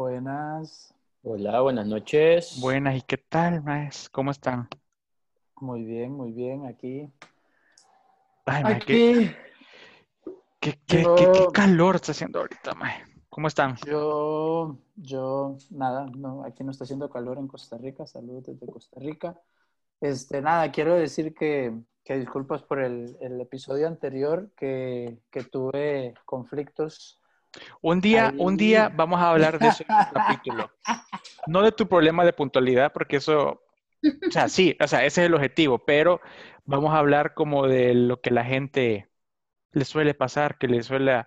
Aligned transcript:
Buenas. 0.00 0.94
Hola, 1.22 1.62
buenas 1.62 1.86
noches. 1.86 2.60
Buenas, 2.60 2.96
¿y 2.98 3.00
qué 3.00 3.16
tal, 3.16 3.62
maes? 3.62 4.10
¿Cómo 4.10 4.30
están? 4.30 4.68
Muy 5.58 5.84
bien, 5.84 6.12
muy 6.12 6.32
bien, 6.32 6.66
aquí. 6.66 7.10
Ay, 8.44 8.74
Aquí, 8.74 8.84
qué, 8.84 9.36
qué- 10.60 10.78
qué- 10.86 11.02
yo- 11.02 11.14
qué- 11.16 11.32
qué 11.32 11.46
calor 11.50 11.94
está 11.94 12.12
haciendo 12.12 12.40
ahorita, 12.40 12.74
mae. 12.74 13.04
¿Cómo 13.30 13.48
están? 13.48 13.76
yo, 13.86 14.76
yo, 14.96 15.56
nada, 15.70 16.04
no, 16.14 16.44
aquí 16.44 16.62
no 16.62 16.72
está 16.72 16.84
haciendo 16.84 17.08
calor 17.08 17.38
en 17.38 17.48
Costa 17.48 17.78
Rica. 17.78 18.06
Saludos 18.06 18.44
desde 18.44 18.66
Costa 18.70 19.00
Rica. 19.00 19.40
Este, 20.02 20.42
nada, 20.42 20.70
quiero 20.72 20.94
decir 20.94 21.32
que, 21.32 21.72
que 22.04 22.18
disculpas 22.18 22.62
por 22.62 22.80
el, 22.82 23.16
el 23.22 23.40
episodio 23.40 23.88
anterior 23.88 24.50
que, 24.58 25.16
que 25.30 25.42
tuve 25.44 26.12
conflictos. 26.26 27.18
Un 27.80 28.00
día, 28.00 28.32
un 28.38 28.56
día 28.56 28.90
vamos 28.94 29.20
a 29.20 29.30
hablar 29.30 29.58
de 29.58 29.68
eso 29.68 29.84
en 29.88 29.94
un 29.94 30.04
capítulo. 30.12 30.70
No 31.48 31.62
de 31.62 31.70
tu 31.70 31.86
problema 31.86 32.24
de 32.24 32.32
puntualidad, 32.32 32.92
porque 32.92 33.16
eso, 33.16 33.62
o 34.02 34.30
sea, 34.30 34.48
sí, 34.48 34.76
o 34.80 34.88
sea, 34.88 35.04
ese 35.04 35.22
es 35.22 35.26
el 35.26 35.34
objetivo, 35.34 35.78
pero 35.78 36.20
vamos 36.64 36.92
a 36.92 36.98
hablar 36.98 37.34
como 37.34 37.68
de 37.68 37.94
lo 37.94 38.20
que 38.20 38.32
la 38.32 38.44
gente 38.44 39.08
le 39.70 39.84
suele 39.84 40.14
pasar, 40.14 40.58
que 40.58 40.66
le 40.66 40.82
suele, 40.82 41.24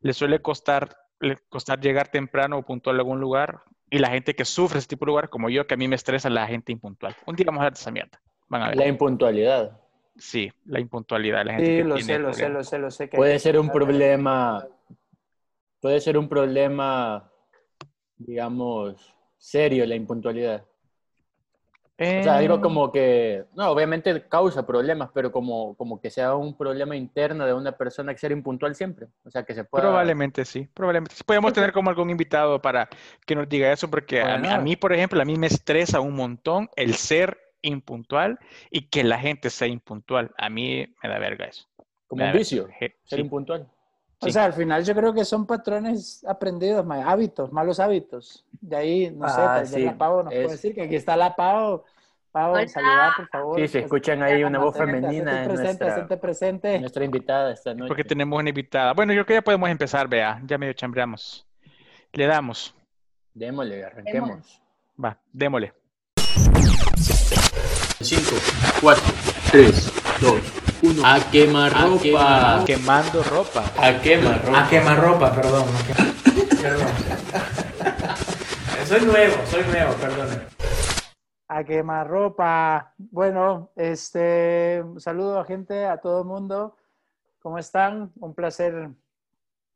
le 0.00 0.12
suele 0.14 0.40
costar, 0.40 0.96
le 1.20 1.36
costar 1.50 1.80
llegar 1.80 2.08
temprano 2.08 2.56
o 2.56 2.62
puntual 2.62 2.96
a 2.96 3.00
algún 3.00 3.20
lugar, 3.20 3.60
y 3.90 3.98
la 3.98 4.08
gente 4.08 4.34
que 4.34 4.46
sufre 4.46 4.78
ese 4.78 4.88
tipo 4.88 5.04
de 5.04 5.10
lugar, 5.10 5.28
como 5.28 5.50
yo, 5.50 5.66
que 5.66 5.74
a 5.74 5.76
mí 5.76 5.86
me 5.86 5.96
estresa 5.96 6.30
la 6.30 6.46
gente 6.46 6.72
impuntual. 6.72 7.14
Un 7.26 7.36
día 7.36 7.44
vamos 7.46 7.58
a 7.58 7.62
hablar 7.64 7.74
de 7.74 7.80
esa 7.80 7.90
mierda. 7.90 8.22
Van 8.48 8.62
a 8.62 8.68
ver. 8.68 8.76
La 8.76 8.86
impuntualidad 8.86 9.78
Sí, 10.18 10.50
la 10.66 10.80
impuntualidad, 10.80 11.44
la 11.44 11.54
gente 11.54 11.70
Sí, 11.70 11.76
que 11.76 11.84
lo 11.84 11.94
tiene 11.94 12.12
sé, 12.14 12.18
lo 12.18 12.32
sé, 12.32 12.48
lo 12.48 12.64
sé, 12.64 12.78
lo 12.78 12.90
sé. 12.90 13.08
puede 13.08 13.38
ser 13.38 13.58
un 13.58 13.70
problema, 13.70 14.66
puede 15.80 16.00
ser 16.00 16.18
un 16.18 16.28
problema, 16.28 17.30
digamos, 18.16 19.14
serio 19.36 19.86
la 19.86 19.94
impuntualidad. 19.94 20.64
O 22.00 22.04
sea, 22.22 22.36
algo 22.36 22.54
Eh, 22.56 22.60
como 22.60 22.92
que, 22.92 23.44
no, 23.56 23.70
obviamente 23.70 24.28
causa 24.28 24.64
problemas, 24.64 25.10
pero 25.12 25.32
como, 25.32 25.74
como 25.76 26.00
que 26.00 26.10
sea 26.10 26.36
un 26.36 26.56
problema 26.56 26.94
interno 26.94 27.44
de 27.44 27.52
una 27.52 27.72
persona 27.72 28.12
que 28.12 28.20
sea 28.20 28.30
impuntual 28.30 28.76
siempre. 28.76 29.08
O 29.24 29.30
sea, 29.30 29.42
que 29.42 29.52
se 29.52 29.64
pueda... 29.64 29.82
Probablemente 29.82 30.44
sí, 30.44 30.68
probablemente. 30.72 31.16
Podemos 31.26 31.52
tener 31.52 31.72
como 31.72 31.90
algún 31.90 32.08
invitado 32.10 32.62
para 32.62 32.88
que 33.26 33.34
nos 33.34 33.48
diga 33.48 33.72
eso, 33.72 33.90
porque 33.90 34.22
a 34.22 34.38
mí, 34.38 34.46
a 34.46 34.50
Bueno. 34.50 34.62
mí, 34.62 34.76
por 34.76 34.92
ejemplo, 34.92 35.20
a 35.20 35.24
mí 35.24 35.36
me 35.36 35.48
estresa 35.48 35.98
un 35.98 36.14
montón 36.14 36.68
el 36.76 36.94
ser 36.94 37.36
impuntual 37.62 38.38
y 38.70 38.82
que 38.82 39.02
la 39.02 39.18
gente 39.18 39.50
sea 39.50 39.66
impuntual. 39.66 40.30
A 40.38 40.48
mí 40.48 40.86
me 41.02 41.08
da 41.08 41.18
verga 41.18 41.46
eso. 41.46 41.66
Como 42.06 42.24
un 42.24 42.32
vicio, 42.32 42.68
ser 42.78 42.94
sí. 43.04 43.20
impuntual. 43.20 43.68
O 44.20 44.26
Sí. 44.26 44.32
sea, 44.32 44.46
al 44.46 44.52
final 44.52 44.84
yo 44.84 44.94
creo 44.96 45.14
que 45.14 45.24
son 45.24 45.46
patrones 45.46 46.24
aprendidos, 46.26 46.84
hábitos, 47.04 47.52
malos 47.52 47.78
hábitos. 47.78 48.44
De 48.60 48.76
ahí, 48.76 49.10
no 49.10 49.28
sé, 49.28 49.40
Ah, 49.40 49.62
sí, 49.64 49.82
la 49.84 49.96
Pau 49.96 50.24
nos 50.24 50.32
es- 50.32 50.38
puede 50.40 50.56
decir 50.56 50.74
que 50.74 50.82
aquí 50.82 50.96
está 50.96 51.16
la. 51.16 51.36
Pau, 51.36 51.84
Hola. 52.32 52.66
saludar, 52.68 53.12
por 53.16 53.28
favor. 53.28 53.60
Sí, 53.60 53.68
se 53.68 53.78
escuchan 53.80 54.22
ahí 54.22 54.42
una 54.44 54.58
voz 54.58 54.76
femenina, 54.76 55.44
presente, 55.44 55.62
nuestra- 55.62 55.92
hacete 55.94 56.16
presente. 56.16 56.78
Nuestra 56.80 57.04
invitada 57.04 57.52
esta 57.52 57.72
noche. 57.74 57.88
Porque 57.88 58.02
tenemos 58.04 58.38
una 58.38 58.48
invitada. 58.48 58.92
Bueno, 58.92 59.12
yo 59.12 59.18
creo 59.24 59.26
que 59.26 59.34
ya 59.34 59.42
podemos 59.42 59.68
empezar, 59.70 60.08
vea. 60.08 60.40
Ya 60.46 60.58
medio 60.58 60.72
chambreamos. 60.72 61.46
Le 62.12 62.26
damos. 62.26 62.74
Démosle, 63.34 63.84
arranquemos. 63.84 64.60
Va, 65.02 65.16
démosle. 65.32 65.72
5, 68.00 68.36
4, 68.80 69.14
3, 69.50 69.92
2, 70.20 70.40
1. 70.82 71.02
A 71.04 71.18
quemar 71.30 71.72
ropa. 71.72 72.62
Quemando 72.66 73.22
ropa. 73.24 73.64
A 73.76 74.00
quemar 74.00 74.44
ropa. 74.44 74.64
A 74.64 74.68
quemarropa, 74.68 75.34
perdón. 75.34 75.64
a 75.68 75.82
quema- 75.86 76.14
Perdón. 76.62 76.88
soy 78.86 79.00
nuevo, 79.04 79.34
soy 79.50 79.64
nuevo, 79.64 79.92
perdón. 79.94 80.42
A 81.48 81.64
quemarropa. 81.64 82.94
Bueno, 82.98 83.70
este, 83.76 84.82
un 84.84 85.00
saludo 85.00 85.40
a 85.40 85.44
gente, 85.44 85.84
a 85.86 85.98
todo 86.00 86.20
el 86.22 86.26
mundo. 86.26 86.76
¿Cómo 87.40 87.58
están? 87.58 88.12
Un 88.20 88.34
placer 88.34 88.90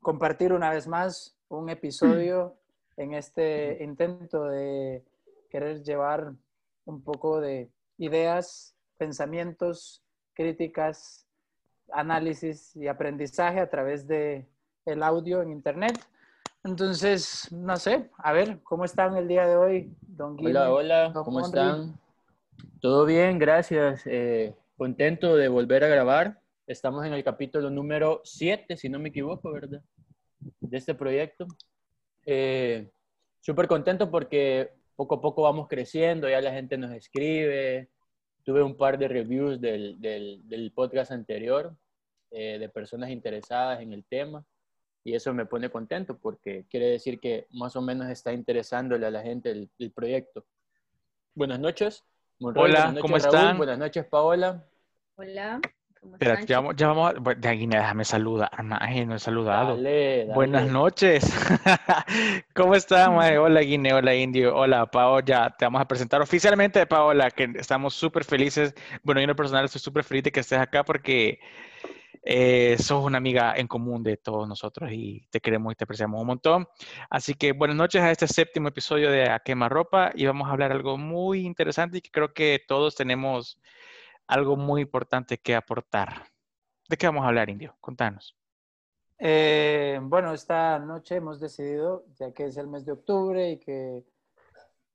compartir 0.01 0.53
una 0.53 0.69
vez 0.69 0.87
más 0.87 1.35
un 1.47 1.69
episodio 1.69 2.57
en 2.97 3.13
este 3.13 3.83
intento 3.83 4.45
de 4.45 5.03
querer 5.49 5.81
llevar 5.83 6.33
un 6.85 7.01
poco 7.03 7.39
de 7.39 7.71
ideas, 7.97 8.75
pensamientos, 8.97 10.02
críticas, 10.33 11.27
análisis 11.91 12.75
y 12.75 12.87
aprendizaje 12.87 13.59
a 13.59 13.69
través 13.69 14.07
de 14.07 14.47
el 14.85 15.03
audio 15.03 15.41
en 15.41 15.51
internet. 15.51 15.97
Entonces, 16.63 17.51
no 17.51 17.75
sé, 17.77 18.09
a 18.17 18.31
ver, 18.31 18.59
¿cómo 18.63 18.85
están 18.85 19.17
el 19.17 19.27
día 19.27 19.45
de 19.45 19.55
hoy, 19.55 19.95
don 20.01 20.37
Guillermo? 20.37 20.59
Hola, 20.59 20.73
hola, 20.73 21.09
Don 21.09 21.23
¿cómo 21.25 21.39
Henry. 21.39 21.49
están? 21.49 21.99
Todo 22.81 23.05
bien, 23.05 23.37
gracias. 23.37 24.03
Eh, 24.05 24.55
contento 24.77 25.35
de 25.35 25.49
volver 25.49 25.83
a 25.83 25.87
grabar. 25.87 26.39
Estamos 26.65 27.05
en 27.05 27.13
el 27.13 27.23
capítulo 27.23 27.69
número 27.69 28.21
7, 28.23 28.77
si 28.77 28.87
no 28.87 28.97
me 28.99 29.09
equivoco, 29.09 29.51
¿verdad? 29.51 29.81
De 30.61 30.77
este 30.77 30.95
proyecto. 30.95 31.47
Eh, 32.25 32.89
Súper 33.41 33.67
contento 33.67 34.09
porque 34.09 34.71
poco 34.95 35.15
a 35.15 35.21
poco 35.21 35.41
vamos 35.41 35.67
creciendo, 35.67 36.29
ya 36.29 36.39
la 36.39 36.53
gente 36.53 36.77
nos 36.77 36.91
escribe. 36.91 37.89
Tuve 38.43 38.61
un 38.61 38.75
par 38.75 38.97
de 38.97 39.07
reviews 39.07 39.59
del, 39.61 39.99
del- 40.01 40.41
del 40.47 40.71
podcast 40.71 41.11
anterior 41.11 41.75
eh, 42.31 42.57
de 42.59 42.69
personas 42.69 43.09
interesadas 43.09 43.81
en 43.81 43.93
el 43.93 44.03
tema 44.05 44.43
y 45.03 45.13
eso 45.15 45.33
me 45.33 45.45
pone 45.45 45.69
contento 45.69 46.17
porque 46.17 46.65
quiere 46.69 46.87
decir 46.87 47.19
que 47.19 47.47
más 47.51 47.75
o 47.75 47.81
menos 47.81 48.09
está 48.09 48.33
interesándole 48.33 49.05
a 49.05 49.11
la 49.11 49.21
gente 49.21 49.51
el, 49.51 49.69
el 49.79 49.91
proyecto. 49.91 50.45
Buenas 51.35 51.59
noches. 51.59 52.03
Monroy, 52.39 52.65
Hola, 52.71 52.73
buenas 52.85 52.93
noches, 52.95 53.01
¿cómo 53.01 53.17
Raúl, 53.17 53.35
están? 53.35 53.57
Buenas 53.57 53.79
noches, 53.79 54.05
Paola. 54.05 54.65
Hola, 55.15 55.61
¿cómo 56.03 56.15
Espera, 56.15 56.33
están? 56.33 56.47
ya 56.47 56.59
vamos, 56.59 56.75
ya 56.75 56.87
vamos 56.87 57.15
a... 57.15 57.19
bueno, 57.19 57.41
De 57.41 57.51
Guinea, 57.55 57.79
déjame 57.79 58.05
saludar. 58.05 58.51
Ay, 58.79 59.05
no 59.05 59.15
he 59.15 59.19
saludado. 59.19 59.75
Dale, 59.77 60.19
dale. 60.19 60.33
Buenas 60.33 60.67
noches. 60.67 61.23
¿Cómo 62.53 62.75
están, 62.75 63.15
mae? 63.15 63.37
Hola, 63.39 63.61
Guinea, 63.61 63.95
hola, 63.95 64.13
Indio, 64.13 64.55
hola, 64.55 64.85
Pao. 64.85 65.21
Ya 65.21 65.49
te 65.57 65.65
vamos 65.65 65.81
a 65.81 65.87
presentar 65.87 66.21
oficialmente, 66.21 66.85
Paola, 66.85 67.31
que 67.31 67.49
estamos 67.55 67.93
súper 67.95 68.25
felices. 68.25 68.75
Bueno, 69.03 69.21
yo 69.21 69.23
en 69.23 69.29
lo 69.29 69.35
personal 69.35 69.65
estoy 69.65 69.81
súper 69.81 70.03
feliz 70.03 70.23
de 70.23 70.31
que 70.31 70.41
estés 70.41 70.59
acá 70.59 70.83
porque 70.83 71.39
eh, 72.25 72.77
sos 72.79 73.03
una 73.03 73.17
amiga 73.17 73.53
en 73.55 73.67
común 73.67 74.03
de 74.03 74.17
todos 74.17 74.47
nosotros 74.47 74.91
y 74.91 75.27
te 75.29 75.39
queremos 75.39 75.73
y 75.73 75.75
te 75.75 75.85
apreciamos 75.85 76.19
un 76.19 76.27
montón. 76.27 76.67
Así 77.09 77.33
que 77.33 77.53
buenas 77.53 77.77
noches 77.77 78.01
a 78.01 78.11
este 78.11 78.27
séptimo 78.27 78.67
episodio 78.67 79.09
de 79.11 79.29
A 79.29 79.39
Quemarropa 79.39 80.11
y 80.15 80.25
vamos 80.25 80.47
a 80.47 80.51
hablar 80.51 80.71
algo 80.71 80.97
muy 80.97 81.45
interesante 81.45 81.97
y 81.97 82.01
que 82.01 82.11
creo 82.11 82.33
que 82.33 82.61
todos 82.67 82.95
tenemos 82.95 83.57
algo 84.27 84.55
muy 84.55 84.81
importante 84.81 85.37
que 85.37 85.55
aportar. 85.55 86.27
¿De 86.89 86.97
qué 86.97 87.07
vamos 87.07 87.23
a 87.23 87.27
hablar, 87.27 87.49
Indio? 87.49 87.75
Contanos. 87.79 88.35
Eh, 89.19 89.99
bueno, 90.03 90.33
esta 90.33 90.79
noche 90.79 91.15
hemos 91.15 91.39
decidido, 91.39 92.05
ya 92.19 92.31
que 92.33 92.45
es 92.45 92.57
el 92.57 92.67
mes 92.67 92.85
de 92.85 92.91
octubre 92.91 93.51
y 93.51 93.59
que 93.59 94.03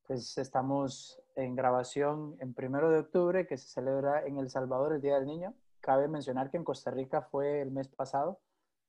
pues 0.06 0.36
estamos 0.38 1.20
en 1.36 1.54
grabación 1.54 2.36
en 2.40 2.54
primero 2.54 2.90
de 2.90 3.00
octubre, 3.00 3.46
que 3.46 3.56
se 3.58 3.68
celebra 3.68 4.24
en 4.26 4.38
El 4.38 4.50
Salvador 4.50 4.94
el 4.94 5.00
Día 5.02 5.14
del 5.16 5.26
Niño. 5.26 5.54
Cabe 5.80 6.08
mencionar 6.08 6.50
que 6.50 6.56
en 6.56 6.64
Costa 6.64 6.90
Rica 6.90 7.22
fue 7.22 7.60
el 7.60 7.70
mes 7.70 7.88
pasado. 7.88 8.40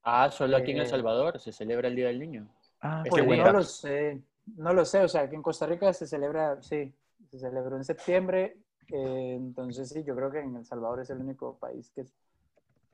Ah, 0.02 0.30
solo 0.30 0.56
aquí 0.56 0.72
en 0.72 0.78
El 0.78 0.86
Eh, 0.86 0.88
Salvador 0.88 1.38
se 1.38 1.52
celebra 1.52 1.88
el 1.88 1.96
Día 1.96 2.06
del 2.08 2.18
Niño. 2.18 2.48
Ah, 2.80 3.02
Qué 3.04 3.10
Pues 3.10 3.38
no 3.38 3.52
lo 3.52 3.62
sé, 3.62 4.22
no 4.56 4.72
lo 4.72 4.84
sé, 4.84 5.04
o 5.04 5.08
sea, 5.08 5.28
que 5.28 5.36
en 5.36 5.42
Costa 5.42 5.66
Rica 5.66 5.92
se 5.92 6.06
celebra, 6.06 6.60
sí, 6.62 6.92
se 7.30 7.38
celebró 7.38 7.76
en 7.76 7.84
septiembre, 7.84 8.56
eh, 8.92 9.34
entonces 9.34 9.88
sí, 9.88 10.02
yo 10.04 10.14
creo 10.14 10.30
que 10.30 10.40
en 10.40 10.56
El 10.56 10.64
Salvador 10.64 11.00
es 11.00 11.10
el 11.10 11.18
único 11.18 11.58
país 11.58 11.90
que... 11.94 12.04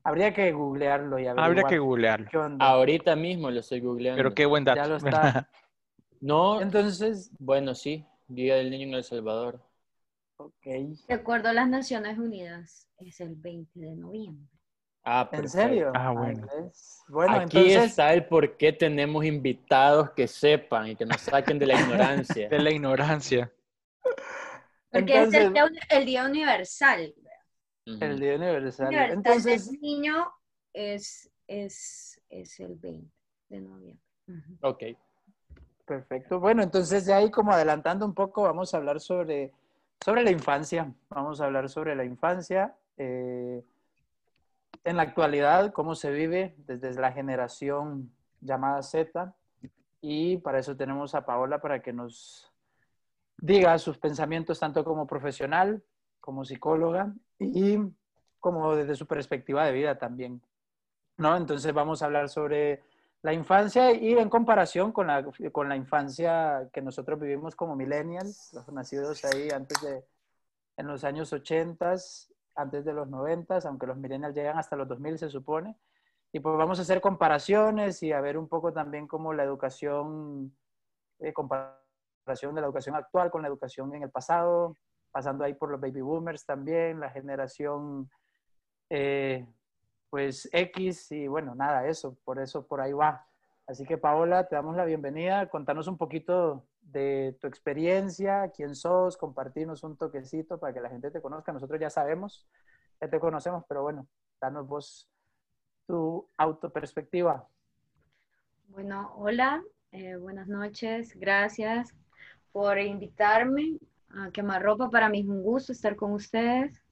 Habría 0.04 0.32
que 0.32 0.52
googlearlo 0.52 1.18
y 1.18 1.26
Habría 1.26 1.64
que 1.64 1.78
googlearlo. 1.78 2.28
qué 2.30 2.38
onda. 2.38 2.64
Ahorita 2.64 3.16
mismo 3.16 3.50
lo 3.50 3.58
estoy 3.60 3.80
googleando. 3.80 4.16
Pero 4.18 4.34
qué 4.34 4.46
buen 4.46 4.64
dato. 4.64 4.76
Ya 4.76 4.86
lo 4.86 4.96
está. 4.96 5.48
No, 6.20 6.62
Entonces, 6.62 7.30
bueno, 7.38 7.74
sí. 7.74 8.06
Día 8.26 8.56
del 8.56 8.70
Niño 8.70 8.88
en 8.88 8.94
El 8.94 9.04
Salvador. 9.04 9.60
ok. 10.38 10.64
De 11.08 11.14
acuerdo 11.14 11.50
a 11.50 11.52
las 11.52 11.68
Naciones 11.68 12.18
Unidas, 12.18 12.88
es 12.98 13.20
el 13.20 13.34
20 13.36 13.78
de 13.78 13.94
noviembre. 13.96 14.48
Ah, 15.04 15.28
¿En 15.30 15.48
serio? 15.48 15.92
Ah, 15.94 16.10
bueno. 16.12 16.46
Bueno, 17.08 17.34
Aquí 17.36 17.58
entonces, 17.58 17.90
está 17.90 18.12
el 18.14 18.24
por 18.26 18.56
qué 18.56 18.72
tenemos 18.72 19.24
invitados 19.24 20.10
que 20.12 20.26
sepan 20.26 20.88
y 20.88 20.96
que 20.96 21.04
nos 21.06 21.20
saquen 21.20 21.58
de 21.58 21.66
la 21.66 21.74
ignorancia. 21.80 22.48
De 22.48 22.58
la 22.58 22.70
ignorancia. 22.70 23.52
Porque 24.98 25.22
es 25.22 25.34
el 25.34 25.52
día, 25.52 25.70
el 25.90 26.06
día 26.06 26.24
universal. 26.24 27.14
El 27.84 28.18
Día 28.18 28.34
Universal. 28.34 28.88
universal 28.88 29.16
Entonces, 29.16 29.70
niño 29.80 30.32
es, 30.72 31.30
es, 31.46 32.20
es 32.28 32.60
el 32.60 32.74
20 32.74 33.10
de 33.48 33.60
noviembre. 33.60 34.02
Ok. 34.62 34.82
perfecto. 35.84 36.40
Bueno, 36.40 36.62
entonces 36.64 37.06
ya 37.06 37.18
ahí 37.18 37.30
como 37.30 37.52
adelantando 37.52 38.04
un 38.04 38.12
poco, 38.14 38.42
vamos 38.42 38.74
a 38.74 38.78
hablar 38.78 39.00
sobre, 39.00 39.52
sobre 40.04 40.24
la 40.24 40.32
infancia. 40.32 40.92
Vamos 41.08 41.40
a 41.40 41.44
hablar 41.44 41.68
sobre 41.68 41.94
la 41.94 42.04
infancia. 42.04 42.74
eh, 42.96 43.62
en 44.86 44.96
la 44.96 45.02
actualidad, 45.02 45.72
cómo 45.72 45.96
se 45.96 46.12
vive 46.12 46.54
desde 46.58 46.94
la 46.94 47.10
generación 47.10 48.12
llamada 48.40 48.82
Z 48.82 49.34
y 50.00 50.36
para 50.38 50.60
eso 50.60 50.76
tenemos 50.76 51.14
a 51.16 51.26
Paola 51.26 51.60
para 51.60 51.82
que 51.82 51.92
nos 51.92 52.52
diga 53.38 53.78
sus 53.78 53.98
pensamientos 53.98 54.58
tanto 54.58 54.84
como 54.84 55.06
profesional, 55.06 55.82
como 56.20 56.44
psicóloga 56.44 57.14
y 57.38 57.78
como 58.40 58.74
desde 58.74 58.96
su 58.96 59.06
perspectiva 59.06 59.64
de 59.64 59.72
vida 59.72 59.98
también. 59.98 60.40
¿no? 61.16 61.36
Entonces 61.36 61.72
vamos 61.72 62.02
a 62.02 62.06
hablar 62.06 62.28
sobre 62.28 62.82
la 63.22 63.32
infancia 63.32 63.92
y 63.92 64.12
en 64.12 64.28
comparación 64.28 64.92
con 64.92 65.08
la, 65.08 65.24
con 65.52 65.68
la 65.68 65.76
infancia 65.76 66.68
que 66.72 66.82
nosotros 66.82 67.18
vivimos 67.18 67.56
como 67.56 67.74
millennials, 67.74 68.52
los 68.52 68.68
nacidos 68.68 69.24
ahí 69.24 69.48
antes 69.50 69.80
de, 69.82 70.04
en 70.76 70.86
los 70.86 71.04
años 71.04 71.32
80, 71.32 71.94
antes 72.54 72.84
de 72.84 72.92
los 72.92 73.08
90, 73.08 73.58
aunque 73.64 73.86
los 73.86 73.96
millennials 73.96 74.34
llegan 74.34 74.58
hasta 74.58 74.76
los 74.76 74.88
2000 74.88 75.18
se 75.18 75.28
supone. 75.28 75.76
Y 76.32 76.40
pues 76.40 76.56
vamos 76.56 76.78
a 76.78 76.82
hacer 76.82 77.00
comparaciones 77.00 78.02
y 78.02 78.12
a 78.12 78.20
ver 78.20 78.36
un 78.36 78.48
poco 78.48 78.72
también 78.72 79.06
cómo 79.06 79.32
la 79.32 79.42
educación, 79.42 80.54
eh, 81.18 81.32
comparación 82.26 82.56
de 82.56 82.60
la 82.60 82.66
educación 82.66 82.96
actual 82.96 83.30
con 83.30 83.42
la 83.42 83.46
educación 83.46 83.94
en 83.94 84.02
el 84.02 84.10
pasado, 84.10 84.76
pasando 85.12 85.44
ahí 85.44 85.54
por 85.54 85.70
los 85.70 85.80
baby 85.80 86.00
boomers 86.00 86.44
también, 86.44 86.98
la 86.98 87.10
generación 87.10 88.10
eh, 88.90 89.46
pues 90.10 90.48
X 90.50 91.12
y 91.12 91.28
bueno, 91.28 91.54
nada, 91.54 91.86
eso, 91.86 92.18
por 92.24 92.40
eso 92.40 92.66
por 92.66 92.80
ahí 92.80 92.92
va. 92.92 93.24
Así 93.68 93.84
que 93.84 93.96
Paola, 93.96 94.48
te 94.48 94.56
damos 94.56 94.74
la 94.74 94.84
bienvenida, 94.84 95.48
contanos 95.48 95.86
un 95.86 95.96
poquito 95.96 96.66
de 96.80 97.38
tu 97.40 97.46
experiencia, 97.46 98.50
quién 98.50 98.74
sos, 98.74 99.16
compartirnos 99.16 99.84
un 99.84 99.96
toquecito 99.96 100.58
para 100.58 100.74
que 100.74 100.80
la 100.80 100.90
gente 100.90 101.12
te 101.12 101.22
conozca. 101.22 101.52
Nosotros 101.52 101.78
ya 101.80 101.90
sabemos, 101.90 102.48
ya 103.00 103.08
te 103.08 103.20
conocemos, 103.20 103.62
pero 103.68 103.82
bueno, 103.82 104.08
danos 104.40 104.66
vos 104.66 105.08
tu 105.86 106.28
autoperspectiva. 106.36 107.48
Bueno, 108.66 109.12
hola, 109.14 109.62
eh, 109.92 110.16
buenas 110.16 110.48
noches, 110.48 111.14
gracias 111.14 111.94
por 112.52 112.78
invitarme 112.78 113.78
a 114.10 114.30
quemar 114.30 114.62
ropa. 114.62 114.90
Para 114.90 115.08
mí 115.08 115.20
es 115.20 115.26
un 115.26 115.42
gusto 115.42 115.72
estar 115.72 115.96
con 115.96 116.12
ustedes. 116.12 116.82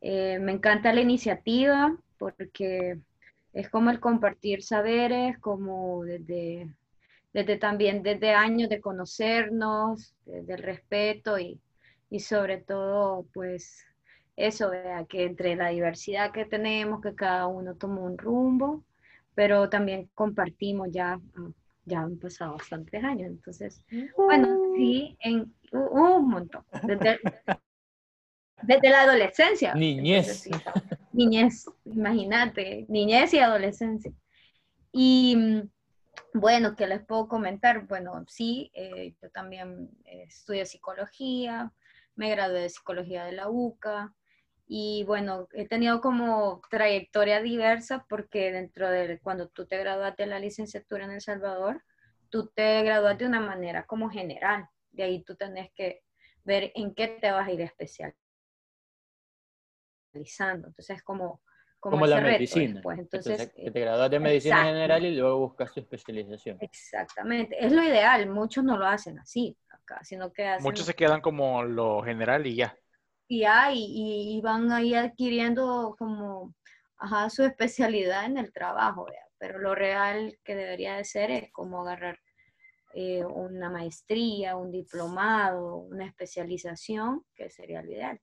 Eh, 0.00 0.38
me 0.38 0.52
encanta 0.52 0.92
la 0.92 1.00
iniciativa 1.00 1.96
porque 2.18 2.98
es 3.52 3.70
como 3.70 3.90
el 3.90 4.00
compartir 4.00 4.62
saberes, 4.62 5.38
como 5.38 6.04
desde, 6.04 6.70
desde 7.32 7.56
también 7.56 8.02
desde 8.02 8.34
años 8.34 8.68
de 8.68 8.80
conocernos, 8.80 10.14
del 10.26 10.58
respeto 10.58 11.38
y, 11.38 11.58
y, 12.10 12.20
sobre 12.20 12.58
todo, 12.58 13.26
pues 13.32 13.84
eso, 14.36 14.70
vea, 14.70 15.06
que 15.06 15.24
entre 15.24 15.56
la 15.56 15.70
diversidad 15.70 16.32
que 16.32 16.44
tenemos, 16.44 17.00
que 17.00 17.14
cada 17.14 17.46
uno 17.46 17.74
toma 17.74 18.02
un 18.02 18.18
rumbo, 18.18 18.84
pero 19.34 19.68
también 19.70 20.10
compartimos 20.14 20.88
ya, 20.92 21.18
ya 21.86 22.00
han 22.00 22.18
pasado 22.18 22.52
bastantes 22.52 23.02
años, 23.02 23.28
entonces, 23.28 23.80
bueno, 24.16 24.74
sí, 24.76 25.16
en 25.20 25.54
un 25.72 26.28
montón, 26.28 26.64
desde, 26.82 27.20
desde 28.62 28.90
la 28.90 29.02
adolescencia. 29.02 29.74
Niñez. 29.74 30.48
Niñez, 31.12 31.66
imagínate, 31.84 32.84
niñez 32.88 33.32
y 33.32 33.38
adolescencia. 33.38 34.12
Y 34.92 35.36
mm, 35.36 35.70
bueno, 36.34 36.74
¿qué 36.76 36.86
les 36.86 37.04
puedo 37.04 37.28
comentar? 37.28 37.86
Bueno, 37.86 38.24
sí, 38.28 38.70
eh, 38.74 39.14
yo 39.22 39.30
también 39.30 39.88
eh, 40.04 40.24
estudio 40.24 40.66
psicología, 40.66 41.72
me 42.16 42.30
gradué 42.30 42.62
de 42.62 42.68
psicología 42.68 43.24
de 43.24 43.32
la 43.32 43.48
UCA 43.48 44.12
y 44.66 45.04
bueno, 45.04 45.48
he 45.52 45.66
tenido 45.68 46.00
como 46.00 46.60
trayectoria 46.70 47.40
diversa 47.40 48.04
porque 48.08 48.52
dentro 48.52 48.90
de 48.90 49.18
cuando 49.20 49.48
tú 49.48 49.66
te 49.66 49.78
graduaste 49.78 50.24
de 50.24 50.28
la 50.28 50.38
licenciatura 50.38 51.04
en 51.04 51.12
El 51.12 51.20
Salvador, 51.20 51.82
tú 52.30 52.48
te 52.54 52.82
graduaste 52.82 53.24
de 53.24 53.30
una 53.30 53.40
manera 53.40 53.86
como 53.86 54.10
general, 54.10 54.68
de 54.90 55.02
ahí 55.04 55.22
tú 55.22 55.36
tenés 55.36 55.70
que 55.72 56.02
ver 56.44 56.72
en 56.74 56.94
qué 56.94 57.08
te 57.08 57.30
vas 57.30 57.46
a 57.46 57.52
ir 57.52 57.60
especial 57.60 58.14
entonces, 60.16 61.02
como, 61.02 61.42
como, 61.78 62.06
la 62.06 62.20
medicina. 62.20 62.80
Pues, 62.82 62.98
entonces, 62.98 63.52
que 63.54 63.70
te 63.70 63.80
gradúas 63.80 64.10
de 64.10 64.20
medicina 64.20 64.64
general 64.64 65.04
y 65.04 65.16
luego 65.16 65.38
buscas 65.38 65.72
tu 65.72 65.80
especialización. 65.80 66.58
Exactamente. 66.60 67.56
Es 67.64 67.72
lo 67.72 67.82
ideal. 67.82 68.28
Muchos 68.28 68.64
no 68.64 68.76
lo 68.76 68.86
hacen 68.86 69.18
así 69.18 69.56
acá, 69.68 70.02
sino 70.04 70.32
que 70.32 70.46
hacen... 70.46 70.64
Muchos 70.64 70.86
se 70.86 70.94
quedan 70.94 71.20
como 71.20 71.62
lo 71.62 72.02
general 72.02 72.46
y 72.46 72.56
ya. 72.56 72.76
Y 73.28 73.40
ya, 73.40 73.70
y, 73.72 74.40
van 74.42 74.70
ahí 74.70 74.94
adquiriendo 74.94 75.96
como 75.98 76.54
su 77.28 77.42
especialidad 77.42 78.24
en 78.26 78.38
el 78.38 78.52
trabajo, 78.52 79.06
pero 79.38 79.58
lo 79.58 79.74
real 79.74 80.38
que 80.44 80.54
debería 80.54 80.96
de 80.96 81.04
ser 81.04 81.30
es 81.30 81.52
como 81.52 81.82
agarrar 81.82 82.18
eh, 82.94 83.24
una 83.24 83.68
maestría, 83.68 84.56
un 84.56 84.70
diplomado, 84.70 85.76
una 85.76 86.06
especialización, 86.06 87.24
que 87.34 87.50
sería 87.50 87.82
lo 87.82 87.92
ideal. 87.92 88.20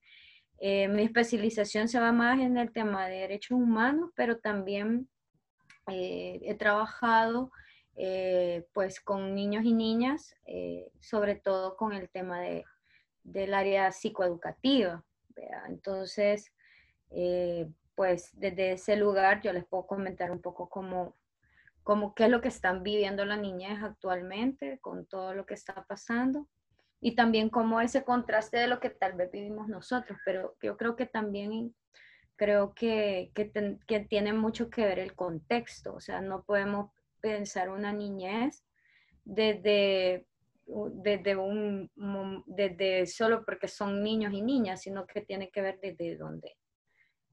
Eh, 0.59 0.87
mi 0.87 1.03
especialización 1.03 1.87
se 1.87 1.99
va 1.99 2.11
más 2.11 2.39
en 2.39 2.57
el 2.57 2.71
tema 2.71 3.07
de 3.07 3.19
derechos 3.19 3.59
humanos, 3.59 4.09
pero 4.15 4.39
también 4.39 5.07
eh, 5.87 6.39
he 6.43 6.55
trabajado 6.55 7.51
pues 8.73 8.99
con 8.99 9.35
niños 9.35 9.65
y 9.65 9.73
niñas, 9.73 10.35
sobre 10.99 11.35
todo 11.35 11.75
con 11.77 11.93
el 11.93 12.09
tema 12.09 12.41
de, 12.41 12.65
del 13.23 13.53
área 13.53 13.91
psicoeducativa. 13.91 15.03
Entonces, 15.67 16.51
pues 17.95 18.31
desde 18.33 18.73
ese 18.73 18.95
lugar 18.95 19.41
yo 19.41 19.53
les 19.53 19.65
puedo 19.65 19.85
comentar 19.85 20.31
un 20.31 20.41
poco 20.41 20.69
cómo, 20.69 21.15
cómo 21.83 22.15
qué 22.15 22.25
es 22.25 22.29
lo 22.29 22.41
que 22.41 22.47
están 22.47 22.83
viviendo 22.83 23.25
las 23.25 23.39
niñas 23.39 23.83
actualmente 23.83 24.79
con 24.79 25.05
todo 25.05 25.33
lo 25.33 25.45
que 25.45 25.53
está 25.53 25.85
pasando 25.87 26.47
y 27.03 27.15
también 27.15 27.49
como 27.49 27.81
ese 27.81 28.03
contraste 28.03 28.57
de 28.57 28.67
lo 28.67 28.79
que 28.79 28.89
tal 28.89 29.13
vez 29.13 29.29
vivimos 29.29 29.67
nosotros, 29.67 30.17
pero 30.23 30.55
yo 30.61 30.77
creo 30.77 30.95
que 30.95 31.05
también 31.05 31.75
creo 32.37 32.73
que, 32.73 33.31
que, 33.35 33.99
tiene 33.99 34.33
mucho 34.33 34.69
que 34.69 34.85
ver 34.85 34.99
el 34.99 35.13
contexto, 35.13 35.93
o 35.93 35.99
sea, 35.99 36.21
no 36.21 36.43
podemos 36.43 36.91
pensar 37.21 37.69
una 37.69 37.91
niñez 37.91 38.63
desde, 39.25 40.25
desde, 40.65 41.35
un, 41.35 41.91
desde 42.45 43.05
solo 43.05 43.43
porque 43.45 43.67
son 43.67 44.01
niños 44.01 44.33
y 44.33 44.41
niñas, 44.41 44.81
sino 44.81 45.05
que 45.05 45.21
tiene 45.21 45.49
que 45.51 45.61
ver 45.61 45.79
desde 45.81 46.17
dónde 46.17 46.55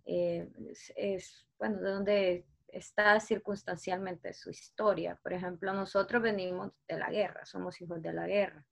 eh, 0.04 0.48
es, 0.96 1.46
bueno, 1.58 1.78
de 1.80 1.90
dónde 1.90 2.46
está 2.68 3.18
circunstancialmente 3.20 4.32
su 4.34 4.50
historia. 4.50 5.18
Por 5.22 5.32
ejemplo, 5.32 5.72
nosotros 5.72 6.22
venimos 6.22 6.72
de 6.88 6.98
la 6.98 7.10
guerra, 7.10 7.44
somos 7.44 7.80
hijos 7.80 8.02
de 8.02 8.12
la 8.12 8.26
guerra. 8.26 8.66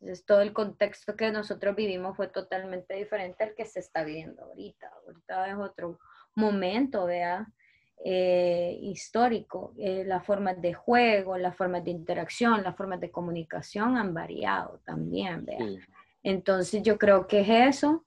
Entonces, 0.00 0.24
todo 0.24 0.40
el 0.40 0.52
contexto 0.52 1.14
que 1.14 1.30
nosotros 1.30 1.76
vivimos 1.76 2.16
fue 2.16 2.28
totalmente 2.28 2.94
diferente 2.94 3.44
al 3.44 3.54
que 3.54 3.66
se 3.66 3.80
está 3.80 4.02
viviendo 4.02 4.42
ahorita. 4.42 4.90
Ahorita 5.06 5.48
es 5.48 5.56
otro 5.56 5.98
momento, 6.34 7.06
vea, 7.06 7.46
eh, 8.04 8.78
histórico. 8.82 9.72
Eh, 9.78 10.02
las 10.04 10.24
formas 10.24 10.60
de 10.60 10.74
juego, 10.74 11.38
las 11.38 11.56
formas 11.56 11.84
de 11.84 11.92
interacción, 11.92 12.62
las 12.62 12.76
formas 12.76 13.00
de 13.00 13.10
comunicación 13.10 13.96
han 13.96 14.12
variado 14.12 14.80
también, 14.84 15.44
vea. 15.44 15.58
Entonces, 16.22 16.82
yo 16.82 16.98
creo 16.98 17.26
que 17.26 17.40
es 17.40 17.76
eso. 17.78 18.04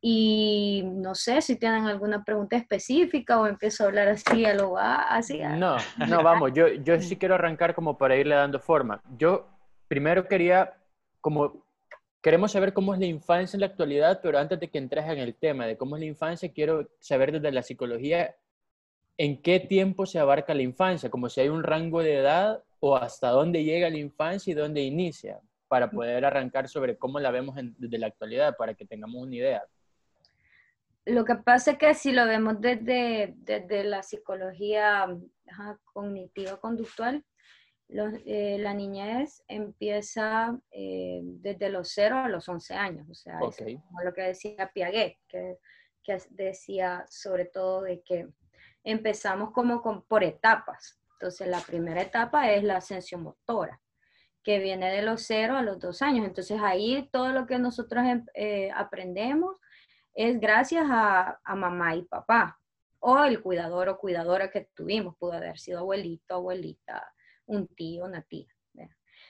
Y 0.00 0.82
no 0.84 1.14
sé 1.14 1.40
si 1.42 1.56
tienen 1.56 1.86
alguna 1.86 2.22
pregunta 2.22 2.56
específica 2.56 3.40
o 3.40 3.46
empiezo 3.46 3.82
a 3.82 3.86
hablar 3.88 4.08
así 4.08 4.44
a 4.44 4.54
lo 4.54 4.72
va, 4.72 5.02
así. 5.02 5.38
No, 5.38 5.76
no, 6.08 6.22
vamos, 6.22 6.52
yo, 6.54 6.68
yo 6.68 7.00
sí 7.00 7.16
quiero 7.16 7.34
arrancar 7.34 7.74
como 7.74 7.98
para 7.98 8.16
irle 8.16 8.34
dando 8.34 8.60
forma. 8.60 9.02
Yo 9.16 9.48
primero 9.88 10.28
quería 10.28 10.74
como 11.20 11.66
queremos 12.22 12.52
saber 12.52 12.72
cómo 12.72 12.94
es 12.94 13.00
la 13.00 13.06
infancia 13.06 13.56
en 13.56 13.60
la 13.60 13.66
actualidad, 13.66 14.20
pero 14.22 14.38
antes 14.38 14.58
de 14.58 14.68
que 14.68 14.78
entres 14.78 15.04
en 15.06 15.18
el 15.18 15.34
tema 15.34 15.66
de 15.66 15.76
cómo 15.76 15.96
es 15.96 16.00
la 16.00 16.06
infancia, 16.06 16.52
quiero 16.52 16.88
saber 17.00 17.32
desde 17.32 17.52
la 17.52 17.62
psicología 17.62 18.34
en 19.18 19.40
qué 19.40 19.60
tiempo 19.60 20.06
se 20.06 20.18
abarca 20.18 20.54
la 20.54 20.62
infancia, 20.62 21.10
como 21.10 21.28
si 21.28 21.40
hay 21.40 21.48
un 21.48 21.62
rango 21.62 22.02
de 22.02 22.16
edad 22.16 22.62
o 22.80 22.96
hasta 22.96 23.30
dónde 23.30 23.64
llega 23.64 23.90
la 23.90 23.98
infancia 23.98 24.50
y 24.50 24.54
dónde 24.54 24.82
inicia, 24.82 25.40
para 25.68 25.90
poder 25.90 26.24
arrancar 26.24 26.68
sobre 26.68 26.96
cómo 26.96 27.18
la 27.18 27.30
vemos 27.30 27.56
desde 27.56 27.98
la 27.98 28.06
actualidad, 28.08 28.56
para 28.56 28.74
que 28.74 28.86
tengamos 28.86 29.22
una 29.22 29.34
idea. 29.34 29.64
Lo 31.06 31.24
que 31.24 31.36
pasa 31.36 31.72
es 31.72 31.78
que 31.78 31.94
si 31.94 32.12
lo 32.12 32.26
vemos 32.26 32.60
desde, 32.60 33.34
desde 33.36 33.84
la 33.84 34.02
psicología 34.02 35.06
cognitiva 35.92 36.60
conductual, 36.60 37.24
eh, 37.88 38.56
la 38.58 38.74
niñez 38.74 39.44
empieza 39.46 40.58
eh, 40.72 41.20
desde 41.22 41.70
los 41.70 41.92
0 41.94 42.18
a 42.24 42.28
los 42.28 42.48
11 42.48 42.74
años, 42.74 43.08
o 43.08 43.14
sea, 43.14 43.38
como 43.38 44.02
lo 44.04 44.12
que 44.12 44.22
decía 44.22 44.70
Piaget, 44.74 45.18
que, 45.28 45.58
que, 46.02 46.18
decía 46.30 47.06
sobre 47.08 47.44
todo 47.44 47.82
de 47.82 48.02
que 48.02 48.26
empezamos 48.86 49.50
como 49.52 49.82
por 50.04 50.24
etapas. 50.24 50.98
Entonces, 51.12 51.48
la 51.48 51.60
primera 51.60 52.00
etapa 52.00 52.50
es 52.52 52.62
la 52.62 52.76
ascensión 52.76 53.22
motora, 53.22 53.80
que 54.42 54.58
viene 54.58 54.90
de 54.90 55.02
los 55.02 55.22
0 55.22 55.56
a 55.56 55.62
los 55.62 55.78
2 55.78 56.02
años. 56.02 56.26
Entonces, 56.26 56.60
ahí 56.62 57.08
todo 57.12 57.32
lo 57.32 57.46
que 57.46 57.58
nosotros 57.58 58.04
em, 58.04 58.24
eh, 58.34 58.70
aprendemos 58.74 59.60
es 60.14 60.40
gracias 60.40 60.86
a, 60.88 61.40
a 61.44 61.54
mamá 61.54 61.96
y 61.96 62.02
papá, 62.02 62.58
o 63.00 63.22
el 63.24 63.42
cuidador 63.42 63.88
o 63.88 63.98
cuidadora 63.98 64.50
que 64.50 64.68
tuvimos, 64.74 65.16
pudo 65.18 65.32
haber 65.32 65.58
sido 65.58 65.80
abuelito, 65.80 66.34
abuelita, 66.34 67.12
un 67.46 67.66
tío, 67.68 68.04
una 68.04 68.22
tía. 68.22 68.56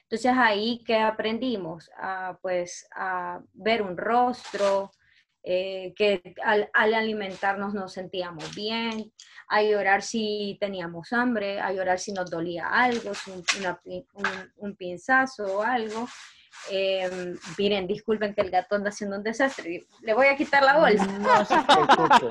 Entonces 0.03 0.33
ahí 0.37 0.85
que 0.85 0.99
aprendimos 0.99 1.91
a, 1.97 2.39
pues, 2.41 2.89
a 2.95 3.41
ver 3.53 3.83
un 3.83 3.97
rostro, 3.97 4.93
eh, 5.49 5.95
que 5.95 6.35
al, 6.45 6.69
al, 6.75 6.93
alimentarnos 6.93 7.73
nos 7.73 7.93
sentíamos 7.93 8.53
bien, 8.57 9.12
a 9.49 9.62
llorar 9.62 10.03
si 10.03 10.59
teníamos 10.61 11.12
hambre, 11.12 11.61
a 11.61 11.73
llorar 11.73 12.00
si 12.00 12.12
nos 12.12 12.29
dolía 12.29 12.67
algo, 12.67 13.15
si 13.15 13.31
un, 13.31 13.45
una, 13.61 13.81
un, 13.85 14.25
un 14.57 14.76
pinzazo 14.76 15.45
o 15.59 15.62
algo. 15.62 16.09
Eh, 16.71 17.35
miren, 17.59 17.87
disculpen 17.87 18.35
que 18.35 18.41
el 18.41 18.50
gato 18.50 18.75
anda 18.75 18.88
haciendo 18.88 19.19
un 19.19 19.23
desastre. 19.23 19.87
Le 20.00 20.15
voy 20.15 20.26
a 20.26 20.37
quitar 20.37 20.65
la 20.65 20.79
bolsa. 20.79 21.07
No 21.07 21.45
se 21.45 21.55
preocupe. 21.62 22.26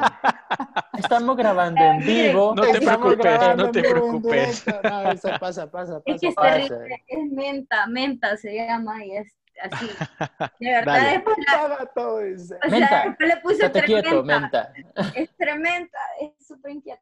Estamos 0.97 1.37
grabando 1.37 1.81
en 1.81 1.99
vivo. 1.99 2.53
No 2.53 2.63
te 2.63 2.81
preocupes, 2.81 3.55
no 3.55 3.71
te 3.71 3.81
preocupes. 3.81 4.65
No, 4.83 5.11
eso 5.11 5.29
pasa, 5.39 5.71
pasa, 5.71 6.01
Es 6.03 6.19
que 6.19 6.33
pasa. 6.33 6.57
es 6.57 6.67
terrible, 6.67 7.03
es 7.07 7.31
menta, 7.31 7.87
menta 7.87 8.35
se 8.35 8.55
llama 8.55 9.05
y 9.05 9.15
es 9.15 9.37
así. 9.61 9.87
De 10.59 10.71
verdad, 10.71 10.93
Dale. 10.93 11.11
después, 11.11 11.37
la- 11.47 11.91
todo, 11.93 12.19
dice. 12.19 12.55
o 12.55 12.69
sea, 12.69 12.79
Menta, 12.79 13.03
después 13.05 13.29
le 13.29 13.37
puse 13.41 13.65
Estate 13.65 13.83
quieto, 13.85 14.09
tremenda. 14.09 14.73
menta. 14.75 15.11
Es 15.15 15.35
tremenda, 15.37 15.99
es 16.19 16.45
súper 16.47 16.71
inquieta. 16.71 17.01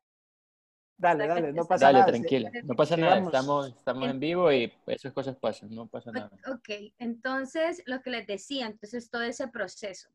Dale, 0.95 1.27
dale, 1.27 1.51
no 1.51 1.65
pasa 1.65 1.87
Dale, 1.87 1.99
nada. 1.99 2.11
tranquila. 2.11 2.51
No 2.63 2.75
pasa 2.75 2.95
nada. 2.95 3.17
Estamos, 3.17 3.67
estamos 3.75 4.09
en 4.09 4.19
vivo 4.19 4.51
y 4.53 4.71
esas 4.85 5.11
cosas 5.11 5.35
pasan. 5.35 5.69
No 5.71 5.87
pasa 5.87 6.11
nada. 6.11 6.29
Ok, 6.47 6.93
entonces 6.99 7.83
lo 7.87 8.01
que 8.01 8.09
les 8.11 8.25
decía, 8.27 8.67
entonces 8.67 9.09
todo 9.09 9.23
ese 9.23 9.47
proceso. 9.49 10.09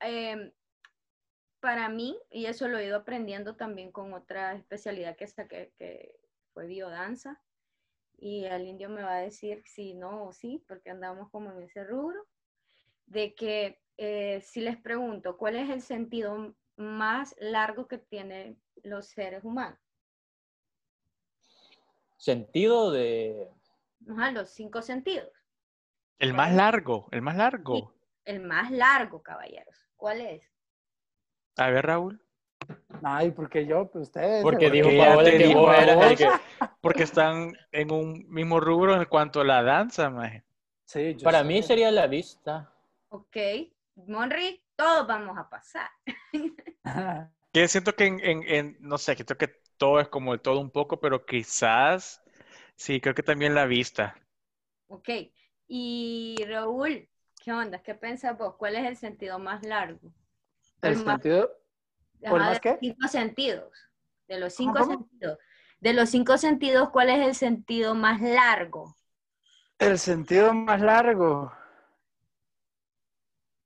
Em, 0.00 0.50
para 1.60 1.88
mí, 1.88 2.16
y 2.30 2.46
eso 2.46 2.68
lo 2.68 2.78
he 2.78 2.86
ido 2.86 2.96
aprendiendo 2.96 3.54
también 3.56 3.92
con 3.92 4.14
otra 4.14 4.54
especialidad 4.54 5.14
que 5.16 5.26
saqué, 5.26 5.72
que 5.76 6.16
fue 6.54 6.66
biodanza, 6.66 7.40
y 8.22 8.44
el 8.44 8.68
indio 8.68 8.88
me 8.88 9.02
va 9.02 9.16
a 9.16 9.20
decir 9.20 9.64
si 9.66 9.94
no 9.94 10.26
o 10.26 10.32
sí, 10.32 10.64
porque 10.68 10.90
andamos 10.90 11.28
como 11.30 11.50
en 11.50 11.62
ese 11.62 11.82
rubro, 11.82 12.24
de 13.06 13.34
que 13.34 13.80
eh, 13.96 14.40
si 14.42 14.60
les 14.60 14.80
pregunto 14.80 15.36
cuál 15.36 15.56
es 15.56 15.68
el 15.68 15.82
sentido 15.82 16.54
más 16.76 17.34
largo 17.40 17.88
que 17.88 17.98
tienen 17.98 18.62
los 18.84 19.08
seres 19.08 19.42
humanos, 19.42 19.78
Sentido 22.16 22.92
de. 22.92 23.50
Ajá, 24.08 24.30
los 24.30 24.50
cinco 24.50 24.80
sentidos. 24.80 25.28
El 26.20 26.34
más 26.34 26.54
largo, 26.54 27.08
el 27.10 27.20
más 27.20 27.36
largo. 27.36 27.92
El 28.24 28.38
más 28.38 28.70
largo, 28.70 29.24
caballeros. 29.24 29.76
¿Cuál 29.96 30.20
es? 30.20 30.42
A 31.56 31.70
ver, 31.70 31.84
Raúl. 31.84 32.24
Ay, 33.02 33.32
porque 33.32 33.66
yo, 33.66 33.90
pues 33.90 34.02
ustedes. 34.04 34.40
Porque 34.44 34.66
¿por 34.66 34.72
dijo 34.72 34.90
Paola 34.96 35.30
que 35.32 35.52
vos 35.52 35.76
eras 35.76 36.10
el 36.12 36.16
que. 36.16 36.28
Porque 36.82 37.04
están 37.04 37.56
en 37.72 37.90
un 37.92 38.26
mismo 38.28 38.60
rubro 38.60 38.94
en 38.94 39.06
cuanto 39.06 39.40
a 39.40 39.44
la 39.44 39.62
danza, 39.62 40.10
maje. 40.10 40.44
Sí, 40.84 41.16
yo 41.16 41.28
Para 41.28 41.42
sé. 41.42 41.44
mí 41.44 41.62
sería 41.62 41.90
la 41.90 42.06
vista. 42.08 42.72
Ok, 43.10 43.36
Monri, 44.08 44.64
todos 44.76 45.06
vamos 45.06 45.38
a 45.38 45.48
pasar. 45.48 45.90
Que 47.52 47.66
siento 47.68 47.94
que 47.96 48.04
en, 48.06 48.20
en- 48.20 48.42
en- 48.46 48.76
no 48.80 48.98
sé, 48.98 49.16
que 49.16 49.24
creo 49.24 49.38
que 49.38 49.48
todo 49.78 50.00
es 50.00 50.08
como 50.08 50.34
el 50.34 50.40
todo 50.40 50.60
un 50.60 50.70
poco, 50.70 51.00
pero 51.00 51.24
quizás, 51.26 52.22
sí, 52.76 53.00
creo 53.00 53.14
que 53.14 53.22
también 53.22 53.54
la 53.54 53.66
vista. 53.66 54.16
Ok, 54.88 55.08
y 55.68 56.36
Raúl, 56.46 57.08
¿qué 57.42 57.52
onda? 57.52 57.82
¿Qué 57.82 57.94
piensas 57.94 58.36
vos? 58.38 58.56
¿Cuál 58.56 58.76
es 58.76 58.86
el 58.86 58.96
sentido 58.96 59.38
más 59.38 59.64
largo? 59.64 60.12
El 60.82 60.94
El 60.94 60.98
más- 60.98 61.20
sentido. 61.20 61.50
¿Cuál 62.26 62.42
Ajá, 62.42 62.44
más 62.44 62.60
de 62.60 62.60
qué? 62.60 62.70
los 62.70 62.78
cinco 62.80 63.08
sentidos. 63.08 63.72
De 64.28 64.38
los 64.40 64.54
cinco 64.54 64.78
¿cómo? 64.78 64.84
sentidos. 64.84 65.38
De 65.82 65.92
los 65.92 66.10
cinco 66.10 66.38
sentidos, 66.38 66.90
¿cuál 66.90 67.10
es 67.10 67.26
el 67.26 67.34
sentido 67.34 67.94
más 67.94 68.20
largo? 68.22 68.96
El 69.78 69.98
sentido 69.98 70.54
más 70.54 70.80
largo. 70.80 71.52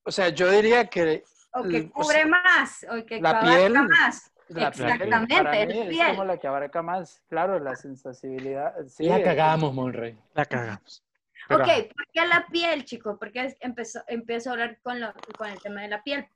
O 0.03 0.11
sea, 0.11 0.31
yo 0.31 0.51
diría 0.51 0.87
que 0.87 1.23
O 1.53 1.63
que 1.63 1.89
o 1.89 1.91
cubre 1.93 2.15
sea, 2.15 2.27
más, 2.27 2.87
o 2.91 3.05
que 3.05 3.21
la 3.21 3.31
abarca 3.31 3.57
piel, 3.57 3.73
más. 3.73 4.33
la 4.49 4.71
piel 4.71 4.87
Exactamente, 4.87 5.35
para 5.37 5.57
es 5.61 5.69
mí 5.69 5.79
es 5.83 5.89
piel. 5.89 6.07
como 6.09 6.25
la 6.25 6.39
que 6.39 6.47
abarca 6.47 6.83
más. 6.83 7.23
Claro, 7.29 7.59
la 7.59 7.77
sensibilidad. 7.77 8.75
Sí, 8.89 9.05
la 9.05 9.17
el- 9.17 9.25
cagamos, 9.25 9.75
Monrey. 9.75 10.19
La 10.35 10.45
cagamos. 10.47 11.03
Pero, 11.49 11.65
Ok. 11.65 11.69
¿por 11.95 12.07
qué 12.13 12.27
la 12.27 12.47
piel, 12.51 12.85
chicos? 12.87 13.19
¿Por 13.19 13.31
qué 13.31 13.57
empezó, 13.61 14.01
empiezo 14.07 14.51
a 14.51 14.53
hablar 14.55 14.79
con, 14.83 15.01
lo- 15.01 15.13
con 15.37 15.49
el 15.49 15.61
tema 15.61 15.83
de 15.83 15.89
la 15.89 16.03
piel? 16.03 16.27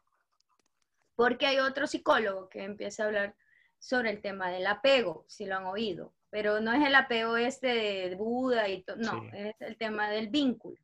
Porque 1.16 1.46
hay 1.46 1.58
otro 1.58 1.87
psicólogo 1.87 2.49
que 2.49 2.64
empieza 2.64 3.02
a 3.04 3.06
hablar 3.06 3.34
sobre 3.80 4.10
el 4.10 4.20
tema 4.22 4.50
del 4.50 4.66
apego, 4.68 5.25
si 5.26 5.46
lo 5.46 5.56
han 5.56 5.66
oído. 5.66 6.14
Pero 6.30 6.60
no 6.60 6.72
es 6.72 6.87
el 6.87 6.94
apego 6.94 7.37
este 7.37 7.66
de 7.66 8.14
Buda 8.14 8.68
y 8.68 8.82
todo, 8.84 8.96
no, 8.99 9.20
Sí. 9.22 9.28
es 9.32 9.56
el 9.60 9.76
tema 9.76 10.08
del 10.10 10.28
vínculo. 10.28 10.76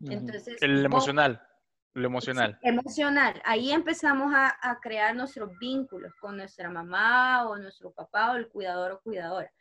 Entonces, 0.00 0.56
el 0.62 0.76
vos- 0.76 0.84
emocional, 0.84 1.46
lo 1.94 2.06
emocional. 2.06 2.58
Sí, 2.62 2.68
emocional. 2.68 3.42
Ahí 3.44 3.72
empezamos 3.72 4.32
a, 4.34 4.56
a 4.62 4.78
crear 4.80 5.14
nuestros 5.14 5.58
vínculos 5.58 6.14
con 6.20 6.36
nuestra 6.38 6.70
mamá 6.70 7.46
o 7.48 7.56
nuestro 7.58 7.90
papá 7.92 8.32
o 8.32 8.36
el 8.36 8.48
cuidador 8.48 8.92
o 8.92 9.00
cuidadora. 9.02 9.52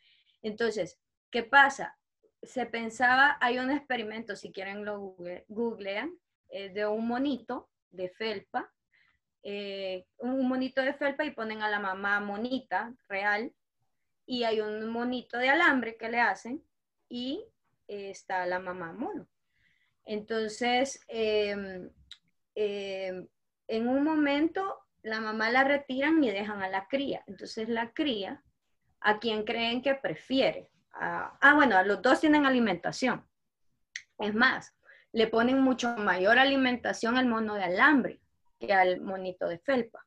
Entonces, 0.41 0.99
¿qué 1.31 1.43
pasa? 1.43 1.97
Se 2.43 2.65
pensaba, 2.65 3.37
hay 3.41 3.57
un 3.59 3.71
experimento, 3.71 4.35
si 4.35 4.51
quieren 4.51 4.85
lo 4.85 4.99
google- 4.99 5.45
googlean, 5.47 6.13
eh, 6.49 6.69
de 6.69 6.85
un 6.85 7.07
monito 7.07 7.69
de 7.89 8.09
felpa, 8.09 8.71
eh, 9.47 10.07
un 10.17 10.47
monito 10.47 10.81
de 10.81 10.95
felpa 10.95 11.23
y 11.23 11.29
ponen 11.31 11.61
a 11.61 11.69
la 11.69 11.79
mamá 11.79 12.19
monita 12.19 12.91
real 13.07 13.53
y 14.25 14.43
hay 14.43 14.59
un 14.59 14.89
monito 14.89 15.37
de 15.37 15.49
alambre 15.49 15.97
que 15.97 16.09
le 16.09 16.19
hacen 16.19 16.63
y 17.07 17.45
eh, 17.87 18.09
está 18.09 18.47
la 18.47 18.57
mamá 18.59 18.91
mono. 18.91 19.27
Entonces, 20.03 20.99
em, 21.07 21.91
em, 22.55 23.27
en 23.67 23.87
un 23.87 24.03
momento 24.03 24.79
la 25.03 25.21
mamá 25.21 25.51
la 25.51 25.63
retiran 25.63 26.23
y 26.23 26.31
dejan 26.31 26.63
a 26.63 26.67
la 26.69 26.87
cría. 26.87 27.23
Entonces 27.27 27.69
la 27.69 27.91
cría, 27.93 28.43
¿a 28.99 29.19
quién 29.19 29.43
creen 29.43 29.83
que 29.83 29.93
prefiere? 29.93 30.71
A- 30.93 31.37
ah, 31.39 31.53
bueno, 31.53 31.83
los 31.83 32.01
dos 32.01 32.19
tienen 32.19 32.47
alimentación. 32.47 33.27
Es 34.17 34.33
más, 34.33 34.75
le 35.11 35.27
ponen 35.27 35.61
mucho 35.61 35.95
mayor 35.97 36.39
alimentación 36.39 37.15
al 37.17 37.27
mono 37.27 37.53
de 37.53 37.63
alambre 37.65 38.21
que 38.59 38.73
al 38.73 39.01
monito 39.01 39.47
de 39.47 39.59
felpa. 39.59 40.05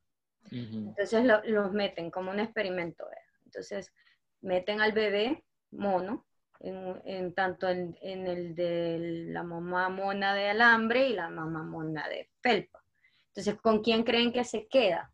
Entonces 0.50 1.24
lo- 1.24 1.42
los 1.44 1.72
meten 1.72 2.10
como 2.10 2.30
un 2.30 2.40
experimento. 2.40 3.04
¿verdad? 3.04 3.22
Entonces 3.44 3.92
meten 4.40 4.80
al 4.80 4.92
bebé 4.92 5.44
mono, 5.70 6.26
en, 6.60 7.00
en 7.04 7.34
tanto 7.34 7.68
en, 7.68 7.96
en 8.00 8.26
el 8.26 8.54
de 8.54 9.26
la 9.28 9.42
mamá 9.42 9.88
mona 9.90 10.34
de 10.34 10.48
alambre 10.48 11.08
y 11.08 11.12
la 11.14 11.28
mamá 11.28 11.62
mona 11.62 12.08
de 12.08 12.30
felpa. 12.40 12.82
Entonces, 13.28 13.60
¿con 13.60 13.82
quién 13.82 14.02
creen 14.02 14.32
que 14.32 14.42
se 14.44 14.66
queda? 14.66 15.12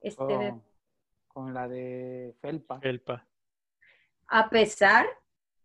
Este 0.00 0.22
bebé? 0.24 0.50
con, 0.50 0.64
con 1.28 1.54
la 1.54 1.68
de 1.68 2.34
Felpa. 2.40 2.78
Felpa. 2.80 3.26
a 4.28 4.50
pesar 4.50 5.06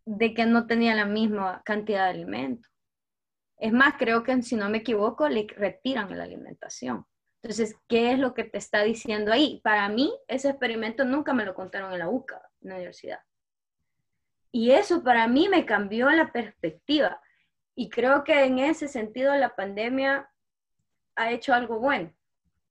de 0.05 0.33
que 0.33 0.45
no 0.45 0.67
tenía 0.67 0.93
la 0.95 1.05
misma 1.05 1.61
cantidad 1.65 2.05
de 2.05 2.09
alimento. 2.11 2.69
Es 3.57 3.71
más, 3.71 3.95
creo 3.97 4.23
que 4.23 4.41
si 4.41 4.55
no 4.55 4.69
me 4.69 4.79
equivoco, 4.79 5.29
le 5.29 5.47
retiran 5.55 6.15
la 6.17 6.23
alimentación. 6.23 7.05
Entonces, 7.41 7.75
¿qué 7.87 8.11
es 8.11 8.19
lo 8.19 8.33
que 8.33 8.43
te 8.43 8.57
está 8.57 8.83
diciendo 8.83 9.31
ahí? 9.31 9.61
Para 9.63 9.87
mí, 9.87 10.11
ese 10.27 10.49
experimento 10.49 11.05
nunca 11.05 11.33
me 11.33 11.45
lo 11.45 11.53
contaron 11.53 11.93
en 11.93 11.99
la 11.99 12.09
UCA, 12.09 12.41
en 12.61 12.69
la 12.69 12.75
universidad. 12.75 13.19
Y 14.51 14.71
eso 14.71 15.03
para 15.03 15.27
mí 15.27 15.47
me 15.47 15.65
cambió 15.65 16.09
la 16.09 16.31
perspectiva. 16.31 17.21
Y 17.75 17.89
creo 17.89 18.23
que 18.23 18.45
en 18.45 18.59
ese 18.59 18.87
sentido 18.87 19.35
la 19.35 19.55
pandemia 19.55 20.29
ha 21.15 21.31
hecho 21.31 21.53
algo 21.53 21.79
bueno, 21.79 22.13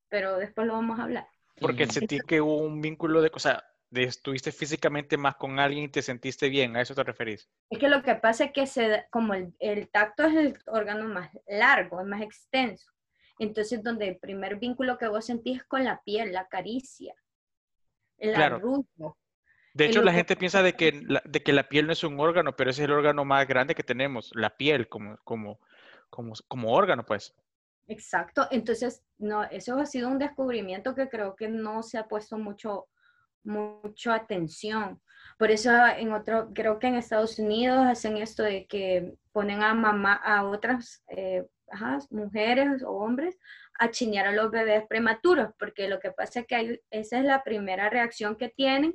pero 0.09 0.39
después 0.39 0.67
lo 0.67 0.73
vamos 0.73 0.99
a 0.99 1.05
hablar. 1.05 1.29
Porque 1.61 1.87
sentí 1.87 2.19
que 2.21 2.41
hubo 2.41 2.57
un 2.57 2.81
vínculo 2.81 3.23
de, 3.23 3.31
o 3.33 3.39
sea, 3.39 3.63
estuviste 4.03 4.53
físicamente 4.53 5.17
más 5.17 5.37
con 5.37 5.59
alguien 5.59 5.85
y 5.85 5.89
te 5.89 6.03
sentiste 6.03 6.49
bien, 6.49 6.77
¿a 6.77 6.83
eso 6.83 6.95
te 6.95 7.03
referís? 7.05 7.49
Es 7.71 7.79
que 7.79 7.89
lo 7.89 8.03
que 8.03 8.15
pasa 8.17 8.45
es 8.45 8.53
que 8.53 8.67
se, 8.67 9.07
como 9.11 9.35
el, 9.35 9.55
el 9.59 9.89
tacto 9.89 10.25
es 10.25 10.35
el 10.35 10.59
órgano 10.67 11.09
más 11.09 11.31
largo, 11.47 12.01
es 12.01 12.07
más 12.07 12.23
extenso. 12.23 12.91
Entonces, 13.39 13.83
donde 13.83 14.09
el 14.09 14.19
primer 14.19 14.57
vínculo 14.57 14.97
que 14.99 15.09
vos 15.09 15.25
sentís 15.27 15.59
es 15.59 15.65
con 15.65 15.85
la 15.85 16.03
piel, 16.03 16.33
la 16.33 16.47
caricia, 16.49 17.15
el 18.19 18.35
Claro. 18.35 18.57
arrullo. 18.57 19.17
De 19.75 19.87
hecho, 19.87 20.03
la 20.03 20.13
gente 20.13 20.37
piensa 20.37 20.63
de 20.63 20.75
que 20.75 20.93
la, 20.93 21.21
de 21.25 21.43
que 21.43 21.53
la 21.53 21.69
piel 21.69 21.87
no 21.87 21.93
es 21.93 22.05
un 22.05 22.21
órgano, 22.21 22.55
pero 22.55 22.71
ese 22.71 22.83
es 22.83 22.85
el 22.89 22.93
órgano 22.93 23.25
más 23.25 23.47
grande 23.49 23.75
que 23.75 23.83
tenemos, 23.83 24.31
la 24.35 24.57
piel 24.57 24.89
como, 24.89 25.17
como, 25.25 25.59
como, 26.11 26.35
como 26.47 26.73
órgano, 26.73 27.05
pues. 27.05 27.35
Exacto. 27.87 28.47
Entonces, 28.51 29.03
no, 29.19 29.45
eso 29.45 29.77
ha 29.79 29.87
sido 29.87 30.09
un 30.09 30.19
descubrimiento 30.19 30.95
que 30.95 31.09
creo 31.09 31.35
que 31.37 31.49
no 31.49 31.83
se 31.83 31.99
ha 31.99 32.07
puesto 32.09 32.39
mucho, 32.39 32.87
mucho 33.45 34.13
atención. 34.13 35.01
Por 35.39 35.51
eso 35.51 35.71
en 35.99 36.13
otro, 36.13 36.51
creo 36.55 36.79
que 36.79 36.87
en 36.87 36.95
Estados 36.95 37.39
Unidos 37.39 37.85
hacen 37.87 38.17
esto 38.19 38.43
de 38.43 38.67
que 38.67 39.15
ponen 39.33 39.63
a 39.63 39.75
mamá, 39.75 40.15
a 40.15 40.45
otras 40.45 41.03
eh, 41.09 41.45
mujeres 42.11 42.83
o 42.83 42.93
hombres 42.93 43.39
a 43.79 43.91
chinear 43.91 44.27
a 44.27 44.33
los 44.33 44.51
bebés 44.51 44.85
prematuros, 44.89 45.51
porque 45.59 45.89
lo 45.89 45.99
que 45.99 46.13
pasa 46.13 46.41
es 46.41 46.47
que 46.47 46.81
esa 46.91 47.19
es 47.19 47.25
la 47.25 47.43
primera 47.43 47.91
reacción 47.91 48.37
que 48.37 48.49
tienen 48.49 48.95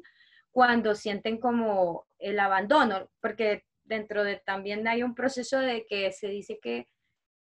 cuando 0.51 0.95
sienten 0.95 1.39
como 1.39 2.07
el 2.17 2.39
abandono, 2.39 3.09
porque 3.21 3.65
dentro 3.83 4.23
de 4.23 4.37
también 4.37 4.87
hay 4.87 5.03
un 5.03 5.15
proceso 5.15 5.59
de 5.59 5.85
que 5.87 6.11
se 6.11 6.27
dice 6.27 6.59
que 6.61 6.87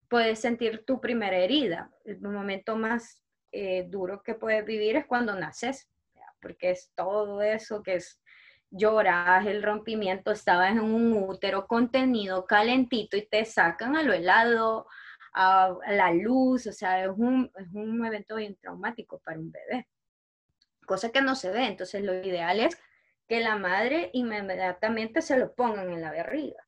puedes 0.09 0.41
sentir 0.41 0.85
tu 0.85 1.01
primera 1.01 1.37
herida. 1.37 1.91
El 2.05 2.21
momento 2.21 2.77
más 2.77 3.23
eh, 3.53 3.85
duro 3.89 4.23
que 4.23 4.35
puedes 4.35 4.65
vivir 4.65 4.97
es 4.97 5.07
cuando 5.07 5.35
naces, 5.35 5.89
porque 6.41 6.71
es 6.71 6.93
todo 6.95 7.43
eso 7.43 7.83
que 7.83 7.97
es 7.97 8.21
lloras, 8.71 9.47
el 9.47 9.63
rompimiento, 9.63 10.31
estabas 10.31 10.73
en 10.73 10.81
un 10.81 11.13
útero 11.13 11.67
contenido 11.67 12.47
calentito 12.47 13.17
y 13.17 13.27
te 13.27 13.45
sacan 13.45 13.97
a 13.97 14.03
lo 14.03 14.13
helado, 14.13 14.87
a, 15.33 15.77
la 15.89 16.13
luz, 16.13 16.67
o 16.67 16.73
sea, 16.73 17.05
es 17.05 17.11
un, 17.17 17.51
es 17.57 17.69
un 17.73 18.05
evento 18.05 18.37
bien 18.37 18.57
traumático 18.57 19.21
para 19.21 19.39
un 19.39 19.51
bebé, 19.51 19.89
cosa 20.87 21.11
que 21.11 21.23
no 21.23 21.35
se 21.35 21.51
ve, 21.51 21.67
entonces 21.67 22.03
lo 22.03 22.15
ideal 22.15 22.61
es 22.61 22.79
que 23.29 23.41
la 23.41 23.57
madre 23.57 24.11
inmediatamente 24.15 25.21
se 25.23 25.39
lo 25.39 25.55
pongan 25.55 25.91
en 25.91 26.01
la 26.01 26.13
barriga. 26.13 26.67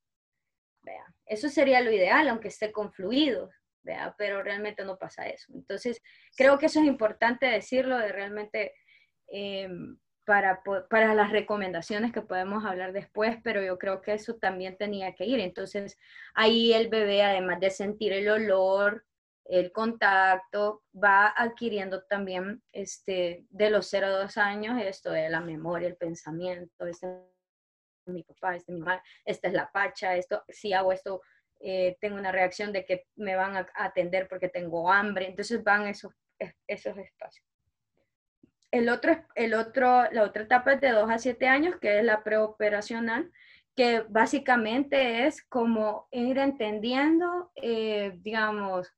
Vea, 0.83 1.05
eso 1.27 1.49
sería 1.49 1.81
lo 1.81 1.91
ideal, 1.91 2.29
aunque 2.29 2.49
esté 2.49 2.71
con 2.71 2.93
fluidos, 2.93 3.51
vea, 3.83 4.15
pero 4.19 4.43
realmente 4.43 4.85
no 4.85 4.99
pasa 4.99 5.27
eso. 5.27 5.53
Entonces, 5.55 6.03
creo 6.37 6.59
que 6.59 6.67
eso 6.67 6.81
es 6.81 6.87
importante 6.87 7.47
decirlo, 7.47 7.99
de 7.99 8.13
realmente 8.13 8.75
em, 9.31 9.99
para, 10.25 10.63
para 10.89 11.15
las 11.15 11.33
recomendaciones 11.33 12.13
que 12.13 12.23
podemos 12.23 12.65
hablar 12.65 12.93
después, 12.93 13.37
pero 13.43 13.63
yo 13.63 13.79
creo 13.79 14.01
que 14.01 14.13
eso 14.13 14.37
también 14.37 14.77
tenía 14.77 15.15
que 15.15 15.25
ir. 15.25 15.41
Entonces, 15.41 15.99
ahí 16.35 16.73
el 16.73 16.89
bebé, 16.89 17.23
además 17.23 17.59
de 17.61 17.71
sentir 17.71 18.13
el 18.13 18.29
olor, 18.29 19.05
el 19.51 19.73
contacto, 19.73 20.85
va 20.95 21.35
adquiriendo 21.37 22.05
también 22.05 22.63
este, 22.73 23.45
de 23.51 23.71
los 23.71 23.89
0 23.89 24.07
a 24.07 24.11
2 24.11 24.37
años 24.37 24.81
esto 24.81 25.11
de 25.11 25.29
la 25.29 25.41
memoria, 25.41 25.89
el 25.89 25.97
pensamiento, 25.97 26.87
este 26.87 27.09
es 27.09 28.13
mi 28.13 28.23
papá, 28.23 28.55
este 28.55 28.71
es 28.71 28.79
mi 28.79 28.85
mamá, 28.85 29.03
esta 29.25 29.49
es 29.49 29.55
la 29.55 29.71
pacha, 29.73 30.15
esto, 30.15 30.45
si 30.49 30.73
hago 30.73 30.93
esto, 30.93 31.23
eh, 31.59 31.97
tengo 32.01 32.17
una 32.17 32.31
reacción 32.31 32.73
de 32.73 32.85
que 32.85 33.07
me 33.17 33.35
van 33.35 33.57
a 33.57 33.67
atender 33.75 34.29
porque 34.29 34.49
tengo 34.49 34.91
hambre, 34.91 35.27
entonces 35.27 35.65
van 35.65 35.89
esos, 35.89 36.13
esos 36.69 36.97
espacios. 36.97 37.50
El 38.71 38.89
otro, 38.89 39.25
el 39.35 39.55
otro, 39.55 40.11
la 40.13 40.23
otra 40.23 40.43
etapa 40.45 40.75
es 40.75 40.81
de 40.81 40.91
2 40.91 41.11
a 41.11 41.19
7 41.19 41.49
años, 41.49 41.77
que 41.81 41.99
es 41.99 42.05
la 42.05 42.23
preoperacional, 42.23 43.33
que 43.75 44.01
básicamente 44.09 45.27
es 45.27 45.43
como 45.43 46.09
ir 46.13 46.39
entendiendo, 46.39 47.51
eh, 47.57 48.13
digamos, 48.23 48.93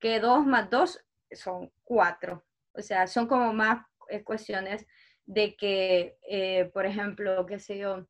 que 0.00 0.18
2 0.18 0.44
más 0.46 0.70
2 0.70 1.04
son 1.30 1.72
4. 1.84 2.44
O 2.72 2.82
sea, 2.82 3.06
son 3.06 3.28
como 3.28 3.52
más 3.52 3.84
eh, 4.08 4.24
cuestiones 4.24 4.86
de 5.24 5.56
que, 5.56 6.18
eh, 6.28 6.70
por 6.72 6.84
ejemplo, 6.86 7.46
qué 7.46 7.58
sé 7.58 7.78
yo, 7.78 8.06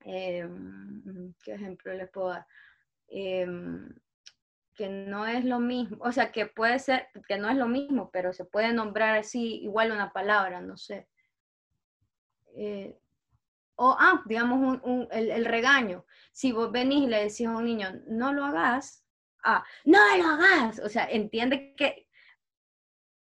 em, 0.00 1.32
¿qué 1.42 1.54
ejemplo 1.54 1.94
les 1.94 2.10
puedo 2.10 2.28
dar? 2.28 2.46
Que 4.76 4.88
no 4.88 5.26
es 5.26 5.44
lo 5.44 5.58
mismo, 5.58 5.96
o 6.00 6.12
sea, 6.12 6.30
que 6.32 6.46
puede 6.46 6.78
ser, 6.78 7.08
que 7.26 7.38
no 7.38 7.48
es 7.48 7.56
lo 7.56 7.66
mismo, 7.66 8.10
pero 8.12 8.32
se 8.32 8.44
puede 8.44 8.72
nombrar 8.72 9.16
así 9.16 9.62
igual 9.62 9.90
una 9.90 10.12
palabra, 10.12 10.60
no 10.60 10.76
sé. 10.76 11.08
Eh, 12.54 12.98
o, 13.76 13.96
ah, 13.98 14.22
digamos, 14.26 14.80
el, 15.10 15.44
regaño. 15.44 16.06
Si 16.32 16.52
vos 16.52 16.72
venís 16.72 17.04
y 17.04 17.06
le 17.08 17.24
decís 17.24 17.46
a 17.46 17.50
un 17.50 17.64
niño, 17.64 17.88
no 18.06 18.32
lo 18.32 18.44
hagas, 18.44 19.04
ah, 19.44 19.64
no 19.84 19.98
lo 20.16 20.24
hagas. 20.26 20.78
O 20.80 20.88
sea, 20.88 21.06
entiende 21.10 21.74
que 21.74 22.06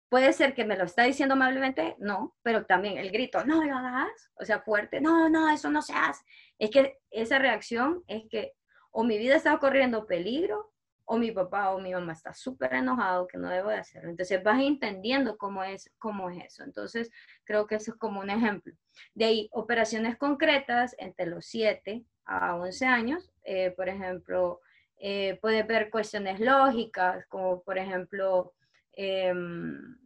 puede 0.09 0.33
ser 0.33 0.55
que 0.55 0.65
me 0.65 0.77
lo 0.77 0.85
está 0.85 1.03
diciendo 1.05 1.35
amablemente, 1.35 1.97
no, 1.99 2.37
pero 2.43 2.67
también 2.67 2.99
el 2.99 3.11
grito, 3.11 3.45
no 3.45 3.65
lo 3.65 3.77
hagas, 3.77 4.31
o 4.37 4.45
sea, 4.45 4.61
fuerte, 4.61 5.01
no, 5.01 5.29
no, 5.29 5.51
eso 5.51 5.71
no 5.71 5.83
se 5.83 5.95
hace. 5.95 6.25
Es 6.59 6.71
que 6.71 7.01
esa 7.11 7.39
reacción 7.39 8.05
es 8.07 8.23
que 8.31 8.55
o 8.93 9.03
mi 9.03 9.19
vida 9.19 9.35
está 9.35 9.59
corriendo 9.59 10.07
peligro 10.07 10.73
o 11.07 11.19
mi 11.19 11.31
papá 11.33 11.71
o 11.71 11.81
mi 11.81 11.93
mamá 11.93 12.13
está 12.13 12.33
súper 12.33 12.75
enojado 12.75 13.27
que 13.27 13.39
no 13.39 13.49
debo 13.51 13.69
de 13.69 13.79
hacerlo. 13.79 14.11
Entonces 14.11 14.43
vas 14.43 14.61
entendiendo 14.61 15.37
cómo 15.37 15.63
es, 15.63 15.91
cómo 15.99 16.31
es 16.31 16.45
eso. 16.45 16.65
Entonces 16.65 17.11
creo 17.45 17.67
que 17.67 17.77
eso 17.77 17.93
es 17.93 17.99
como 17.99 18.21
un 18.21 18.31
ejemplo. 18.31 18.75
De 19.15 19.27
ahí, 19.27 19.49
operaciones 19.53 20.17
concretas 20.17 20.95
entre 20.99 21.27
los 21.27 21.47
7 21.47 22.05
a 22.25 22.57
11 22.57 22.87
años, 22.87 23.31
eh, 23.45 23.73
por 23.73 23.89
ejemplo, 23.89 24.61
eh, 24.97 25.39
puede 25.43 25.63
ver 25.63 25.91
cuestiones 25.91 26.41
lógicas, 26.41 27.27
como 27.29 27.63
por 27.63 27.77
ejemplo, 27.77 28.55
em, 28.93 29.97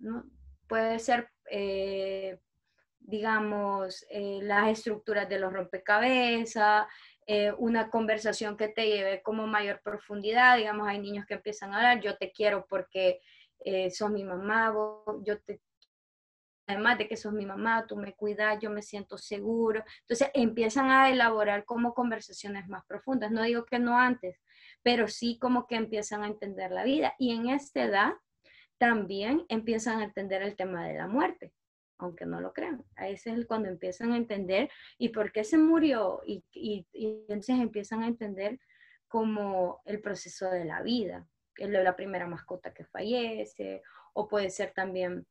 puede 0.67 0.99
ser, 0.99 1.31
eh, 1.51 2.39
digamos, 2.99 4.05
las 4.11 4.69
estructuras 4.69 5.29
de 5.29 5.39
los 5.39 5.53
rompecabezas, 5.53 6.87
eh, 7.31 7.53
una 7.59 7.91
conversación 7.91 8.57
que 8.57 8.69
te 8.69 8.87
lleve 8.87 9.21
como 9.23 9.47
mayor 9.47 9.83
profundidad. 9.83 10.57
Digamos, 10.57 10.89
hay 10.89 10.99
niños 10.99 11.27
que 11.27 11.35
empiezan 11.35 11.75
a 11.75 11.77
hablar, 11.77 12.01
yo 12.01 12.17
te 12.17 12.33
quiero 12.33 12.65
porque 12.67 13.21
eh, 13.67 13.91
sos 13.91 14.11
mi 14.11 14.25
mamá, 14.25 14.73
yo 15.25 15.39
te 15.43 15.61
además 16.67 16.97
de 16.97 17.07
que 17.07 17.19
sos 17.19 17.35
mi 17.35 17.45
mamá, 17.45 17.87
tú 17.87 17.97
me 17.97 18.15
cuidas, 18.15 18.59
yo 18.61 18.71
me 18.71 18.81
siento 18.81 19.19
seguro. 19.19 19.85
Entonces 20.01 20.31
empiezan 20.33 20.91
a 20.91 21.11
elaborar 21.11 21.67
como 21.67 21.93
conversaciones 21.93 22.67
más 22.69 22.85
profundas. 22.87 23.31
No 23.31 23.43
digo 23.43 23.67
que 23.67 23.79
no 23.79 23.99
antes, 23.99 24.43
pero 24.83 25.07
sí 25.09 25.39
como 25.39 25.67
que 25.67 25.77
empiezan 25.77 26.23
a 26.23 26.29
entender 26.29 26.71
la 26.71 26.85
vida. 26.85 27.15
Y 27.19 27.35
en 27.35 27.51
esta 27.51 27.85
edad 27.85 28.13
también 28.79 29.45
empiezan 29.49 30.01
a 30.01 30.05
entender 30.05 30.43
el 30.43 30.57
tema 30.57 30.87
de 30.87 30.95
la 30.95 31.07
muerte 31.07 31.53
aunque 31.99 32.27
no 32.27 32.41
lo 32.41 32.53
crean. 32.53 32.85
A 32.97 33.09
ese 33.09 33.31
es 33.31 33.47
cuando 33.47 33.69
empiezan 33.69 34.13
a 34.13 34.17
entender 34.17 34.71
y 34.97 35.11
por 35.11 35.33
qué 35.33 35.45
se 35.45 35.59
murió 35.59 36.23
y, 36.27 36.45
y, 36.53 36.87
entonces 36.93 37.59
empiezan 37.59 38.03
a 38.03 38.07
entender 38.09 38.59
como 39.09 39.83
el 39.85 40.01
proceso 40.01 40.51
de 40.51 40.65
la 40.65 40.83
vida, 40.83 41.27
la 41.57 41.97
primera 41.97 42.27
mascota 42.27 42.73
que 42.73 42.85
fallece, 42.85 43.83
o 44.13 44.29
puede 44.29 44.51
ser 44.51 44.73
también, 44.73 45.27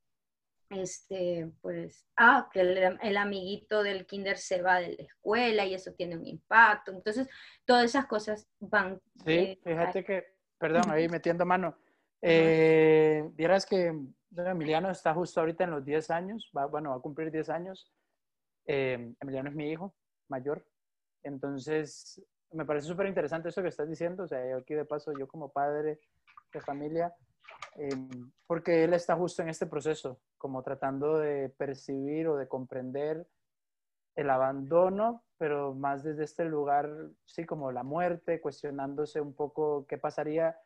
este, 0.69 1.49
pues, 1.62 2.06
ah, 2.17 2.49
que 2.51 2.62
el, 2.62 3.17
amiguito 3.17 3.84
del 3.84 4.06
kinder 4.06 4.38
se 4.38 4.62
va 4.62 4.82
de 4.82 4.95
la 4.97 5.03
escuela 5.03 5.65
y 5.65 5.73
eso 5.73 5.93
tiene 5.93 6.17
un 6.17 6.25
impacto. 6.25 6.91
Entonces, 6.91 7.30
todas 7.63 7.86
esas 7.86 8.08
cosas 8.08 8.47
van. 8.60 8.99
Sí, 9.25 9.60
fíjate 9.63 10.03
que, 10.03 10.25
perdón, 10.58 10.89
ahí 10.89 11.08
metiendo 11.08 11.45
mano. 11.45 11.77
Eh, 12.21 13.30
vieras 13.34 13.65
que 13.65 13.93
Emiliano 14.36 14.89
está 14.89 15.13
justo 15.13 15.39
ahorita 15.39 15.63
en 15.63 15.71
los 15.71 15.86
10 15.86 16.10
años, 16.12 16.51
va, 16.56 16.65
bueno, 16.65 16.91
va 16.91 16.97
a 16.97 17.01
cumplir 17.01 17.32
10 17.32 17.49
años. 17.49 17.91
Eh, 18.65 19.13
Emiliano 19.19 19.49
es 19.49 19.56
mi 19.56 19.71
hijo 19.71 19.93
mayor. 20.27 20.65
Entonces, 21.23 22.21
me 22.51 22.65
parece 22.65 22.88
súper 22.88 23.08
interesante 23.08 23.49
eso 23.49 23.62
que 23.62 23.69
estás 23.69 23.89
diciendo. 23.89 24.23
O 24.23 24.27
sea, 24.27 24.39
aquí 24.56 24.73
de 24.73 24.86
paso, 24.86 25.13
yo 25.17 25.27
como 25.27 25.51
padre 25.51 25.99
de 26.53 26.62
familia, 26.62 27.13
eh, 27.75 27.89
porque 28.45 28.84
él 28.84 28.93
está 28.93 29.15
justo 29.15 29.41
en 29.41 29.49
este 29.49 29.65
proceso, 29.65 30.19
como 30.38 30.63
tratando 30.63 31.17
de 31.19 31.49
percibir 31.49 32.27
o 32.27 32.38
de 32.38 32.47
comprender 32.47 33.27
el 34.15 34.30
abandono, 34.30 35.23
pero 35.38 35.75
más 35.75 36.03
desde 36.03 36.23
este 36.23 36.45
lugar, 36.45 36.89
sí, 37.25 37.45
como 37.45 37.71
la 37.71 37.84
muerte, 37.84 38.41
cuestionándose 38.41 39.21
un 39.21 39.34
poco 39.34 39.86
qué 39.88 39.97
pasaría 39.97 40.58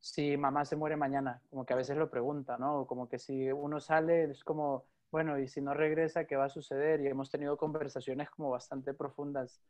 si 0.00 0.36
mamá 0.36 0.64
se 0.64 0.76
muere 0.76 0.96
mañana, 0.96 1.42
como 1.50 1.64
que 1.66 1.72
a 1.72 1.76
veces 1.76 1.96
lo 1.96 2.10
pregunta, 2.10 2.56
¿no? 2.58 2.86
Como 2.86 3.08
que 3.08 3.18
si 3.18 3.50
uno 3.50 3.80
sale, 3.80 4.30
es 4.30 4.44
como, 4.44 4.84
bueno, 5.10 5.38
y 5.38 5.48
si 5.48 5.60
no 5.60 5.74
regresa, 5.74 6.26
¿qué 6.26 6.36
va 6.36 6.44
a 6.44 6.50
suceder? 6.50 7.00
Y 7.00 7.08
hemos 7.08 7.30
tenido 7.30 7.56
conversaciones 7.56 8.30
como 8.30 8.50
bastante 8.50 8.94
profundas 8.94 9.60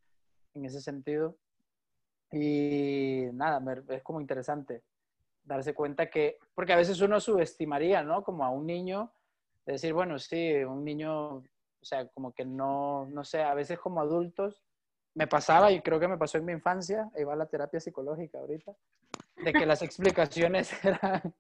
en 0.55 0.65
ese 0.65 0.81
sentido. 0.81 1.37
Y 2.33 3.27
nada, 3.33 3.63
es 3.89 4.03
como 4.03 4.21
interesante 4.21 4.83
darse 5.45 5.75
cuenta 5.75 6.11
que, 6.11 6.39
porque 6.55 6.73
a 6.73 6.77
veces 6.77 7.01
uno 7.01 7.21
subestimaría, 7.21 8.03
¿no? 8.03 8.23
Como 8.25 8.45
a 8.45 8.51
un 8.51 8.67
niño, 8.67 9.13
decir, 9.65 9.93
bueno, 9.93 10.19
sí, 10.19 10.53
un 10.65 10.85
niño, 10.85 11.37
o 11.37 11.45
sea, 11.83 12.09
como 12.09 12.33
que 12.33 12.45
no, 12.45 13.07
no 13.07 13.25
sé, 13.25 13.43
a 13.43 13.55
veces 13.55 13.79
como 13.79 14.01
adultos, 14.01 14.63
me 15.15 15.27
pasaba 15.27 15.73
y 15.73 15.81
creo 15.81 15.99
que 15.99 16.09
me 16.09 16.19
pasó 16.19 16.39
en 16.39 16.45
mi 16.45 16.53
infancia, 16.53 17.11
ahí 17.17 17.25
va 17.25 17.37
la 17.37 17.47
terapia 17.47 17.81
psicológica 17.81 18.39
ahorita, 18.39 18.75
de 19.37 19.53
que 19.53 19.67
las 19.67 19.83
explicaciones 19.83 20.73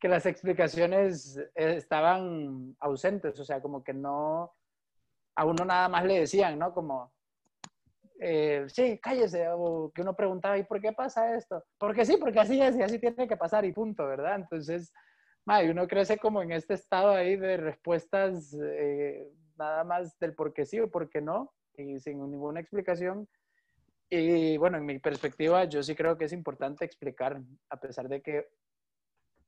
que 0.00 0.08
las 0.08 0.26
explicaciones 0.26 1.38
estaban 1.54 2.76
ausentes, 2.78 3.38
o 3.40 3.44
sea, 3.44 3.60
como 3.60 3.82
que 3.82 3.92
no, 3.92 4.52
a 5.34 5.44
uno 5.44 5.64
nada 5.64 5.88
más 5.88 6.04
le 6.04 6.20
decían, 6.20 6.58
¿no? 6.58 6.72
Como, 6.72 7.12
eh, 8.20 8.64
sí, 8.68 8.98
cállese, 9.00 9.46
o 9.50 9.90
que 9.92 10.02
uno 10.02 10.14
preguntaba, 10.14 10.56
¿y 10.58 10.64
por 10.64 10.80
qué 10.80 10.92
pasa 10.92 11.34
esto? 11.34 11.64
Porque 11.78 12.04
sí, 12.04 12.16
porque 12.16 12.40
así 12.40 12.60
es 12.60 12.76
y 12.76 12.82
así 12.82 12.98
tiene 12.98 13.26
que 13.26 13.36
pasar 13.36 13.64
y 13.64 13.72
punto, 13.72 14.06
¿verdad? 14.06 14.36
Entonces, 14.36 14.92
madre, 15.44 15.70
uno 15.70 15.86
crece 15.88 16.18
como 16.18 16.42
en 16.42 16.52
este 16.52 16.74
estado 16.74 17.10
ahí 17.10 17.36
de 17.36 17.56
respuestas 17.56 18.54
eh, 18.62 19.28
nada 19.56 19.82
más 19.82 20.16
del 20.18 20.34
por 20.34 20.52
qué 20.52 20.64
sí 20.64 20.78
o 20.78 20.90
por 20.90 21.10
qué 21.10 21.20
no, 21.20 21.52
y 21.74 21.98
sin 21.98 22.18
ninguna 22.30 22.60
explicación. 22.60 23.28
Y 24.10 24.56
bueno, 24.56 24.78
en 24.78 24.86
mi 24.86 24.98
perspectiva, 24.98 25.64
yo 25.64 25.82
sí 25.82 25.94
creo 25.94 26.16
que 26.16 26.24
es 26.24 26.32
importante 26.32 26.84
explicar, 26.84 27.40
a 27.68 27.80
pesar 27.80 28.08
de 28.08 28.22
que 28.22 28.48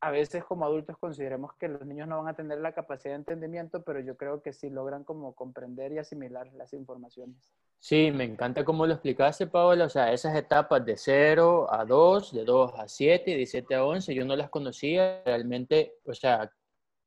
a 0.03 0.11
veces 0.11 0.45
como 0.45 0.65
adultos 0.65 0.97
consideremos 0.99 1.55
que 1.55 1.69
los 1.69 1.85
niños 1.85 2.09
no 2.09 2.19
van 2.19 2.29
a 2.29 2.37
tener 2.37 2.59
la 2.61 2.73
capacidad 2.73 3.13
de 3.13 3.19
entendimiento, 3.19 3.83
pero 3.83 4.01
yo 4.01 4.17
creo 4.17 4.43
que 4.43 4.53
sí 4.53 4.71
logran 4.71 5.05
como 5.05 5.35
comprender 5.35 5.93
y 5.93 5.99
asimilar 5.99 6.51
las 6.55 6.73
informaciones. 6.73 7.53
Sí, 7.79 8.11
me 8.11 8.25
encanta 8.25 8.65
cómo 8.65 8.87
lo 8.87 8.95
explicaste, 8.95 9.47
Paola. 9.47 9.87
O 9.87 9.89
sea, 9.89 10.13
esas 10.13 10.35
etapas 10.37 10.85
de 10.85 10.97
0 10.97 11.67
a 11.71 11.85
2, 11.85 12.33
de 12.33 12.45
2 12.45 12.73
a 12.77 12.89
7, 12.89 13.37
de 13.37 13.47
7 13.47 13.75
a 13.75 13.85
11, 13.85 14.15
yo 14.15 14.25
no 14.25 14.37
las 14.37 14.51
conocía 14.51 15.23
realmente. 15.25 15.95
O 16.05 16.15
sea, 16.15 16.51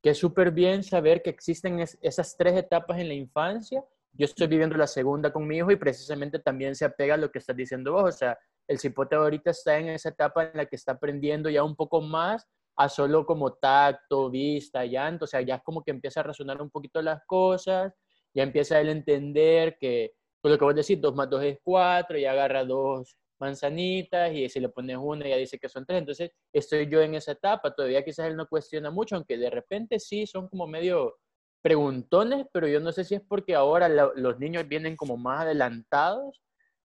que 0.02 0.14
súper 0.14 0.50
bien 0.50 0.82
saber 0.82 1.22
que 1.22 1.30
existen 1.30 1.80
esas 1.80 2.36
tres 2.36 2.56
etapas 2.56 2.98
en 2.98 3.08
la 3.08 3.14
infancia. 3.14 3.84
Yo 4.16 4.26
estoy 4.26 4.46
viviendo 4.46 4.76
la 4.76 4.86
segunda 4.86 5.32
con 5.32 5.46
mi 5.46 5.56
hijo 5.56 5.72
y 5.72 5.76
precisamente 5.76 6.38
también 6.38 6.76
se 6.76 6.84
apega 6.84 7.14
a 7.14 7.16
lo 7.16 7.32
que 7.32 7.40
estás 7.40 7.56
diciendo 7.56 7.92
vos. 7.92 8.04
O 8.04 8.12
sea, 8.12 8.38
el 8.68 8.78
cipote 8.78 9.16
ahorita 9.16 9.50
está 9.50 9.76
en 9.78 9.88
esa 9.88 10.10
etapa 10.10 10.44
en 10.44 10.56
la 10.56 10.66
que 10.66 10.76
está 10.76 10.92
aprendiendo 10.92 11.50
ya 11.50 11.64
un 11.64 11.74
poco 11.74 12.00
más 12.00 12.46
a 12.76 12.88
solo 12.88 13.26
como 13.26 13.54
tacto, 13.54 14.30
vista, 14.30 14.84
llanto, 14.84 15.24
o 15.24 15.28
sea, 15.28 15.40
ya 15.40 15.56
es 15.56 15.62
como 15.62 15.82
que 15.82 15.90
empieza 15.90 16.20
a 16.20 16.24
razonar 16.24 16.60
un 16.62 16.70
poquito 16.70 17.02
las 17.02 17.22
cosas, 17.26 17.92
ya 18.34 18.42
empieza 18.42 18.76
a 18.76 18.80
él 18.80 18.88
entender 18.88 19.76
que, 19.78 20.12
por 20.40 20.50
lo 20.50 20.58
que 20.58 20.64
vos 20.64 20.74
decís, 20.74 21.00
2 21.00 21.14
más 21.14 21.30
2 21.30 21.42
es 21.44 21.58
4, 21.62 22.18
y 22.18 22.24
agarra 22.24 22.64
dos 22.64 23.16
manzanitas 23.38 24.32
y 24.32 24.48
si 24.48 24.60
le 24.60 24.68
pones 24.68 24.96
una 25.00 25.28
ya 25.28 25.36
dice 25.36 25.58
que 25.58 25.68
son 25.68 25.84
tres, 25.84 25.98
entonces 26.00 26.30
estoy 26.52 26.88
yo 26.88 27.00
en 27.02 27.14
esa 27.14 27.32
etapa, 27.32 27.74
todavía 27.74 28.04
quizás 28.04 28.26
él 28.26 28.36
no 28.36 28.48
cuestiona 28.48 28.90
mucho, 28.90 29.16
aunque 29.16 29.36
de 29.38 29.50
repente 29.50 29.98
sí 30.00 30.26
son 30.26 30.48
como 30.48 30.66
medio 30.66 31.16
preguntones, 31.64 32.46
pero 32.52 32.68
yo 32.68 32.78
no 32.78 32.92
sé 32.92 33.04
si 33.04 33.14
es 33.14 33.22
porque 33.22 33.54
ahora 33.54 33.88
los 33.88 34.38
niños 34.38 34.68
vienen 34.68 34.96
como 34.96 35.16
más 35.16 35.40
adelantados 35.40 36.42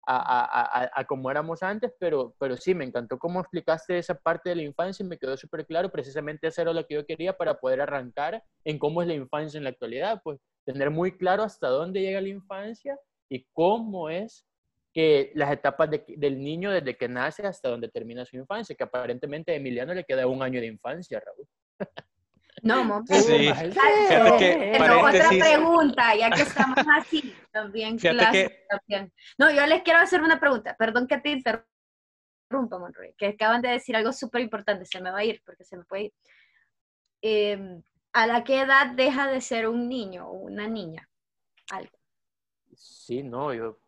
a, 0.05 1.05
como 1.07 1.31
éramos 1.31 1.63
antes, 1.63 1.93
pero, 1.97 2.35
pero 2.37 2.57
sí, 2.57 2.75
me 2.75 2.83
encantó 2.83 3.17
cómo 3.17 3.39
explicaste 3.39 3.97
esa 3.97 4.15
parte 4.15 4.49
de 4.49 4.57
la 4.57 4.63
infancia 4.63 5.05
y 5.05 5.07
me 5.07 5.17
quedó 5.17 5.37
súper 5.37 5.65
claro, 5.65 5.89
precisamente 5.89 6.47
eso 6.47 6.61
era 6.61 6.73
lo 6.73 6.85
que 6.85 6.95
yo 6.95 7.05
quería 7.05 7.37
para 7.37 7.61
poder 7.61 7.79
arrancar 7.79 8.43
en 8.65 8.77
cómo 8.77 9.01
es 9.01 9.07
la 9.07 9.13
infancia 9.13 9.57
en 9.57 9.63
la 9.63 9.69
actualidad, 9.69 10.19
pues 10.21 10.37
tener 10.65 10.91
muy 10.91 11.17
claro 11.17 11.43
hasta 11.43 11.69
dónde 11.69 12.01
llega 12.01 12.19
la 12.19 12.27
infancia 12.27 12.99
y 13.29 13.45
cómo 13.53 14.09
es 14.09 14.45
que 14.93 15.31
las 15.33 15.49
etapas 15.53 15.89
del 15.89 16.43
niño 16.43 16.71
desde 16.71 16.97
que 16.97 17.07
nace 17.07 17.47
hasta 17.47 17.69
donde 17.69 17.87
termina 17.87 18.25
su 18.25 18.35
infancia, 18.35 18.75
que 18.75 18.83
aparentemente 18.83 19.53
a 19.53 19.55
Emiliano 19.55 19.93
le 19.93 20.03
queda 20.03 20.27
un 20.27 20.43
año 20.43 20.59
de 20.59 20.67
infancia, 20.67 21.21
Raúl. 21.21 21.47
No, 22.63 22.83
momento. 22.83 23.13
Sí. 23.13 23.49
Otra 23.49 25.29
pregunta, 25.29 26.15
ya 26.15 26.29
que 26.31 26.41
estamos 26.41 26.77
así, 26.97 27.35
también 27.51 27.97
clase, 27.97 28.65
también. 28.69 29.13
No, 29.37 29.51
yo 29.51 29.65
les 29.67 29.83
quiero 29.83 29.99
hacer 29.99 30.21
una 30.21 30.39
pregunta. 30.39 30.75
Perdón 30.77 31.07
que 31.07 31.19
te 31.19 31.29
interrumpa, 31.29 32.79
Monroy, 32.79 33.13
que 33.17 33.27
acaban 33.27 33.61
de 33.61 33.69
decir 33.69 33.95
algo 33.95 34.11
súper 34.11 34.41
importante. 34.41 34.85
Se 34.85 35.01
me 35.01 35.11
va 35.11 35.19
a 35.19 35.23
ir 35.23 35.41
porque 35.45 35.63
se 35.63 35.77
me 35.77 35.83
puede 35.85 36.03
ir. 36.03 36.13
Em, 37.21 37.83
¿A 38.13 38.25
la 38.25 38.43
qué 38.43 38.61
edad 38.61 38.87
deja 38.95 39.27
de 39.27 39.41
ser 39.41 39.67
un 39.67 39.87
niño 39.87 40.27
o 40.27 40.33
una 40.33 40.67
niña? 40.67 41.07
Algo. 41.71 41.97
Sí, 42.73 43.21
no, 43.21 43.53
yo, 43.53 43.79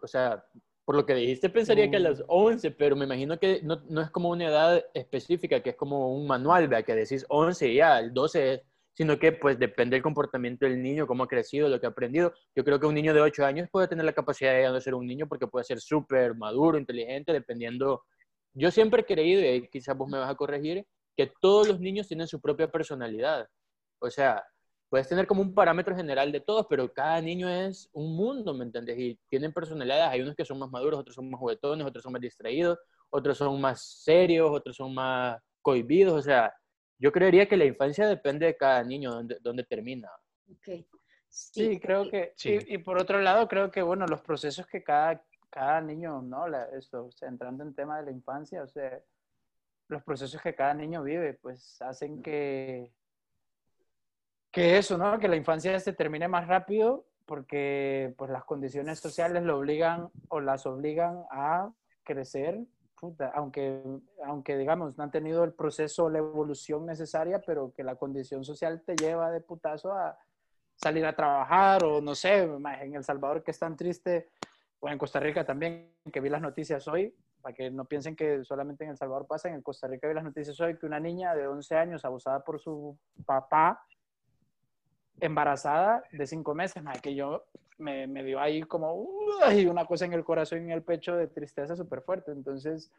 o 0.00 0.06
sea, 0.06 0.44
por 0.84 0.96
lo 0.96 1.06
que 1.06 1.14
dijiste, 1.14 1.48
pensaría 1.48 1.90
que 1.90 1.96
a 1.96 2.00
las 2.00 2.22
11, 2.28 2.70
pero 2.72 2.94
me 2.94 3.06
imagino 3.06 3.38
que 3.38 3.60
no, 3.62 3.82
no, 3.88 4.02
es 4.02 4.10
como 4.10 4.28
una 4.28 4.46
edad 4.46 4.84
específica, 4.92 5.60
que 5.60 5.70
es 5.70 5.76
como 5.76 6.14
un 6.14 6.26
manual, 6.26 6.68
¿vea? 6.68 6.82
que 6.82 6.94
decís 6.94 7.24
11 7.28 7.68
y 7.68 7.76
ya, 7.76 7.98
el 7.98 8.12
12 8.12 8.52
es, 8.52 8.60
sino 8.94 9.18
que 9.18 9.32
pues 9.32 9.58
depende 9.58 9.96
del 9.96 10.02
comportamiento 10.02 10.66
del 10.66 10.82
niño, 10.82 11.06
cómo 11.06 11.24
ha 11.24 11.28
crecido, 11.28 11.68
lo 11.68 11.80
que 11.80 11.86
ha 11.86 11.90
aprendido. 11.90 12.32
Yo 12.54 12.64
creo 12.64 12.78
que 12.78 12.86
un 12.86 12.94
niño 12.94 13.14
de 13.14 13.20
8 13.22 13.44
años 13.44 13.68
puede 13.70 13.88
tener 13.88 14.04
la 14.04 14.12
capacidad 14.12 14.72
de 14.72 14.80
ser 14.80 14.94
un 14.94 15.06
niño 15.06 15.26
porque 15.26 15.46
puede 15.46 15.64
ser 15.64 15.80
súper 15.80 16.34
maduro, 16.34 16.78
inteligente, 16.78 17.32
dependiendo. 17.32 18.04
Yo 18.52 18.70
siempre 18.70 19.02
he 19.02 19.04
creído, 19.04 19.42
y 19.42 19.68
quizás 19.68 19.96
vos 19.96 20.08
me 20.08 20.18
vas 20.18 20.30
a 20.30 20.36
corregir, 20.36 20.86
que 21.16 21.32
todos 21.40 21.66
los 21.66 21.80
niños 21.80 22.06
tienen 22.08 22.28
su 22.28 22.40
propia 22.40 22.70
personalidad. 22.70 23.48
O 24.00 24.10
sea, 24.10 24.44
puedes 24.94 25.08
tener 25.08 25.26
como 25.26 25.42
un 25.42 25.52
parámetro 25.52 25.96
general 25.96 26.30
de 26.30 26.38
todos, 26.38 26.68
pero 26.70 26.92
cada 26.92 27.20
niño 27.20 27.48
es 27.48 27.90
un 27.92 28.14
mundo, 28.14 28.54
¿me 28.54 28.62
entiendes? 28.62 28.96
Y 28.96 29.18
tienen 29.28 29.52
personalidades, 29.52 30.04
hay 30.04 30.20
unos 30.20 30.36
que 30.36 30.44
son 30.44 30.56
más 30.60 30.70
maduros, 30.70 31.00
otros 31.00 31.16
son 31.16 31.28
más 31.28 31.40
juguetones, 31.40 31.84
otros 31.84 32.04
son 32.04 32.12
más 32.12 32.22
distraídos, 32.22 32.78
otros 33.10 33.36
son 33.36 33.60
más 33.60 33.82
serios, 33.82 34.48
otros 34.52 34.76
son 34.76 34.94
más 34.94 35.42
cohibidos, 35.62 36.14
o 36.14 36.22
sea, 36.22 36.54
yo 36.96 37.10
creería 37.10 37.48
que 37.48 37.56
la 37.56 37.64
infancia 37.64 38.06
depende 38.06 38.46
de 38.46 38.56
cada 38.56 38.84
niño, 38.84 39.10
donde, 39.10 39.36
donde 39.40 39.64
termina. 39.64 40.08
Okay. 40.58 40.86
Sí, 41.28 41.80
creo 41.80 42.08
que, 42.08 42.32
sí. 42.36 42.56
Y, 42.68 42.78
por 42.78 42.96
otro 42.96 43.20
lado, 43.20 43.48
creo 43.48 43.72
que, 43.72 43.82
bueno, 43.82 44.06
los 44.06 44.22
procesos 44.22 44.64
que 44.68 44.84
cada, 44.84 45.24
cada 45.50 45.80
niño, 45.80 46.22
¿no? 46.22 46.46
La, 46.46 46.66
esto, 46.66 47.10
entrando 47.22 47.64
en 47.64 47.74
tema 47.74 47.98
de 47.98 48.04
la 48.04 48.10
infancia, 48.12 48.62
o 48.62 48.68
sea, 48.68 49.02
los 49.88 50.04
procesos 50.04 50.40
que 50.40 50.54
cada 50.54 50.72
niño 50.72 51.02
vive, 51.02 51.34
pues 51.34 51.82
hacen 51.82 52.22
que 52.22 52.92
que 54.54 54.78
eso, 54.78 54.96
¿no? 54.96 55.18
Que 55.18 55.26
la 55.26 55.36
infancia 55.36 55.78
se 55.80 55.92
termine 55.92 56.28
más 56.28 56.46
rápido 56.46 57.04
porque 57.26 58.14
pues 58.16 58.30
las 58.30 58.44
condiciones 58.44 59.00
sociales 59.00 59.42
lo 59.42 59.58
obligan 59.58 60.10
o 60.28 60.40
las 60.40 60.64
obligan 60.66 61.24
a 61.30 61.72
crecer, 62.04 62.60
aunque, 63.34 63.82
aunque 64.24 64.56
digamos 64.56 64.96
no 64.96 65.04
han 65.04 65.10
tenido 65.10 65.42
el 65.42 65.52
proceso 65.52 66.04
o 66.04 66.10
la 66.10 66.18
evolución 66.18 66.86
necesaria, 66.86 67.42
pero 67.44 67.72
que 67.74 67.82
la 67.82 67.96
condición 67.96 68.44
social 68.44 68.82
te 68.86 68.94
lleva 68.94 69.30
de 69.30 69.40
putazo 69.40 69.92
a 69.92 70.16
salir 70.76 71.04
a 71.04 71.16
trabajar 71.16 71.82
o 71.84 72.00
no 72.00 72.14
sé, 72.14 72.44
en 72.44 72.94
El 72.94 73.04
Salvador 73.04 73.42
que 73.42 73.50
es 73.50 73.58
tan 73.58 73.76
triste, 73.76 74.30
o 74.78 74.88
en 74.88 74.98
Costa 74.98 75.18
Rica 75.18 75.44
también, 75.44 75.94
que 76.12 76.20
vi 76.20 76.28
las 76.28 76.42
noticias 76.42 76.86
hoy, 76.86 77.14
para 77.40 77.54
que 77.54 77.70
no 77.70 77.86
piensen 77.86 78.14
que 78.14 78.44
solamente 78.44 78.84
en 78.84 78.90
El 78.90 78.96
Salvador 78.96 79.26
pasa, 79.26 79.48
en 79.48 79.62
Costa 79.62 79.88
Rica 79.88 80.06
vi 80.06 80.14
las 80.14 80.24
noticias 80.24 80.60
hoy 80.60 80.78
que 80.78 80.86
una 80.86 81.00
niña 81.00 81.34
de 81.34 81.48
11 81.48 81.74
años 81.74 82.04
abusada 82.04 82.44
por 82.44 82.60
su 82.60 82.96
papá, 83.24 83.84
embarazada 85.20 86.02
de 86.12 86.26
cinco 86.26 86.54
meses, 86.54 86.82
más 86.82 87.00
que 87.00 87.14
yo 87.14 87.44
me, 87.78 88.06
me, 88.06 88.24
dio 88.24 88.40
ahí 88.40 88.62
como 88.62 88.94
una 88.94 89.84
cosa 89.86 90.04
en 90.04 90.12
el 90.12 90.24
corazón 90.24 90.60
y 90.60 90.64
en 90.64 90.70
el 90.72 90.82
pecho 90.82 91.16
de 91.16 91.28
tristeza 91.28 91.76
súper 91.76 92.02
fuerte. 92.02 92.32
Entonces, 92.32 92.90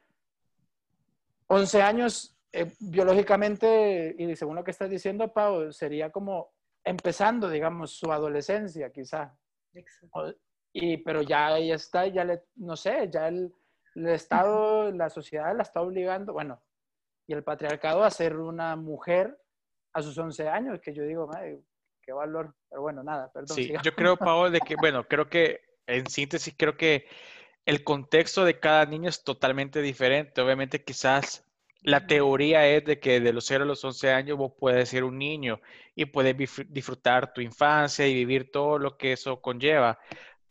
11 1.47 1.81
años 1.81 2.35
eh, 2.51 2.71
biológicamente, 2.79 4.15
y 4.17 4.35
según 4.35 4.55
lo 4.55 4.63
que 4.63 4.71
estás 4.71 4.89
diciendo, 4.89 5.31
Pau, 5.33 5.71
sería 5.71 6.09
como 6.09 6.53
empezando, 6.83 7.49
digamos, 7.49 7.91
su 7.91 8.11
adolescencia, 8.11 8.91
quizá. 8.91 9.35
Y, 10.71 10.97
pero 10.97 11.21
ya 11.21 11.57
ella 11.57 11.75
está, 11.75 12.07
ya 12.07 12.23
le, 12.23 12.43
no 12.55 12.75
sé, 12.75 13.09
ya 13.11 13.27
el, 13.27 13.53
el 13.95 14.07
Estado, 14.07 14.91
la 14.93 15.09
sociedad 15.09 15.55
la 15.55 15.63
está 15.63 15.81
obligando, 15.81 16.33
bueno, 16.33 16.61
y 17.27 17.33
el 17.33 17.43
patriarcado 17.43 18.03
a 18.03 18.11
ser 18.11 18.37
una 18.37 18.75
mujer 18.75 19.37
a 19.93 20.01
sus 20.01 20.17
11 20.17 20.47
años, 20.47 20.79
que 20.79 20.93
yo 20.93 21.03
digo, 21.03 21.27
madre, 21.27 21.61
qué 22.05 22.13
valor. 22.13 22.53
Pero 22.69 22.81
bueno, 22.81 23.03
nada, 23.03 23.31
perdón. 23.31 23.55
Sí, 23.57 23.73
yo 23.83 23.95
creo, 23.95 24.17
Pablo, 24.17 24.49
de 24.49 24.59
que, 24.59 24.75
bueno, 24.75 25.07
creo 25.07 25.29
que 25.29 25.61
en 25.87 26.07
síntesis, 26.07 26.53
creo 26.57 26.77
que 26.77 27.07
el 27.65 27.83
contexto 27.83 28.45
de 28.45 28.59
cada 28.59 28.85
niño 28.85 29.09
es 29.09 29.23
totalmente 29.23 29.81
diferente. 29.81 30.41
Obviamente, 30.41 30.83
quizás 30.83 31.45
la 31.81 32.07
teoría 32.07 32.67
es 32.67 32.83
de 32.83 32.99
que 32.99 33.19
de 33.19 33.33
los 33.33 33.45
0 33.45 33.63
a 33.63 33.67
los 33.67 33.83
11 33.83 34.11
años 34.11 34.37
vos 34.37 34.53
puedes 34.57 34.89
ser 34.89 35.03
un 35.03 35.17
niño 35.17 35.61
y 35.93 36.05
puedes 36.05 36.35
disfrutar 36.69 37.33
tu 37.33 37.41
infancia 37.41 38.07
y 38.07 38.13
vivir 38.13 38.51
todo 38.51 38.79
lo 38.79 38.97
que 38.97 39.13
eso 39.13 39.41
conlleva. 39.41 39.99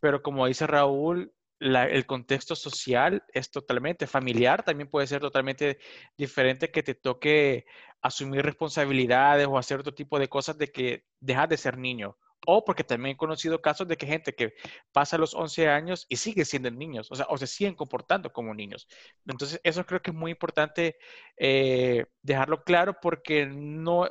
Pero 0.01 0.23
como 0.23 0.47
dice 0.47 0.67
Raúl, 0.67 1.33
el 1.59 2.07
contexto 2.07 2.55
social 2.55 3.25
es 3.33 3.51
totalmente 3.51 4.07
familiar, 4.07 4.63
también 4.63 4.89
puede 4.89 5.07
ser 5.07 5.21
totalmente 5.21 5.79
diferente 6.17 6.71
que 6.71 6.83
te 6.83 6.95
toque 6.95 7.67
asumir 8.05 8.43
responsabilidades 8.45 9.47
o 9.47 9.57
hacer 9.57 9.81
otro 9.81 9.95
tipo 9.95 10.19
de 10.19 10.29
cosas 10.29 10.59
de 10.59 10.71
que 10.71 11.07
dejas 11.21 11.49
de 11.49 11.57
ser 11.57 11.79
niño. 11.79 12.19
O 12.47 12.63
porque 12.63 12.85
también 12.85 13.15
he 13.15 13.17
conocido 13.17 13.63
casos 13.63 13.89
de 13.89 13.97
que 13.97 14.07
gente 14.07 14.35
que 14.35 14.53
pasa 14.93 15.17
los 15.17 15.33
11 15.33 15.69
años 15.71 16.05
y 16.11 16.17
sigue 16.17 16.45
siendo 16.45 16.71
niños, 16.71 17.11
o 17.11 17.17
sea, 17.17 17.25
o 17.31 17.39
se 17.39 17.47
siguen 17.47 17.75
comportando 17.75 18.31
como 18.31 18.53
niños. 18.53 18.87
Entonces, 19.27 19.59
eso 19.65 19.87
creo 19.87 20.03
que 20.03 20.11
es 20.11 20.17
muy 20.17 20.33
importante 20.33 20.99
eh, 21.39 22.05
dejarlo 22.21 22.63
claro 22.63 22.99
porque 23.01 23.47
no, 23.47 24.07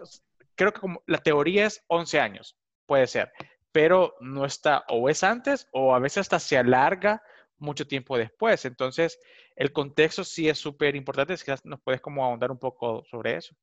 creo 0.55 0.73
que 0.73 0.81
la 1.05 1.19
teoría 1.19 1.67
es 1.67 1.83
11 1.87 2.19
años, 2.19 2.57
puede 2.87 3.05
ser, 3.05 3.31
pero 3.71 4.15
no 4.21 4.43
está, 4.45 4.85
o 4.89 5.07
es 5.07 5.23
antes, 5.23 5.67
o 5.71 5.93
a 5.93 5.99
veces 5.99 6.19
hasta 6.19 6.39
se 6.39 6.57
alarga 6.57 7.21
mucho 7.59 7.85
tiempo 7.87 8.17
después. 8.17 8.65
Entonces, 8.65 9.19
el 9.55 9.71
contexto 9.71 10.23
sí 10.23 10.49
es 10.49 10.57
súper 10.57 10.95
importante. 10.95 11.37
Si 11.37 11.51
nos 11.65 11.79
puedes 11.81 12.01
como 12.01 12.25
ahondar 12.25 12.49
un 12.51 12.59
poco 12.59 13.03
sobre 13.05 13.37
eso. 13.37 13.55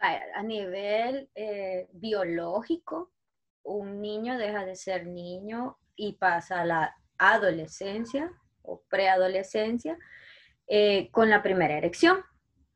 A 0.00 0.42
nivel 0.42 1.30
eh, 1.34 1.88
biológico, 1.92 3.12
un 3.62 4.00
niño 4.00 4.38
deja 4.38 4.64
de 4.64 4.76
ser 4.76 5.06
niño 5.06 5.78
y 5.96 6.12
pasa 6.14 6.60
a 6.60 6.64
la 6.64 6.96
adolescencia 7.18 8.30
o 8.62 8.82
preadolescencia 8.88 9.98
eh, 10.66 11.10
con 11.10 11.30
la 11.30 11.42
primera 11.42 11.76
erección. 11.76 12.18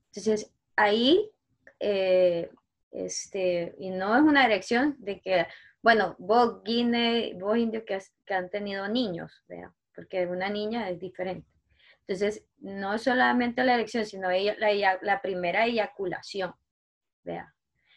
Entonces, 0.07 0.53
ahí, 0.77 1.31
eh, 1.79 2.51
este, 2.91 3.75
y 3.79 3.91
no 3.91 4.17
es 4.17 4.23
una 4.23 4.45
erección 4.45 4.97
de 4.99 5.21
que, 5.21 5.47
bueno, 5.83 6.17
vos, 6.19 6.63
Guinea, 6.65 7.35
vos 7.39 7.57
indios 7.57 7.85
que, 7.85 7.99
que 8.27 8.35
han 8.35 8.51
tenido 8.51 8.89
niños, 8.89 9.45
¿verdad? 9.47 9.71
porque 9.95 10.27
una 10.27 10.49
niña 10.49 10.89
es 10.89 10.99
diferente. 10.99 11.47
Entonces, 12.07 12.45
no 12.59 12.99
solamente 12.99 13.63
la 13.65 13.75
erección, 13.75 14.07
sino 14.07 14.31
la, 14.31 14.99
la 15.03 15.23
primera 15.23 15.67
eyaculación. 15.67 16.55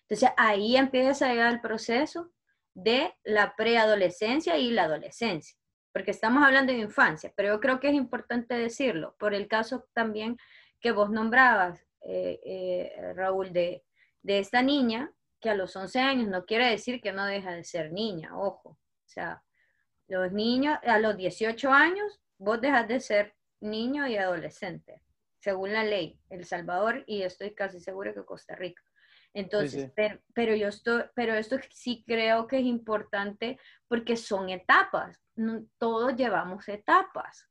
Entonces 0.02 0.30
ahí 0.38 0.78
empieza 0.78 1.26
a 1.26 1.32
llegar 1.32 1.54
el 1.54 1.62
proceso 1.62 2.32
de 2.74 3.14
la 3.24 3.56
preadolescencia 3.56 4.58
y 4.58 4.72
la 4.72 4.84
adolescencia, 4.84 5.58
porque 5.92 6.12
estamos 6.12 6.44
hablando 6.44 6.74
de 6.74 6.80
infancia, 6.80 7.32
pero 7.36 7.54
yo 7.54 7.60
creo 7.60 7.80
que 7.80 7.90
es 7.90 7.94
importante 7.94 8.56
decirlo, 8.56 9.16
por 9.20 9.34
el 9.34 9.48
caso 9.48 9.88
también 9.94 10.38
que 10.80 10.92
vos 10.92 11.10
nombrabas, 11.10 11.86
eh, 12.02 12.40
eh, 12.44 13.14
Raúl, 13.16 13.54
de, 13.54 13.84
de 14.22 14.40
esta 14.40 14.62
niña 14.62 15.12
que 15.40 15.50
a 15.50 15.56
los 15.56 15.76
11 15.76 16.00
años 16.00 16.28
no 16.28 16.46
quiere 16.46 16.70
decir 16.70 17.02
que 17.02 17.12
no 17.12 17.26
deja 17.26 17.52
de 17.52 17.64
ser 17.64 17.92
niña, 17.92 18.38
ojo. 18.38 18.70
O 18.70 19.10
sea, 19.14 19.44
los 20.08 20.32
niños 20.32 20.80
a 20.84 21.00
los 21.00 21.18
18 21.18 21.72
años, 21.72 22.22
vos 22.38 22.60
dejas 22.60 22.88
de 22.88 23.00
ser 23.00 23.36
niño 23.60 24.08
y 24.08 24.18
adolescente, 24.18 25.02
según 25.40 25.74
la 25.74 25.84
ley, 25.84 26.20
El 26.30 26.46
Salvador 26.46 27.04
y 27.08 27.24
estoy 27.24 27.54
casi 27.54 27.80
seguro 27.80 28.14
que 28.14 28.26
Costa 28.26 28.56
Rica. 28.56 28.82
Entonces, 29.34 29.92
Pero, 30.34 30.56
yo 30.56 30.68
estoy, 30.68 31.04
pero 31.16 31.34
esto 31.34 31.58
sí 31.72 32.04
creo 32.06 32.48
que 32.48 32.60
es 32.60 32.66
importante 32.66 33.60
porque 33.88 34.16
son 34.16 34.50
etapas, 34.50 35.20
todos 35.78 36.16
llevamos 36.16 36.68
etapas. 36.70 37.50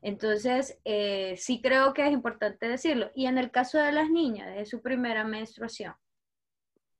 Entonces, 0.00 0.80
eh, 0.84 1.36
sí 1.36 1.60
creo 1.62 1.94
que 1.94 2.06
es 2.06 2.12
importante 2.12 2.66
decirlo. 2.66 3.10
Y 3.14 3.26
en 3.26 3.38
el 3.38 3.50
caso 3.50 3.78
de 3.78 3.92
las 3.92 4.10
niñas, 4.10 4.54
de 4.54 4.66
su 4.66 4.82
primera 4.82 5.22
menstruación. 5.22 5.94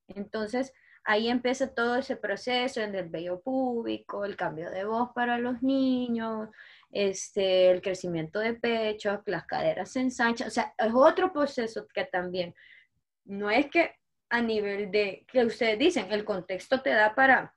Entonces, 0.07 0.72
ahí 1.05 1.29
empieza 1.29 1.75
todo 1.75 1.96
ese 1.96 2.16
proceso 2.16 2.81
en 2.81 2.94
el 2.94 3.09
vello 3.09 3.40
público, 3.40 4.25
el 4.25 4.37
cambio 4.37 4.70
de 4.70 4.85
voz 4.85 5.11
para 5.14 5.38
los 5.38 5.62
niños, 5.62 6.48
este, 6.90 7.70
el 7.70 7.83
crecimiento 7.83 8.38
de 8.38 8.55
pecho, 8.55 9.20
las 9.27 9.46
caderas 9.46 9.90
se 9.90 10.01
ensanchan. 10.01 10.48
O 10.48 10.51
sea, 10.51 10.72
es 10.79 10.92
otro 10.94 11.33
proceso 11.33 11.88
que 11.92 12.05
también 12.05 12.55
no 13.25 13.51
es 13.51 13.68
que 13.70 13.96
a 14.33 14.40
nivel 14.40 14.90
de, 14.90 15.27
que 15.29 15.45
ustedes 15.45 15.79
dicen, 15.79 16.11
el 16.11 16.25
contexto 16.25 16.81
te 16.81 16.88
da 16.88 17.14
para, 17.14 17.55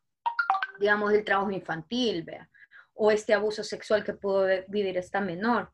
digamos, 0.78 1.14
el 1.14 1.24
trabajo 1.24 1.50
infantil, 1.52 2.24
vea, 2.24 2.50
o 2.94 3.12
este 3.12 3.34
abuso 3.34 3.64
sexual 3.64 4.04
que 4.04 4.12
pudo 4.12 4.46
vivir 4.68 4.98
esta 4.98 5.22
menor, 5.22 5.72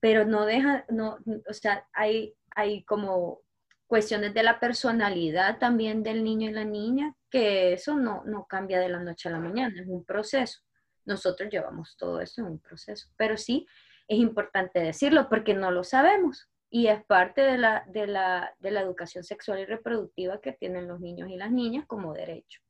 pero 0.00 0.24
no 0.24 0.44
deja, 0.44 0.84
no, 0.88 1.18
o 1.48 1.52
sea, 1.54 1.86
hay, 1.92 2.34
hay 2.50 2.82
como 2.82 3.42
cuestiones 3.86 4.34
de 4.34 4.42
la 4.42 4.58
personalidad 4.58 5.58
también 5.58 6.02
del 6.02 6.24
niño 6.24 6.50
y 6.50 6.52
la 6.52 6.64
niña, 6.64 7.14
que 7.30 7.72
eso 7.72 7.94
no, 7.94 8.24
no 8.24 8.46
cambia 8.48 8.80
de 8.80 8.88
la 8.88 8.98
noche 8.98 9.28
a 9.28 9.32
la 9.32 9.38
mañana, 9.38 9.80
es 9.80 9.86
un 9.86 10.04
proceso. 10.04 10.58
Nosotros 11.04 11.48
llevamos 11.48 11.96
todo 11.96 12.20
eso 12.20 12.40
en 12.40 12.48
un 12.48 12.58
proceso, 12.58 13.08
pero 13.16 13.36
sí 13.36 13.68
es 14.08 14.18
importante 14.18 14.80
decirlo 14.80 15.28
porque 15.28 15.54
no 15.54 15.70
lo 15.70 15.84
sabemos 15.84 16.48
y 16.74 16.88
es 16.88 17.04
parte 17.04 17.40
de 17.40 17.56
la, 17.56 17.84
de 17.86 18.08
la, 18.08 18.52
de 18.58 18.72
la 18.72 18.80
educación 18.80 19.22
sexual 19.22 19.60
y 19.60 19.64
reproductiva 19.64 20.40
que 20.40 20.54
tienen 20.54 20.88
los 20.88 20.98
niños 20.98 21.30
y 21.30 21.36
las 21.36 21.52
niñas 21.52 21.86
como 21.86 22.12
derecho, 22.12 22.60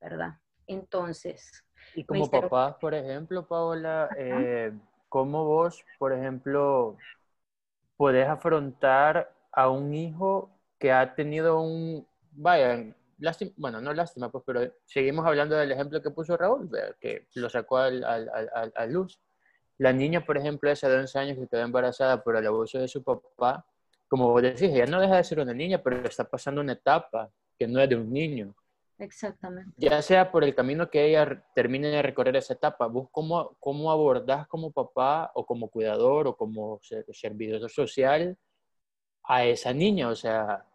¿verdad? 0.00 0.34
Entonces... 0.68 1.64
Y 1.96 2.04
como 2.04 2.30
papás, 2.30 2.76
por 2.76 2.94
ejemplo, 2.94 3.44
Paola, 3.44 4.08
eh, 4.16 4.72
¿cómo 5.08 5.44
vos, 5.44 5.84
por 5.98 6.12
ejemplo, 6.12 6.96
podés 7.96 8.28
afrontar 8.28 9.34
a 9.50 9.68
un 9.70 9.92
hijo 9.92 10.48
que 10.78 10.92
ha 10.92 11.16
tenido 11.16 11.60
un, 11.60 12.06
vaya, 12.30 12.94
lástima, 13.18 13.50
bueno, 13.56 13.80
no 13.80 13.92
lástima, 13.92 14.30
pues, 14.30 14.44
pero 14.46 14.72
seguimos 14.84 15.26
hablando 15.26 15.56
del 15.56 15.72
ejemplo 15.72 16.00
que 16.00 16.10
puso 16.10 16.36
Raúl, 16.36 16.70
que 17.00 17.26
lo 17.34 17.50
sacó 17.50 17.78
a 17.78 18.86
luz 18.86 19.20
la 19.78 19.92
niña, 19.92 20.24
por 20.24 20.38
ejemplo, 20.38 20.70
esa 20.70 20.88
de 20.88 20.98
11 20.98 21.18
años 21.18 21.38
que 21.38 21.48
quedó 21.48 21.62
embarazada 21.62 22.22
por 22.22 22.36
el 22.36 22.46
abuso 22.46 22.78
de 22.78 22.88
su 22.88 23.02
papá, 23.02 23.66
como 24.08 24.28
vos 24.30 24.42
decís, 24.42 24.70
ella 24.70 24.86
no 24.86 25.00
deja 25.00 25.16
de 25.16 25.24
ser 25.24 25.40
una 25.40 25.54
niña, 25.54 25.82
pero 25.82 26.06
está 26.06 26.24
pasando 26.24 26.60
una 26.60 26.72
etapa 26.74 27.30
que 27.58 27.66
no 27.66 27.80
es 27.80 27.88
de 27.88 27.96
un 27.96 28.12
niño. 28.12 28.54
Exactamente. 28.98 29.72
Ya 29.76 30.00
sea 30.02 30.30
por 30.30 30.44
el 30.44 30.54
camino 30.54 30.88
que 30.90 31.06
ella 31.06 31.44
termine 31.54 31.88
de 31.88 32.02
recorrer 32.02 32.36
esa 32.36 32.54
etapa, 32.54 32.86
vos 32.86 33.08
cómo, 33.10 33.56
cómo 33.58 33.90
abordás 33.90 34.46
como 34.46 34.70
papá 34.70 35.32
o 35.34 35.44
como 35.46 35.68
cuidador 35.68 36.28
o 36.28 36.36
como 36.36 36.78
servidor 37.12 37.68
social 37.70 38.38
a 39.24 39.44
esa 39.44 39.72
niña, 39.72 40.08
o 40.08 40.14
sea, 40.14 40.66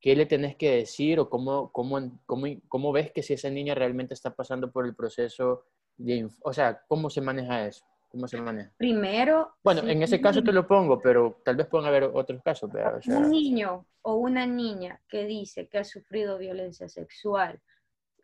¿qué 0.00 0.16
le 0.16 0.26
tenés 0.26 0.56
que 0.56 0.76
decir 0.76 1.20
o 1.20 1.28
cómo, 1.28 1.70
cómo, 1.72 2.18
cómo, 2.26 2.46
cómo 2.68 2.92
ves 2.92 3.12
que 3.12 3.22
si 3.22 3.34
esa 3.34 3.50
niña 3.50 3.74
realmente 3.74 4.14
está 4.14 4.34
pasando 4.34 4.72
por 4.72 4.86
el 4.86 4.94
proceso 4.94 5.64
de, 5.96 6.28
o 6.42 6.52
sea, 6.52 6.82
cómo 6.88 7.10
se 7.10 7.20
maneja 7.20 7.66
eso? 7.66 7.84
¿Cómo 8.10 8.26
se 8.26 8.40
maneja? 8.40 8.72
Primero. 8.76 9.54
Bueno, 9.62 9.82
en 9.88 10.02
ese 10.02 10.20
caso 10.20 10.42
te 10.42 10.52
lo 10.52 10.66
pongo, 10.66 11.00
pero 11.00 11.40
tal 11.44 11.54
vez 11.54 11.68
puedan 11.68 11.86
haber 11.86 12.04
otros 12.12 12.42
casos. 12.42 12.68
Un 13.06 13.30
niño 13.30 13.86
o 14.02 14.14
una 14.16 14.46
niña 14.46 15.00
que 15.08 15.26
dice 15.26 15.68
que 15.68 15.78
ha 15.78 15.84
sufrido 15.84 16.36
violencia 16.36 16.88
sexual, 16.88 17.60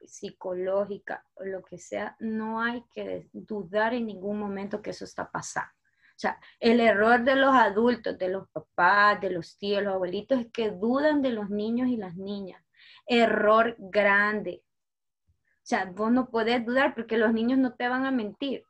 psicológica 0.04 1.24
o 1.34 1.44
lo 1.44 1.62
que 1.62 1.78
sea, 1.78 2.16
no 2.18 2.60
hay 2.60 2.82
que 2.92 3.28
dudar 3.32 3.94
en 3.94 4.06
ningún 4.06 4.40
momento 4.40 4.82
que 4.82 4.90
eso 4.90 5.04
está 5.04 5.30
pasando. 5.30 5.70
O 6.16 6.18
sea, 6.18 6.40
el 6.58 6.80
error 6.80 7.22
de 7.22 7.36
los 7.36 7.54
adultos, 7.54 8.18
de 8.18 8.28
los 8.28 8.48
papás, 8.48 9.20
de 9.20 9.30
los 9.30 9.56
tíos, 9.56 9.84
los 9.84 9.94
abuelitos, 9.94 10.40
es 10.40 10.50
que 10.50 10.70
dudan 10.72 11.22
de 11.22 11.30
los 11.30 11.48
niños 11.48 11.88
y 11.88 11.96
las 11.96 12.16
niñas. 12.16 12.60
Error 13.06 13.76
grande. 13.78 14.64
O 15.28 15.68
sea, 15.68 15.84
vos 15.84 16.10
no 16.10 16.28
podés 16.28 16.64
dudar 16.64 16.94
porque 16.94 17.18
los 17.18 17.32
niños 17.32 17.58
no 17.58 17.74
te 17.74 17.88
van 17.88 18.04
a 18.04 18.10
mentir 18.10 18.64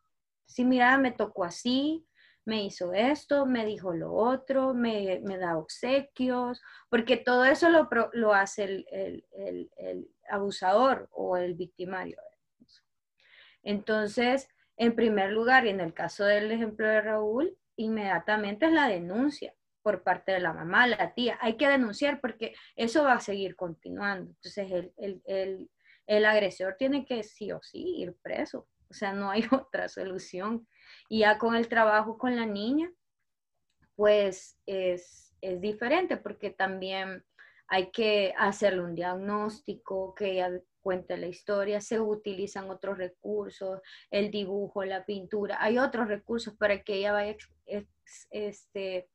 sí, 0.46 0.64
mira, 0.64 0.96
me 0.98 1.12
tocó 1.12 1.44
así, 1.44 2.06
me 2.46 2.64
hizo 2.64 2.92
esto, 2.94 3.44
me 3.44 3.66
dijo 3.66 3.92
lo 3.92 4.14
otro, 4.14 4.72
me, 4.72 5.20
da 5.20 5.58
obsequios, 5.58 6.62
porque 6.88 7.16
todo 7.16 7.44
eso 7.44 7.68
lo, 7.70 7.88
lo 8.12 8.32
hace 8.32 8.84
el, 8.90 9.70
abusador 10.30 11.08
o 11.10 11.36
el 11.36 11.54
victimario. 11.54 12.18
Entonces, 13.62 14.48
en 14.76 14.94
primer 14.94 15.32
lugar, 15.32 15.66
y 15.66 15.70
en 15.70 15.80
el 15.80 15.92
caso 15.92 16.24
del 16.24 16.52
ejemplo 16.52 16.86
de 16.86 17.00
Raúl, 17.00 17.58
inmediatamente 17.74 18.66
es 18.66 18.72
la 18.72 18.88
denuncia 18.88 19.52
por 19.82 20.04
parte 20.04 20.32
de 20.32 20.40
la 20.40 20.52
mamá, 20.52 20.86
la 20.86 21.14
tía. 21.14 21.38
Hay 21.40 21.56
que 21.56 21.68
denunciar 21.68 22.20
porque 22.20 22.54
eso 22.76 23.02
va 23.02 23.14
a 23.14 23.20
seguir 23.20 23.56
continuando. 23.56 24.30
Entonces, 24.30 24.92
el, 24.96 25.68
el 26.06 26.24
agresor 26.24 26.76
tiene 26.78 27.04
que 27.04 27.24
sí 27.24 27.50
o 27.50 27.60
sí 27.60 27.96
ir 27.98 28.14
preso. 28.22 28.68
O 28.90 28.94
sea, 28.94 29.12
no 29.12 29.30
hay 29.30 29.42
otra 29.52 29.88
solución. 29.88 30.66
Y 31.08 31.20
ya 31.20 31.38
con 31.38 31.54
el 31.54 31.68
trabajo 31.68 32.18
con 32.18 32.36
la 32.36 32.46
niña, 32.46 32.90
pues 33.96 34.58
es, 34.66 35.22
diferente 35.60 36.16
porque 36.16 36.50
también 36.50 37.24
hay 37.68 37.92
que 37.92 38.34
hacerle 38.36 38.82
un 38.82 38.96
diagnóstico, 38.96 40.12
que 40.12 40.32
ella 40.32 40.50
cuente 40.80 41.16
la 41.16 41.28
historia, 41.28 41.80
se 41.80 42.00
utilizan 42.00 42.68
otros 42.68 42.98
recursos, 42.98 43.80
el 44.10 44.32
dibujo, 44.32 44.84
la 44.84 45.04
pintura, 45.04 45.58
hay 45.60 45.78
otros 45.78 46.08
recursos 46.08 46.56
para 46.56 46.82
que 46.82 46.94
ella 46.94 47.12
vaya, 47.12 47.36
este, 48.30 49.08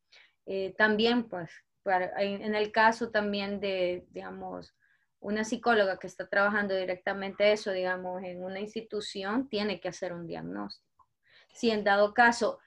eh, 0.46 0.74
también 0.78 1.28
pues, 1.28 1.52
en 1.86 2.56
el 2.56 2.72
caso 2.72 3.10
también 3.10 3.60
de, 3.60 4.06
digamos, 4.10 4.74
una 5.22 5.44
psicóloga 5.44 5.98
que 6.00 6.08
está 6.08 6.28
trabajando 6.28 6.76
directamente 6.76 7.52
eso, 7.52 7.72
digamos, 7.72 8.24
en 8.24 8.44
una 8.44 8.60
institución, 8.60 9.48
tiene 9.48 9.80
que 9.80 9.88
hacer 9.88 10.14
un 10.14 10.28
diagnóstico. 10.28 11.08
Si 11.54 11.70
en 11.70 11.84
dado 11.84 12.14
caso 12.14 12.60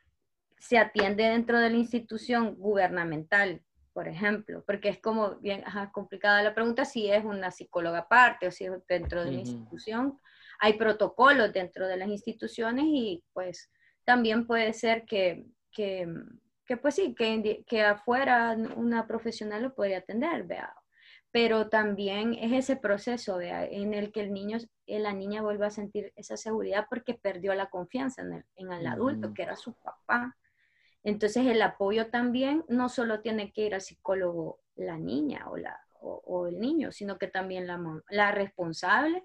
se 0.58 0.78
atiende 0.78 1.24
dentro 1.24 1.58
de 1.58 1.68
la 1.68 1.76
institución 1.76 2.54
gubernamental, 2.54 3.62
por 3.92 4.08
ejemplo, 4.08 4.64
porque 4.66 4.88
es 4.88 5.00
como 5.00 5.36
bien 5.36 5.64
complicada 5.92 6.42
la 6.42 6.54
pregunta 6.54 6.84
si 6.84 7.10
es 7.10 7.24
una 7.24 7.50
psicóloga 7.50 7.98
aparte 7.98 8.46
o 8.46 8.50
si 8.50 8.64
es 8.64 8.72
dentro 8.88 9.24
de 9.24 9.32
la 9.32 9.38
institución. 9.40 10.18
Hay 10.60 10.74
protocolos 10.74 11.52
dentro 11.52 11.86
de 11.86 11.96
las 11.96 12.08
instituciones 12.08 12.84
y 12.86 13.24
pues 13.32 13.70
también 14.04 14.46
puede 14.46 14.72
ser 14.72 15.04
que, 15.04 15.46
que, 15.72 16.08
que 16.64 16.76
pues 16.76 16.94
sí, 16.94 17.14
que, 17.14 17.64
que 17.66 17.82
afuera 17.82 18.56
una 18.76 19.06
profesional 19.06 19.62
lo 19.62 19.74
podría 19.74 19.98
atender, 19.98 20.44
vea, 20.44 20.74
pero 21.34 21.68
también 21.68 22.34
es 22.34 22.52
ese 22.52 22.76
proceso 22.76 23.40
en 23.40 23.92
el 23.92 24.12
que 24.12 24.20
el 24.20 24.32
niño, 24.32 24.58
eh, 24.86 25.00
la 25.00 25.12
niña 25.12 25.42
vuelve 25.42 25.66
a 25.66 25.70
sentir 25.70 26.12
esa 26.14 26.36
seguridad 26.36 26.86
porque 26.88 27.14
perdió 27.14 27.52
la 27.54 27.70
confianza 27.70 28.22
en 28.22 28.34
el, 28.34 28.44
en 28.54 28.72
el 28.72 28.86
adulto, 28.86 29.34
que 29.34 29.42
era 29.42 29.56
su 29.56 29.74
papá. 29.74 30.36
Entonces 31.02 31.44
el 31.48 31.60
apoyo 31.60 32.08
también 32.08 32.64
no 32.68 32.88
solo 32.88 33.20
tiene 33.20 33.52
que 33.52 33.62
ir 33.62 33.74
al 33.74 33.80
psicólogo 33.80 34.60
la 34.76 34.96
niña 34.96 35.50
o, 35.50 35.56
la, 35.56 35.76
o, 36.00 36.46
el 36.46 36.60
niño, 36.60 36.92
sino 36.92 37.18
que 37.18 37.26
también 37.26 37.66
la, 37.66 37.80
la 38.10 38.30
responsable 38.30 39.24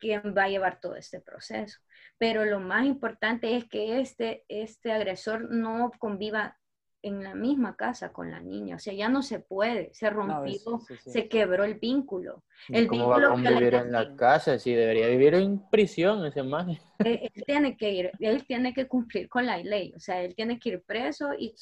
quien 0.00 0.34
va 0.36 0.44
a 0.44 0.48
llevar 0.48 0.80
todo 0.80 0.96
este 0.96 1.20
proceso. 1.20 1.78
Pero 2.18 2.46
lo 2.46 2.58
más 2.58 2.84
importante 2.84 3.56
es 3.56 3.64
que 3.68 4.00
este, 4.00 4.44
este 4.48 4.90
agresor 4.90 5.52
no 5.52 5.92
conviva 6.00 6.57
en 7.02 7.22
la 7.22 7.34
misma 7.34 7.76
casa 7.76 8.12
con 8.12 8.30
la 8.30 8.40
niña, 8.40 8.76
o 8.76 8.78
sea, 8.78 8.92
ya 8.92 9.08
no 9.08 9.22
se 9.22 9.38
puede, 9.38 9.90
se 9.94 10.10
rompió, 10.10 10.80
se 11.06 11.28
quebró 11.28 11.64
el 11.64 11.74
vínculo. 11.74 12.42
El 12.68 12.88
¿Cómo 12.88 13.08
va 13.08 13.18
a 13.18 13.28
convivir 13.28 13.74
en 13.74 13.92
la 13.92 14.16
casa? 14.16 14.58
Si 14.58 14.74
debería 14.74 15.06
vivir 15.06 15.34
en 15.34 15.68
prisión 15.70 16.24
ese 16.26 16.42
man. 16.42 16.76
Él, 16.98 17.30
tiene 17.46 17.76
que 17.76 17.90
ir, 17.90 18.10
él 18.18 18.44
tiene 18.44 18.74
que 18.74 18.88
cumplir 18.88 19.28
con 19.28 19.46
la 19.46 19.58
ley, 19.58 19.92
o 19.96 20.00
sea, 20.00 20.20
él 20.20 20.34
tiene 20.34 20.58
que 20.58 20.70
ir 20.70 20.82
preso 20.82 21.32
y, 21.38 21.54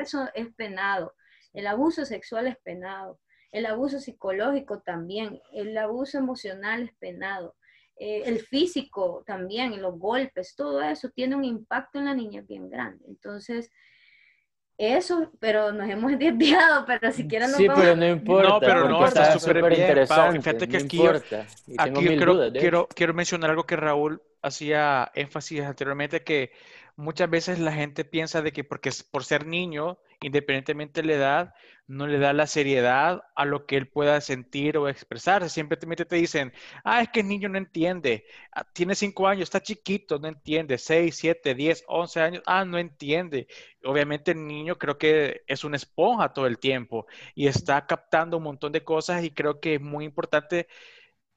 eso 0.00 0.26
es 0.34 0.54
penado. 0.54 1.12
El 1.52 1.66
abuso 1.66 2.06
sexual 2.06 2.46
es 2.46 2.56
penado. 2.56 3.20
El 3.52 3.66
abuso 3.66 3.98
psicológico 3.98 4.80
también, 4.80 5.38
el 5.52 5.76
abuso 5.76 6.16
emocional 6.16 6.84
es 6.84 6.94
penado, 6.98 7.56
eh, 7.98 8.22
el 8.24 8.40
físico 8.40 9.22
también, 9.26 9.82
los 9.82 9.98
golpes, 9.98 10.54
todo 10.56 10.80
eso 10.80 11.10
tiene 11.10 11.36
un 11.36 11.44
impacto 11.44 11.98
en 11.98 12.06
la 12.06 12.14
niña 12.14 12.40
bien 12.40 12.70
grande. 12.70 13.04
Entonces, 13.06 13.70
eso, 14.80 15.30
pero 15.38 15.72
nos 15.72 15.88
hemos 15.88 16.10
desviado, 16.18 16.84
pero 16.86 17.12
si 17.12 17.28
quieren 17.28 17.50
Sí, 17.50 17.66
pero 17.74 17.94
no 17.94 18.06
importa. 18.08 18.48
No, 18.48 18.60
pero 18.60 18.88
no, 18.88 19.06
está 19.06 19.38
súper 19.38 19.68
bien, 19.68 19.80
interesante. 19.82 20.40
fíjate 20.40 20.68
que 20.68 20.78
no 20.78 20.84
aquí 20.84 20.96
yo- 20.96 21.04
importa. 21.04 21.46
Y 21.66 21.76
tengo 21.76 21.98
Aquí 22.00 22.08
mil 22.08 22.16
quiero, 22.16 22.34
dudas, 22.34 22.52
quiero, 22.58 22.88
quiero 22.94 23.14
mencionar 23.14 23.50
algo 23.50 23.64
que 23.66 23.76
Raúl 23.76 24.22
hacía 24.42 25.10
énfasis 25.14 25.60
anteriormente, 25.62 26.22
que 26.22 26.50
muchas 26.96 27.30
veces 27.30 27.58
la 27.58 27.72
gente 27.72 28.04
piensa 28.04 28.42
de 28.42 28.52
que 28.52 28.64
porque 28.64 28.90
por 29.10 29.24
ser 29.24 29.46
niño, 29.46 29.98
independientemente 30.20 31.02
de 31.02 31.08
la 31.08 31.14
edad, 31.14 31.54
no 31.86 32.06
le 32.06 32.18
da 32.18 32.32
la 32.32 32.46
seriedad 32.46 33.22
a 33.34 33.44
lo 33.44 33.66
que 33.66 33.76
él 33.76 33.88
pueda 33.88 34.20
sentir 34.20 34.76
o 34.78 34.88
expresar. 34.88 35.48
Simplemente 35.50 36.04
te 36.04 36.16
dicen, 36.16 36.52
ah, 36.84 37.02
es 37.02 37.08
que 37.10 37.20
el 37.20 37.28
niño 37.28 37.48
no 37.48 37.58
entiende, 37.58 38.24
Ah, 38.52 38.64
tiene 38.72 38.94
cinco 38.94 39.26
años, 39.28 39.44
está 39.44 39.60
chiquito, 39.60 40.18
no 40.18 40.28
entiende, 40.28 40.78
seis, 40.78 41.16
siete, 41.16 41.54
diez, 41.54 41.84
once 41.88 42.20
años, 42.20 42.42
ah, 42.46 42.64
no 42.64 42.78
entiende. 42.78 43.46
Obviamente 43.84 44.32
el 44.32 44.46
niño 44.46 44.76
creo 44.78 44.98
que 44.98 45.42
es 45.46 45.64
una 45.64 45.76
esponja 45.76 46.32
todo 46.32 46.46
el 46.46 46.58
tiempo 46.58 47.06
y 47.34 47.46
está 47.46 47.86
captando 47.86 48.36
un 48.36 48.44
montón 48.44 48.72
de 48.72 48.84
cosas 48.84 49.24
y 49.24 49.30
creo 49.32 49.60
que 49.60 49.74
es 49.76 49.80
muy 49.80 50.04
importante 50.04 50.68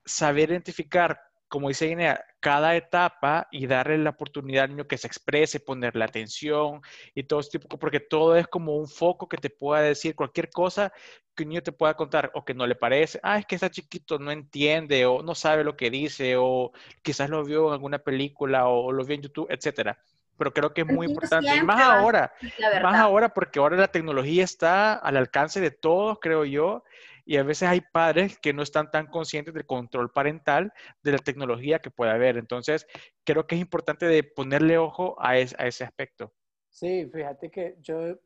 saber 0.06 0.50
identificar, 0.52 1.20
como 1.54 1.68
dice 1.68 1.86
Guinea, 1.86 2.26
cada 2.39 2.76
etapa 2.76 3.48
y 3.52 3.68
darle 3.68 4.00
la 4.00 4.10
oportunidad 4.10 4.63
al 4.63 4.72
niño 4.72 4.88
que 4.88 4.98
se 4.98 5.06
exprese, 5.06 5.60
ponerle 5.60 6.04
atención 6.04 6.82
y 7.13 7.26
todo 7.26 7.42
ese 7.42 7.60
tipo, 7.60 7.78
porque 7.78 8.00
todo 8.00 8.36
es 8.36 8.48
como 8.48 8.76
un 8.76 8.88
foco 8.88 9.30
que 9.30 9.38
te 9.38 9.52
pueda 9.52 9.84
decir 9.84 10.16
cualquier 10.16 10.50
cosa 10.50 10.92
que 11.36 11.44
un 11.44 11.50
niño 11.50 11.62
te 11.62 11.72
pueda 11.72 11.94
contar 11.94 12.32
o 12.34 12.44
que 12.44 12.56
no 12.56 12.66
le 12.66 12.74
parece, 12.74 13.20
ah, 13.22 13.38
es 13.38 13.46
que 13.46 13.54
está 13.54 13.70
chiquito, 13.70 14.18
no 14.18 14.32
entiende 14.32 15.06
o 15.06 15.22
no 15.22 15.36
sabe 15.36 15.63
lo 15.63 15.78
que 15.78 15.92
dice 15.92 16.38
o 16.38 16.72
quizás 17.04 17.30
lo 17.30 17.44
vio 17.46 17.68
en 17.68 17.74
alguna 17.74 18.00
película 18.00 18.68
o 18.68 18.92
lo 18.92 19.06
vio 19.06 19.16
en 19.16 19.22
YouTube, 19.22 19.48
etcétera. 19.52 20.00
Pero 20.36 20.54
creo 20.54 20.74
que 20.74 20.82
es 20.82 20.88
muy 20.88 21.06
importante, 21.06 21.56
y 21.56 21.62
más 21.62 21.80
ahora, 21.80 22.34
más 22.82 22.96
ahora 22.96 23.30
porque 23.30 23.60
ahora 23.60 23.78
la 23.78 23.89
tecnología 23.89 24.44
está 24.44 24.96
al 24.96 25.18
alcance 25.18 25.62
de 25.62 25.70
todos, 25.70 26.18
creo 26.20 26.46
yo, 26.46 26.84
y 27.26 27.38
a 27.38 27.44
veces 27.44 27.70
hay 27.70 27.82
padres 27.82 28.38
que 28.40 28.54
no 28.54 28.64
están 28.64 28.92
tan 28.92 29.08
conscientes 29.08 29.54
del 29.54 29.66
control 29.66 30.12
parental 30.12 30.74
de 31.02 31.12
la 31.14 31.18
tecnología 31.20 31.80
que 31.80 31.92
puede 31.92 32.12
haber. 32.12 32.38
Entonces, 32.38 32.86
creo 33.24 33.48
que 33.48 33.56
es 33.56 33.62
importante 33.62 34.06
de 34.06 34.24
ponerle 34.24 34.78
ojo 34.78 35.16
a, 35.20 35.38
es- 35.38 35.56
a 35.58 35.68
ese 35.68 35.84
aspecto. 35.84 36.34
Sí, 36.70 37.06
fíjate 37.14 37.50
que 37.52 37.78
yo 37.82 38.20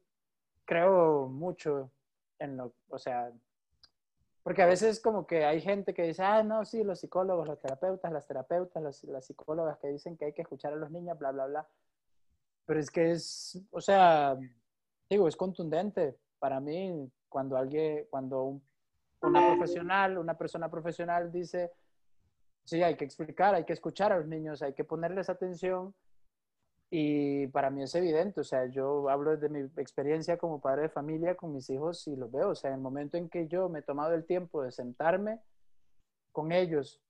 creo 0.66 1.28
mucho 1.28 1.92
en 2.40 2.58
lo, 2.58 2.74
o 2.90 2.98
sea, 2.98 3.32
porque 4.44 4.62
a 4.62 4.66
veces 4.68 5.02
como 5.02 5.28
que 5.28 5.44
hay 5.44 5.60
gente 5.60 5.94
que 5.94 6.04
dice, 6.04 6.24
ah, 6.24 6.42
no, 6.42 6.64
sí, 6.64 6.84
los 6.84 7.00
psicólogos, 7.02 7.48
los 7.48 7.60
terapeutas, 7.60 8.12
las 8.14 8.26
terapeutas, 8.26 8.82
los- 8.82 9.04
las 9.06 9.26
psicólogas 9.26 9.78
que 9.80 9.90
dicen 9.90 10.16
que 10.16 10.26
hay 10.26 10.34
que 10.34 10.44
escuchar 10.44 10.72
a 10.74 10.78
los 10.78 10.90
niños, 10.90 11.18
bla, 11.20 11.32
bla, 11.32 11.48
bla. 11.48 11.68
Pero 12.66 12.80
es 12.80 12.90
que 12.90 13.12
es, 13.12 13.62
o 13.72 13.82
sea, 13.82 14.38
digo, 15.10 15.28
es 15.28 15.36
contundente 15.36 16.18
para 16.40 16.60
mí 16.60 17.12
cuando 17.30 17.58
alguien, 17.58 18.08
cuando 18.10 18.44
un- 18.44 18.64
una 19.22 19.48
profesional, 19.48 20.18
una 20.18 20.38
persona 20.38 20.70
profesional 20.70 21.32
dice, 21.32 21.72
sí, 22.64 22.84
hay 22.84 22.96
que 22.96 23.06
explicar, 23.06 23.56
hay 23.56 23.66
que 23.66 23.74
escuchar 23.74 24.12
a 24.12 24.18
los 24.18 24.28
niños, 24.28 24.62
hay 24.62 24.74
que 24.74 24.84
ponerles 24.84 25.30
atención. 25.30 25.94
Y 26.90 27.48
para 27.48 27.70
mí 27.70 27.84
es 27.84 27.94
evidente, 27.96 28.40
o 28.40 28.44
sea, 28.46 28.66
yo 28.68 29.10
hablo 29.10 29.32
desde 29.32 29.50
mi 29.50 29.60
experiencia 29.76 30.38
como 30.38 30.62
padre 30.62 30.84
de 30.84 30.90
familia 30.90 31.36
con 31.36 31.54
mis 31.54 31.70
hijos 31.70 32.08
y 32.08 32.16
los 32.16 32.32
veo, 32.32 32.50
o 32.50 32.56
sea, 32.56 32.70
en 32.70 32.78
el 32.78 32.82
momento 32.82 33.18
en 33.18 33.28
que 33.28 33.48
yo 33.48 33.68
me 33.68 33.80
he 33.80 33.82
tomado 33.82 34.14
el 34.14 34.26
tiempo 34.26 34.64
de 34.64 34.72
sentarme 34.72 35.42
con 36.32 36.54
ellos 36.54 37.02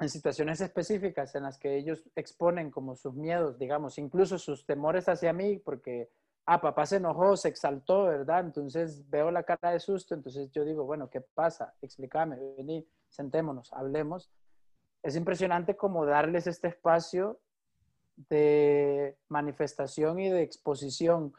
en 0.00 0.08
situaciones 0.08 0.60
específicas 0.60 1.34
en 1.34 1.42
las 1.42 1.58
que 1.58 1.76
ellos 1.76 2.02
exponen 2.16 2.70
como 2.70 2.96
sus 2.96 3.14
miedos, 3.14 3.58
digamos, 3.58 3.98
incluso 3.98 4.38
sus 4.38 4.64
temores 4.64 5.08
hacia 5.08 5.32
mí, 5.32 5.58
porque, 5.58 6.10
ah, 6.46 6.60
papá 6.60 6.86
se 6.86 6.96
enojó, 6.96 7.36
se 7.36 7.48
exaltó, 7.48 8.04
¿verdad? 8.04 8.40
Entonces 8.40 9.08
veo 9.08 9.30
la 9.30 9.42
cara 9.42 9.70
de 9.70 9.80
susto, 9.80 10.14
entonces 10.14 10.50
yo 10.50 10.64
digo, 10.64 10.84
bueno, 10.84 11.08
¿qué 11.08 11.20
pasa? 11.20 11.74
Explícame, 11.82 12.36
vení, 12.56 12.86
sentémonos, 13.08 13.72
hablemos. 13.72 14.30
Es 15.02 15.16
impresionante 15.16 15.76
como 15.76 16.06
darles 16.06 16.46
este 16.46 16.68
espacio 16.68 17.38
de 18.28 19.16
manifestación 19.28 20.18
y 20.20 20.30
de 20.30 20.42
exposición 20.42 21.32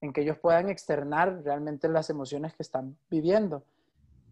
en 0.00 0.12
que 0.12 0.22
ellos 0.22 0.38
puedan 0.38 0.68
externar 0.68 1.42
realmente 1.44 1.88
las 1.88 2.10
emociones 2.10 2.54
que 2.54 2.62
están 2.62 2.96
viviendo. 3.10 3.64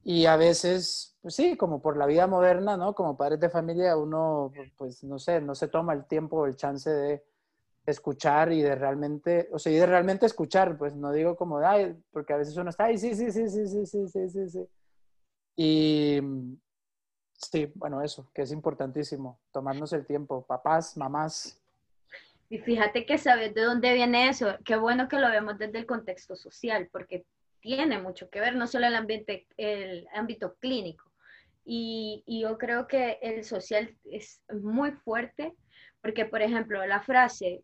Y 0.04 0.26
a 0.26 0.36
veces, 0.36 1.16
pues 1.22 1.36
sí, 1.36 1.56
como 1.56 1.80
por 1.80 1.96
la 1.96 2.06
vida 2.06 2.26
moderna, 2.26 2.76
¿no? 2.76 2.94
Como 2.94 3.16
padres 3.16 3.38
de 3.38 3.48
familia, 3.48 3.96
uno, 3.96 4.52
pues 4.76 5.04
no 5.04 5.18
sé, 5.18 5.40
no 5.40 5.54
se 5.54 5.68
toma 5.68 5.92
el 5.92 6.04
tiempo 6.06 6.38
o 6.38 6.46
el 6.46 6.56
chance 6.56 6.90
de 6.90 7.24
escuchar 7.84 8.52
y 8.52 8.62
de 8.62 8.74
realmente, 8.74 9.48
o 9.52 9.58
sea, 9.58 9.72
y 9.72 9.76
de 9.76 9.86
realmente 9.86 10.26
escuchar, 10.26 10.76
pues 10.78 10.94
no 10.94 11.12
digo 11.12 11.36
como, 11.36 11.60
porque 12.10 12.32
a 12.32 12.36
veces 12.36 12.56
uno 12.56 12.70
está, 12.70 12.84
ay, 12.84 12.98
sí, 12.98 13.14
sí, 13.14 13.30
sí, 13.30 13.48
sí, 13.48 13.66
sí, 13.66 13.86
sí, 13.86 14.08
sí, 14.08 14.28
sí, 14.28 14.48
sí. 14.48 14.68
Y 15.56 16.20
sí, 17.32 17.72
bueno, 17.74 18.02
eso, 18.02 18.30
que 18.32 18.42
es 18.42 18.52
importantísimo, 18.52 19.40
tomarnos 19.50 19.92
el 19.92 20.06
tiempo, 20.06 20.46
papás, 20.46 20.96
mamás. 20.96 21.60
Y 22.48 22.58
fíjate 22.58 23.06
que 23.06 23.18
sabes 23.18 23.54
de 23.54 23.62
dónde 23.62 23.94
viene 23.94 24.28
eso. 24.28 24.56
Qué 24.64 24.76
bueno 24.76 25.08
que 25.08 25.18
lo 25.18 25.28
vemos 25.30 25.58
desde 25.58 25.78
el 25.78 25.86
contexto 25.86 26.36
social, 26.36 26.88
porque 26.92 27.24
tiene 27.60 27.98
mucho 27.98 28.28
que 28.28 28.40
ver, 28.40 28.54
no 28.56 28.66
solo 28.66 28.86
el 28.86 28.94
ambiente, 28.94 29.46
el 29.56 30.06
ámbito 30.14 30.54
clínico. 30.56 31.10
Y, 31.64 32.22
y 32.26 32.42
yo 32.42 32.58
creo 32.58 32.86
que 32.86 33.18
el 33.22 33.44
social 33.44 33.96
es 34.04 34.42
muy 34.52 34.92
fuerte, 34.92 35.54
porque, 36.02 36.26
por 36.26 36.42
ejemplo, 36.42 36.84
la 36.86 37.00
frase, 37.00 37.62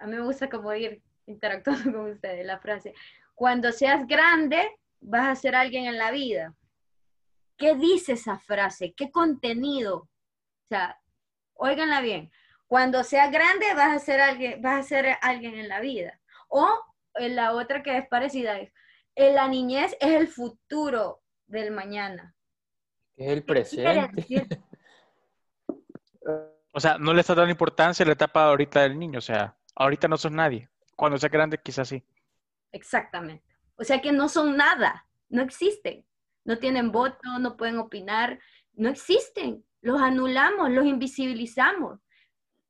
a 0.00 0.06
mí 0.06 0.16
me 0.16 0.22
gusta 0.22 0.48
como 0.48 0.74
ir 0.74 1.02
interactuando 1.26 1.84
con 1.92 2.10
ustedes, 2.10 2.44
la 2.44 2.58
frase, 2.58 2.94
cuando 3.34 3.72
seas 3.72 4.06
grande, 4.06 4.76
vas 5.00 5.28
a 5.28 5.40
ser 5.40 5.54
alguien 5.54 5.86
en 5.86 5.98
la 5.98 6.10
vida. 6.10 6.54
¿Qué 7.56 7.74
dice 7.74 8.12
esa 8.12 8.38
frase? 8.38 8.92
¿Qué 8.94 9.10
contenido? 9.10 9.96
O 9.96 10.68
sea, 10.68 10.98
óiganla 11.54 12.00
bien 12.00 12.30
cuando 12.70 13.02
seas 13.02 13.32
grande 13.32 13.66
vas 13.74 13.96
a 13.96 13.98
ser 13.98 14.20
alguien, 14.20 14.62
vas 14.62 14.86
a 14.86 14.88
ser 14.88 15.16
alguien 15.22 15.56
en 15.56 15.66
la 15.66 15.80
vida. 15.80 16.20
O 16.46 16.68
en 17.14 17.34
la 17.34 17.52
otra 17.52 17.82
que 17.82 17.98
es 17.98 18.06
parecida 18.06 18.60
es, 18.60 18.72
en 19.16 19.34
la 19.34 19.48
niñez 19.48 19.96
es 19.98 20.12
el 20.12 20.28
futuro 20.28 21.20
del 21.48 21.72
mañana. 21.72 22.32
Es 23.16 23.28
el 23.28 23.44
¿Qué 23.44 23.64
quiere 23.64 24.08
presente. 24.08 24.62
O 26.72 26.78
sea, 26.78 26.98
no 26.98 27.12
le 27.12 27.22
está 27.22 27.34
dando 27.34 27.50
importancia 27.50 28.06
la 28.06 28.12
etapa 28.12 28.44
ahorita 28.44 28.82
del 28.82 28.96
niño. 28.96 29.18
O 29.18 29.20
sea, 29.20 29.56
ahorita 29.74 30.08
no 30.08 30.16
sos 30.16 30.32
nadie. 30.32 30.68
Cuando 30.96 31.18
sea 31.18 31.28
grande, 31.28 31.58
quizás 31.62 31.88
sí. 31.88 32.04
Exactamente. 32.72 33.44
O 33.76 33.84
sea 33.84 34.00
que 34.00 34.12
no 34.12 34.28
son 34.28 34.56
nada, 34.56 35.06
no 35.28 35.42
existen. 35.42 36.04
No 36.44 36.58
tienen 36.58 36.92
voto, 36.92 37.38
no 37.38 37.56
pueden 37.56 37.78
opinar, 37.78 38.38
no 38.74 38.88
existen. 38.88 39.64
Los 39.82 40.00
anulamos, 40.00 40.70
los 40.70 40.84
invisibilizamos. 40.84 41.98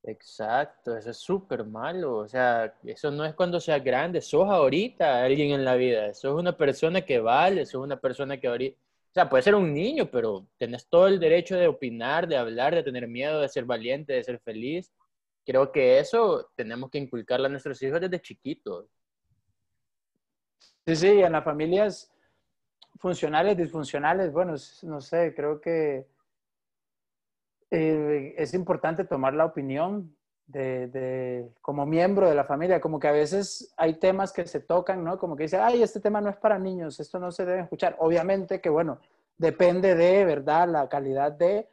Exacto, 0.02 0.96
eso 0.96 1.10
es 1.10 1.18
súper 1.18 1.64
malo. 1.64 2.16
O 2.18 2.28
sea, 2.28 2.74
eso 2.84 3.10
no 3.10 3.24
es 3.24 3.34
cuando 3.34 3.60
seas 3.60 3.82
grande, 3.82 4.20
sos 4.20 4.48
ahorita 4.48 5.22
alguien 5.22 5.50
en 5.52 5.64
la 5.64 5.74
vida. 5.74 6.14
Sos 6.14 6.38
una 6.38 6.56
persona 6.56 7.02
que 7.02 7.20
vale, 7.20 7.66
sos 7.66 7.82
una 7.82 7.98
persona 7.98 8.38
que 8.38 8.48
ahorita. 8.48 8.78
O 8.78 9.12
sea, 9.12 9.28
puede 9.28 9.42
ser 9.42 9.56
un 9.56 9.74
niño, 9.74 10.08
pero 10.10 10.46
tenés 10.56 10.88
todo 10.88 11.08
el 11.08 11.18
derecho 11.18 11.56
de 11.56 11.66
opinar, 11.66 12.28
de 12.28 12.36
hablar, 12.36 12.74
de 12.74 12.84
tener 12.84 13.08
miedo, 13.08 13.40
de 13.40 13.48
ser 13.48 13.64
valiente, 13.64 14.12
de 14.12 14.22
ser 14.22 14.38
feliz. 14.40 14.92
Creo 15.44 15.72
que 15.72 15.98
eso 15.98 16.50
tenemos 16.54 16.90
que 16.90 16.98
inculcarle 16.98 17.46
a 17.46 17.50
nuestros 17.50 17.80
hijos 17.82 18.00
desde 18.00 18.20
chiquitos. 18.20 18.86
Sí, 20.86 20.96
sí, 20.96 21.08
en 21.20 21.32
las 21.32 21.44
familias 21.44 22.12
funcionales, 22.98 23.56
disfuncionales, 23.56 24.32
bueno, 24.32 24.54
no 24.82 25.00
sé, 25.00 25.34
creo 25.34 25.60
que 25.60 26.06
eh, 27.70 28.34
es 28.36 28.54
importante 28.54 29.04
tomar 29.04 29.34
la 29.34 29.44
opinión 29.46 30.14
de, 30.46 30.88
de- 30.88 31.48
como 31.62 31.86
miembro 31.86 32.28
de 32.28 32.34
la 32.34 32.44
familia, 32.44 32.80
como 32.80 32.98
que 32.98 33.08
a 33.08 33.12
veces 33.12 33.72
hay 33.76 33.94
temas 33.94 34.32
que 34.32 34.46
se 34.46 34.60
tocan, 34.60 35.04
¿no? 35.04 35.18
Como 35.18 35.36
que 35.36 35.44
dice, 35.44 35.58
ay, 35.58 35.82
este 35.82 36.00
tema 36.00 36.20
no 36.20 36.28
es 36.30 36.36
para 36.36 36.58
niños, 36.58 36.98
esto 36.98 37.18
no 37.20 37.30
se 37.30 37.44
debe 37.44 37.60
escuchar. 37.62 37.96
Obviamente 38.00 38.60
que, 38.60 38.68
bueno, 38.68 38.98
depende 39.38 39.94
de, 39.94 40.24
¿verdad?, 40.24 40.68
la 40.68 40.88
calidad 40.88 41.30
de, 41.32 41.68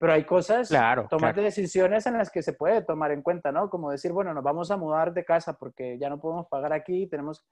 pero 0.00 0.14
hay 0.14 0.24
cosas, 0.24 0.68
Claro, 0.68 1.06
tomar 1.08 1.34
claro. 1.34 1.42
decisiones 1.44 2.06
en 2.06 2.16
las 2.18 2.30
que 2.30 2.42
se 2.42 2.54
puede 2.54 2.82
tomar 2.82 3.12
en 3.12 3.22
cuenta, 3.22 3.52
¿no? 3.52 3.70
Como 3.70 3.90
decir, 3.92 4.10
bueno, 4.12 4.34
nos 4.34 4.42
vamos 4.42 4.70
a 4.72 4.76
mudar 4.76 5.12
de 5.14 5.24
casa 5.24 5.52
porque 5.58 5.98
ya 5.98 6.08
no 6.08 6.18
podemos 6.18 6.48
pagar 6.48 6.72
aquí, 6.72 7.06
tenemos 7.06 7.44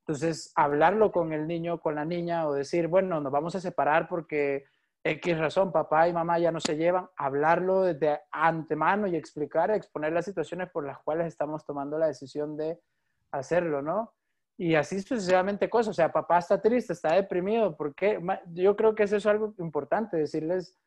entonces, 0.00 0.52
hablarlo 0.54 1.10
con 1.10 1.32
el 1.32 1.46
niño, 1.46 1.80
con 1.80 1.94
la 1.94 2.04
niña, 2.04 2.46
o 2.46 2.52
decir, 2.52 2.88
bueno, 2.88 3.22
nos 3.22 3.32
vamos 3.32 3.54
a 3.54 3.60
separar 3.60 4.06
porque 4.06 4.64
X 5.02 5.38
razón, 5.38 5.72
papá 5.72 6.08
y 6.08 6.12
mamá 6.12 6.38
ya 6.38 6.52
no 6.52 6.60
se 6.60 6.76
llevan, 6.76 7.08
hablarlo 7.16 7.84
desde 7.84 8.20
antemano 8.30 9.06
y 9.06 9.16
explicar, 9.16 9.70
exponer 9.70 10.12
las 10.12 10.26
situaciones 10.26 10.68
por 10.70 10.84
las 10.84 10.98
cuales 10.98 11.26
estamos 11.28 11.64
tomando 11.64 11.96
la 11.96 12.08
decisión 12.08 12.54
de 12.56 12.78
hacerlo, 13.30 13.80
¿no? 13.80 14.12
y 14.56 14.74
así 14.76 15.00
sucesivamente 15.00 15.68
cosas. 15.70 15.88
O 15.90 15.94
sea, 15.94 16.12
papá 16.12 16.38
está 16.38 16.60
triste, 16.60 16.92
está 16.92 17.14
deprimido. 17.14 17.74
¿Por 17.76 17.92
qué? 17.94 18.20
Ma- 18.20 18.40
Yo 18.52 18.76
creo 18.76 18.94
que 18.94 19.02
eso 19.04 19.16
es 19.16 19.26
algo 19.26 19.52
importante, 19.58 20.16
decirles 20.16 20.78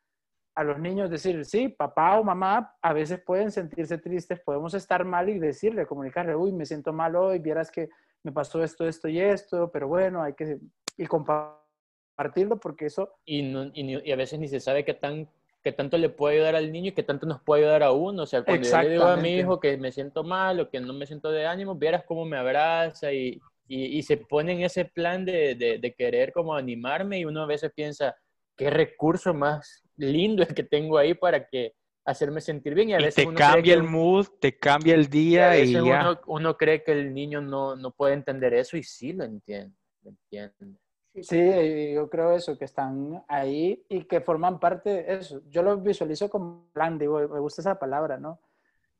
a 0.58 0.64
los 0.64 0.78
niños, 0.80 1.08
decir, 1.08 1.44
sí, 1.44 1.68
papá 1.68 2.18
o 2.18 2.24
mamá 2.24 2.74
a 2.82 2.92
veces 2.92 3.20
pueden 3.24 3.52
sentirse 3.52 3.96
tristes, 3.98 4.40
podemos 4.40 4.74
estar 4.74 5.04
mal 5.04 5.28
y 5.28 5.38
decirle, 5.38 5.86
comunicarle, 5.86 6.34
uy, 6.34 6.50
me 6.52 6.66
siento 6.66 6.92
mal 6.92 7.14
hoy, 7.14 7.38
vieras 7.38 7.70
que 7.70 7.88
me 8.24 8.32
pasó 8.32 8.64
esto, 8.64 8.86
esto 8.88 9.06
y 9.08 9.20
esto, 9.20 9.70
pero 9.70 9.86
bueno, 9.86 10.20
hay 10.22 10.34
que 10.34 10.58
y 10.96 11.06
compartirlo 11.06 12.58
porque 12.58 12.86
eso 12.86 13.14
y, 13.24 13.42
no- 13.42 13.70
y 13.72 13.82
ni- 13.84 14.02
y 14.04 14.10
a 14.12 14.16
veces 14.16 14.38
ni 14.40 14.48
se 14.48 14.58
sabe 14.60 14.84
qué, 14.84 14.94
tan, 14.94 15.28
qué 15.62 15.70
tanto 15.70 15.96
le 15.96 16.08
puede 16.08 16.34
ayudar 16.36 16.56
al 16.56 16.72
niño 16.72 16.88
y 16.88 16.92
qué 16.92 17.04
tanto 17.04 17.26
nos 17.26 17.40
puede 17.40 17.62
ayudar 17.62 17.84
a 17.84 17.92
uno. 17.92 18.24
O 18.24 18.26
sea, 18.26 18.40
cuando 18.42 18.66
yo 18.68 18.72
le 18.82 18.90
digo 18.90 19.04
a 19.04 19.16
mi 19.22 19.28
hijo 19.42 19.60
que 19.60 19.76
me 19.76 19.92
siento 19.92 20.24
mal 20.24 20.58
o 20.60 20.68
que 20.70 20.80
no 20.80 20.92
me 20.92 21.06
siento 21.06 21.30
de 21.30 21.46
ánimo, 21.46 21.76
vieras 21.76 22.02
cómo 22.04 22.24
me 22.24 22.36
abraza 22.36 23.12
y, 23.12 23.40
y, 23.68 23.84
y 23.98 24.02
se 24.02 24.16
pone 24.16 24.52
en 24.54 24.62
ese 24.62 24.84
plan 24.86 25.24
de, 25.24 25.54
de, 25.54 25.78
de 25.78 25.94
querer 25.94 26.32
como 26.32 26.54
animarme 26.54 27.20
y 27.20 27.24
uno 27.24 27.42
a 27.42 27.46
veces 27.46 27.70
piensa, 27.72 28.16
qué 28.56 28.70
recurso 28.70 29.32
más 29.32 29.84
lindo 29.98 30.42
el 30.42 30.54
que 30.54 30.62
tengo 30.64 30.96
ahí 30.98 31.14
para 31.14 31.46
que 31.46 31.74
hacerme 32.04 32.40
sentir 32.40 32.74
bien 32.74 32.88
y 32.90 32.94
a 32.94 32.98
Y 32.98 33.02
veces 33.02 33.24
te 33.24 33.28
uno 33.28 33.36
cambia 33.38 33.74
que- 33.74 33.80
el 33.80 33.82
mood, 33.82 34.26
te 34.40 34.58
cambia 34.58 34.94
el 34.94 35.02
y 35.02 35.04
a 35.04 35.08
día 35.10 35.58
y, 35.58 35.72
ya. 35.72 35.80
uno, 35.82 36.20
uno 36.26 36.56
cree 36.56 36.82
que 36.82 36.92
el 36.92 37.12
niño 37.12 37.40
no, 37.42 37.76
no 37.76 37.90
puede 37.90 38.14
entender 38.14 38.54
eso 38.54 38.76
y 38.78 38.82
sí 38.82 39.12
lo 39.12 39.24
entiende. 39.24 39.76
Lo 40.02 40.10
entiende. 40.10 40.78
Sí, 41.20 41.92
yo 41.94 42.08
creo 42.08 42.32
eso, 42.32 42.56
que 42.56 42.64
están 42.64 43.24
ahí 43.28 43.84
y 43.88 44.04
que 44.04 44.20
forman 44.20 44.60
parte 44.60 44.90
de 44.90 45.14
eso. 45.14 45.42
Yo 45.50 45.62
lo 45.62 45.76
visualizo 45.78 46.30
como 46.30 46.46
un 46.46 46.70
clan, 46.72 46.96
digo, 46.98 47.18
me 47.28 47.40
gusta 47.40 47.60
esa 47.60 47.78
palabra, 47.78 48.18
¿no? 48.18 48.38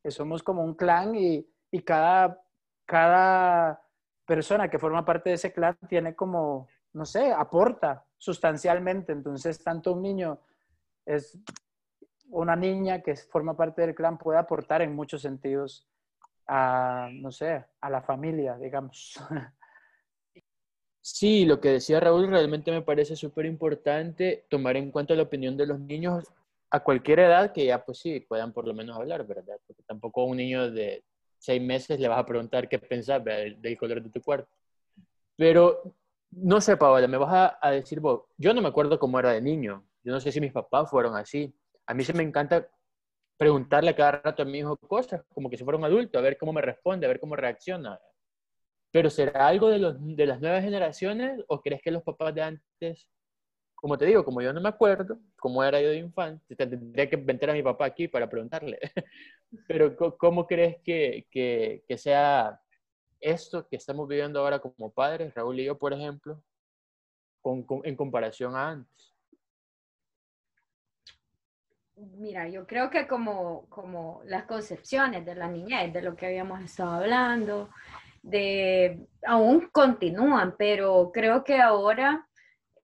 Que 0.02 0.10
somos 0.10 0.42
como 0.42 0.64
un 0.64 0.74
clan 0.74 1.14
y, 1.14 1.46
y 1.70 1.80
cada, 1.82 2.42
cada 2.84 3.80
persona 4.26 4.68
que 4.68 4.78
forma 4.80 5.04
parte 5.04 5.30
de 5.30 5.36
ese 5.36 5.52
clan 5.52 5.78
tiene 5.88 6.14
como, 6.16 6.66
no 6.92 7.04
sé, 7.06 7.32
aporta 7.32 8.04
sustancialmente. 8.16 9.12
Entonces, 9.12 9.62
tanto 9.62 9.92
un 9.92 10.02
niño 10.02 10.40
es 11.08 11.38
una 12.28 12.54
niña 12.54 13.02
que 13.02 13.16
forma 13.16 13.56
parte 13.56 13.82
del 13.82 13.94
clan 13.94 14.18
puede 14.18 14.38
aportar 14.38 14.82
en 14.82 14.94
muchos 14.94 15.22
sentidos 15.22 15.88
a, 16.46 17.08
no 17.12 17.32
sé, 17.32 17.64
a 17.80 17.90
la 17.90 18.02
familia, 18.02 18.56
digamos. 18.56 19.18
Sí, 21.00 21.46
lo 21.46 21.58
que 21.58 21.70
decía 21.70 22.00
Raúl 22.00 22.28
realmente 22.28 22.70
me 22.70 22.82
parece 22.82 23.16
súper 23.16 23.46
importante 23.46 24.44
tomar 24.50 24.76
en 24.76 24.90
cuenta 24.90 25.14
la 25.14 25.22
opinión 25.22 25.56
de 25.56 25.64
los 25.64 25.80
niños 25.80 26.26
a 26.70 26.80
cualquier 26.80 27.20
edad 27.20 27.50
que 27.52 27.64
ya 27.64 27.82
pues 27.82 28.00
sí 28.00 28.20
puedan 28.20 28.52
por 28.52 28.66
lo 28.66 28.74
menos 28.74 28.94
hablar, 28.94 29.26
¿verdad? 29.26 29.58
Porque 29.66 29.82
tampoco 29.84 30.20
a 30.20 30.26
un 30.26 30.36
niño 30.36 30.70
de 30.70 31.02
seis 31.38 31.62
meses 31.62 31.98
le 31.98 32.08
vas 32.08 32.18
a 32.18 32.26
preguntar 32.26 32.68
qué 32.68 32.78
pensás 32.78 33.24
del 33.24 33.78
color 33.78 34.02
de 34.02 34.10
tu 34.10 34.20
cuarto. 34.20 34.50
Pero 35.34 35.94
no 36.30 36.60
sé, 36.60 36.76
Paola, 36.76 37.08
me 37.08 37.16
vas 37.16 37.32
a, 37.32 37.58
a 37.66 37.70
decir 37.70 38.00
vos, 38.00 38.24
yo 38.36 38.52
no 38.52 38.60
me 38.60 38.68
acuerdo 38.68 38.98
cómo 38.98 39.18
era 39.18 39.32
de 39.32 39.40
niño, 39.40 39.87
yo 40.08 40.14
no 40.14 40.20
sé 40.20 40.32
si 40.32 40.40
mis 40.40 40.52
papás 40.52 40.90
fueron 40.90 41.16
así. 41.16 41.54
A 41.86 41.94
mí 41.94 42.04
se 42.04 42.14
me 42.14 42.22
encanta 42.24 42.68
preguntarle 43.38 43.94
cada 43.96 44.12
rato 44.12 44.42
a 44.42 44.46
mi 44.46 44.58
hijo 44.60 44.76
cosas, 44.78 45.22
como 45.34 45.50
que 45.50 45.56
si 45.58 45.64
fuera 45.64 45.78
un 45.78 45.84
adulto, 45.84 46.18
a 46.18 46.22
ver 46.22 46.38
cómo 46.38 46.52
me 46.54 46.62
responde, 46.62 47.06
a 47.06 47.10
ver 47.10 47.20
cómo 47.20 47.36
reacciona. 47.36 48.00
Pero 48.92 49.10
¿será 49.10 49.48
algo 49.48 49.68
de, 49.70 49.78
los, 49.78 49.96
de 50.00 50.26
las 50.26 50.40
nuevas 50.40 50.64
generaciones 50.64 51.40
o 51.48 51.60
crees 51.60 51.82
que 51.82 51.90
los 51.90 52.02
papás 52.02 52.34
de 52.34 52.42
antes, 52.42 53.08
como 53.74 53.98
te 53.98 54.06
digo, 54.06 54.24
como 54.24 54.42
yo 54.42 54.52
no 54.52 54.60
me 54.60 54.70
acuerdo 54.70 55.18
cómo 55.38 55.64
era 55.64 55.80
yo 55.82 55.90
de 55.90 55.98
infante, 55.98 56.56
te- 56.56 56.66
tendría 56.66 57.08
que 57.10 57.16
inventar 57.16 57.50
a 57.50 57.54
mi 57.54 57.62
papá 57.62 57.86
aquí 57.86 58.08
para 58.08 58.28
preguntarle, 58.30 58.78
pero 59.68 59.96
¿cómo 60.18 60.46
crees 60.46 60.78
que, 60.84 61.26
que, 61.30 61.84
que 61.88 61.98
sea 61.98 62.60
esto 63.20 63.68
que 63.68 63.76
estamos 63.76 64.08
viviendo 64.08 64.40
ahora 64.40 64.60
como 64.60 64.92
padres, 64.92 65.34
Raúl 65.34 65.60
y 65.60 65.66
yo, 65.66 65.78
por 65.78 65.92
ejemplo, 65.94 66.42
con, 67.42 67.62
con- 67.64 67.82
en 67.84 67.96
comparación 67.96 68.54
a 68.56 68.70
antes? 68.70 69.12
Mira, 72.00 72.48
yo 72.48 72.66
creo 72.66 72.90
que 72.90 73.08
como, 73.08 73.66
como 73.68 74.22
las 74.24 74.44
concepciones 74.44 75.24
de 75.24 75.34
la 75.34 75.48
niñez, 75.48 75.92
de 75.92 76.02
lo 76.02 76.14
que 76.14 76.26
habíamos 76.26 76.62
estado 76.62 76.92
hablando, 76.92 77.70
de 78.22 79.08
aún 79.26 79.68
continúan, 79.72 80.54
pero 80.56 81.10
creo 81.12 81.42
que 81.42 81.60
ahora 81.60 82.28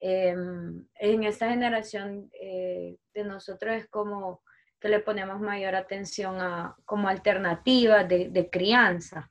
em, 0.00 0.84
en 0.94 1.24
esta 1.24 1.48
generación 1.48 2.28
eh, 2.40 2.96
de 3.12 3.24
nosotros 3.24 3.74
es 3.76 3.88
como 3.88 4.42
que 4.80 4.88
le 4.88 5.00
ponemos 5.00 5.40
mayor 5.40 5.76
atención 5.76 6.40
a 6.40 6.76
como 6.84 7.08
alternativas 7.08 8.08
de, 8.08 8.48
crianza. 8.50 9.30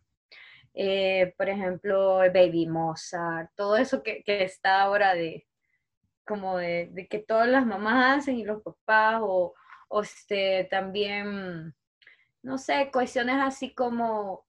Eh, 0.74 1.34
por 1.38 1.50
ejemplo, 1.50 2.18
Baby 2.34 2.68
Mozart, 2.68 3.52
todo 3.56 3.76
eso 3.78 4.02
que, 4.02 4.24
que 4.24 4.44
está 4.44 4.82
ahora 4.82 5.14
de 5.14 5.46
como 6.26 6.58
de 6.58 7.08
que 7.10 7.20
todas 7.20 7.50
las 7.50 7.66
mamás 7.66 8.20
hacen 8.20 8.38
y 8.38 8.46
los 8.46 8.62
papás 8.64 9.20
o, 9.22 9.54
o 9.96 10.02
este, 10.02 10.64
también, 10.72 11.76
no 12.42 12.58
sé, 12.58 12.90
cuestiones 12.92 13.36
así 13.40 13.76
como, 13.76 14.44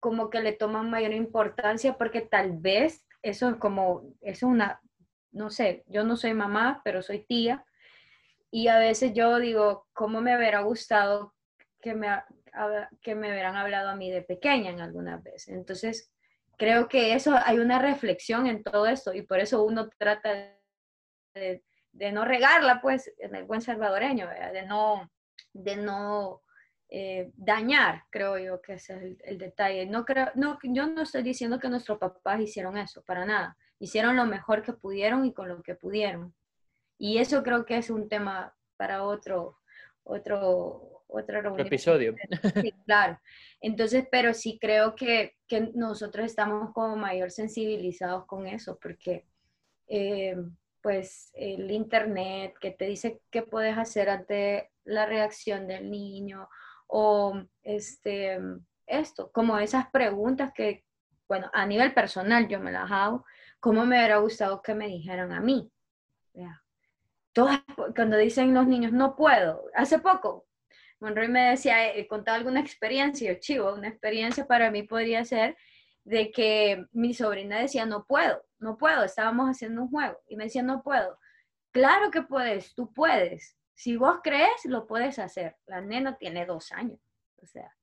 como 0.00 0.28
que 0.28 0.40
le 0.40 0.54
toman 0.54 0.90
mayor 0.90 1.12
importancia 1.12 1.96
porque 1.96 2.20
tal 2.20 2.58
vez 2.58 3.06
eso 3.22 3.50
es 3.50 3.56
como, 3.58 4.02
eso 4.22 4.46
es 4.46 4.52
una, 4.52 4.80
no 5.30 5.50
sé, 5.50 5.84
yo 5.86 6.02
no 6.02 6.16
soy 6.16 6.34
mamá, 6.34 6.82
pero 6.84 7.00
soy 7.00 7.20
tía 7.20 7.64
y 8.50 8.66
a 8.66 8.80
veces 8.80 9.12
yo 9.14 9.38
digo, 9.38 9.86
¿cómo 9.92 10.20
me 10.20 10.36
hubiera 10.36 10.62
gustado 10.62 11.32
que 11.80 11.94
me, 11.94 12.08
que 13.02 13.14
me 13.14 13.30
hubieran 13.30 13.54
hablado 13.54 13.88
a 13.88 13.94
mí 13.96 14.10
de 14.10 14.22
pequeña 14.22 14.70
en 14.70 14.80
algunas 14.80 15.22
veces? 15.22 15.50
Entonces, 15.50 16.12
creo 16.58 16.88
que 16.88 17.14
eso, 17.14 17.38
hay 17.44 17.60
una 17.60 17.78
reflexión 17.78 18.48
en 18.48 18.64
todo 18.64 18.86
esto 18.86 19.14
y 19.14 19.22
por 19.22 19.38
eso 19.38 19.62
uno 19.62 19.88
trata 19.96 20.58
de, 21.34 21.62
de 21.92 22.12
no 22.12 22.24
regarla, 22.24 22.80
pues, 22.80 23.12
en 23.18 23.34
el 23.34 23.44
buen 23.44 23.60
salvadoreño, 23.60 24.26
¿verdad? 24.26 24.52
de 24.52 24.66
no, 24.66 25.10
de 25.52 25.76
no 25.76 26.42
eh, 26.88 27.30
dañar, 27.34 28.04
creo 28.10 28.38
yo 28.38 28.60
que 28.60 28.74
ese 28.74 28.94
es 28.96 29.02
el, 29.02 29.18
el 29.24 29.38
detalle. 29.38 29.86
No 29.86 30.04
creo, 30.04 30.30
no, 30.34 30.58
yo 30.62 30.86
no 30.86 31.02
estoy 31.02 31.22
diciendo 31.22 31.58
que 31.58 31.68
nuestros 31.68 31.98
papás 31.98 32.40
hicieron 32.40 32.76
eso, 32.76 33.02
para 33.04 33.24
nada. 33.24 33.56
Hicieron 33.78 34.16
lo 34.16 34.26
mejor 34.26 34.62
que 34.62 34.72
pudieron 34.72 35.24
y 35.24 35.32
con 35.32 35.48
lo 35.48 35.62
que 35.62 35.74
pudieron. 35.74 36.34
Y 36.98 37.18
eso 37.18 37.42
creo 37.42 37.64
que 37.64 37.76
es 37.78 37.90
un 37.90 38.08
tema 38.08 38.54
para 38.76 39.04
otro, 39.04 39.58
otro, 40.04 41.04
Otro 41.08 41.40
reunión. 41.42 41.66
episodio. 41.66 42.14
Sí, 42.62 42.72
claro. 42.86 43.18
Entonces, 43.60 44.06
pero 44.10 44.32
sí 44.34 44.58
creo 44.60 44.94
que, 44.94 45.36
que 45.46 45.72
nosotros 45.74 46.24
estamos 46.26 46.72
como 46.72 46.96
mayor 46.96 47.30
sensibilizados 47.30 48.24
con 48.26 48.46
eso, 48.46 48.78
porque 48.80 49.26
eh, 49.88 50.36
pues 50.82 51.30
el 51.34 51.70
internet 51.70 52.54
que 52.60 52.72
te 52.72 52.86
dice 52.86 53.20
qué 53.30 53.42
puedes 53.42 53.78
hacer 53.78 54.10
ante 54.10 54.70
la 54.84 55.06
reacción 55.06 55.68
del 55.68 55.90
niño 55.90 56.48
o 56.88 57.40
este, 57.62 58.38
esto, 58.86 59.30
como 59.32 59.58
esas 59.58 59.88
preguntas 59.90 60.52
que, 60.54 60.84
bueno, 61.28 61.50
a 61.54 61.64
nivel 61.64 61.94
personal 61.94 62.48
yo 62.48 62.60
me 62.60 62.72
las 62.72 62.90
hago, 62.90 63.24
¿cómo 63.60 63.86
me 63.86 63.96
hubiera 63.96 64.18
gustado 64.18 64.60
que 64.60 64.74
me 64.74 64.88
dijeran 64.88 65.32
a 65.32 65.40
mí? 65.40 65.70
Vea. 66.34 66.62
Todas, 67.32 67.60
cuando 67.96 68.18
dicen 68.18 68.52
los 68.52 68.66
niños, 68.66 68.92
no 68.92 69.16
puedo. 69.16 69.64
Hace 69.74 70.00
poco, 70.00 70.46
Monroy 71.00 71.28
me 71.28 71.50
decía, 71.50 71.94
eh, 71.94 72.06
contaba 72.06 72.36
alguna 72.36 72.60
experiencia, 72.60 73.38
chivo, 73.40 73.72
una 73.72 73.88
experiencia 73.88 74.46
para 74.46 74.70
mí 74.70 74.82
podría 74.82 75.24
ser 75.24 75.56
de 76.04 76.30
que 76.30 76.86
mi 76.92 77.14
sobrina 77.14 77.58
decía, 77.58 77.86
no 77.86 78.04
puedo, 78.04 78.42
no 78.58 78.76
puedo, 78.76 79.04
estábamos 79.04 79.48
haciendo 79.48 79.82
un 79.82 79.88
juego 79.88 80.18
y 80.26 80.36
me 80.36 80.44
decía, 80.44 80.62
no 80.62 80.82
puedo. 80.82 81.18
Claro 81.70 82.10
que 82.10 82.22
puedes, 82.22 82.74
tú 82.74 82.92
puedes. 82.92 83.56
Si 83.74 83.96
vos 83.96 84.18
crees, 84.22 84.64
lo 84.64 84.86
puedes 84.86 85.18
hacer. 85.18 85.56
La 85.66 85.80
nena 85.80 86.16
tiene 86.18 86.44
dos 86.44 86.72
años, 86.72 87.00
o 87.36 87.46
sea, 87.46 87.74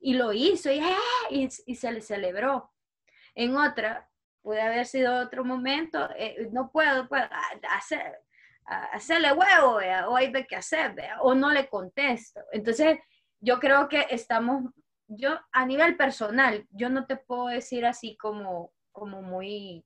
y 0.00 0.14
lo 0.14 0.32
hizo 0.32 0.70
y, 0.70 0.80
¡ah! 0.80 1.28
y, 1.30 1.48
se 1.48 1.92
le 1.92 2.00
celebró. 2.00 2.70
En 3.34 3.56
otra, 3.56 4.08
puede 4.42 4.60
haber 4.60 4.86
sido 4.86 5.18
otro 5.18 5.44
momento, 5.44 6.10
eh, 6.16 6.48
no 6.52 6.70
puedo, 6.70 7.08
puedo 7.08 7.24
ah, 7.30 7.50
hacer, 7.70 8.18
ah, 8.66 8.90
hacerle 8.92 9.32
huevo, 9.32 9.76
vea, 9.76 10.08
o 10.08 10.16
hay 10.16 10.30
qué 10.46 10.56
hacer, 10.56 10.94
vea, 10.94 11.20
o 11.22 11.34
no 11.34 11.50
le 11.50 11.68
contesto. 11.68 12.40
Entonces, 12.52 12.98
yo 13.40 13.58
creo 13.58 13.88
que 13.88 14.06
estamos, 14.10 14.64
yo 15.16 15.38
a 15.52 15.66
nivel 15.66 15.96
personal, 15.96 16.66
yo 16.70 16.88
no 16.90 17.06
te 17.06 17.16
puedo 17.16 17.46
decir 17.46 17.86
así 17.86 18.16
como, 18.16 18.72
como 18.92 19.22
muy 19.22 19.84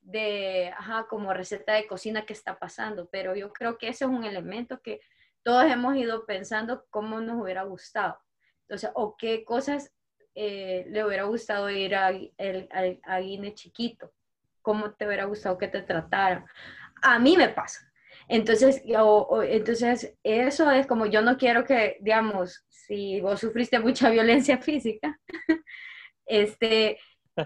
de, 0.00 0.72
ajá, 0.76 1.06
como 1.08 1.32
receta 1.34 1.74
de 1.74 1.86
cocina 1.86 2.26
que 2.26 2.32
está 2.32 2.58
pasando, 2.58 3.08
pero 3.10 3.34
yo 3.34 3.52
creo 3.52 3.78
que 3.78 3.88
ese 3.88 4.04
es 4.04 4.10
un 4.10 4.24
elemento 4.24 4.80
que 4.80 5.00
todos 5.42 5.64
hemos 5.64 5.96
ido 5.96 6.26
pensando 6.26 6.84
cómo 6.90 7.20
nos 7.20 7.40
hubiera 7.42 7.62
gustado. 7.62 8.18
Entonces, 8.62 8.90
o 8.94 9.16
qué 9.16 9.44
cosas 9.44 9.92
eh, 10.34 10.86
le 10.88 11.04
hubiera 11.04 11.24
gustado 11.24 11.70
ir 11.70 11.94
a, 11.94 12.10
el, 12.10 12.68
Guine 13.20 13.54
chiquito, 13.54 14.12
cómo 14.62 14.92
te 14.92 15.06
hubiera 15.06 15.24
gustado 15.24 15.58
que 15.58 15.68
te 15.68 15.82
trataran. 15.82 16.46
A 17.02 17.18
mí 17.18 17.36
me 17.36 17.48
pasa. 17.48 17.89
Entonces, 18.30 18.80
o, 18.96 19.26
o, 19.28 19.42
entonces, 19.42 20.16
eso 20.22 20.70
es 20.70 20.86
como 20.86 21.06
yo 21.06 21.20
no 21.20 21.36
quiero 21.36 21.64
que, 21.64 21.96
digamos, 22.00 22.64
si 22.68 23.20
vos 23.20 23.40
sufriste 23.40 23.80
mucha 23.80 24.08
violencia 24.10 24.58
física, 24.58 25.18
este, 26.26 26.96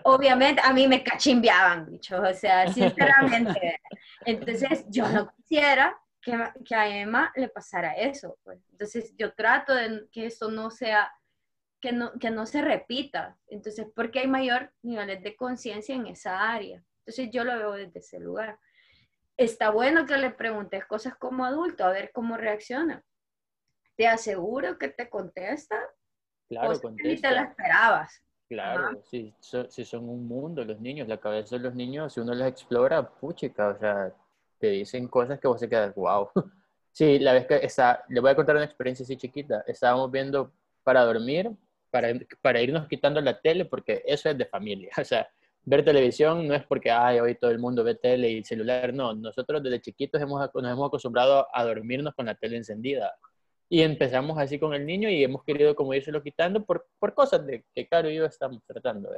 obviamente 0.02 0.60
a 0.62 0.74
mí 0.74 0.86
me 0.86 1.02
cachimbeaban, 1.02 1.86
bicho, 1.86 2.20
o 2.20 2.34
sea, 2.34 2.70
sinceramente. 2.70 3.80
Entonces, 4.26 4.84
yo 4.90 5.08
no 5.08 5.32
quisiera 5.34 5.98
que, 6.20 6.38
que 6.66 6.74
a 6.74 6.94
Emma 6.94 7.32
le 7.34 7.48
pasara 7.48 7.94
eso. 7.94 8.36
Pues. 8.42 8.60
Entonces, 8.70 9.14
yo 9.16 9.32
trato 9.32 9.74
de 9.74 10.06
que 10.12 10.26
esto 10.26 10.50
no 10.50 10.70
sea, 10.70 11.10
que 11.80 11.92
no, 11.92 12.12
que 12.18 12.30
no 12.30 12.44
se 12.44 12.60
repita. 12.60 13.38
Entonces, 13.46 13.86
porque 13.96 14.18
hay 14.18 14.26
mayor 14.26 14.70
niveles 14.82 15.22
de 15.22 15.34
conciencia 15.34 15.94
en 15.94 16.08
esa 16.08 16.52
área. 16.52 16.84
Entonces, 16.98 17.30
yo 17.32 17.42
lo 17.42 17.56
veo 17.56 17.72
desde 17.72 18.00
ese 18.00 18.20
lugar. 18.20 18.58
Está 19.36 19.70
bueno 19.70 20.06
que 20.06 20.16
le 20.16 20.30
preguntes 20.30 20.84
cosas 20.86 21.16
como 21.16 21.44
adulto, 21.44 21.84
a 21.84 21.90
ver 21.90 22.10
cómo 22.12 22.36
reacciona. 22.36 23.02
Te 23.96 24.06
aseguro 24.06 24.78
que 24.78 24.88
te 24.88 25.08
contesta. 25.08 25.76
Claro, 26.48 26.68
cosas 26.68 26.82
que 26.82 26.88
ni 26.90 26.96
te 27.16 27.22
contesta. 27.22 27.30
la 27.32 27.42
esperabas. 27.42 28.22
Claro, 28.48 29.02
si, 29.04 29.34
so- 29.40 29.70
si 29.70 29.84
son 29.84 30.08
un 30.08 30.28
mundo 30.28 30.64
los 30.64 30.78
niños, 30.80 31.08
la 31.08 31.18
cabeza 31.18 31.56
de 31.56 31.62
los 31.62 31.74
niños, 31.74 32.12
si 32.12 32.20
uno 32.20 32.34
los 32.34 32.46
explora, 32.46 33.08
puchica, 33.08 33.68
o 33.68 33.78
sea, 33.78 34.12
te 34.58 34.68
dicen 34.68 35.08
cosas 35.08 35.40
que 35.40 35.48
vos 35.48 35.58
se 35.58 35.68
quedas, 35.68 35.94
wow. 35.94 36.28
Sí, 36.92 37.18
la 37.18 37.32
vez 37.32 37.46
que 37.48 37.56
está, 37.56 38.04
le 38.08 38.20
voy 38.20 38.30
a 38.30 38.36
contar 38.36 38.54
una 38.54 38.64
experiencia 38.64 39.02
así 39.02 39.16
chiquita. 39.16 39.64
Estábamos 39.66 40.12
viendo 40.12 40.52
para 40.84 41.04
dormir, 41.04 41.50
para, 41.90 42.08
para 42.40 42.60
irnos 42.60 42.86
quitando 42.86 43.20
la 43.20 43.40
tele, 43.40 43.64
porque 43.64 44.00
eso 44.06 44.28
es 44.28 44.38
de 44.38 44.46
familia. 44.46 44.90
O 45.00 45.04
sea, 45.04 45.28
ver 45.64 45.84
televisión 45.84 46.46
no 46.46 46.54
es 46.54 46.64
porque, 46.64 46.90
ay, 46.90 47.20
hoy 47.20 47.34
todo 47.36 47.50
el 47.50 47.58
mundo 47.58 47.84
ve 47.84 47.94
tele 47.94 48.30
y 48.30 48.44
celular. 48.44 48.92
No, 48.92 49.14
nosotros 49.14 49.62
desde 49.62 49.80
chiquitos 49.80 50.20
hemos, 50.20 50.40
nos 50.54 50.72
hemos 50.72 50.88
acostumbrado 50.88 51.46
a 51.52 51.64
dormirnos 51.64 52.14
con 52.14 52.26
la 52.26 52.34
tele 52.34 52.56
encendida. 52.56 53.14
Y 53.68 53.80
empezamos 53.82 54.38
así 54.38 54.58
con 54.58 54.74
el 54.74 54.84
niño 54.86 55.08
y 55.08 55.24
hemos 55.24 55.42
querido 55.42 55.74
como 55.74 55.94
írselo 55.94 56.22
quitando 56.22 56.64
por, 56.64 56.86
por 56.98 57.14
cosas 57.14 57.46
de 57.46 57.64
que 57.74 57.88
Caro 57.88 58.10
y 58.10 58.16
yo 58.16 58.24
estamos 58.26 58.62
tratando. 58.66 59.10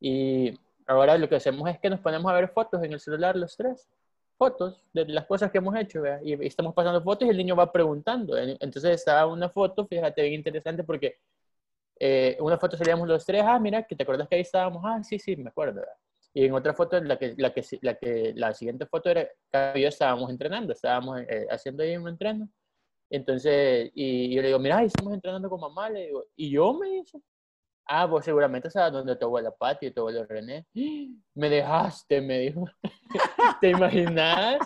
Y 0.00 0.58
ahora 0.86 1.18
lo 1.18 1.28
que 1.28 1.36
hacemos 1.36 1.68
es 1.68 1.78
que 1.78 1.90
nos 1.90 2.00
ponemos 2.00 2.30
a 2.30 2.34
ver 2.34 2.48
fotos 2.48 2.82
en 2.82 2.92
el 2.92 3.00
celular 3.00 3.36
los 3.36 3.56
tres. 3.56 3.88
Fotos 4.36 4.82
de 4.92 5.06
las 5.06 5.26
cosas 5.26 5.52
que 5.52 5.58
hemos 5.58 5.76
hecho, 5.76 6.02
¿verdad? 6.02 6.20
Y 6.24 6.32
estamos 6.44 6.74
pasando 6.74 7.00
fotos 7.02 7.28
y 7.28 7.30
el 7.30 7.36
niño 7.36 7.54
va 7.54 7.70
preguntando. 7.70 8.36
Entonces 8.36 8.96
estaba 8.96 9.26
una 9.26 9.48
foto, 9.48 9.86
fíjate, 9.86 10.22
bien 10.22 10.34
interesante 10.34 10.82
porque 10.82 11.18
eh, 11.98 12.36
una 12.40 12.58
foto 12.58 12.76
salíamos 12.76 13.08
los 13.08 13.24
tres, 13.24 13.42
ah, 13.46 13.58
mira, 13.58 13.82
que 13.84 13.96
te 13.96 14.02
acuerdas 14.02 14.28
que 14.28 14.36
ahí 14.36 14.42
estábamos, 14.42 14.82
ah, 14.84 15.02
sí, 15.02 15.18
sí, 15.18 15.36
me 15.36 15.50
acuerdo. 15.50 15.82
Y 16.32 16.46
en 16.46 16.52
otra 16.52 16.74
foto, 16.74 17.00
la 17.00 17.16
que, 17.16 17.34
la 17.38 17.52
que, 17.52 17.62
la 17.82 17.94
que, 17.94 18.32
la 18.34 18.54
siguiente 18.54 18.86
foto 18.86 19.10
era, 19.10 19.28
y 19.74 19.82
yo 19.82 19.88
estábamos 19.88 20.30
entrenando, 20.30 20.72
estábamos 20.72 21.20
eh, 21.20 21.46
haciendo 21.50 21.82
ahí 21.82 21.96
un 21.96 22.08
entreno. 22.08 22.48
Entonces, 23.08 23.92
y 23.94 24.34
yo 24.34 24.42
le 24.42 24.48
digo, 24.48 24.58
mira, 24.58 24.78
ahí 24.78 24.86
estamos 24.86 25.14
entrenando 25.14 25.48
con 25.48 25.60
mamá, 25.60 25.88
le 25.90 26.06
digo, 26.06 26.24
y 26.34 26.50
yo 26.50 26.74
me 26.74 26.88
dice, 26.90 27.20
ah, 27.86 28.06
vos 28.06 28.24
seguramente 28.24 28.70
sabes 28.70 28.92
dónde 28.92 29.16
tu 29.16 29.26
abuela 29.26 29.52
Pati 29.52 29.86
y 29.86 29.90
tu 29.92 30.00
abuelo 30.00 30.24
René. 30.26 30.66
Me 31.34 31.48
dejaste, 31.48 32.20
me 32.20 32.40
dijo. 32.40 32.64
¿Te 33.60 33.70
imaginas? 33.70 34.58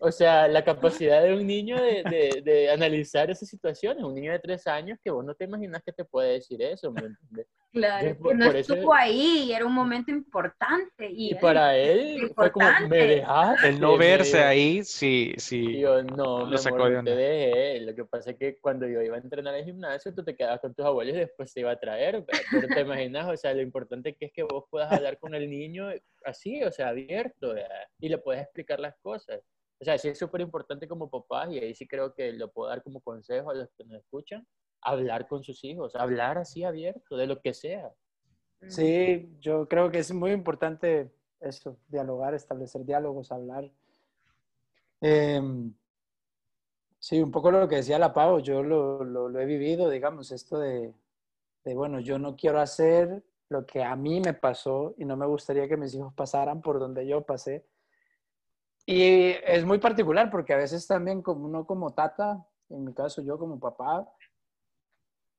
O 0.00 0.12
sea, 0.12 0.46
la 0.46 0.62
capacidad 0.64 1.22
de 1.24 1.34
un 1.34 1.46
niño 1.46 1.76
de, 1.82 2.04
de, 2.04 2.42
de 2.42 2.70
analizar 2.70 3.30
esas 3.30 3.48
situaciones, 3.48 4.04
un 4.04 4.14
niño 4.14 4.30
de 4.32 4.38
tres 4.38 4.66
años 4.68 4.98
que 5.02 5.10
vos 5.10 5.24
no 5.24 5.34
te 5.34 5.44
imaginas 5.44 5.82
que 5.84 5.92
te 5.92 6.04
puede 6.04 6.34
decir 6.34 6.62
eso, 6.62 6.92
¿me 6.92 7.00
entiendes? 7.00 7.46
Claro, 7.70 8.16
que 8.16 8.34
no 8.34 8.46
por 8.46 8.56
eso- 8.56 8.74
estuvo 8.74 8.94
ahí 8.94 9.44
y 9.48 9.52
era 9.52 9.66
un 9.66 9.74
momento 9.74 10.10
importante. 10.10 11.06
Y, 11.10 11.32
Y 11.32 11.34
para 11.34 11.76
él 11.76 12.32
fue 12.34 12.50
como, 12.50 12.66
me 12.88 12.96
dejaste. 13.06 13.68
El 13.68 13.80
no 13.80 13.98
verse 13.98 14.42
ahí, 14.42 14.82
sí, 14.84 15.34
sí. 15.36 15.78
yo, 15.78 16.02
no, 16.02 16.46
Lo 16.46 16.56
sacó 16.58 16.76
amor, 16.76 16.90
de 16.90 16.96
no 16.96 17.04
te 17.04 17.14
dejé. 17.16 17.80
Lo 17.80 17.94
que 17.94 18.04
pasa 18.04 18.30
es 18.30 18.36
que 18.38 18.58
cuando 18.60 18.86
yo 18.88 19.02
iba 19.02 19.16
a 19.16 19.20
entrenar 19.20 19.54
al 19.54 19.64
gimnasio, 19.64 20.14
tú 20.14 20.24
te 20.24 20.34
quedabas 20.34 20.60
con 20.60 20.74
tus 20.74 20.86
abuelos 20.86 21.14
y 21.14 21.18
después 21.18 21.52
te 21.52 21.60
iba 21.60 21.70
a 21.72 21.78
traer. 21.78 22.24
Pero 22.24 22.38
pero 22.50 22.68
te 22.74 22.80
imaginas, 22.80 23.28
o 23.28 23.36
sea, 23.36 23.52
lo 23.52 23.60
importante 23.60 24.14
que 24.14 24.26
es 24.26 24.32
que 24.32 24.44
vos 24.44 24.64
puedas 24.70 24.90
hablar 24.92 25.18
con 25.18 25.34
el 25.34 25.50
niño 25.50 25.88
así, 26.24 26.62
o 26.64 26.70
sea, 26.72 26.88
abierto, 26.88 27.48
¿verdad? 27.52 27.68
y 28.00 28.08
le 28.08 28.18
puedes 28.18 28.42
explicar 28.42 28.80
las 28.80 28.96
cosas. 29.02 29.40
O 29.80 29.84
sea, 29.84 29.96
sí 29.98 30.08
es 30.08 30.18
súper 30.18 30.40
importante 30.40 30.88
como 30.88 31.08
papás, 31.08 31.50
y 31.52 31.58
ahí 31.58 31.74
sí 31.74 31.86
creo 31.86 32.12
que 32.14 32.32
lo 32.32 32.50
puedo 32.50 32.68
dar 32.68 32.82
como 32.82 33.00
consejo 33.00 33.50
a 33.50 33.54
los 33.54 33.68
que 33.76 33.84
nos 33.84 33.98
escuchan, 33.98 34.46
hablar 34.80 35.28
con 35.28 35.42
sus 35.44 35.62
hijos, 35.64 35.94
hablar 35.96 36.38
así 36.38 36.64
abierto, 36.64 37.16
de 37.16 37.26
lo 37.26 37.40
que 37.40 37.54
sea. 37.54 37.92
Sí, 38.68 39.36
yo 39.40 39.68
creo 39.68 39.90
que 39.90 39.98
es 40.00 40.12
muy 40.12 40.32
importante 40.32 41.12
eso, 41.40 41.78
dialogar, 41.88 42.34
establecer 42.34 42.84
diálogos, 42.84 43.30
hablar. 43.30 43.70
Em, 45.00 45.72
sí, 46.98 47.20
un 47.22 47.30
poco 47.30 47.50
lo 47.50 47.68
que 47.68 47.76
decía 47.76 47.98
la 47.98 48.12
Pau, 48.12 48.40
yo 48.40 48.62
lo, 48.62 49.04
lo- 49.04 49.28
lo 49.28 49.40
he 49.40 49.46
vivido, 49.46 49.88
digamos, 49.90 50.32
esto 50.32 50.58
de, 50.58 50.92
de, 51.64 51.74
bueno, 51.74 52.00
yo 52.00 52.18
no 52.18 52.36
quiero 52.36 52.60
hacer 52.60 53.22
lo 53.48 53.64
que 53.64 53.82
a 53.82 53.96
mí 53.96 54.20
me 54.20 54.34
pasó 54.34 54.94
y 54.98 55.04
no 55.04 55.16
me 55.16 55.26
gustaría 55.26 55.68
que 55.68 55.76
mis 55.76 55.94
hijos 55.94 56.12
pasaran 56.14 56.60
por 56.60 56.78
donde 56.78 57.06
yo 57.06 57.22
pasé. 57.22 57.64
Y 58.90 59.34
es 59.44 59.66
muy 59.66 59.76
particular 59.76 60.30
porque 60.30 60.54
a 60.54 60.56
veces 60.56 60.86
también 60.86 61.20
como 61.20 61.44
uno 61.44 61.66
como 61.66 61.92
tata, 61.92 62.42
en 62.70 62.84
mi 62.86 62.94
caso 62.94 63.20
yo 63.20 63.38
como 63.38 63.60
papá, 63.60 64.10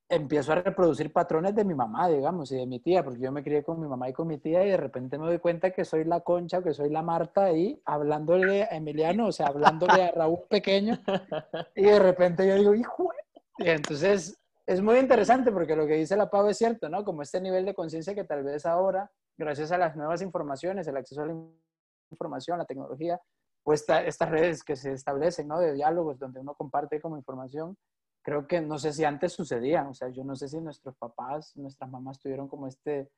empiezo 0.08 0.52
a 0.52 0.62
reproducir 0.62 1.12
patrones 1.12 1.56
de 1.56 1.66
mi 1.66 1.74
mamá, 1.74 2.10
digamos, 2.10 2.52
y 2.52 2.58
de 2.58 2.68
mi 2.68 2.80
tía, 2.80 3.04
porque 3.04 3.22
yo 3.22 3.32
me 3.32 3.42
crié 3.44 3.64
con 3.64 3.80
mi 3.80 3.88
mamá 3.88 4.08
y 4.08 4.14
con 4.14 4.28
mi 4.28 4.38
tía 4.38 4.64
y 4.64 4.70
de 4.70 4.78
repente 4.78 5.18
me 5.18 5.26
doy 5.26 5.40
cuenta 5.40 5.72
que 5.72 5.84
soy 5.84 6.04
la 6.04 6.20
Concha, 6.20 6.62
que 6.62 6.76
soy 6.76 6.92
la 6.92 7.02
Marta 7.02 7.46
ahí, 7.46 7.82
hablándole 7.86 8.66
a 8.66 8.76
Emiliano, 8.76 9.26
o 9.26 9.32
sea, 9.32 9.48
hablándole 9.48 10.04
a 10.04 10.12
Raúl 10.12 10.42
pequeño, 10.48 11.00
y 11.76 11.86
de 11.86 11.98
repente 11.98 12.48
yo 12.48 12.54
digo, 12.54 12.76
hijo, 12.76 13.12
de-". 13.58 13.66
y 13.66 13.70
entonces 13.72 14.40
es 14.68 14.80
muy 14.80 15.00
interesante 15.00 15.52
porque 15.52 15.76
lo 15.76 15.88
que 15.88 15.96
dice 15.96 16.16
la 16.16 16.30
Pau 16.30 16.48
es 16.50 16.58
cierto, 16.60 16.88
¿no? 16.88 17.04
Como 17.04 17.24
este 17.24 17.42
nivel 17.42 17.66
de 17.66 17.74
conciencia 17.74 18.14
que 18.14 18.26
tal 18.26 18.44
vez 18.44 18.68
ahora, 18.68 19.12
gracias 19.40 19.72
a 19.72 19.80
las 19.80 19.96
nuevas 19.96 20.22
informaciones, 20.22 20.88
el 20.88 20.98
acceso 20.98 21.24
a 21.24 21.26
la 21.26 21.34
información, 22.12 22.60
la 22.60 22.66
tecnología, 22.66 23.20
pues 23.70 23.82
esta- 23.82 24.04
estas 24.04 24.30
redes 24.32 24.64
que 24.64 24.76
se 24.76 24.94
establecen, 24.94 25.48
¿no? 25.48 25.60
De 25.60 25.74
diálogos 25.74 26.18
donde 26.18 26.40
uno 26.40 26.56
comparte 26.56 27.00
como 27.00 27.18
información, 27.18 27.78
creo 28.24 28.48
que 28.48 28.62
no 28.62 28.80
sé 28.80 28.94
si 28.94 29.04
antes 29.06 29.32
sucedían, 29.34 29.86
o 29.86 29.94
sea, 29.94 30.10
yo 30.10 30.24
no 30.24 30.36
sé 30.36 30.48
si 30.48 30.60
nuestros 30.60 30.96
papás, 30.98 31.56
nuestras 31.56 31.88
mamás 31.88 32.18
tuvieron 32.20 32.48
como 32.48 32.66
este, 32.66 33.12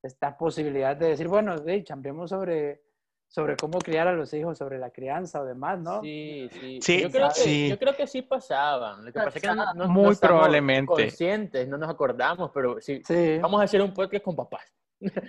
esta 0.00 0.38
posibilidad 0.38 0.96
de 0.96 1.08
decir, 1.08 1.26
bueno, 1.26 1.56
hey, 1.66 1.82
chambeemos 1.82 2.30
sobre, 2.30 2.80
sobre 3.26 3.56
cómo 3.56 3.80
criar 3.80 4.06
a 4.06 4.12
los 4.12 4.32
hijos, 4.34 4.56
sobre 4.56 4.78
la 4.78 4.90
crianza 4.90 5.40
o 5.40 5.44
demás, 5.44 5.80
¿no? 5.80 6.00
Sí, 6.00 6.48
sí. 6.52 6.78
Sí, 6.80 7.02
yo, 7.02 7.10
creo 7.10 7.28
que, 7.30 7.34
sí. 7.34 7.68
yo 7.68 7.78
creo 7.80 7.96
que 7.96 8.06
sí 8.06 8.22
pasaban. 8.22 9.04
Lo 9.04 9.12
que 9.12 9.18
pasa 9.18 9.30
es 9.38 9.42
que 9.42 9.48
no, 9.48 9.54
no- 9.56 9.74
no 9.74 9.88
Muy 9.88 10.12
estamos 10.12 10.18
probablemente. 10.20 10.86
conscientes, 10.86 11.66
no 11.68 11.76
nos 11.76 11.90
acordamos, 11.90 12.52
pero 12.54 12.80
sí. 12.80 13.02
Sí. 13.04 13.38
Vamos 13.42 13.60
a 13.60 13.64
hacer 13.64 13.82
un 13.82 13.92
podcast 13.92 14.24
con 14.24 14.36
papás. 14.36 14.62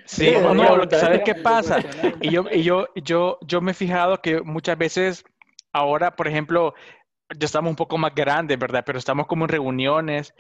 Sí, 0.06 0.40
no, 0.52 0.80
que- 0.80 0.96
¿sabes 0.96 1.22
qué 1.24 1.36
pasa? 1.36 1.84
Y 2.20 2.32
yo, 2.32 2.46
y 2.52 2.64
yo, 2.64 2.88
yo, 2.96 3.38
yo 3.42 3.62
me 3.62 3.72
he 3.72 3.74
fijado 3.76 4.22
que 4.22 4.42
muchas 4.42 4.78
veces 4.78 5.24
ahora, 5.74 6.16
por 6.16 6.28
ejemplo, 6.28 6.74
ya 7.38 7.46
estamos 7.46 7.70
un 7.70 7.76
poco 7.76 7.98
más 7.98 8.16
grandes, 8.16 8.58
¿verdad? 8.60 8.84
Pero 8.86 8.98
estamos 9.00 9.28
como 9.28 9.46
en 9.46 9.50
reuniones 9.50 10.34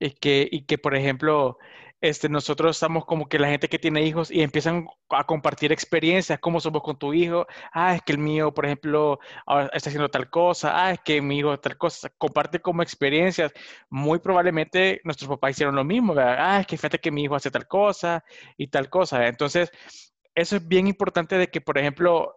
y 0.00 0.10
que, 0.12 0.48
y 0.50 0.66
que 0.66 0.78
por 0.78 0.94
ejemplo, 0.94 1.58
este, 2.00 2.28
nosotros 2.28 2.76
estamos 2.76 3.04
como 3.04 3.28
que 3.28 3.38
la 3.38 3.48
gente 3.48 3.68
que 3.68 3.78
tiene 3.78 4.02
hijos 4.02 4.30
y 4.30 4.42
empiezan 4.42 4.86
a 5.10 5.24
compartir 5.24 5.72
experiencias, 5.72 6.38
cómo 6.40 6.60
somos 6.60 6.82
con 6.82 6.98
tu 6.98 7.12
hijo, 7.12 7.46
ah, 7.72 7.94
es 7.94 8.02
que 8.02 8.12
el 8.12 8.18
mío, 8.18 8.52
por 8.54 8.66
ejemplo, 8.66 9.18
ahora 9.46 9.70
está 9.74 9.90
haciendo 9.90 10.08
tal 10.10 10.30
cosa, 10.30 10.72
ah, 10.86 10.92
es 10.92 11.00
que 11.00 11.20
mi 11.20 11.38
hijo 11.38 11.58
tal 11.60 11.76
cosa, 11.76 12.10
comparte 12.18 12.60
como 12.60 12.82
experiencias. 12.82 13.52
Muy 13.90 14.18
probablemente 14.18 15.00
nuestros 15.04 15.28
papás 15.28 15.52
hicieron 15.52 15.76
lo 15.76 15.84
mismo. 15.84 16.14
Ah, 16.16 16.60
es 16.60 16.66
que 16.66 16.76
fíjate 16.76 16.98
que 16.98 17.10
mi 17.10 17.24
hijo 17.24 17.34
hace 17.34 17.50
tal 17.50 17.66
cosa 17.68 18.24
y 18.56 18.68
tal 18.68 18.88
cosa. 18.90 19.26
Entonces, 19.26 19.70
eso 20.34 20.56
es 20.56 20.66
bien 20.68 20.86
importante 20.86 21.36
de 21.38 21.48
que, 21.48 21.60
por 21.60 21.78
ejemplo, 21.78 22.36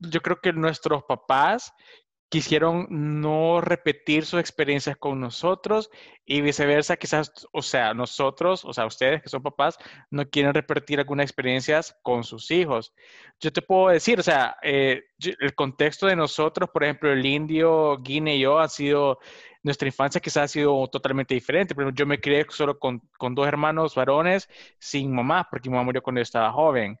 yo 0.00 0.20
creo 0.22 0.40
que 0.40 0.52
nuestros 0.52 1.04
papás 1.04 1.72
quisieron 2.30 2.86
no 2.88 3.60
repetir 3.60 4.24
sus 4.24 4.38
experiencias 4.38 4.96
con 4.96 5.20
nosotros 5.20 5.90
y 6.24 6.40
viceversa, 6.40 6.96
quizás, 6.96 7.48
o 7.52 7.60
sea, 7.60 7.92
nosotros, 7.92 8.64
o 8.64 8.72
sea, 8.72 8.86
ustedes 8.86 9.20
que 9.20 9.28
son 9.28 9.42
papás, 9.42 9.76
no 10.10 10.30
quieren 10.30 10.54
repetir 10.54 11.00
algunas 11.00 11.24
experiencias 11.24 11.96
con 12.02 12.22
sus 12.22 12.52
hijos. 12.52 12.94
Yo 13.40 13.52
te 13.52 13.62
puedo 13.62 13.88
decir, 13.88 14.20
o 14.20 14.22
sea, 14.22 14.56
eh, 14.62 15.02
el 15.40 15.54
contexto 15.56 16.06
de 16.06 16.14
nosotros, 16.14 16.70
por 16.70 16.84
ejemplo, 16.84 17.12
el 17.12 17.26
indio, 17.26 17.98
Guine 17.98 18.36
y 18.36 18.40
yo, 18.40 18.60
ha 18.60 18.68
sido, 18.68 19.18
nuestra 19.64 19.88
infancia 19.88 20.20
quizás 20.20 20.44
ha 20.44 20.48
sido 20.48 20.86
totalmente 20.86 21.34
diferente. 21.34 21.74
Ejemplo, 21.74 21.92
yo 21.92 22.06
me 22.06 22.20
crié 22.20 22.46
solo 22.48 22.78
con, 22.78 23.02
con 23.18 23.34
dos 23.34 23.48
hermanos 23.48 23.96
varones 23.96 24.48
sin 24.78 25.12
mamá, 25.12 25.48
porque 25.50 25.68
mi 25.68 25.74
mamá 25.74 25.86
murió 25.86 26.02
cuando 26.02 26.20
yo 26.20 26.22
estaba 26.22 26.52
joven. 26.52 26.96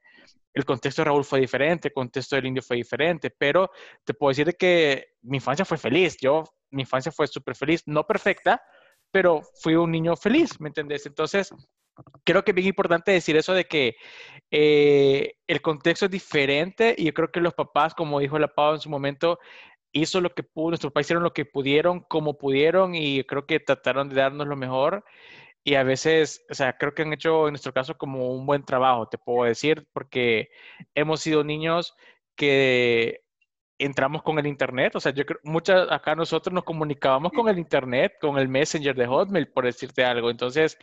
El 0.52 0.64
contexto 0.64 1.02
de 1.02 1.06
Raúl 1.06 1.24
fue 1.24 1.40
diferente, 1.40 1.88
el 1.88 1.94
contexto 1.94 2.36
del 2.36 2.46
indio 2.46 2.62
fue 2.62 2.76
diferente, 2.76 3.30
pero 3.30 3.70
te 4.04 4.14
puedo 4.14 4.30
decir 4.30 4.46
de 4.46 4.54
que 4.54 5.14
mi 5.22 5.36
infancia 5.36 5.64
fue 5.64 5.78
feliz. 5.78 6.16
Yo, 6.20 6.44
mi 6.70 6.82
infancia 6.82 7.12
fue 7.12 7.26
súper 7.26 7.54
feliz, 7.54 7.82
no 7.86 8.06
perfecta, 8.06 8.62
pero 9.10 9.42
fui 9.62 9.74
un 9.74 9.90
niño 9.90 10.16
feliz, 10.16 10.60
¿me 10.60 10.68
entendés? 10.68 11.06
Entonces, 11.06 11.52
creo 12.24 12.44
que 12.44 12.52
es 12.52 12.54
bien 12.54 12.68
importante 12.68 13.12
decir 13.12 13.36
eso 13.36 13.52
de 13.54 13.64
que 13.64 13.96
eh, 14.50 15.34
el 15.46 15.60
contexto 15.60 16.06
es 16.06 16.10
diferente 16.10 16.94
y 16.96 17.04
yo 17.06 17.14
creo 17.14 17.30
que 17.30 17.40
los 17.40 17.54
papás, 17.54 17.94
como 17.94 18.20
dijo 18.20 18.38
la 18.38 18.48
Pau 18.48 18.74
en 18.74 18.80
su 18.80 18.90
momento, 18.90 19.38
hizo 19.92 20.20
lo 20.20 20.30
que 20.30 20.42
pudo, 20.42 20.70
nuestros 20.70 20.92
papás 20.92 21.06
hicieron 21.06 21.24
lo 21.24 21.32
que 21.32 21.44
pudieron, 21.44 22.00
como 22.00 22.38
pudieron 22.38 22.94
y 22.94 23.24
creo 23.24 23.46
que 23.46 23.60
trataron 23.60 24.08
de 24.08 24.16
darnos 24.16 24.46
lo 24.46 24.56
mejor. 24.56 25.04
Y 25.64 25.74
a 25.74 25.82
veces, 25.82 26.44
o 26.50 26.54
sea, 26.54 26.76
creo 26.76 26.94
que 26.94 27.02
han 27.02 27.12
hecho 27.12 27.46
en 27.46 27.52
nuestro 27.52 27.72
caso 27.72 27.96
como 27.98 28.32
un 28.32 28.46
buen 28.46 28.64
trabajo, 28.64 29.08
te 29.08 29.18
puedo 29.18 29.44
decir, 29.44 29.86
porque 29.92 30.50
hemos 30.94 31.20
sido 31.20 31.44
niños 31.44 31.94
que 32.34 33.22
entramos 33.78 34.22
con 34.22 34.38
el 34.38 34.46
internet, 34.46 34.94
o 34.96 35.00
sea, 35.00 35.12
yo 35.12 35.24
creo, 35.24 35.40
muchas 35.42 35.90
acá 35.90 36.14
nosotros 36.14 36.52
nos 36.52 36.64
comunicábamos 36.64 37.32
con 37.32 37.48
el 37.48 37.58
internet, 37.58 38.12
con 38.20 38.38
el 38.38 38.48
Messenger 38.48 38.94
de 38.94 39.06
Hotmail, 39.06 39.48
por 39.48 39.64
decirte 39.64 40.04
algo, 40.04 40.30
entonces, 40.30 40.78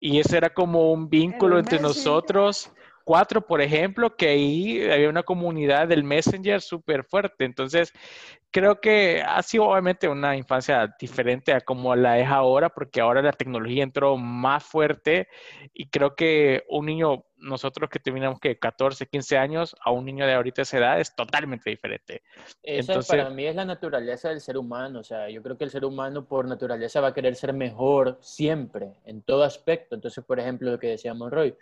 y 0.00 0.18
eso 0.18 0.36
era 0.36 0.50
como 0.50 0.92
un 0.92 1.08
vínculo 1.08 1.58
entre 1.58 1.80
nosotros 1.80 2.72
cuatro, 3.04 3.46
por 3.46 3.60
ejemplo, 3.60 4.16
que 4.16 4.28
ahí 4.28 4.90
había 4.90 5.08
una 5.08 5.22
comunidad 5.22 5.88
del 5.88 6.04
Messenger 6.04 6.60
súper 6.60 7.04
fuerte. 7.04 7.44
Entonces, 7.44 7.92
creo 8.50 8.80
que 8.80 9.22
ha 9.26 9.42
sido 9.42 9.64
obviamente 9.64 10.08
una 10.08 10.36
infancia 10.36 10.94
diferente 10.98 11.52
a 11.52 11.60
como 11.60 11.94
la 11.94 12.18
es 12.18 12.28
ahora, 12.28 12.68
porque 12.68 13.00
ahora 13.00 13.22
la 13.22 13.32
tecnología 13.32 13.82
entró 13.82 14.16
más 14.16 14.64
fuerte 14.64 15.28
y 15.72 15.88
creo 15.88 16.14
que 16.14 16.64
un 16.68 16.86
niño, 16.86 17.24
nosotros 17.36 17.88
que 17.88 18.00
terminamos 18.00 18.40
que 18.40 18.58
14, 18.58 19.06
15 19.06 19.38
años, 19.38 19.76
a 19.84 19.92
un 19.92 20.04
niño 20.04 20.26
de 20.26 20.34
ahorita 20.34 20.62
esa 20.62 20.78
edad 20.78 21.00
es 21.00 21.14
totalmente 21.14 21.70
diferente. 21.70 22.22
Eso 22.62 23.00
para 23.06 23.30
mí 23.30 23.46
es 23.46 23.54
la 23.54 23.64
naturaleza 23.64 24.30
del 24.30 24.40
ser 24.40 24.56
humano, 24.56 25.00
o 25.00 25.04
sea, 25.04 25.28
yo 25.30 25.42
creo 25.42 25.56
que 25.56 25.64
el 25.64 25.70
ser 25.70 25.84
humano 25.84 26.26
por 26.26 26.46
naturaleza 26.46 27.00
va 27.00 27.08
a 27.08 27.14
querer 27.14 27.36
ser 27.36 27.52
mejor 27.52 28.18
siempre, 28.20 28.94
en 29.04 29.22
todo 29.22 29.44
aspecto. 29.44 29.94
Entonces, 29.94 30.24
por 30.24 30.40
ejemplo, 30.40 30.70
lo 30.70 30.78
que 30.78 30.88
decíamos 30.88 31.30
Roy, 31.30 31.54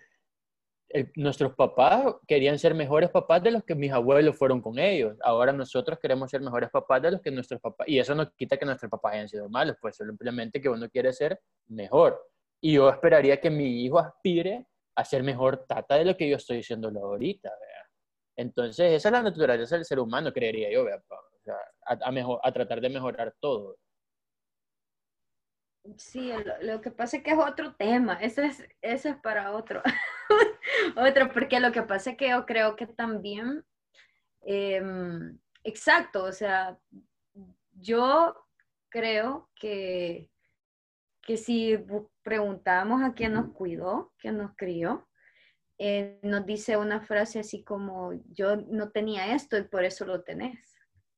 nuestros 1.17 1.55
papás 1.55 2.15
querían 2.27 2.59
ser 2.59 2.75
mejores 2.75 3.11
papás 3.11 3.43
de 3.43 3.51
los 3.51 3.65
que 3.65 3.75
mis 3.75 3.93
abuelos 3.93 4.37
fueron 4.37 4.61
con 4.61 4.79
ellos. 4.79 5.17
Ahora 5.23 5.53
nosotros 5.53 5.99
queremos 5.99 6.31
ser 6.31 6.41
mejores 6.41 6.71
papás 6.71 7.03
de 7.03 7.11
los 7.13 7.21
que 7.21 7.31
nuestros 7.31 7.61
papás. 7.61 7.87
Y 7.89 7.99
eso 7.99 8.15
no 8.15 8.31
quita 8.35 8.57
que 8.57 8.65
nuestros 8.65 8.91
papás 8.91 9.15
hayan 9.15 9.29
sido 9.29 9.49
malos, 9.49 9.77
pues 9.81 9.97
simplemente 9.97 10.61
que 10.61 10.69
uno 10.69 10.89
quiere 10.89 11.13
ser 11.13 11.41
mejor. 11.67 12.21
Y 12.61 12.75
yo 12.75 12.89
esperaría 12.89 13.41
que 13.41 13.51
mi 13.51 13.85
hijo 13.85 13.99
aspire 13.99 14.67
a 14.97 15.05
ser 15.05 15.23
mejor 15.23 15.65
tata 15.67 15.97
de 15.97 16.05
lo 16.05 16.17
que 16.17 16.29
yo 16.29 16.37
estoy 16.37 16.59
diciendo 16.59 16.89
ahorita. 16.89 17.51
Entonces, 18.37 18.93
esa 18.93 19.09
es 19.09 19.13
la 19.13 19.23
naturaleza 19.23 19.75
del 19.75 19.85
ser 19.85 19.99
humano, 19.99 20.33
creería 20.33 20.71
yo, 20.71 20.87
a, 21.87 22.13
mejor, 22.13 22.41
a 22.43 22.53
tratar 22.53 22.81
de 22.81 22.89
mejorar 22.89 23.35
todo. 23.41 23.77
Sí, 25.97 26.33
lo, 26.63 26.81
que 26.81 26.91
pasa 26.91 27.17
es 27.17 27.23
que 27.23 27.31
es 27.31 27.39
otro 27.39 27.75
tema, 27.75 28.15
ese 28.15 28.47
es, 28.47 28.63
ese 28.83 29.11
es 29.11 29.17
para 29.17 29.53
otro, 29.53 29.83
otro, 30.97 31.33
porque 31.33 31.61
lo 31.61 31.73
que 31.73 31.83
pasa 31.83 32.11
es 32.11 32.17
que 32.17 32.31
yo 32.31 32.45
creo 32.47 32.77
que 32.77 32.87
también, 32.87 33.65
em, 34.43 35.39
exacto, 35.65 36.25
o 36.25 36.33
sea, 36.33 36.79
yo 37.73 38.37
creo 38.89 39.51
que, 39.55 40.31
que 41.23 41.37
si 41.37 41.79
preguntamos 42.23 43.03
a 43.03 43.15
quién 43.15 43.35
nos 43.35 43.53
cuidó, 43.53 44.13
quién 44.19 44.39
nos 44.39 44.55
crió, 44.57 45.09
eh, 45.79 46.19
nos 46.23 46.45
dice 46.45 46.77
una 46.77 47.01
frase 47.01 47.39
así 47.39 47.63
como, 47.63 48.13
yo 48.33 48.57
no 48.57 48.91
tenía 48.91 49.35
esto 49.35 49.57
y 49.57 49.63
por 49.63 49.85
eso 49.85 50.05
lo 50.05 50.23
tenés. 50.25 50.59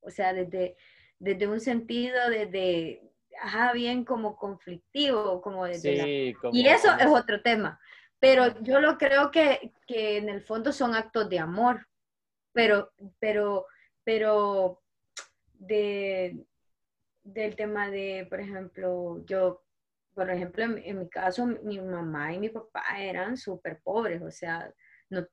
O 0.00 0.10
sea, 0.10 0.34
desde, 0.34 0.76
desde 1.18 1.46
un 1.46 1.60
sentido 1.60 2.28
de 2.28 3.09
ajá, 3.40 3.72
bien 3.72 4.04
como 4.04 4.36
conflictivo, 4.36 5.40
como 5.40 5.66
de, 5.66 6.34
Y 6.52 6.66
eso 6.66 6.88
es 6.98 7.06
otro 7.06 7.42
tema. 7.42 7.80
Pero 8.18 8.60
yo 8.62 8.80
lo 8.80 8.98
creo 8.98 9.30
que, 9.30 9.72
que, 9.86 10.18
en 10.18 10.28
el 10.28 10.42
fondo 10.42 10.72
son 10.72 10.94
actos 10.94 11.28
de 11.28 11.38
amor, 11.38 11.86
pero, 12.52 12.90
pero, 13.18 13.66
pero 14.04 14.82
de, 15.54 16.36
del 17.22 17.56
tema 17.56 17.90
de, 17.90 18.26
por 18.28 18.40
ejemplo, 18.40 19.24
yo, 19.24 19.62
por 20.14 20.30
ejemplo, 20.30 20.64
en 20.64 20.98
mi 20.98 21.08
caso, 21.08 21.46
mi 21.46 21.80
mamá 21.80 22.34
y 22.34 22.38
mi 22.38 22.48
papá 22.50 22.82
eran 22.98 23.36
súper 23.36 23.80
pobres, 23.82 24.20
o 24.20 24.30
sea, 24.30 24.72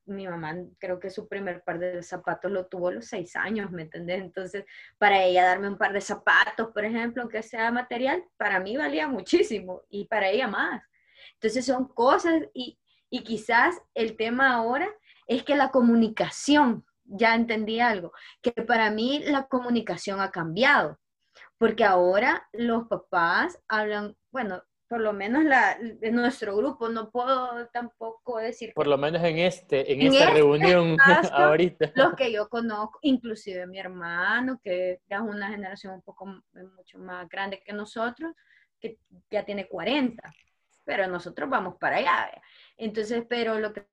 mi 0.06 0.28
mamá 0.28 0.56
creo 0.80 1.00
que 1.00 1.10
su 1.10 1.28
primer 1.28 1.64
par 1.64 1.80
de 1.80 2.02
zapatos 2.02 2.52
lo 2.52 2.66
tuvo 2.68 2.90
a 2.90 2.94
los 2.94 3.06
seis 3.06 3.36
años, 3.36 3.72
¿me 3.72 3.84
entendés? 3.84 4.22
Entonces, 4.22 4.66
para 4.98 5.24
ella 5.24 5.46
darme 5.46 5.70
un 5.70 5.78
par 5.78 5.94
de 5.94 6.02
zapatos, 6.02 6.72
por 6.74 6.84
ejemplo, 6.86 7.22
aunque 7.22 7.44
sea 7.44 7.72
material, 7.72 8.24
para 8.38 8.60
mí 8.60 8.76
valía 8.76 9.08
muchísimo 9.08 9.84
y 9.90 10.06
para 10.06 10.30
ella 10.30 10.48
más. 10.48 10.82
Entonces 11.34 11.66
son 11.66 11.88
cosas 11.88 12.44
y, 12.54 12.80
y 13.10 13.24
quizás 13.24 13.80
el 13.94 14.18
tema 14.18 14.54
ahora 14.54 14.90
es 15.28 15.44
que 15.44 15.56
la 15.56 15.70
comunicación, 15.70 16.86
ya 17.04 17.36
entendí 17.36 17.80
algo, 17.80 18.12
que 18.42 18.52
para 18.52 18.92
mí 18.92 19.22
la 19.26 19.48
comunicación 19.48 20.20
ha 20.20 20.32
cambiado, 20.32 21.00
porque 21.58 21.84
ahora 21.84 22.48
los 22.52 22.88
papás 22.88 23.60
hablan, 23.68 24.16
bueno, 24.32 24.64
por 24.88 25.02
lo 25.02 25.12
menos 25.12 25.44
la, 25.44 25.78
de 25.80 26.12
nuestro 26.12 26.56
grupo, 26.56 26.88
no 26.88 27.12
puedo 27.12 27.68
tampoco 27.68 28.38
decir. 28.38 28.72
Por 28.74 28.88
lo 28.88 28.98
menos 28.98 29.22
en, 29.24 29.40
este, 29.40 29.92
en, 29.92 30.02
esta 30.02 30.26
este 30.26 30.34
reunión 30.34 30.98
ahorita. 31.34 31.92
Los 31.96 32.14
que 32.14 32.32
yo 32.32 32.48
conozco, 32.48 33.00
inclusive 33.02 33.68
mi 33.68 33.80
hermano, 33.80 34.60
que 34.64 35.02
ya 35.10 35.18
es 35.18 35.24
una 35.24 35.50
generación 35.50 35.96
un 35.96 36.02
poco 36.02 36.26
mucho 36.26 37.00
más 37.00 37.28
grande 37.28 37.62
que 37.66 37.74
nosotros, 37.74 38.34
que 38.80 38.98
ya 39.30 39.44
tiene 39.44 39.68
40, 39.68 40.24
pero 40.86 41.08
nosotros 41.08 41.50
vamos 41.50 41.76
para 41.80 41.98
allá. 41.98 42.32
Entonces, 42.78 43.26
pero 43.28 43.60
lo 43.60 43.74
que 43.74 43.86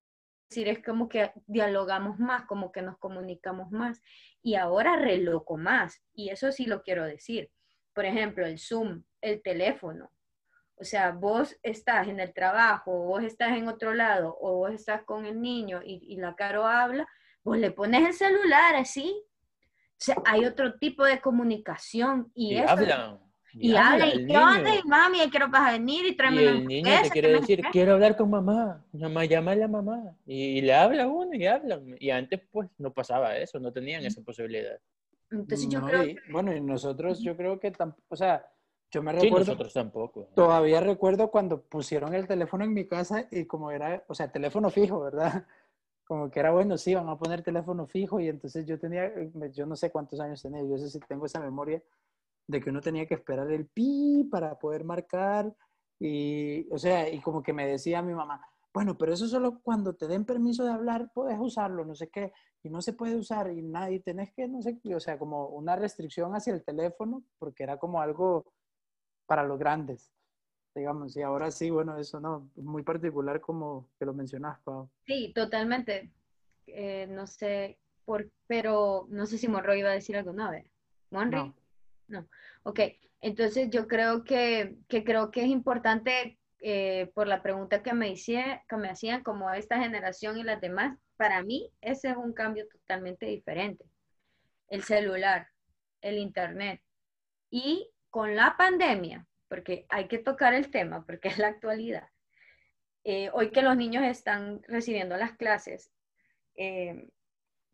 decir 0.49 0.68
es 0.68 0.84
como 0.84 1.09
que 1.09 1.32
dialogamos 1.47 2.20
más, 2.20 2.45
como 2.47 2.70
que 2.70 2.82
nos 2.82 2.99
comunicamos 2.99 3.72
más. 3.72 4.01
Y 4.42 4.55
ahora 4.55 4.95
reloco 4.97 5.57
más, 5.57 6.05
y 6.14 6.28
eso 6.28 6.53
sí 6.53 6.66
lo 6.66 6.82
quiero 6.82 7.05
decir. 7.05 7.51
Por 7.92 8.05
ejemplo, 8.05 8.47
el 8.47 8.59
Zoom, 8.59 9.03
el 9.20 9.42
teléfono 9.42 10.11
o 10.76 10.84
sea, 10.84 11.12
vos 11.12 11.56
estás 11.62 12.08
en 12.08 12.20
el 12.20 12.32
trabajo, 12.32 12.92
vos 12.92 13.22
estás 13.22 13.56
en 13.56 13.68
otro 13.68 13.94
lado, 13.94 14.36
o 14.40 14.56
vos 14.56 14.72
estás 14.72 15.02
con 15.04 15.24
el 15.24 15.40
niño 15.40 15.80
y, 15.84 16.16
la 16.16 16.34
caro 16.34 16.66
habla, 16.66 17.06
vos 17.42 17.58
le 17.58 17.70
pones 17.70 18.06
el 18.06 18.14
celular 18.14 18.74
así. 18.76 19.14
O 19.92 20.04
sea, 20.04 20.16
hay 20.24 20.44
otro 20.44 20.74
tipo 20.74 21.04
de 21.04 21.20
comunicación. 21.20 22.30
Y, 22.34 22.56
hablan. 22.56 23.20
Y, 23.52 23.76
hablan, 23.76 24.08
y 24.08 24.26
qué 24.26 24.36
onda, 24.36 24.74
y 24.74 24.82
mami, 24.82 25.18
quiero 25.30 25.48
para 25.48 25.72
venir 25.72 26.06
y 26.06 26.16
tráeme 26.16 26.42
Y 26.42 26.46
el 26.46 26.66
niño 26.66 26.90
te 27.04 27.10
quiere 27.10 27.28
decir, 27.28 27.62
quiero 27.70 27.92
hablar 27.94 28.16
con 28.16 28.28
mamá, 28.28 28.84
mamá, 28.92 29.24
llama 29.26 29.52
a 29.52 29.56
la 29.56 29.68
mamá. 29.68 30.16
Y, 30.26 30.60
le 30.60 30.74
habla 30.74 31.06
uno 31.06 31.34
y 31.34 31.46
hablan. 31.46 31.94
Y 32.00 32.10
antes, 32.10 32.40
pues, 32.50 32.68
no 32.78 32.92
pasaba 32.92 33.36
eso, 33.36 33.60
no 33.60 33.72
tenían 33.72 34.04
esa 34.04 34.22
posibilidad. 34.22 34.76
Entonces 35.30 35.68
yo 35.68 35.80
creo 35.82 36.04
Bueno, 36.30 36.54
y 36.54 36.60
nosotros, 36.60 37.22
yo 37.22 37.36
creo 37.36 37.58
que, 37.60 37.72
o 38.08 38.16
sea, 38.16 38.44
yo 38.95 39.03
me 39.03 39.12
recuerdo. 39.12 39.38
nosotros 39.38 39.72
tampoco. 39.72 40.28
Todavía 40.36 40.80
recuerdo 40.80 41.28
cuando 41.28 41.61
pusieron 41.62 42.14
el 42.14 42.28
teléfono 42.28 42.64
en 42.64 42.72
mi 42.72 42.86
casa 42.86 43.26
y 43.30 43.45
como 43.45 43.72
era, 43.72 44.05
o 44.07 44.14
sea, 44.14 44.30
teléfono 44.30 44.70
fijo, 44.70 45.01
¿verdad? 45.01 45.47
Como 46.07 46.30
que 46.30 46.38
era 46.38 46.53
bueno, 46.53 46.76
sí, 46.76 46.95
van 46.95 47.09
a 47.09 47.16
poner 47.16 47.42
teléfono 47.42 47.86
fijo 47.86 48.20
y 48.20 48.28
entonces 48.28 48.66
yo 48.66 48.78
tenía, 48.78 49.11
yo 49.55 49.64
no 49.64 49.74
sé 49.74 49.90
cuántos 49.90 50.20
años 50.20 50.42
tenía, 50.42 50.62
yo 50.62 50.76
sé 50.76 50.90
si 50.90 51.01
tengo 51.01 51.24
esa 51.24 51.40
memoria 51.40 51.82
de 52.47 52.61
que 52.61 52.68
uno 52.68 52.82
tenía 52.82 53.07
que 53.07 53.14
esperar 53.14 53.51
el 53.51 53.66
pi 53.66 54.28
para 54.30 54.59
poder 54.59 54.84
marcar 54.84 55.55
y, 55.99 56.70
o 56.70 56.76
sea, 56.76 57.09
y 57.09 57.20
como 57.20 57.42
que 57.42 57.55
me 57.55 57.66
decía 57.66 58.03
mi 58.03 58.12
mamá, 58.12 58.47
bueno, 58.74 58.99
pero 58.99 59.14
eso 59.14 59.26
solo 59.26 59.61
cuando 59.62 59.95
te 59.95 60.07
den 60.07 60.26
permiso 60.26 60.62
de 60.62 60.72
hablar 60.72 61.11
puedes 61.14 61.38
usarlo, 61.40 61.86
no 61.86 61.95
sé 61.95 62.11
qué, 62.11 62.34
y 62.62 62.68
no 62.68 62.82
se 62.82 62.92
puede 62.92 63.16
usar 63.16 63.51
y 63.51 63.62
nadie, 63.62 64.01
tenés 64.01 64.30
que, 64.34 64.47
no 64.47 64.61
sé, 64.61 64.78
o 64.95 65.01
sea, 65.01 65.18
como 65.18 65.47
una 65.49 65.74
restricción 65.74 66.34
hacia 66.34 66.53
el 66.53 66.62
teléfono, 66.62 67.24
porque 67.38 67.62
era 67.62 67.78
como 67.78 68.03
algo 68.03 68.53
para 69.26 69.44
los 69.44 69.58
grandes, 69.58 70.12
digamos. 70.74 71.16
Y 71.16 71.22
ahora 71.22 71.50
sí, 71.50 71.70
bueno, 71.70 71.98
eso 71.98 72.20
no, 72.20 72.50
muy 72.56 72.82
particular 72.82 73.40
como 73.40 73.88
que 73.98 74.04
lo 74.04 74.14
mencionas, 74.14 74.60
Pau. 74.60 74.90
Sí, 75.06 75.32
totalmente. 75.34 76.10
Eh, 76.66 77.06
no 77.08 77.26
sé, 77.26 77.78
por, 78.04 78.30
pero 78.46 79.06
no 79.10 79.26
sé 79.26 79.38
si 79.38 79.48
Monroy 79.48 79.80
iba 79.80 79.90
a 79.90 79.94
decir 79.94 80.16
algo, 80.16 80.32
¿no? 80.32 80.50
¿Monroy? 81.10 81.54
No. 82.08 82.20
no. 82.20 82.28
Ok, 82.62 82.80
entonces 83.20 83.70
yo 83.70 83.86
creo 83.86 84.24
que, 84.24 84.76
que 84.88 85.04
creo 85.04 85.30
que 85.30 85.42
es 85.42 85.48
importante 85.48 86.38
eh, 86.66 87.10
por 87.14 87.26
la 87.26 87.42
pregunta 87.42 87.82
que 87.82 87.92
me, 87.92 88.08
hice, 88.08 88.62
que 88.68 88.76
me 88.76 88.88
hacían, 88.88 89.22
como 89.22 89.50
esta 89.52 89.78
generación 89.78 90.38
y 90.38 90.42
las 90.42 90.62
demás, 90.62 90.98
para 91.16 91.42
mí 91.42 91.70
ese 91.82 92.08
es 92.08 92.16
un 92.16 92.32
cambio 92.32 92.66
totalmente 92.68 93.26
diferente. 93.26 93.84
El 94.68 94.82
celular, 94.82 95.48
el 96.00 96.16
internet 96.16 96.80
y 97.50 97.90
con 98.14 98.36
la 98.36 98.56
pandemia, 98.56 99.26
porque 99.48 99.86
hay 99.88 100.06
que 100.06 100.18
tocar 100.18 100.54
el 100.54 100.70
tema, 100.70 101.04
porque 101.04 101.26
es 101.26 101.38
la 101.38 101.48
actualidad, 101.48 102.08
eh, 103.02 103.28
hoy 103.32 103.50
que 103.50 103.60
los 103.60 103.76
niños 103.76 104.04
están 104.04 104.62
recibiendo 104.68 105.16
las 105.16 105.32
clases 105.32 105.90
eh, 106.54 107.08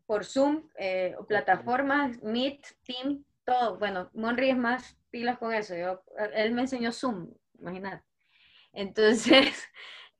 por 0.07 0.25
Zoom, 0.25 0.67
eh, 0.79 1.15
plataformas, 1.27 2.23
Meet, 2.23 2.65
Team, 2.83 3.23
todo. 3.45 3.77
Bueno, 3.77 4.09
Monry 4.15 4.49
es 4.49 4.57
más 4.57 4.97
pilas 5.11 5.37
con 5.37 5.53
eso. 5.53 5.75
él 6.33 6.53
me 6.53 6.61
enseñó 6.61 6.91
Zoom, 6.91 7.31
imagínate. 7.59 8.03
Entonces, 8.73 9.69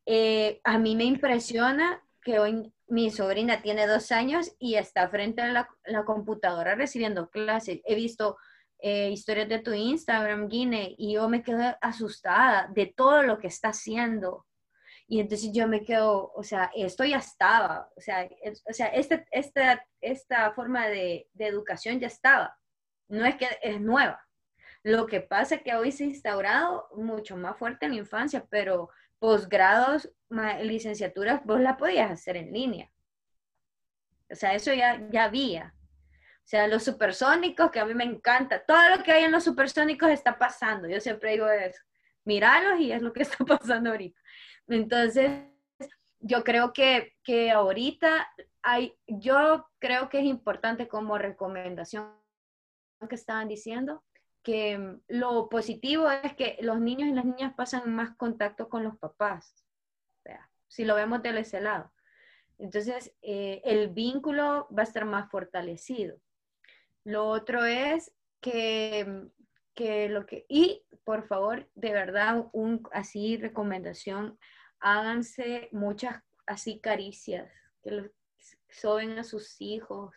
a 0.63 0.77
mí 0.77 0.95
me 0.95 1.05
impresiona 1.05 1.99
que 2.21 2.37
hoy 2.37 2.71
mi 2.85 3.09
sobrina 3.09 3.63
tiene 3.63 3.87
dos 3.87 4.11
años 4.11 4.55
y 4.59 4.75
está 4.75 5.09
frente 5.09 5.41
a 5.41 5.51
la, 5.51 5.69
la 5.85 6.05
computadora 6.05 6.75
recibiendo 6.75 7.31
clases. 7.31 7.81
He 7.85 7.95
visto 7.95 8.37
eh, 8.81 9.09
historias 9.11 9.47
de 9.49 9.59
tu 9.59 9.73
Instagram, 9.73 10.47
Guine, 10.49 10.95
y 10.97 11.13
yo 11.13 11.29
me 11.29 11.43
quedo 11.43 11.77
asustada 11.81 12.67
de 12.73 12.87
todo 12.87 13.23
lo 13.23 13.37
que 13.39 13.47
está 13.47 13.69
haciendo. 13.69 14.45
Y 15.07 15.19
entonces 15.19 15.51
yo 15.53 15.67
me 15.67 15.83
quedo, 15.83 16.31
o 16.33 16.43
sea, 16.43 16.71
esto 16.75 17.03
ya 17.03 17.17
estaba, 17.17 17.89
o 17.97 18.01
sea, 18.01 18.23
es- 18.43 18.63
o 18.69 18.73
sea 18.73 18.87
este, 18.87 19.25
esta, 19.31 19.85
esta 19.99 20.51
forma 20.53 20.87
de, 20.87 21.27
de 21.33 21.47
educación 21.47 21.99
ya 21.99 22.07
estaba, 22.07 22.57
no 23.09 23.25
es 23.25 23.35
que 23.35 23.47
es 23.61 23.79
nueva. 23.81 24.19
Lo 24.83 25.05
que 25.05 25.21
pasa 25.21 25.55
es 25.55 25.61
que 25.63 25.75
hoy 25.75 25.91
se 25.91 26.05
ha 26.05 26.07
instaurado 26.07 26.87
mucho 26.95 27.37
más 27.37 27.57
fuerte 27.57 27.85
en 27.85 27.91
la 27.93 27.99
infancia, 27.99 28.45
pero 28.49 28.89
posgrados, 29.19 30.09
licenciaturas, 30.63 31.43
vos 31.45 31.59
la 31.59 31.77
podías 31.77 32.09
hacer 32.09 32.37
en 32.37 32.51
línea. 32.51 32.89
O 34.31 34.35
sea, 34.35 34.53
eso 34.55 34.73
ya, 34.73 34.99
ya 35.11 35.25
había. 35.25 35.75
O 36.51 36.53
sea, 36.53 36.67
los 36.67 36.83
supersónicos, 36.83 37.71
que 37.71 37.79
a 37.79 37.85
mí 37.85 37.93
me 37.93 38.03
encanta, 38.03 38.61
todo 38.65 38.89
lo 38.89 39.01
que 39.03 39.13
hay 39.13 39.23
en 39.23 39.31
los 39.31 39.45
supersónicos 39.45 40.09
está 40.09 40.37
pasando. 40.37 40.89
Yo 40.89 40.99
siempre 40.99 41.31
digo 41.31 41.47
eso, 41.47 41.81
míralos 42.25 42.81
y 42.81 42.91
es 42.91 43.01
lo 43.01 43.13
que 43.13 43.21
está 43.23 43.45
pasando 43.45 43.91
ahorita. 43.91 44.19
Entonces, 44.67 45.45
yo 46.19 46.43
creo 46.43 46.73
que, 46.73 47.15
que 47.23 47.51
ahorita 47.51 48.27
hay, 48.63 48.93
yo 49.07 49.65
creo 49.79 50.09
que 50.09 50.19
es 50.19 50.25
importante 50.25 50.89
como 50.89 51.17
recomendación 51.17 52.11
que 53.07 53.15
estaban 53.15 53.47
diciendo, 53.47 54.03
que 54.43 54.77
mm, 54.77 55.03
lo 55.07 55.47
positivo 55.47 56.11
es 56.11 56.35
que 56.35 56.57
los 56.59 56.81
niños 56.81 57.07
y 57.07 57.13
las 57.13 57.23
niñas 57.23 57.53
pasan 57.55 57.95
más 57.95 58.17
contacto 58.17 58.67
con 58.67 58.83
los 58.83 58.97
papás. 58.97 59.55
O 60.25 60.29
si 60.67 60.83
lo 60.83 60.95
vemos 60.95 61.23
de 61.23 61.39
ese 61.39 61.61
lado. 61.61 61.93
Entonces, 62.57 63.15
eh, 63.21 63.61
el 63.63 63.87
vínculo 63.87 64.67
va 64.77 64.81
a 64.81 64.83
estar 64.83 65.05
más 65.05 65.31
fortalecido. 65.31 66.19
Lo 67.03 67.27
otro 67.27 67.65
es 67.65 68.11
que, 68.39 69.27
que 69.73 70.09
lo 70.09 70.25
que, 70.25 70.45
y 70.47 70.83
por 71.03 71.27
favor, 71.27 71.69
de 71.75 71.91
verdad, 71.93 72.45
un 72.53 72.87
así 72.91 73.37
recomendación, 73.37 74.37
háganse 74.79 75.69
muchas 75.71 76.21
así 76.45 76.79
caricias, 76.79 77.51
que 77.81 77.91
lo, 77.91 78.09
soben 78.69 79.17
a 79.17 79.23
sus 79.23 79.59
hijos, 79.61 80.13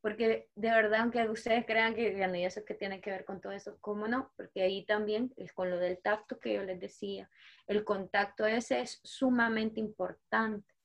porque 0.00 0.48
de 0.54 0.70
verdad, 0.70 1.00
aunque 1.00 1.28
ustedes 1.28 1.66
crean 1.66 1.94
que, 1.94 2.14
bueno, 2.16 2.36
y 2.36 2.44
eso 2.44 2.64
que 2.64 2.74
tiene 2.74 3.00
que 3.00 3.10
ver 3.10 3.24
con 3.24 3.40
todo 3.40 3.52
eso, 3.52 3.78
¿cómo 3.80 4.06
no? 4.08 4.32
Porque 4.36 4.62
ahí 4.62 4.84
también 4.84 5.32
es 5.36 5.52
con 5.52 5.70
lo 5.70 5.78
del 5.78 5.98
tacto 5.98 6.38
que 6.38 6.54
yo 6.54 6.62
les 6.62 6.78
decía, 6.78 7.28
el 7.66 7.84
contacto 7.84 8.46
ese 8.46 8.80
es 8.80 9.00
sumamente 9.02 9.80
importante 9.80 10.77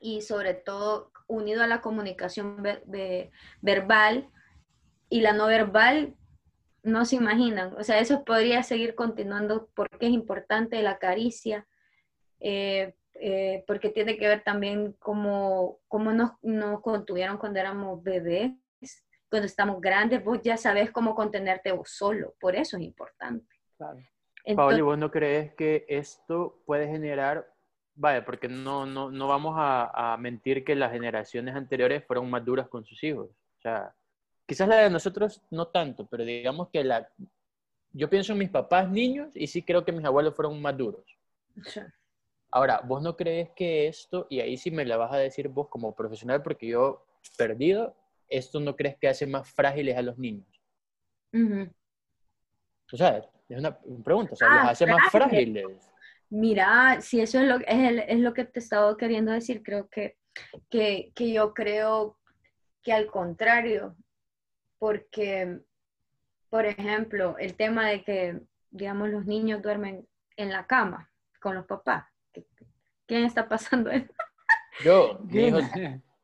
y 0.00 0.20
sobre 0.22 0.54
todo 0.54 1.12
unido 1.26 1.62
a 1.62 1.66
la 1.66 1.80
comunicación 1.80 2.62
ver- 2.62 2.82
ve- 2.86 3.30
verbal 3.60 4.30
y 5.10 5.20
la 5.20 5.32
no 5.32 5.46
verbal, 5.46 6.14
no 6.82 7.04
se 7.04 7.16
imaginan. 7.16 7.74
O 7.76 7.84
sea, 7.84 7.98
eso 7.98 8.24
podría 8.24 8.62
seguir 8.62 8.94
continuando 8.94 9.68
porque 9.74 10.06
es 10.06 10.12
importante 10.12 10.80
la 10.82 10.98
caricia, 10.98 11.66
eh, 12.40 12.94
eh, 13.20 13.64
porque 13.66 13.90
tiene 13.90 14.16
que 14.16 14.28
ver 14.28 14.42
también 14.44 14.92
cómo, 15.00 15.80
cómo 15.88 16.12
nos, 16.12 16.32
nos 16.42 16.80
contuvieron 16.82 17.36
cuando 17.36 17.58
éramos 17.58 18.02
bebés, 18.02 18.52
cuando 19.28 19.46
estamos 19.46 19.80
grandes, 19.80 20.24
vos 20.24 20.40
ya 20.42 20.56
sabes 20.56 20.90
cómo 20.90 21.14
contenerte 21.14 21.72
vos 21.72 21.90
solo, 21.90 22.34
por 22.40 22.54
eso 22.56 22.76
es 22.76 22.82
importante. 22.84 23.46
Claro. 23.76 23.96
Paola, 23.96 24.06
Entonces, 24.44 24.78
¿y 24.78 24.82
vos 24.82 24.98
no 24.98 25.10
crees 25.10 25.52
que 25.54 25.84
esto 25.88 26.62
puede 26.64 26.86
generar, 26.86 27.46
vaya, 27.98 28.24
porque 28.24 28.48
no, 28.48 28.86
no, 28.86 29.10
no 29.10 29.28
vamos 29.28 29.54
a, 29.58 30.12
a 30.14 30.16
mentir 30.16 30.64
que 30.64 30.76
las 30.76 30.92
generaciones 30.92 31.54
anteriores 31.54 32.04
fueron 32.06 32.30
más 32.30 32.44
duras 32.44 32.68
con 32.68 32.84
sus 32.84 33.02
hijos? 33.02 33.28
O 33.28 33.60
sea, 33.60 33.92
quizás 34.46 34.68
la 34.68 34.76
de 34.76 34.90
nosotros 34.90 35.42
no 35.50 35.66
tanto, 35.68 36.06
pero 36.06 36.24
digamos 36.24 36.68
que 36.70 36.84
la... 36.84 37.08
Yo 37.92 38.08
pienso 38.08 38.32
en 38.32 38.38
mis 38.38 38.50
papás 38.50 38.88
niños 38.88 39.30
y 39.34 39.46
sí 39.48 39.62
creo 39.62 39.84
que 39.84 39.92
mis 39.92 40.04
abuelos 40.04 40.34
fueron 40.34 40.60
más 40.62 40.76
duros. 40.76 41.04
Ahora, 42.50 42.80
¿vos 42.84 43.02
no 43.02 43.16
crees 43.16 43.50
que 43.50 43.88
esto, 43.88 44.26
y 44.30 44.40
ahí 44.40 44.56
sí 44.56 44.70
me 44.70 44.84
la 44.84 44.96
vas 44.96 45.12
a 45.12 45.18
decir 45.18 45.48
vos 45.48 45.68
como 45.68 45.94
profesional, 45.94 46.42
porque 46.42 46.68
yo, 46.68 47.04
perdido, 47.36 47.96
esto 48.28 48.60
no 48.60 48.76
crees 48.76 48.96
que 48.96 49.08
hace 49.08 49.26
más 49.26 49.50
frágiles 49.50 49.96
a 49.96 50.02
los 50.02 50.16
niños? 50.18 50.46
ujú. 51.32 51.68
O 52.90 52.96
sea, 52.96 53.18
es 53.48 53.58
una 53.58 53.76
pregunta, 54.04 54.32
o 54.32 54.36
sea, 54.36 54.48
Ah, 54.48 54.54
los 54.62 54.70
hace 54.70 54.86
más 54.86 55.10
frágiles. 55.10 55.90
Mira, 56.30 57.00
si 57.00 57.20
eso 57.20 57.40
es 57.40 57.46
lo, 57.48 57.56
es, 57.56 57.64
el- 57.68 57.98
es 58.00 58.18
lo 58.20 58.34
que 58.34 58.44
te 58.44 58.58
estaba 58.60 58.96
queriendo 58.96 59.32
decir, 59.32 59.62
creo 59.62 59.88
que, 59.88 60.16
que, 60.70 61.12
que 61.14 61.32
yo 61.32 61.54
creo 61.54 62.18
que 62.82 62.92
al 62.92 63.06
contrario, 63.06 63.96
porque, 64.78 65.60
por 66.50 66.66
ejemplo, 66.66 67.36
el 67.38 67.54
tema 67.54 67.88
de 67.88 68.04
que, 68.04 68.40
digamos, 68.70 69.08
los 69.08 69.24
niños 69.26 69.62
duermen 69.62 70.06
en 70.36 70.50
la 70.50 70.66
cama 70.66 71.10
con 71.40 71.54
los 71.54 71.66
papás. 71.66 72.04
¿Qué- 72.32 72.46
¿Quién 73.06 73.24
está 73.24 73.48
pasando 73.48 73.90
eso? 73.90 74.12
Yo, 74.84 75.18
mi 75.30 75.46
hijo- 75.48 75.58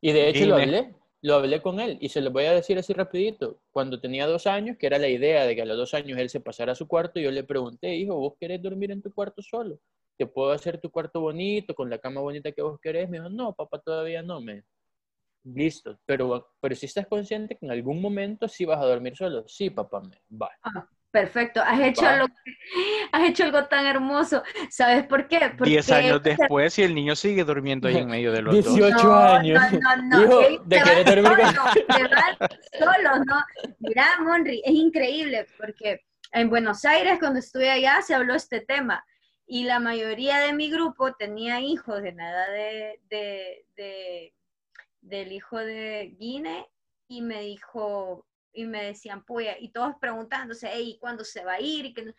y 0.01 0.13
de 0.13 0.29
hecho 0.29 0.45
lo 0.47 0.57
hablé, 0.57 0.95
lo 1.23 1.35
hablé 1.37 1.63
con 1.63 1.81
él, 1.81 1.97
y 2.01 2.11
se 2.11 2.21
lo 2.21 2.31
voy 2.31 2.45
a 2.45 2.53
decir 2.53 2.79
así 2.79 2.93
rapidito. 2.93 3.61
Cuando 3.71 4.01
tenía 4.01 4.27
dos 4.27 4.47
años, 4.47 4.77
que 4.77 4.87
era 4.87 4.99
la 4.99 5.09
idea 5.09 5.47
de 5.47 5.57
que 5.57 5.63
a 5.63 5.65
los 5.65 5.77
dos 5.79 5.95
años 5.95 6.19
él 6.19 6.29
se 6.29 6.41
pasara 6.41 6.73
a 6.73 6.75
su 6.75 6.87
cuarto, 6.87 7.19
yo 7.19 7.31
le 7.31 7.43
pregunté, 7.43 7.95
hijo, 7.97 8.15
¿vos 8.17 8.35
querés 8.39 8.61
dormir 8.63 8.91
en 8.91 9.01
tu 9.03 9.13
cuarto 9.13 9.41
solo? 9.43 9.81
¿Te 10.17 10.27
puedo 10.27 10.53
hacer 10.53 10.81
tu 10.81 10.91
cuarto 10.91 11.21
bonito, 11.21 11.75
con 11.75 11.91
la 11.91 11.99
cama 11.99 12.21
bonita 12.21 12.53
que 12.53 12.63
vos 12.63 12.79
querés? 12.81 13.09
Me 13.09 13.19
dijo, 13.19 13.31
no, 13.31 13.53
papá, 13.55 13.81
todavía 13.81 14.23
no, 14.23 14.41
me... 14.41 14.65
Listo, 15.45 15.99
pero, 16.07 16.55
pero 16.59 16.75
si 16.75 16.87
estás 16.87 17.07
consciente 17.07 17.59
que 17.59 17.67
en 17.67 17.73
algún 17.73 18.01
momento 18.01 18.49
sí 18.49 18.65
vas 18.65 18.79
a 18.79 18.87
dormir 18.87 19.15
solo. 19.15 19.45
Sí, 19.47 19.69
papá, 19.69 20.01
me... 20.01 20.23
Vale. 20.29 20.55
Perfecto, 21.11 21.61
has 21.63 21.79
hecho, 21.79 22.03
Va. 22.03 22.15
algo, 22.15 22.27
has 23.13 23.29
hecho 23.29 23.45
algo 23.45 23.67
tan 23.67 23.87
hermoso. 23.87 24.43
¿Sabes 24.69 25.07
por 25.07 25.29
qué? 25.29 25.53
Porque 25.57 25.71
Diez 25.71 25.89
años 25.93 26.21
después 26.23 26.77
y 26.79 26.83
el 26.83 26.93
niño 26.93 27.15
sigue 27.15 27.45
durmiendo 27.45 27.87
ahí 27.87 27.99
en 27.99 28.09
medio 28.09 28.33
de 28.33 28.43
los 28.43 28.65
dos. 28.65 28.75
18 28.75 28.97
No, 29.05 29.15
años. 29.15 29.63
No, 29.73 29.97
no, 29.97 30.19
no. 30.19 30.23
Hijo, 30.25 30.63
de 30.65 30.81
van 30.81 31.05
dormir 31.05 31.47
van 31.47 32.49
solos, 32.79 33.27
¿no? 33.27 33.37
Mira, 33.79 34.07
Monri, 34.23 34.61
es 34.65 34.73
increíble 34.73 35.47
porque 35.57 36.01
en 36.33 36.51
Buenos 36.51 36.85
Aires, 36.85 37.19
cuando 37.21 37.39
estuve 37.39 37.71
allá, 37.71 38.03
se 38.03 38.13
habló 38.15 38.35
este 38.35 38.63
tema 38.63 39.05
y 39.47 39.65
la 39.65 39.81
mayoría 39.81 40.39
de 40.39 40.53
mi 40.53 40.71
grupo 40.71 41.15
tenía 41.15 41.61
hijos 41.61 42.03
en 42.05 42.17
la 42.17 42.31
edad 42.31 42.53
de, 42.53 43.01
de- 43.09 43.67
de- 43.77 44.35
del 45.01 45.33
hijo 45.33 45.59
de 45.59 46.15
Guine 46.19 46.67
y 47.09 47.23
me 47.23 47.43
dijo, 47.43 48.27
y 48.53 48.65
me 48.67 48.85
decían, 48.85 49.25
pues, 49.25 49.49
y 49.61 49.71
todos 49.73 49.95
preguntándose, 50.01 50.69
hey, 50.73 50.97
¿cuándo 51.01 51.25
se 51.25 51.45
va 51.45 51.55
a 51.55 51.61
ir? 51.61 51.87
Y 51.87 51.95
que 51.95 52.15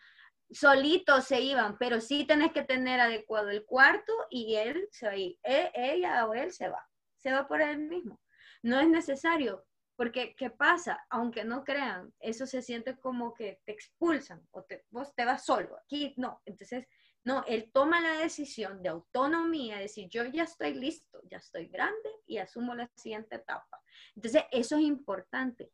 solitos 0.50 1.24
se 1.24 1.40
iban, 1.40 1.76
pero 1.78 2.00
sí 2.00 2.24
tenés 2.24 2.52
que 2.52 2.62
tener 2.62 3.00
adecuado 3.00 3.50
el 3.50 3.64
cuarto 3.64 4.12
y 4.30 4.54
él 4.56 4.88
se 4.92 5.06
va 5.06 5.12
a 5.12 5.16
ir. 5.16 5.38
E- 5.42 5.72
ella 5.74 6.26
o 6.26 6.34
él 6.34 6.52
se 6.52 6.68
va, 6.68 6.86
se 7.16 7.32
va 7.32 7.48
por 7.48 7.60
él 7.60 7.78
mismo. 7.78 8.20
No 8.62 8.78
es 8.80 8.88
necesario, 8.88 9.64
porque 9.96 10.34
¿qué 10.36 10.50
pasa? 10.50 11.04
Aunque 11.10 11.44
no 11.44 11.64
crean, 11.64 12.14
eso 12.20 12.46
se 12.46 12.62
siente 12.62 12.96
como 13.00 13.34
que 13.34 13.60
te 13.64 13.72
expulsan 13.72 14.46
o 14.52 14.62
te, 14.64 14.84
vos 14.90 15.12
te 15.14 15.24
vas 15.24 15.44
solo. 15.44 15.76
Aquí 15.78 16.14
no, 16.16 16.40
entonces, 16.44 16.86
no, 17.26 17.42
él 17.48 17.72
toma 17.72 18.00
la 18.00 18.18
decisión 18.18 18.84
de 18.84 18.88
autonomía, 18.88 19.78
decir, 19.78 20.08
yo 20.08 20.24
ya 20.26 20.44
estoy 20.44 20.74
listo, 20.74 21.20
ya 21.28 21.38
estoy 21.38 21.66
grande 21.66 22.08
y 22.24 22.38
asumo 22.38 22.72
la 22.72 22.88
siguiente 22.94 23.34
etapa. 23.34 23.82
Entonces, 24.14 24.44
eso 24.52 24.76
es 24.76 24.82
importante. 24.82 25.72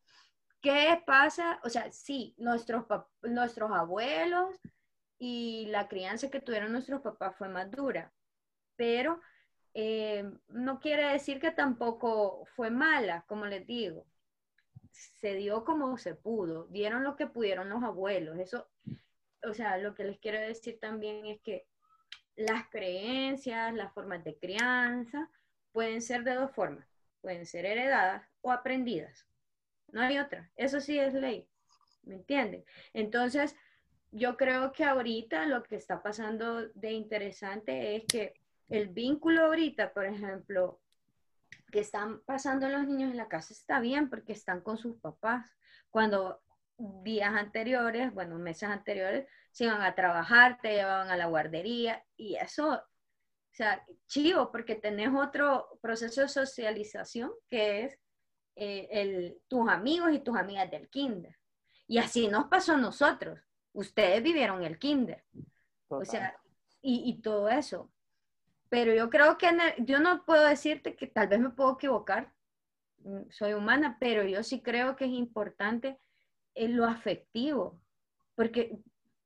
¿Qué 0.62 1.03
pasa? 1.05 1.61
O 1.62 1.68
sea, 1.68 1.92
sí, 1.92 2.34
nuestros, 2.38 2.86
nuestros 3.20 3.70
abuelos 3.70 4.59
y 5.18 5.66
la 5.66 5.88
crianza 5.88 6.30
que 6.30 6.40
tuvieron 6.40 6.72
nuestros 6.72 7.03
papás 7.03 7.36
fue 7.36 7.50
más 7.50 7.70
dura, 7.70 8.11
pero 8.74 9.20
eh, 9.74 10.24
no 10.48 10.80
quiere 10.80 11.05
decir 11.12 11.38
que 11.38 11.50
tampoco 11.50 12.46
fue 12.57 12.70
mala, 12.70 13.26
como 13.28 13.44
les 13.44 13.66
digo. 13.66 14.07
Se 14.90 15.34
dio 15.34 15.66
como 15.66 15.98
se 15.98 16.14
pudo, 16.14 16.66
dieron 16.68 17.05
lo 17.05 17.14
que 17.14 17.26
pudieron 17.26 17.68
los 17.68 17.82
abuelos. 17.82 18.38
Eso, 18.38 18.70
o 19.45 19.55
sea, 19.55 19.78
lo 19.78 19.95
que 19.95 20.05
les 20.05 20.18
quiero 20.18 20.40
decir 20.40 20.78
también 20.80 21.26
es 21.26 21.40
que 21.40 21.66
las 22.36 22.68
creencias, 22.68 23.74
las 23.74 23.93
formas 23.93 24.24
de 24.24 24.38
crianza 24.38 25.30
pueden 25.72 26.03
ser 26.03 26.24
de 26.24 26.34
dos 26.34 26.51
formas, 26.53 26.86
pueden 27.20 27.47
ser 27.47 27.66
heredadas 27.66 28.26
o 28.40 28.51
aprendidas. 28.53 29.26
No 29.88 30.01
hay 30.01 30.18
otra. 30.18 30.51
Eso 30.57 30.80
sí 30.80 30.99
es 30.99 31.12
ley. 31.14 31.47
¿Me 32.03 32.16
entienden? 32.16 32.64
Entonces, 32.95 33.55
yo 34.11 34.36
creo 34.36 34.72
que 34.72 34.84
ahorita 34.84 35.47
lo 35.47 35.62
que 35.62 35.76
está 35.76 36.03
pasando 36.03 36.68
de 36.68 36.93
interesante 36.93 37.97
es 37.97 38.05
que 38.07 38.34
el 38.68 38.88
vínculo 38.88 39.47
ahorita, 39.47 39.93
por 39.93 40.07
ejemplo, 40.07 40.80
que 41.70 41.80
están 41.80 42.20
pasando 42.22 42.68
los 42.68 42.86
niños 42.86 43.11
en 43.11 43.16
la 43.16 43.28
casa 43.28 43.55
está 43.55 43.80
bien 43.80 44.11
porque 44.11 44.32
están 44.32 44.61
con 44.61 44.78
sus 44.78 44.97
papás. 44.99 45.51
Cuando 45.90 46.41
días 46.78 47.34
anteriores, 47.34 48.12
bueno, 48.14 48.38
meses 48.38 48.68
anteriores, 48.68 49.26
se 49.52 49.64
iban 49.64 49.82
a 49.82 49.94
trabajar, 49.94 50.58
te 50.62 50.74
llevaban 50.74 51.10
a 51.10 51.16
la 51.16 51.26
guardería 51.26 52.04
y 52.16 52.36
eso, 52.36 52.74
o 52.74 52.82
sea, 53.54 53.84
chivo, 54.06 54.50
porque 54.50 54.74
tenés 54.74 55.10
otro 55.14 55.78
proceso 55.82 56.22
de 56.22 56.28
socialización 56.28 57.32
que 57.50 57.84
es 57.84 57.98
eh, 58.56 58.88
el, 58.90 59.40
tus 59.48 59.68
amigos 59.68 60.12
y 60.12 60.20
tus 60.20 60.36
amigas 60.36 60.70
del 60.70 60.88
kinder. 60.88 61.36
Y 61.86 61.98
así 61.98 62.28
nos 62.28 62.46
pasó 62.48 62.74
a 62.74 62.78
nosotros. 62.78 63.38
Ustedes 63.72 64.22
vivieron 64.22 64.62
el 64.62 64.78
kinder. 64.78 65.24
O 65.88 66.02
Total. 66.02 66.06
sea, 66.06 66.40
y, 66.80 67.02
y 67.10 67.20
todo 67.20 67.48
eso. 67.48 67.90
Pero 68.68 68.94
yo 68.94 69.10
creo 69.10 69.36
que 69.38 69.48
el- 69.48 69.84
yo 69.86 70.00
no 70.00 70.24
puedo 70.24 70.44
decirte 70.46 70.96
que 70.96 71.06
tal 71.06 71.28
vez 71.28 71.40
me 71.40 71.50
puedo 71.50 71.74
equivocar, 71.74 72.32
mm, 72.98 73.30
soy 73.30 73.52
humana, 73.54 73.96
pero 74.00 74.22
yo 74.24 74.42
sí 74.42 74.62
creo 74.62 74.96
que 74.96 75.04
es 75.04 75.10
importante 75.12 75.98
en 76.55 76.76
lo 76.76 76.84
afectivo, 76.84 77.80
porque 78.34 78.78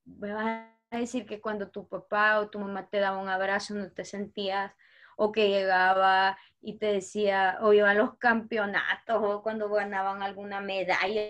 me 0.04 0.32
vas 0.32 0.68
a 0.90 0.98
decir 0.98 1.26
que 1.26 1.40
cuando 1.40 1.68
tu 1.68 1.88
papá 1.88 2.40
o 2.40 2.48
tu 2.48 2.58
mamá 2.58 2.88
te 2.88 3.00
daba 3.00 3.18
un 3.18 3.28
abrazo 3.28 3.74
no 3.74 3.90
te 3.90 4.04
sentías, 4.04 4.72
o 5.16 5.32
que 5.32 5.48
llegaba 5.48 6.38
y 6.60 6.78
te 6.78 6.86
decía, 6.86 7.58
o 7.62 7.72
iba 7.72 7.90
a 7.90 7.94
los 7.94 8.16
campeonatos, 8.18 9.22
o 9.22 9.42
cuando 9.42 9.68
ganaban 9.70 10.22
alguna 10.22 10.60
medalla 10.60 11.20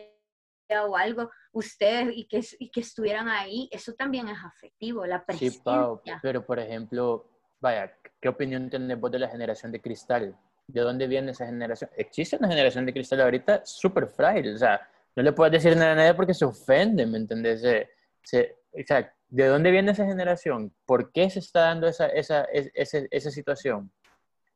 o 0.84 0.96
algo, 0.96 1.30
ustedes 1.52 2.08
y 2.16 2.26
que, 2.26 2.44
y 2.58 2.70
que 2.70 2.80
estuvieran 2.80 3.28
ahí, 3.28 3.68
eso 3.70 3.94
también 3.94 4.28
es 4.28 4.38
afectivo, 4.44 5.06
la 5.06 5.20
Sí, 5.20 5.24
presencia. 5.26 5.62
Pau, 5.62 6.02
pero 6.20 6.44
por 6.44 6.58
ejemplo, 6.58 7.24
vaya, 7.60 7.96
¿qué 8.20 8.28
opinión 8.28 8.68
tenés 8.68 8.98
vos 8.98 9.12
de 9.12 9.20
la 9.20 9.28
generación 9.28 9.70
de 9.70 9.80
cristal? 9.80 10.36
¿De 10.66 10.80
dónde 10.80 11.06
viene 11.06 11.30
esa 11.30 11.46
generación? 11.46 11.88
Existe 11.96 12.36
una 12.36 12.48
generación 12.48 12.84
de 12.84 12.92
cristal 12.92 13.20
ahorita 13.20 13.64
súper 13.64 14.08
frágil, 14.08 14.54
o 14.54 14.58
sea, 14.58 14.88
no 15.16 15.22
le 15.22 15.32
puedes 15.32 15.52
decir 15.52 15.76
nada 15.76 15.92
a 15.92 15.94
nadie 15.96 16.14
porque 16.14 16.34
se 16.34 16.44
ofende, 16.44 17.06
¿me 17.06 17.18
entendés? 17.18 17.60
Se- 17.62 17.88
se- 18.22 18.56
o 18.72 18.86
sea, 18.86 19.12
¿de 19.28 19.46
dónde 19.46 19.70
viene 19.70 19.92
esa 19.92 20.04
generación? 20.04 20.72
¿Por 20.84 21.10
qué 21.12 21.28
se 21.30 21.38
está 21.40 21.60
dando 21.62 21.86
esa, 21.88 22.06
esa, 22.08 22.44
es- 22.44 22.70
esa, 22.74 22.98
esa 23.10 23.30
situación? 23.30 23.90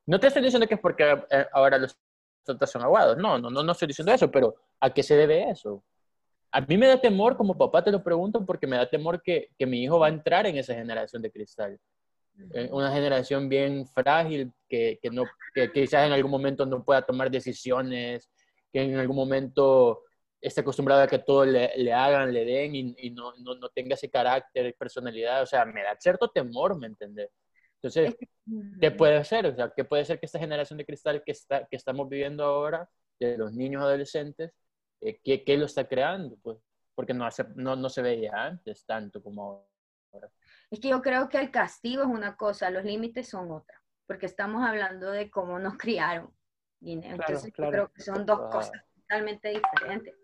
No 0.06 0.20
te 0.20 0.26
estoy 0.26 0.42
diciendo 0.42 0.66
que 0.68 0.74
es 0.74 0.80
porque 0.80 1.04
eh, 1.30 1.46
ahora 1.52 1.78
los 1.78 1.96
tontos 2.44 2.70
son 2.70 2.82
aguados, 2.82 3.16
no, 3.16 3.38
no, 3.38 3.50
no, 3.50 3.62
no 3.62 3.72
estoy 3.72 3.88
diciendo 3.88 4.12
eso, 4.12 4.30
pero 4.30 4.54
¿a 4.80 4.92
qué 4.92 5.02
se 5.02 5.16
debe 5.16 5.48
eso? 5.50 5.82
A 6.52 6.60
mí 6.62 6.76
me 6.76 6.88
da 6.88 7.00
temor, 7.00 7.36
como 7.36 7.56
papá 7.56 7.82
te 7.84 7.92
lo 7.92 8.02
pregunto, 8.02 8.44
porque 8.44 8.66
me 8.66 8.76
da 8.76 8.88
temor 8.88 9.22
que, 9.22 9.50
que 9.58 9.66
mi 9.66 9.82
hijo 9.84 9.98
va 9.98 10.06
a 10.06 10.10
entrar 10.10 10.46
en 10.46 10.56
esa 10.56 10.74
generación 10.74 11.22
de 11.22 11.30
cristal. 11.30 11.78
Eh, 12.54 12.68
Una 12.72 12.90
generación 12.92 13.48
bien 13.48 13.86
frágil, 13.86 14.52
que, 14.68 14.98
que, 15.00 15.10
no, 15.10 15.24
que 15.54 15.70
quizás 15.70 16.06
en 16.06 16.12
algún 16.12 16.30
momento 16.30 16.66
no 16.66 16.82
pueda 16.82 17.02
tomar 17.02 17.30
decisiones, 17.30 18.28
que 18.72 18.82
en 18.82 18.96
algún 18.96 19.16
momento 19.16 20.00
esté 20.40 20.62
acostumbrado 20.62 21.02
a 21.02 21.06
que 21.06 21.18
todo 21.18 21.44
le, 21.44 21.72
le 21.76 21.92
hagan, 21.92 22.32
le 22.32 22.44
den 22.44 22.74
y, 22.74 22.94
y 22.98 23.10
no, 23.10 23.34
no, 23.38 23.54
no 23.54 23.68
tenga 23.70 23.94
ese 23.94 24.10
carácter, 24.10 24.74
personalidad. 24.76 25.42
O 25.42 25.46
sea, 25.46 25.64
me 25.64 25.82
da 25.82 25.96
cierto 25.98 26.28
temor, 26.30 26.78
¿me 26.78 26.86
entiendes? 26.86 27.30
Entonces, 27.82 28.14
¿Qué 28.80 28.90
puede 28.90 29.24
ser? 29.24 29.46
O 29.46 29.54
sea, 29.54 29.72
¿qué 29.74 29.84
puede 29.84 30.04
ser 30.04 30.18
que 30.18 30.26
esta 30.26 30.38
generación 30.38 30.78
de 30.78 30.86
cristal 30.86 31.22
que, 31.24 31.32
está, 31.32 31.66
que 31.66 31.76
estamos 31.76 32.08
viviendo 32.08 32.44
ahora, 32.44 32.88
de 33.18 33.36
los 33.38 33.52
niños 33.52 33.82
adolescentes, 33.82 34.52
eh, 35.00 35.20
¿qué, 35.22 35.44
qué 35.44 35.56
lo 35.56 35.66
está 35.66 35.86
creando? 35.86 36.36
Pues, 36.42 36.58
porque 36.94 37.14
no, 37.14 37.24
hace, 37.24 37.44
no, 37.54 37.76
no 37.76 37.88
se 37.88 38.02
veía 38.02 38.32
antes 38.34 38.84
tanto 38.84 39.22
como 39.22 39.68
ahora. 40.12 40.30
Es 40.70 40.80
que 40.80 40.88
yo 40.88 41.00
creo 41.00 41.28
que 41.28 41.38
el 41.38 41.50
castigo 41.50 42.02
es 42.02 42.08
una 42.08 42.36
cosa, 42.36 42.70
los 42.70 42.84
límites 42.84 43.28
son 43.28 43.50
otra, 43.50 43.82
porque 44.06 44.26
estamos 44.26 44.66
hablando 44.66 45.10
de 45.10 45.30
cómo 45.30 45.58
nos 45.58 45.74
criaron. 45.78 46.34
Entonces 46.82 47.52
claro. 47.52 47.70
yo 47.70 47.72
creo 47.72 47.92
que 47.92 48.02
son 48.02 48.24
dos 48.26 48.40
Ah. 48.42 48.50
cosas 48.50 48.82
totalmente 48.94 49.48
diferentes. 49.50 50.14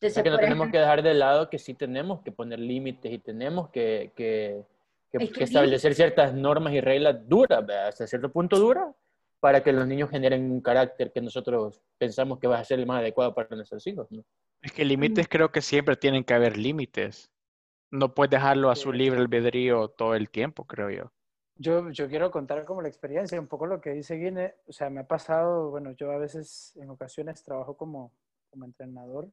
O 0.00 0.10
sea, 0.10 0.22
que 0.22 0.30
no 0.30 0.36
tenemos 0.38 0.66
ejemplo, 0.66 0.72
que 0.72 0.78
dejar 0.78 1.02
de 1.02 1.14
lado 1.14 1.50
que 1.50 1.58
sí 1.58 1.74
tenemos 1.74 2.20
que 2.22 2.30
poner 2.32 2.58
límites 2.60 3.10
y 3.12 3.18
tenemos 3.18 3.68
que, 3.70 4.12
que, 4.14 4.62
que- 5.10 5.18
Es 5.24 5.30
que 5.30 5.38
que 5.38 5.44
establecer 5.44 5.94
ciertas 5.94 6.32
normas 6.34 6.72
y 6.72 6.80
reglas 6.80 7.28
duras, 7.28 7.66
¿verdad? 7.66 7.88
hasta 7.88 8.06
cierto 8.06 8.30
punto 8.30 8.58
duras, 8.58 8.94
para 9.40 9.62
que 9.62 9.72
los 9.72 9.86
niños 9.86 10.10
generen 10.10 10.50
un 10.50 10.60
carácter 10.60 11.12
que 11.12 11.20
nosotros 11.20 11.80
pensamos 11.98 12.38
que 12.38 12.46
va 12.46 12.58
a 12.58 12.64
ser 12.64 12.78
el 12.78 12.86
más 12.86 13.00
adecuado 13.00 13.34
para 13.34 13.54
nuestros 13.56 13.86
hijos. 13.86 14.06
¿no? 14.10 14.24
Es 14.62 14.72
que 14.72 14.84
límites 14.84 15.28
creo 15.28 15.50
que 15.50 15.62
siempre 15.62 15.96
tienen 15.96 16.22
que 16.24 16.34
haber 16.34 16.56
límites. 16.56 17.30
No 17.90 18.14
puedes 18.14 18.30
dejarlo 18.30 18.70
a 18.70 18.76
su 18.76 18.92
libre 18.92 19.18
albedrío 19.20 19.88
todo 19.88 20.14
el 20.14 20.28
tiempo, 20.30 20.64
creo 20.64 20.90
yo. 20.90 21.12
Yo, 21.56 21.90
yo 21.90 22.08
quiero 22.08 22.30
contar 22.30 22.64
como 22.64 22.82
la 22.82 22.88
experiencia, 22.88 23.40
un 23.40 23.48
poco 23.48 23.66
lo 23.66 23.80
que 23.80 23.90
dice 23.90 24.16
Guine. 24.16 24.54
O 24.68 24.72
sea, 24.72 24.90
me 24.90 25.00
ha 25.00 25.06
pasado, 25.08 25.70
bueno, 25.70 25.90
yo 25.92 26.12
a 26.12 26.18
veces, 26.18 26.76
en 26.76 26.90
ocasiones, 26.90 27.42
trabajo 27.42 27.76
como, 27.76 28.12
como 28.50 28.64
entrenador 28.64 29.28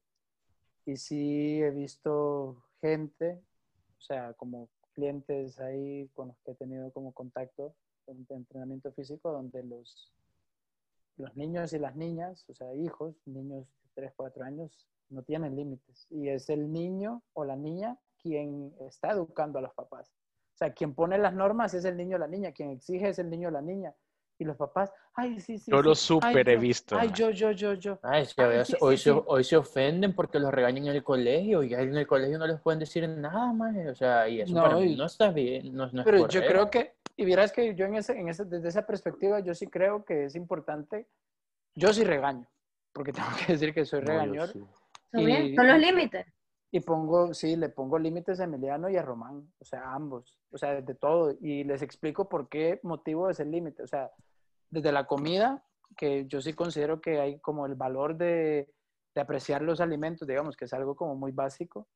y 0.86 0.98
sí 0.98 1.62
he 1.62 1.72
visto 1.72 2.64
gente, 2.82 3.42
o 3.98 4.02
sea, 4.02 4.34
como 4.34 4.70
clientes 4.94 5.60
ahí 5.60 6.08
con 6.14 6.30
los 6.30 6.38
que 6.40 6.52
he 6.52 6.56
tenido 6.56 6.92
como 6.92 7.12
contacto 7.12 7.76
en 8.08 8.26
entrenamiento 8.30 8.92
físico, 8.94 9.32
donde 9.32 9.64
los, 9.64 10.14
los 11.18 11.36
niños 11.36 11.74
y 11.74 11.80
las 11.80 11.96
niñas, 11.96 12.46
o 12.50 12.54
sea, 12.54 12.74
hijos, 12.76 13.16
niños 13.26 13.66
de 13.66 13.90
3, 13.96 14.14
4 14.16 14.44
años, 14.44 14.88
no 15.10 15.24
tienen 15.24 15.56
límites. 15.56 16.08
Y 16.10 16.30
es 16.30 16.50
el 16.50 16.72
niño 16.72 17.24
o 17.34 17.46
la 17.46 17.56
niña 17.56 17.98
quien 18.22 18.74
está 18.82 19.12
educando 19.12 19.60
a 19.60 19.64
los 19.64 19.74
papás. 19.74 20.10
O 20.54 20.58
sea, 20.58 20.74
quien 20.74 20.94
pone 20.94 21.18
las 21.18 21.34
normas 21.34 21.74
es 21.74 21.86
el 21.86 21.98
niño 21.98 22.16
o 22.16 22.20
la 22.20 22.28
niña, 22.28 22.52
quien 22.52 22.70
exige 22.70 23.10
es 23.10 23.20
el 23.20 23.30
niño 23.30 23.50
o 23.50 23.52
la 23.52 23.62
niña. 23.62 23.94
Y 24.38 24.44
los 24.44 24.58
papás, 24.58 24.92
ay, 25.14 25.40
sí, 25.40 25.58
sí. 25.58 25.72
Yo 25.72 25.82
lo 25.82 25.96
sí, 25.96 26.08
súper 26.08 26.50
ay, 26.50 26.56
he 26.56 26.58
visto, 26.58 26.98
Ay, 26.98 27.10
yo, 27.16 27.30
yo, 27.30 27.52
yo, 27.52 27.74
yo. 27.74 28.00
Ay, 28.04 28.26
sí, 28.26 28.34
Ay, 28.38 28.58
hoy, 28.58 28.66
sí, 28.66 28.76
hoy 28.82 28.98
sí, 28.98 29.04
se, 29.04 29.12
sí. 29.12 29.22
hoy 29.28 29.44
se 29.44 29.58
ofenden 29.58 30.14
porque 30.14 30.40
los 30.40 30.54
regañan 30.54 30.88
en 30.88 30.96
el 30.96 31.04
colegio 31.04 31.64
y 31.64 31.74
en 31.74 31.96
el 31.96 32.06
colegio 32.08 32.38
no 32.38 32.46
les 32.48 32.60
pueden 32.60 32.80
decir 32.80 33.08
nada 33.08 33.54
más. 33.54 33.76
O 33.88 33.96
sea, 33.96 34.28
y 34.28 34.42
eso 34.42 34.54
No, 34.56 34.64
para 34.64 34.76
mí 34.76 34.96
no 34.96 35.06
está 35.06 35.32
bien, 35.32 35.74
no, 35.76 35.90
no 35.92 36.02
es 36.02 36.06
Pero 36.06 36.28
yo 36.28 36.42
creo 36.42 36.70
que, 36.70 36.96
y 37.16 37.24
vieras 37.24 37.52
que 37.54 37.74
yo 37.76 37.86
en 37.86 37.96
ese, 37.96 38.14
en 38.20 38.28
ese, 38.28 38.44
desde 38.46 38.68
esa 38.68 38.86
perspectiva, 38.86 39.40
yo 39.40 39.54
sí 39.54 39.68
creo 39.68 40.04
que 40.04 40.26
es 40.26 40.36
importante, 40.36 41.08
yo 41.76 41.94
sí 41.94 42.04
regaño, 42.04 42.46
porque 42.94 43.14
tengo 43.14 43.30
que 43.46 43.54
decir 43.54 43.74
que 43.74 43.86
soy 43.86 44.02
regañor. 44.02 44.50
sí. 44.50 44.64
¿son 45.12 45.26
bien? 45.26 45.46
y- 45.46 45.56
Son 45.56 45.68
los 45.68 45.80
límites. 45.80 46.26
Y 46.72 46.82
pongo, 46.82 47.34
sí, 47.34 47.56
le 47.56 47.70
pongo 47.70 47.98
límites 47.98 48.42
a 48.42 48.44
Emiliano 48.44 48.90
y 48.90 48.98
a 48.98 49.02
Román, 49.02 49.50
o 49.60 49.64
sea, 49.64 49.84
a 49.84 49.96
ambos, 49.96 50.38
o 50.52 50.58
sea, 50.58 50.82
de 50.82 50.94
todo. 50.96 51.34
Y 51.40 51.64
les 51.64 51.82
explico 51.82 52.28
por 52.28 52.50
qué 52.50 52.82
motivo 52.84 53.30
es 53.30 53.40
el 53.40 53.50
límite. 53.50 53.82
O 53.84 53.88
sea, 53.88 54.12
desde 54.76 54.92
la 54.92 55.08
comida, 55.08 55.64
que 55.98 56.26
yo 56.28 56.42
sí 56.42 56.54
considero 56.54 57.00
que 57.02 57.20
hay 57.20 57.40
como 57.40 57.66
el 57.66 57.76
valor 57.76 58.18
de, 58.18 58.70
de 59.16 59.22
apreciar 59.22 59.62
los 59.62 59.80
alimentos, 59.82 60.28
digamos, 60.28 60.56
que 60.56 60.66
es 60.66 60.74
algo 60.74 60.96
como 60.96 61.16
muy 61.16 61.32
básico. 61.32 61.88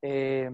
eh, 0.00 0.50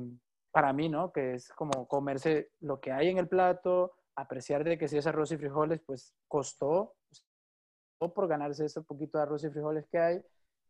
para 0.51 0.73
mí, 0.73 0.89
¿no? 0.89 1.13
Que 1.13 1.35
es 1.35 1.51
como 1.51 1.87
comerse 1.87 2.51
lo 2.61 2.81
que 2.81 2.91
hay 2.91 3.11
en 3.11 3.19
el 3.19 3.29
plato, 3.29 3.93
apreciar 4.17 4.65
de 4.65 4.79
que 4.79 4.89
si 4.89 4.97
es 4.97 5.07
arroz 5.07 5.31
y 5.31 5.37
frijoles, 5.37 5.81
pues 5.87 6.15
costó, 6.27 6.95
costó 7.09 8.15
por 8.15 8.27
ganarse 8.27 8.65
ese 8.65 8.81
poquito 8.81 9.19
de 9.19 9.25
arroz 9.25 9.45
y 9.45 9.51
frijoles 9.51 9.87
que 9.93 9.99
hay 9.99 10.23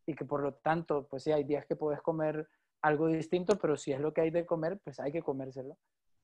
y 0.05 0.15
que 0.15 0.25
por 0.25 0.43
lo 0.43 0.55
tanto, 0.55 1.07
pues 1.07 1.23
sí, 1.23 1.33
hay 1.33 1.45
días 1.45 1.65
que 1.65 1.77
puedes 1.77 2.03
comer 2.03 2.49
algo 2.83 3.07
distinto, 3.07 3.57
pero 3.57 3.77
si 3.77 3.93
es 3.93 4.01
lo 4.01 4.13
que 4.13 4.23
hay 4.23 4.31
de 4.31 4.45
comer, 4.45 4.81
pues 4.83 4.99
hay 5.01 5.13
que 5.13 5.23
comérselo. 5.23 5.79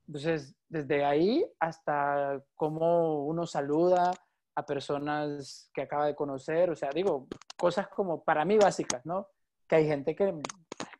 Entonces, 0.08 0.54
desde 0.68 1.04
ahí 1.04 1.46
hasta 1.60 2.42
cómo 2.56 3.24
uno 3.24 3.46
saluda 3.46 4.10
a 4.56 4.64
personas 4.66 5.70
que 5.74 5.82
acaba 5.82 6.06
de 6.06 6.14
conocer, 6.14 6.70
o 6.70 6.76
sea, 6.76 6.90
digo, 6.94 7.26
cosas 7.56 7.88
como 7.88 8.22
para 8.22 8.44
mí 8.44 8.56
básicas, 8.56 9.04
¿no? 9.04 9.28
Que 9.68 9.76
hay 9.76 9.86
gente 9.86 10.14
que, 10.14 10.34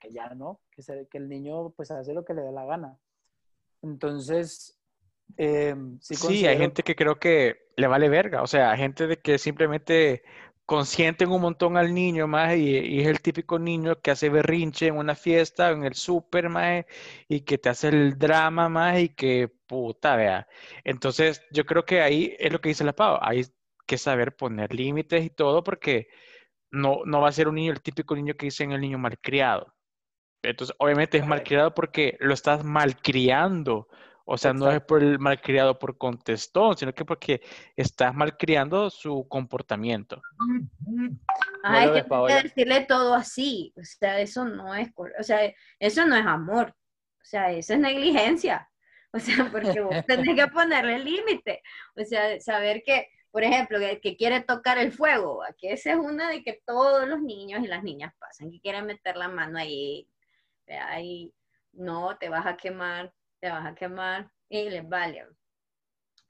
que 0.01 0.11
ya 0.11 0.35
no, 0.35 0.61
que, 0.71 0.83
se- 0.83 1.07
que 1.09 1.19
el 1.19 1.29
niño 1.29 1.71
pues 1.71 1.91
hace 1.91 2.13
lo 2.15 2.25
que 2.25 2.35
le 2.35 2.43
dé 2.43 2.53
la 2.53 2.65
gana. 2.65 2.99
Entonces, 3.83 4.79
eh, 5.37 5.75
sí, 6.01 6.15
Sí, 6.15 6.47
hay 6.47 6.59
gente 6.59 6.83
que 6.83 6.97
creo 6.97 7.19
que 7.19 7.69
le 7.77 7.87
vale 7.87 8.09
verga. 8.09 8.43
O 8.43 8.47
sea, 8.47 8.77
gente 8.77 9.07
de 9.07 9.19
que 9.19 9.39
simplemente 9.39 10.23
consienten 10.67 11.31
un 11.31 11.43
montón 11.43 11.77
al 11.77 11.93
niño, 11.95 12.27
más 12.27 12.57
y, 12.57 12.79
y 12.79 13.01
es 13.01 13.09
el 13.09 13.21
típico 13.21 13.59
niño 13.59 14.01
que 14.01 14.11
hace 14.11 14.29
berrinche 14.31 14.87
en 14.89 14.97
una 14.97 15.15
fiesta, 15.15 15.71
en 15.71 15.85
el 15.85 15.95
súper, 15.95 16.49
más 16.49 16.85
y 17.29 17.43
que 17.43 17.59
te 17.59 17.69
hace 17.69 17.89
el 17.89 18.19
drama, 18.19 18.69
más 18.69 18.99
y 19.01 19.11
que 19.11 19.49
puta, 19.67 20.17
vea. 20.17 20.49
Entonces, 20.85 21.43
yo 21.51 21.65
creo 21.67 21.85
que 21.85 22.01
ahí 22.03 22.35
es 22.39 22.53
lo 22.53 22.61
que 22.61 22.71
dice 22.71 22.85
la 22.85 22.95
Pau. 22.95 23.19
Hay 23.21 23.45
que 23.87 23.99
saber 23.99 24.37
poner 24.37 24.75
límites 24.75 25.25
y 25.25 25.31
todo 25.31 25.63
porque 25.63 26.09
no, 26.71 27.01
no 27.07 27.21
va 27.21 27.29
a 27.29 27.33
ser 27.33 27.49
un 27.49 27.57
niño, 27.57 27.73
el 27.73 27.83
típico 27.83 28.17
niño 28.17 28.35
que 28.35 28.47
dicen 28.47 28.73
el 28.73 28.81
niño 28.81 28.99
malcriado. 28.99 29.75
Entonces, 30.43 30.77
obviamente 30.79 31.19
es 31.19 31.27
malcriado 31.27 31.75
porque 31.75 32.17
lo 32.21 32.35
estás 32.35 32.65
malcriando. 32.65 33.89
O 34.27 34.39
sea, 34.39 34.55
no 34.55 34.71
es 34.71 34.81
por 34.81 35.03
el 35.03 35.19
malcriado 35.19 35.79
por 35.79 35.99
contestón, 35.99 36.77
sino 36.77 36.95
que 36.95 37.05
porque 37.05 37.43
estás 37.77 38.15
malcriando 38.15 38.89
su 38.89 39.27
comportamiento. 39.29 40.23
Lo 41.63 42.27
que 42.27 42.43
decirle 42.43 42.87
todo 42.87 43.15
así. 43.15 43.73
O 43.77 43.85
sea, 43.85 44.21
eso 44.21 44.47
no 44.47 44.75
es, 44.75 44.91
o 44.97 45.23
sea, 45.23 45.53
eso 45.79 46.07
no 46.07 46.17
es 46.17 46.25
amor. 46.25 46.75
O 47.21 47.25
sea, 47.25 47.53
eso 47.53 47.75
es 47.75 47.81
negligencia. 47.81 48.69
O 49.13 49.21
sea, 49.21 49.49
porque 49.53 49.81
vos 49.81 49.95
tenés 50.07 50.35
que 50.35 50.49
ponerle 50.49 50.99
límite. 50.99 51.63
O 51.97 52.05
sea, 52.05 52.41
saber 52.41 52.83
que, 52.85 53.09
por 53.31 53.45
ejemplo, 53.45 53.79
que, 53.79 54.01
que 54.01 54.17
quiere 54.17 54.41
tocar 54.41 54.79
el 54.79 54.91
fuego, 54.93 55.39
¿va? 55.39 55.53
que 55.57 55.73
esa 55.73 55.93
es 55.93 55.97
una 55.97 56.31
de 56.31 56.43
que 56.43 56.63
todos 56.67 57.07
los 57.07 57.21
niños 57.21 57.63
y 57.63 57.69
las 57.69 57.83
niñas 57.83 58.13
pasan, 58.19 58.51
que 58.51 58.61
quieren 58.61 58.87
meter 58.87 59.17
la 59.17 59.29
mano 59.29 59.59
ahí, 59.59 60.09
vea, 60.67 60.89
ahí, 60.89 61.33
no, 61.73 62.17
te 62.19 62.29
vas 62.29 62.47
a 62.47 62.57
quemar, 62.57 63.13
te 63.45 63.51
vas 63.51 63.67
a 63.67 63.75
quemar, 63.75 64.31
y 64.49 64.71
les 64.71 64.89
vale. 64.89 65.27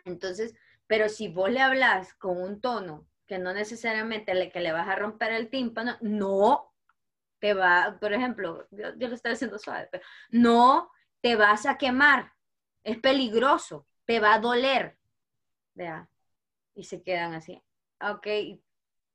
Entonces, 0.05 0.53
pero 0.89 1.09
si 1.09 1.29
vos 1.29 1.49
le 1.49 1.61
hablas 1.61 2.12
con 2.15 2.43
un 2.43 2.61
tono 2.61 3.07
que 3.25 3.39
no 3.39 3.55
necesariamente 3.55 4.35
le, 4.35 4.51
que 4.51 4.59
le 4.59 4.73
vas 4.73 4.89
a 4.89 4.97
romper 4.97 5.31
el 5.31 5.49
tímpano, 5.49 5.97
no, 6.01 6.75
te 7.39 7.55
va, 7.55 7.99
por 8.01 8.12
ejemplo, 8.12 8.67
yo, 8.73 8.97
yo 8.97 9.07
lo 9.07 9.15
estoy 9.15 9.31
haciendo 9.31 9.61
suave, 9.61 9.87
pero 9.93 10.05
no 10.31 10.91
te 11.21 11.37
vas 11.37 11.67
a 11.67 11.79
quemar, 11.79 12.33
es 12.83 12.99
peligroso, 12.99 13.87
te 14.07 14.19
va 14.19 14.35
a 14.35 14.41
doler, 14.41 14.99
vea, 15.75 16.09
y 16.75 16.83
se 16.83 17.05
quedan 17.05 17.35
así, 17.35 17.62
ok, 18.01 18.27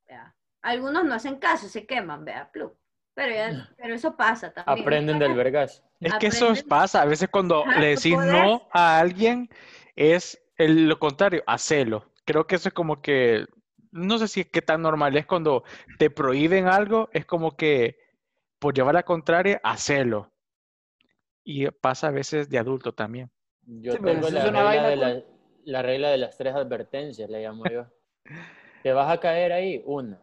vea. 0.06 0.34
Algunos 0.62 1.04
no 1.04 1.12
hacen 1.12 1.38
caso, 1.38 1.68
se 1.68 1.84
queman, 1.84 2.24
vea, 2.24 2.50
plug. 2.50 2.79
Pero, 3.20 3.34
ya- 3.34 3.68
pero 3.76 3.94
eso 3.94 4.16
pasa 4.16 4.50
también. 4.50 4.80
Aprenden 4.80 5.18
del 5.18 5.34
vergas. 5.34 5.84
Es 6.00 6.14
que 6.14 6.28
eso 6.28 6.46
Aprenden- 6.46 6.68
pasa. 6.68 7.02
A 7.02 7.04
veces 7.04 7.28
cuando 7.30 7.64
Ajá, 7.66 7.78
le 7.80 7.88
decís 7.88 8.14
podés. 8.16 8.32
no 8.32 8.68
a 8.72 8.98
alguien, 8.98 9.50
es 9.94 10.42
el- 10.56 10.88
lo 10.88 10.98
contrario, 10.98 11.42
hacelo. 11.46 12.10
Creo 12.24 12.46
que 12.46 12.54
eso 12.56 12.68
es 12.68 12.74
como 12.74 13.02
que, 13.02 13.44
no 13.92 14.16
sé 14.18 14.26
si 14.26 14.40
es 14.40 14.46
que 14.50 14.62
tan 14.62 14.80
normal 14.80 15.16
es 15.18 15.26
cuando 15.26 15.64
te 15.98 16.08
prohíben 16.08 16.66
algo, 16.66 17.10
es 17.12 17.26
como 17.26 17.56
que 17.56 17.98
por 18.58 18.72
llevar 18.72 18.94
la 18.94 19.02
contraria, 19.02 19.60
hacelo. 19.64 20.30
Y 21.44 21.66
pasa 21.70 22.08
a 22.08 22.10
veces 22.12 22.48
de 22.48 22.58
adulto 22.58 22.92
también. 22.94 23.30
Yo 23.66 23.92
Sí, 23.92 23.98
tengo 23.98 24.26
eso 24.28 24.30
la 24.30 24.44
regla, 24.44 24.62
vaina 24.62 24.88
de 24.88 24.96
la, 24.96 25.22
la 25.64 25.82
regla 25.82 26.08
de 26.08 26.16
las 26.18 26.38
tres 26.38 26.54
advertencias, 26.54 27.28
le 27.28 27.42
llamo 27.42 27.66
yo. 27.68 27.86
Te 28.82 28.92
vas 28.94 29.10
a 29.12 29.20
caer 29.20 29.52
ahí, 29.52 29.82
una. 29.84 30.22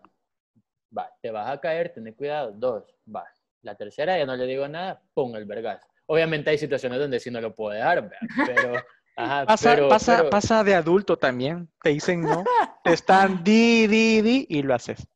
Va, 0.95 1.11
te 1.21 1.31
vas 1.31 1.49
a 1.49 1.59
caer, 1.59 1.93
ten 1.93 2.11
cuidado, 2.13 2.51
dos. 2.51 2.83
Va. 3.13 3.25
La 3.61 3.75
tercera 3.75 4.17
ya 4.17 4.25
no 4.25 4.35
le 4.35 4.45
digo 4.45 4.67
nada, 4.67 5.01
pum, 5.13 5.35
el 5.35 5.45
vergas. 5.45 5.81
Obviamente 6.05 6.49
hay 6.51 6.57
situaciones 6.57 6.99
donde 6.99 7.19
sí 7.19 7.29
no 7.31 7.41
lo 7.41 7.53
puede 7.55 7.79
dar, 7.79 8.01
¿verdad? 8.03 8.19
pero... 8.45 8.73
Ajá, 9.19 9.47
Pasa, 9.47 9.71
pero, 9.73 9.89
pasa, 9.89 10.17
pero- 10.17 10.29
pasa 10.29 10.63
de 10.63 10.75
adulto 10.75 11.17
también. 11.17 11.67
Te 11.81 11.89
dicen 11.89 12.21
no, 12.21 12.43
te 12.83 12.93
están 12.93 13.43
di, 13.43 13.88
di, 13.88 14.21
di 14.21 14.45
y 14.47 14.61
lo 14.61 14.75
haces. 14.75 15.07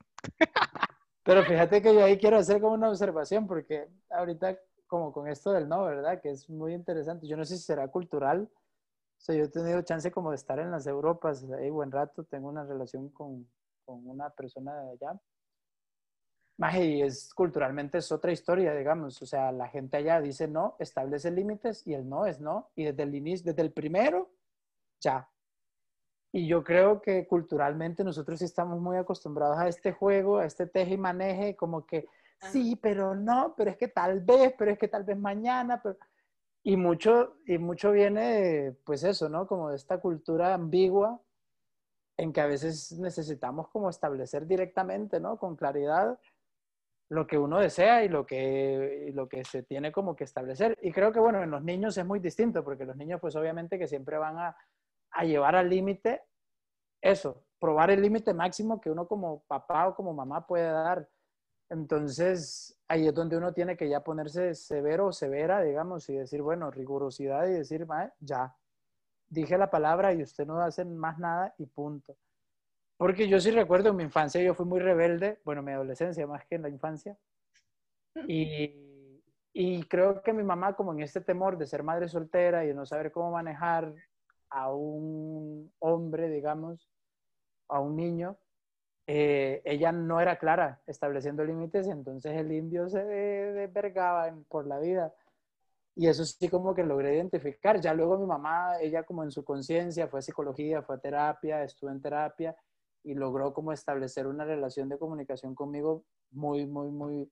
Pero 1.23 1.43
fíjate 1.43 1.81
que 1.83 1.93
yo 1.93 2.03
ahí 2.03 2.17
quiero 2.17 2.37
hacer 2.37 2.59
como 2.59 2.73
una 2.73 2.89
observación, 2.89 3.45
porque 3.45 3.87
ahorita 4.09 4.57
como 4.87 5.13
con 5.13 5.27
esto 5.27 5.51
del 5.53 5.69
no, 5.69 5.85
¿verdad? 5.85 6.19
Que 6.19 6.31
es 6.31 6.49
muy 6.49 6.73
interesante. 6.73 7.27
Yo 7.27 7.37
no 7.37 7.45
sé 7.45 7.57
si 7.57 7.63
será 7.63 7.87
cultural. 7.89 8.49
O 8.51 9.21
sea, 9.23 9.35
yo 9.35 9.43
he 9.43 9.47
tenido 9.49 9.79
chance 9.83 10.11
como 10.11 10.31
de 10.31 10.35
estar 10.37 10.57
en 10.59 10.71
las 10.71 10.87
Europas 10.87 11.45
ahí 11.59 11.69
buen 11.69 11.91
rato. 11.91 12.23
Tengo 12.23 12.49
una 12.49 12.63
relación 12.65 13.09
con, 13.09 13.47
con 13.85 14.05
una 14.09 14.31
persona 14.31 14.73
de 14.81 14.91
allá. 14.93 15.19
Maje, 16.61 16.85
y 16.85 17.01
es 17.01 17.33
culturalmente 17.33 17.97
es 17.97 18.11
otra 18.11 18.31
historia, 18.31 18.75
digamos. 18.75 19.19
O 19.23 19.25
sea, 19.25 19.51
la 19.51 19.67
gente 19.67 19.97
allá 19.97 20.21
dice 20.21 20.47
no, 20.47 20.75
establece 20.77 21.31
límites 21.31 21.87
y 21.87 21.95
el 21.95 22.07
no 22.07 22.27
es 22.27 22.39
no. 22.39 22.69
Y 22.75 22.83
desde 22.83 23.01
el 23.01 23.15
inicio, 23.15 23.51
desde 23.51 23.63
el 23.63 23.73
primero, 23.73 24.29
ya. 24.99 25.27
Y 26.31 26.45
yo 26.45 26.63
creo 26.63 27.01
que 27.01 27.25
culturalmente 27.25 28.03
nosotros 28.03 28.37
sí 28.37 28.45
estamos 28.45 28.79
muy 28.79 28.97
acostumbrados 28.97 29.57
a 29.57 29.67
este 29.67 29.91
juego, 29.91 30.37
a 30.37 30.45
este 30.45 30.67
teje 30.67 30.93
y 30.93 30.97
maneje, 30.99 31.55
como 31.55 31.83
que 31.83 32.07
sí, 32.51 32.75
pero 32.75 33.15
no, 33.15 33.55
pero 33.57 33.71
es 33.71 33.77
que 33.77 33.87
tal 33.87 34.19
vez, 34.19 34.53
pero 34.55 34.69
es 34.69 34.77
que 34.77 34.87
tal 34.87 35.03
vez 35.03 35.17
mañana, 35.17 35.81
pero... 35.81 35.97
Y 36.61 36.77
mucho, 36.77 37.37
y 37.47 37.57
mucho 37.57 37.91
viene 37.91 38.21
de, 38.21 38.71
pues 38.85 39.03
eso, 39.03 39.29
¿no? 39.29 39.47
Como 39.47 39.71
de 39.71 39.77
esta 39.77 39.97
cultura 39.97 40.53
ambigua 40.53 41.19
en 42.17 42.31
que 42.31 42.41
a 42.41 42.45
veces 42.45 42.99
necesitamos 42.99 43.67
como 43.69 43.89
establecer 43.89 44.45
directamente, 44.45 45.19
¿no? 45.19 45.39
Con 45.39 45.55
claridad 45.55 46.19
lo 47.11 47.27
que 47.27 47.37
uno 47.37 47.59
desea 47.59 48.05
y 48.05 48.07
lo 48.07 48.25
que, 48.25 49.11
lo 49.13 49.27
que 49.27 49.43
se 49.43 49.63
tiene 49.63 49.91
como 49.91 50.15
que 50.15 50.23
establecer. 50.23 50.77
Y 50.81 50.93
creo 50.93 51.11
que, 51.11 51.19
bueno, 51.19 51.43
en 51.43 51.51
los 51.51 51.61
niños 51.61 51.97
es 51.97 52.05
muy 52.05 52.19
distinto, 52.19 52.63
porque 52.63 52.85
los 52.85 52.95
niños, 52.95 53.19
pues 53.19 53.35
obviamente 53.35 53.77
que 53.77 53.85
siempre 53.85 54.17
van 54.17 54.37
a, 54.37 54.55
a 55.11 55.25
llevar 55.25 55.57
al 55.57 55.69
límite 55.69 56.21
eso, 57.01 57.43
probar 57.59 57.91
el 57.91 58.01
límite 58.01 58.33
máximo 58.33 58.79
que 58.79 58.89
uno 58.89 59.09
como 59.09 59.43
papá 59.43 59.89
o 59.89 59.95
como 59.95 60.13
mamá 60.13 60.47
puede 60.47 60.71
dar. 60.71 61.09
Entonces, 61.69 62.79
ahí 62.87 63.07
es 63.07 63.13
donde 63.13 63.35
uno 63.35 63.51
tiene 63.51 63.75
que 63.75 63.89
ya 63.89 64.01
ponerse 64.05 64.55
severo 64.55 65.07
o 65.07 65.11
severa, 65.11 65.61
digamos, 65.61 66.07
y 66.07 66.15
decir, 66.15 66.41
bueno, 66.41 66.71
rigurosidad 66.71 67.45
y 67.47 67.53
decir, 67.53 67.85
"Mae, 67.85 68.09
ya, 68.21 68.55
dije 69.27 69.57
la 69.57 69.69
palabra 69.69 70.13
y 70.13 70.23
usted 70.23 70.45
no 70.45 70.61
hacer 70.61 70.85
más 70.85 71.19
nada 71.19 71.53
y 71.57 71.65
punto. 71.65 72.15
Porque 73.01 73.27
yo 73.27 73.39
sí 73.39 73.49
recuerdo 73.49 73.89
en 73.89 73.95
mi 73.95 74.03
infancia, 74.03 74.39
yo 74.43 74.53
fui 74.53 74.67
muy 74.67 74.79
rebelde, 74.79 75.39
bueno, 75.43 75.63
mi 75.63 75.71
adolescencia 75.71 76.27
más 76.27 76.45
que 76.45 76.53
en 76.53 76.61
la 76.61 76.69
infancia. 76.69 77.17
Y, 78.27 79.23
y 79.53 79.81
creo 79.85 80.21
que 80.21 80.33
mi 80.33 80.43
mamá, 80.43 80.75
como 80.75 80.93
en 80.93 81.01
este 81.01 81.19
temor 81.19 81.57
de 81.57 81.65
ser 81.65 81.81
madre 81.81 82.07
soltera 82.07 82.63
y 82.63 82.67
de 82.67 82.75
no 82.75 82.85
saber 82.85 83.11
cómo 83.11 83.31
manejar 83.31 83.91
a 84.51 84.71
un 84.71 85.73
hombre, 85.79 86.29
digamos, 86.29 86.87
a 87.69 87.79
un 87.79 87.95
niño, 87.95 88.37
eh, 89.07 89.63
ella 89.65 89.91
no 89.91 90.21
era 90.21 90.37
clara 90.37 90.83
estableciendo 90.85 91.43
límites, 91.43 91.87
entonces 91.87 92.33
el 92.33 92.51
indio 92.51 92.87
se 92.87 93.03
desvergaba 93.03 94.31
por 94.47 94.67
la 94.67 94.77
vida. 94.77 95.11
Y 95.95 96.05
eso 96.05 96.23
sí 96.23 96.47
como 96.49 96.75
que 96.75 96.83
logré 96.83 97.15
identificar. 97.15 97.81
Ya 97.81 97.95
luego 97.95 98.19
mi 98.19 98.27
mamá, 98.27 98.79
ella 98.79 99.01
como 99.01 99.23
en 99.23 99.31
su 99.31 99.43
conciencia, 99.43 100.07
fue 100.07 100.19
a 100.19 100.21
psicología, 100.21 100.83
fue 100.83 100.97
a 100.97 100.99
terapia, 100.99 101.63
estuvo 101.63 101.89
en 101.89 101.99
terapia 101.99 102.55
y 103.03 103.13
logró 103.15 103.53
como 103.53 103.71
establecer 103.71 104.27
una 104.27 104.45
relación 104.45 104.89
de 104.89 104.97
comunicación 104.97 105.55
conmigo 105.55 106.03
muy, 106.31 106.65
muy, 106.65 106.89
muy 106.89 107.31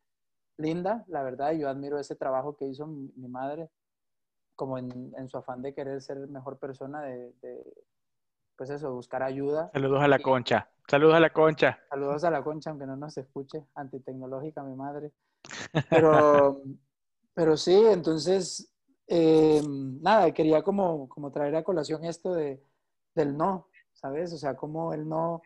linda, 0.58 1.06
la 1.08 1.24
verdad. 1.24 1.54
Yo 1.54 1.70
admiro 1.70 2.00
ese 2.00 2.16
trabajo 2.16 2.56
que 2.56 2.66
hizo 2.66 2.88
mi, 2.88 3.12
mi 3.16 3.28
madre, 3.28 3.70
como 4.56 4.78
en, 4.78 5.14
en 5.18 5.30
su 5.30 5.38
afán 5.38 5.62
de 5.62 5.74
querer 5.74 6.02
ser 6.02 6.28
mejor 6.28 6.58
persona, 6.58 7.02
de, 7.02 7.34
de, 7.42 7.74
pues 8.56 8.70
eso, 8.70 8.94
buscar 8.94 9.24
ayuda. 9.24 9.72
Saludos 9.74 10.02
a 10.02 10.08
la 10.08 10.20
concha. 10.20 10.70
Saludos 10.88 11.16
a 11.16 11.20
la 11.20 11.30
concha. 11.32 11.80
Saludos 11.90 12.24
a 12.24 12.32
la 12.32 12.44
concha, 12.44 12.72
aunque 12.72 12.86
no 12.86 12.96
nos 12.96 13.18
escuche, 13.18 13.66
antitecnológica 13.76 14.64
mi 14.64 14.76
madre. 14.76 15.14
Pero, 15.90 16.62
pero 17.34 17.56
sí, 17.56 17.74
entonces, 17.74 18.74
eh, 19.08 19.62
nada, 19.66 20.34
quería 20.34 20.62
como, 20.62 21.08
como 21.08 21.32
traer 21.32 21.56
a 21.56 21.64
colación 21.64 22.04
esto 22.04 22.34
de, 22.34 22.62
del 23.16 23.38
no, 23.38 23.70
¿sabes? 23.94 24.34
O 24.34 24.38
sea, 24.38 24.58
como 24.58 24.94
el 24.94 25.08
no 25.08 25.42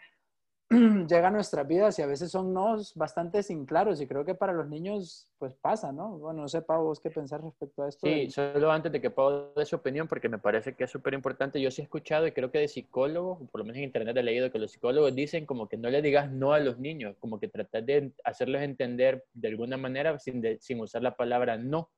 llega 1.07 1.27
a 1.27 1.31
nuestras 1.31 1.67
vidas 1.67 1.97
y 1.99 2.01
a 2.01 2.05
veces 2.07 2.31
son 2.31 2.53
nos 2.53 2.95
bastante 2.95 3.43
sin 3.43 3.65
claros 3.65 4.01
y 4.01 4.07
creo 4.07 4.25
que 4.25 4.35
para 4.35 4.53
los 4.53 4.67
niños 4.69 5.27
pues 5.37 5.53
pasa, 5.55 5.91
¿no? 5.91 6.17
Bueno, 6.17 6.41
no 6.43 6.47
sé, 6.47 6.61
Pau, 6.61 6.83
vos 6.85 6.99
qué 6.99 7.09
pensar 7.09 7.41
respecto 7.41 7.83
a 7.83 7.89
esto. 7.89 8.07
Sí, 8.07 8.13
del- 8.13 8.31
solo 8.31 8.71
antes 8.71 8.91
de 8.91 8.99
que 9.01 9.09
Pau 9.09 9.53
dé 9.55 9.65
su 9.65 9.75
opinión, 9.75 10.07
porque 10.07 10.29
me 10.29 10.39
parece 10.39 10.75
que 10.75 10.85
es 10.85 10.91
súper 10.91 11.13
importante. 11.13 11.59
Yo 11.61 11.69
sí 11.71 11.81
he 11.81 11.83
escuchado 11.83 12.25
y 12.27 12.31
creo 12.31 12.51
que 12.51 12.59
de 12.59 12.67
psicólogos, 12.67 13.49
por 13.49 13.59
lo 13.59 13.65
menos 13.65 13.77
en 13.77 13.83
internet 13.85 14.15
he 14.17 14.23
leído 14.23 14.51
que 14.51 14.59
los 14.59 14.71
psicólogos 14.71 15.13
dicen 15.15 15.45
como 15.45 15.67
que 15.67 15.77
no 15.77 15.89
le 15.89 16.01
digas 16.01 16.31
no 16.31 16.53
a 16.53 16.59
los 16.59 16.79
niños, 16.79 17.15
como 17.19 17.39
que 17.39 17.47
tratar 17.47 17.83
de 17.83 18.13
hacerlos 18.23 18.61
entender 18.61 19.25
de 19.33 19.47
alguna 19.49 19.77
manera 19.77 20.17
sin, 20.19 20.41
de- 20.41 20.59
sin 20.59 20.79
usar 20.79 21.01
la 21.03 21.15
palabra 21.15 21.57
no. 21.57 21.79
O 21.79 21.91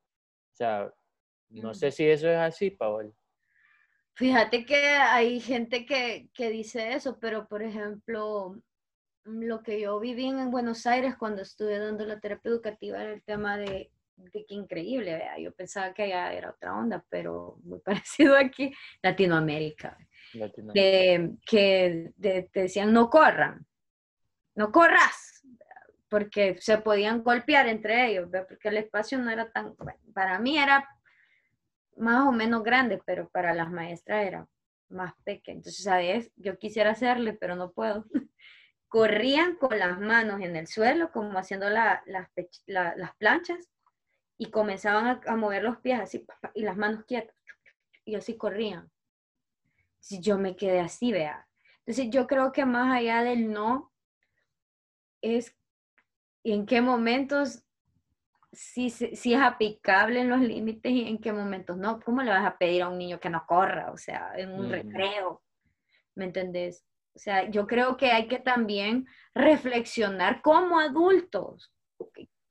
sea, 0.58 0.94
no 1.50 1.74
sé 1.74 1.92
si 1.92 2.06
eso 2.08 2.28
es 2.30 2.38
así, 2.38 2.72
Paola. 2.72 3.12
Fíjate 4.16 4.66
que 4.66 4.76
hay 4.78 5.39
gente 5.41 5.86
que, 5.86 6.30
que 6.34 6.49
dice 6.49 6.93
eso, 6.93 7.20
pero 7.20 7.47
por 7.47 7.61
ejemplo, 7.61 8.55
lo 9.26 9.61
que 9.61 9.82
yo 9.82 9.99
viví 9.99 10.28
en 10.28 10.51
Buenos 10.51 10.86
Aires 10.86 11.16
cuando 11.18 11.41
estuve 11.41 11.78
dando 11.80 12.05
la 12.05 12.20
terapia 12.20 12.49
educativa 12.49 13.01
era 13.01 13.11
el 13.11 13.24
tema 13.24 13.57
de, 13.57 13.91
de 14.16 14.45
que 14.45 14.53
increíble, 14.53 15.22
yo 15.39 15.53
pensaba 15.53 15.93
que 15.93 16.03
allá 16.03 16.32
era 16.34 16.51
otra 16.51 16.76
onda, 16.78 17.03
pero 17.09 17.57
muy 17.63 17.80
parecido 17.84 18.38
aquí, 18.38 18.74
Latinoamérica, 19.01 19.97
de, 20.74 21.36
que 21.45 22.11
de- 22.16 22.43
te 22.51 22.61
decían 22.61 22.93
no 22.93 23.09
corran, 23.09 23.66
no 24.55 24.72
corras, 24.72 25.43
porque 26.07 26.55
se 26.61 26.78
podían 26.78 27.22
golpear 27.22 27.68
entre 27.68 28.07
ellos, 28.11 28.30
porque 28.47 28.70
el 28.70 28.78
espacio 28.78 29.18
no 29.18 29.30
era 29.30 29.51
tan, 29.51 29.76
bueno, 29.76 29.99
para 30.13 30.39
mí 30.39 30.57
era 30.57 30.88
más 31.96 32.28
o 32.28 32.32
menos 32.32 32.64
grande, 32.64 33.02
pero 33.06 33.30
para 33.30 33.54
las 33.54 33.72
maestras 33.72 34.26
era 34.26 34.48
más 34.89 35.14
pequeño. 35.24 35.58
Entonces, 35.58 35.84
¿sabes? 35.84 36.32
Yo 36.36 36.58
quisiera 36.58 36.91
hacerle, 36.91 37.34
pero 37.34 37.56
no 37.56 37.72
puedo. 37.72 38.06
Corrían 38.88 39.56
con 39.58 39.78
las 39.80 40.00
manos 40.00 40.41
en 40.41 40.56
el 40.56 40.68
suelo, 40.68 41.12
como 41.12 41.38
haciendo 41.38 41.70
la- 41.70 42.04
las, 42.06 42.30
las 42.68 43.16
planchas, 43.18 43.70
y 44.38 44.52
comenzaban 44.52 45.08
a, 45.08 45.22
a 45.28 45.36
mover 45.36 45.64
los 45.64 45.78
pies 45.78 46.00
así, 46.00 46.26
y 46.54 46.64
las 46.64 46.78
manos 46.78 47.06
quietas, 47.06 47.36
y 48.06 48.16
así 48.16 48.38
corrían. 48.38 48.89
Si 50.00 50.20
yo 50.22 50.38
me 50.38 50.56
quedé 50.56 50.80
así, 50.80 51.12
vea. 51.12 51.48
Entonces, 51.80 52.10
yo 52.12 52.28
creo 52.28 52.52
que 52.52 52.66
más 52.66 52.96
allá 52.96 53.24
del 53.24 53.52
no, 53.52 53.91
es 55.22 55.56
en 56.43 56.66
qué 56.66 56.82
momentos 56.82 57.64
si, 58.56 58.89
si, 58.89 59.34
es 59.34 59.41
aplicable 59.41 60.22
en 60.22 60.30
los 60.30 60.39
límites 60.39 60.91
y 60.91 61.08
en 61.08 61.20
qué 61.20 61.32
momentos 61.32 61.78
no. 61.78 61.99
¿Cómo 61.99 62.24
le 62.24 62.32
vas 62.32 62.45
a 62.45 62.58
pedir 62.58 62.84
a 62.84 62.89
un 62.89 62.97
niño 62.97 63.20
que 63.20 63.30
no 63.30 63.45
corra? 63.45 63.91
O 63.91 63.97
sea, 63.97 64.32
en 64.36 64.51
un 64.51 64.66
Ujú. 64.66 64.72
recreo. 64.72 65.41
¿Me 66.16 66.26
entendés? 66.26 66.86
O 67.14 67.20
sea, 67.20 67.49
yo 67.49 67.68
creo 67.68 67.97
que 67.97 68.12
hay 68.12 68.28
que 68.28 68.39
también 68.39 69.08
reflexionar 69.34 70.41
como 70.41 70.80
adultos 70.80 71.72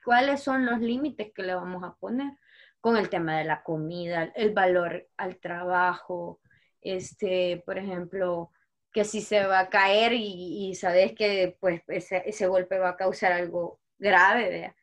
cuáles 0.05 0.43
son 0.43 0.67
los 0.67 0.81
límites 0.81 1.33
que 1.35 1.43
le 1.43 1.55
vamos 1.55 1.83
a 1.83 1.95
poner 1.95 2.33
con 2.81 2.97
el 2.97 3.09
tema 3.09 3.39
de 3.39 3.45
la 3.45 3.63
comida, 3.63 4.31
el 4.37 4.53
valor 4.53 5.09
al 5.17 5.39
trabajo, 5.39 6.41
este, 6.83 7.63
por 7.65 7.79
ejemplo, 7.79 8.51
que 8.93 9.05
si 9.05 9.23
se 9.23 9.47
va 9.47 9.61
a 9.61 9.71
caer 9.71 10.13
y, 10.13 10.69
y 10.69 10.75
sabes 10.75 11.15
que 11.15 11.57
pues 11.61 11.83
ese, 11.89 12.23
ese 12.27 12.47
golpe 12.47 12.79
va 12.79 12.91
a 12.91 12.97
causar 12.97 13.33
algo 13.33 13.81
grave, 13.99 14.51
¿vea? 14.51 14.77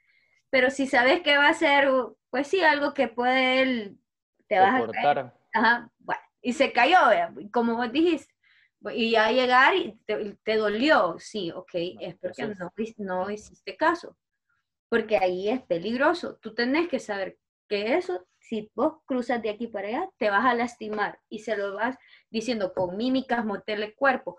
Pero 0.51 0.69
si 0.69 0.85
sabes 0.85 1.21
que 1.21 1.37
va 1.37 1.47
a 1.47 1.53
ser, 1.53 1.89
pues 2.29 2.47
sí, 2.47 2.61
algo 2.61 2.93
que 2.93 3.07
puede 3.07 3.61
él, 3.61 3.97
te 4.47 4.59
vas 4.59 4.83
a 4.83 4.87
caer. 4.91 5.31
Ajá, 5.53 5.91
bueno, 5.99 6.21
y 6.41 6.53
se 6.53 6.73
cayó, 6.73 6.97
como 7.51 7.77
vos 7.77 7.91
dijiste. 7.91 8.33
Y 8.93 9.11
ya 9.11 9.31
llegar 9.31 9.75
y 9.75 9.97
te, 10.05 10.37
te 10.43 10.55
dolió, 10.57 11.15
sí, 11.19 11.51
ok, 11.51 11.71
es 12.01 12.17
porque 12.17 12.43
es. 12.43 12.99
no, 12.99 13.25
no 13.25 13.29
hiciste 13.29 13.77
caso. 13.77 14.17
Porque 14.89 15.17
ahí 15.17 15.49
es 15.49 15.61
peligroso. 15.61 16.35
Tú 16.37 16.53
tenés 16.53 16.89
que 16.89 16.99
saber 16.99 17.37
que 17.69 17.95
eso, 17.95 18.27
si 18.39 18.69
vos 18.75 18.95
cruzas 19.05 19.41
de 19.41 19.51
aquí 19.51 19.67
para 19.67 19.87
allá, 19.87 20.09
te 20.17 20.29
vas 20.29 20.45
a 20.45 20.53
lastimar 20.53 21.19
y 21.29 21.39
se 21.39 21.55
lo 21.55 21.75
vas 21.75 21.95
diciendo 22.29 22.73
con 22.73 22.97
mímicas, 22.97 23.45
motel 23.45 23.83
el 23.83 23.95
cuerpo. 23.95 24.37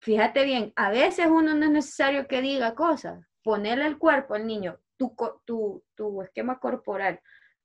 Fíjate 0.00 0.44
bien, 0.44 0.72
a 0.74 0.90
veces 0.90 1.26
uno 1.26 1.54
no 1.54 1.66
es 1.66 1.70
necesario 1.70 2.26
que 2.26 2.40
diga 2.40 2.74
cosas. 2.74 3.24
Ponerle 3.44 3.86
el 3.86 3.98
cuerpo 3.98 4.34
al 4.34 4.46
niño, 4.46 4.80
tu, 4.96 5.14
tu, 5.44 5.84
tu 5.94 6.22
esquema 6.22 6.58
corporal, 6.58 7.20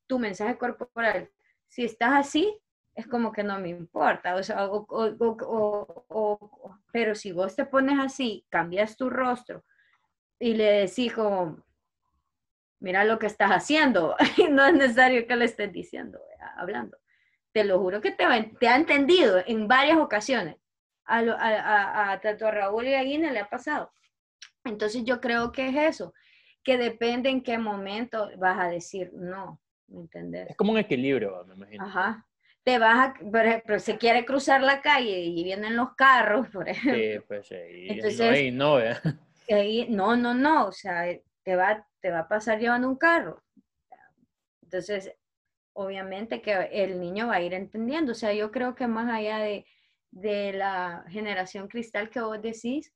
tu 0.08 0.20
mensaje 0.20 0.58
corporal. 0.58 1.30
Si 1.68 1.84
estás 1.86 2.14
así, 2.14 2.58
es 2.96 3.08
como 3.08 3.32
que 3.32 3.44
no 3.44 3.60
me 3.60 3.70
importa. 3.70 4.36
O 4.36 4.44
sea, 4.44 4.66
o- 4.68 4.86
o- 4.90 6.06
o- 6.10 6.78
pero 6.92 7.16
si 7.16 7.32
vos 7.32 7.56
te 7.56 7.66
pones 7.66 8.00
así, 8.00 8.46
cambias 8.50 8.98
tu 8.98 9.10
rostro 9.10 9.64
y 10.40 10.54
le 10.56 10.66
decís 10.88 11.14
como, 11.14 11.64
mira 12.80 13.04
lo 13.04 13.20
que 13.20 13.28
estás 13.28 13.52
haciendo, 13.52 14.16
y 14.38 14.48
no 14.48 14.66
es 14.66 14.74
necesario 14.74 15.28
que 15.28 15.36
le 15.36 15.46
estés 15.46 15.72
diciendo, 15.72 16.20
hablando. 16.58 16.98
Te 17.54 17.64
lo 17.66 17.80
juro 17.80 18.02
que 18.02 18.12
te, 18.12 18.26
te 18.60 18.68
ha 18.68 18.76
entendido 18.78 19.42
en 19.46 19.68
varias 19.68 19.98
ocasiones. 19.98 20.58
A, 21.06 21.20
a, 21.20 21.24
a- 22.10 22.12
a 22.14 22.22
tanto 22.22 22.48
a 22.48 22.52
Raúl 22.52 22.88
y 22.88 22.96
a 22.96 23.04
Guine 23.04 23.32
le 23.32 23.40
ha 23.40 23.50
pasado. 23.50 23.92
Entonces 24.66 25.04
yo 25.06 25.22
creo 25.22 25.52
que 25.52 25.70
es 25.70 25.76
eso, 25.78 26.14
que 26.64 26.78
depende 26.78 27.30
en 27.30 27.41
qué 27.43 27.57
momento 27.57 28.30
vas 28.38 28.59
a 28.59 28.70
decir 28.70 29.12
no, 29.14 29.59
¿me 29.88 30.01
entendés? 30.01 30.49
Es 30.49 30.55
como 30.57 30.72
un 30.74 30.78
equilibrio, 30.78 31.43
me 31.45 31.55
imagino. 31.55 31.86
Ajá. 31.86 32.26
Te 32.64 32.78
vas 32.78 33.09
a, 33.09 33.14
por 33.32 33.45
ejemplo, 33.45 33.80
se 33.80 33.97
quiere 33.97 34.24
cruzar 34.24 34.62
la 34.62 34.82
calle 34.82 35.20
y 35.22 35.43
vienen 35.43 35.76
los 35.76 35.95
carros, 35.95 36.47
por 36.49 36.70
ejemplo. 36.70 37.01
Sí, 37.01 37.20
pues, 37.28 37.51
y 37.51 37.89
Entonces- 37.93 38.20
no, 38.20 38.38
y 38.38 38.51
no, 38.51 38.76
ahí- 39.49 39.88
no, 39.89 40.16
no, 40.16 40.34
no, 40.36 40.68
o 40.68 40.72
sea, 40.72 41.05
te 41.43 41.55
va, 41.55 41.88
te 42.01 42.12
va 42.12 42.20
a 42.20 42.28
pasar 42.28 42.59
llevando 42.59 42.88
un 42.88 42.97
carro. 42.97 43.41
Entonces, 44.62 45.12
obviamente 45.74 46.41
que 46.41 46.53
el 46.72 46.99
niño 46.99 47.28
va 47.28 47.36
a 47.36 47.41
ir 47.41 47.53
entendiendo. 47.53 48.12
O 48.12 48.16
sea, 48.16 48.34
yo 48.34 48.51
creo 48.51 48.76
que 48.76 48.88
más 48.88 49.12
allá 49.12 49.39
de, 49.39 49.66
de 50.12 50.53
la 50.53 51.03
generación 51.09 51.68
cristal 51.68 52.09
que 52.09 52.20
vos 52.22 52.41
decís, 52.41 52.93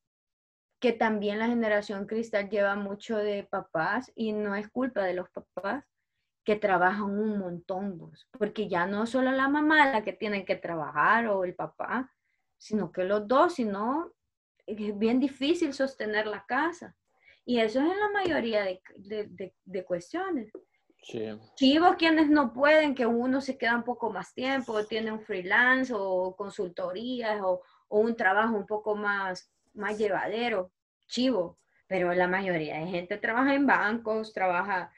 que 0.79 0.91
también 0.93 1.39
la 1.39 1.47
generación 1.47 2.05
cristal 2.05 2.49
lleva 2.49 2.75
mucho 2.75 3.17
de 3.17 3.43
papás 3.43 4.11
y 4.15 4.33
no 4.33 4.55
es 4.55 4.69
culpa 4.69 5.03
de 5.03 5.13
los 5.13 5.29
papás 5.29 5.83
que 6.43 6.55
trabajan 6.55 7.03
un 7.19 7.39
montón, 7.39 7.97
vos, 7.97 8.27
porque 8.37 8.67
ya 8.67 8.85
no 8.85 9.07
solo 9.07 9.31
la 9.31 9.47
mamá 9.49 9.89
la 9.91 10.03
que 10.03 10.13
tiene 10.13 10.45
que 10.45 10.55
trabajar 10.55 11.27
o 11.27 11.43
el 11.43 11.55
papá, 11.55 12.11
sino 12.57 12.91
que 12.91 13.03
los 13.03 13.27
dos, 13.27 13.55
si 13.55 13.65
no, 13.65 14.11
es 14.67 14.97
bien 14.97 15.19
difícil 15.19 15.73
sostener 15.73 16.27
la 16.27 16.45
casa. 16.45 16.95
Y 17.45 17.59
eso 17.59 17.79
es 17.79 17.91
en 17.91 17.99
la 17.99 18.09
mayoría 18.09 18.63
de, 18.63 18.81
de- 18.97 19.27
de- 19.27 19.55
de 19.63 19.85
cuestiones. 19.85 20.51
Sí. 21.01 21.29
Chivos 21.55 21.95
quienes 21.97 22.29
no 22.29 22.51
pueden, 22.53 22.95
que 22.95 23.05
uno 23.05 23.39
se 23.41 23.57
queda 23.57 23.75
un 23.75 23.83
poco 23.83 24.09
más 24.11 24.33
tiempo, 24.33 24.83
tiene 24.85 25.11
un 25.11 25.21
freelance 25.21 25.93
o 25.95 26.35
consultorías 26.35 27.39
o, 27.43 27.61
o 27.87 27.99
un 27.99 28.15
trabajo 28.15 28.55
un 28.55 28.65
poco 28.65 28.95
más, 28.95 29.51
más 29.75 29.97
llevadero, 29.97 30.71
chivo. 31.07 31.59
Pero 31.87 32.13
la 32.13 32.27
mayoría 32.27 32.79
de 32.79 32.87
gente 32.87 33.17
trabaja 33.17 33.53
en 33.53 33.67
bancos, 33.67 34.33
trabaja 34.33 34.91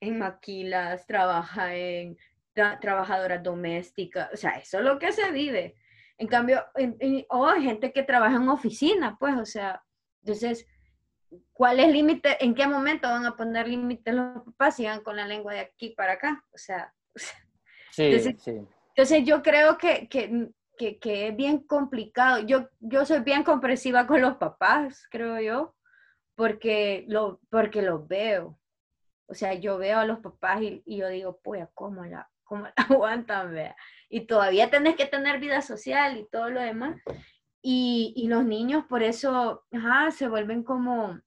en 0.00 0.18
maquilas, 0.18 1.06
trabaja 1.06 1.74
en 1.74 2.16
tra- 2.54 2.80
trabajadoras 2.80 3.42
domésticas, 3.42 4.30
o 4.32 4.36
sea, 4.36 4.52
eso 4.52 4.78
es 4.78 4.84
lo 4.84 4.98
que 4.98 5.12
se 5.12 5.30
vive. 5.30 5.74
En 6.16 6.26
cambio, 6.26 6.64
o 7.28 7.46
hay 7.46 7.62
gente 7.62 7.92
que 7.92 8.02
trabaja 8.02 8.36
en 8.36 8.48
oficina, 8.48 9.16
pues, 9.18 9.36
o 9.36 9.44
sea, 9.44 9.82
entonces, 10.22 10.66
¿cuál 11.52 11.80
es 11.80 11.86
el 11.86 11.92
límite? 11.92 12.42
¿En 12.44 12.54
qué 12.54 12.66
momento 12.66 13.08
van 13.08 13.24
a 13.26 13.36
poner 13.36 13.68
límites 13.68 14.14
los 14.14 14.42
papás 14.44 14.76
si 14.76 14.84
van 14.86 15.02
con 15.02 15.16
la 15.16 15.26
lengua 15.26 15.52
de 15.54 15.60
aquí 15.60 15.90
para 15.90 16.14
acá? 16.14 16.44
O 16.52 16.58
sea, 16.58 16.92
Sí, 17.92 18.04
Entonces- 18.04 18.42
sí. 18.42 18.60
entonces 18.88 19.24
yo 19.24 19.42
creo 19.42 19.76
que, 19.76 20.08
que, 20.08 20.48
que, 20.80 20.98
que 20.98 21.28
es 21.28 21.36
bien 21.36 21.58
complicado. 21.58 22.38
Yo, 22.38 22.70
yo 22.78 23.04
soy 23.04 23.20
bien 23.20 23.44
comprensiva 23.44 24.06
con 24.06 24.22
los 24.22 24.36
papás, 24.38 25.06
creo 25.10 25.38
yo, 25.38 25.76
porque, 26.34 27.04
lo, 27.06 27.38
porque 27.50 27.82
los 27.82 28.08
veo. 28.08 28.58
O 29.26 29.34
sea, 29.34 29.52
yo 29.52 29.76
veo 29.76 29.98
a 29.98 30.06
los 30.06 30.20
papás 30.20 30.62
y, 30.62 30.82
y 30.86 30.96
yo 30.96 31.08
digo, 31.08 31.38
pues, 31.44 31.68
¿cómo 31.74 32.06
la, 32.06 32.30
cómo 32.44 32.64
la 32.64 32.72
aguantan? 32.88 33.52
vea? 33.52 33.76
Y 34.08 34.22
todavía 34.22 34.70
tenés 34.70 34.96
que 34.96 35.04
tener 35.04 35.38
vida 35.38 35.60
social 35.60 36.16
y 36.16 36.26
todo 36.30 36.48
lo 36.48 36.60
demás. 36.62 36.98
Y, 37.60 38.14
y 38.16 38.28
los 38.28 38.42
niños 38.46 38.86
por 38.86 39.02
eso 39.02 39.66
ajá, 39.70 40.10
se 40.12 40.28
vuelven 40.28 40.64
como, 40.64 41.20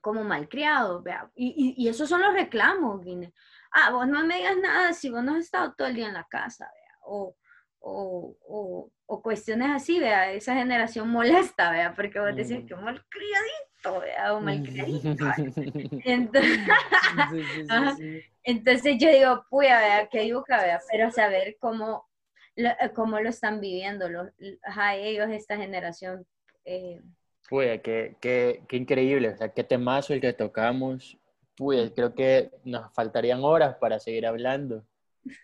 como 0.00 0.24
malcriados. 0.24 1.02
vea. 1.04 1.30
Y, 1.34 1.74
y, 1.76 1.84
y 1.84 1.88
esos 1.88 2.08
son 2.08 2.22
los 2.22 2.32
reclamos, 2.32 3.04
Guine. 3.04 3.34
Ah, 3.70 3.90
vos 3.90 4.08
no 4.08 4.24
me 4.24 4.36
digas 4.38 4.56
nada 4.56 4.94
si 4.94 5.10
vos 5.10 5.22
no 5.22 5.34
has 5.34 5.44
estado 5.44 5.74
todo 5.74 5.88
el 5.88 5.94
día 5.94 6.08
en 6.08 6.14
la 6.14 6.24
casa, 6.24 6.64
vea. 6.72 6.96
O, 7.02 7.36
o, 7.82 8.36
o, 8.48 8.90
o 9.06 9.22
cuestiones 9.22 9.68
así, 9.70 9.98
vea. 10.00 10.32
Esa 10.32 10.54
generación 10.54 11.08
molesta, 11.08 11.70
vea, 11.70 11.92
porque 11.94 12.18
vos 12.20 12.34
decís 12.36 12.62
Mm. 12.62 12.66
que 12.66 12.74
malcriadito, 12.76 14.00
vea, 14.00 14.34
o 14.34 14.40
malcriadito. 14.40 15.08
Entonces, 16.04 16.58
Sí, 17.30 17.42
sí, 17.44 17.96
sí, 17.96 18.22
entonces 18.44 18.96
yo 18.98 19.08
digo, 19.10 19.44
puya, 19.50 19.78
vea, 19.78 20.08
qué 20.08 20.26
yuca, 20.28 20.62
vea, 20.62 20.80
pero 20.90 21.10
saber 21.10 21.56
cómo, 21.60 22.08
lo, 22.56 22.68
eh, 22.70 22.92
cómo 22.94 23.20
lo 23.20 23.28
están 23.28 23.60
viviendo 23.60 24.08
los, 24.08 24.28
ajá, 24.64 24.96
ellos, 24.96 25.28
esta 25.30 25.56
generación. 25.56 26.26
eh, 26.64 27.00
Puya, 27.48 27.82
qué, 27.82 28.16
qué, 28.20 28.62
qué 28.68 28.76
increíble, 28.76 29.28
o 29.30 29.36
sea, 29.36 29.48
qué 29.50 29.62
temazo 29.64 30.14
el 30.14 30.20
que 30.20 30.32
tocamos. 30.32 31.18
Puya, 31.56 31.92
creo 31.94 32.14
que 32.14 32.50
nos 32.64 32.92
faltarían 32.94 33.40
horas 33.44 33.76
para 33.76 33.98
seguir 33.98 34.26
hablando. 34.26 34.84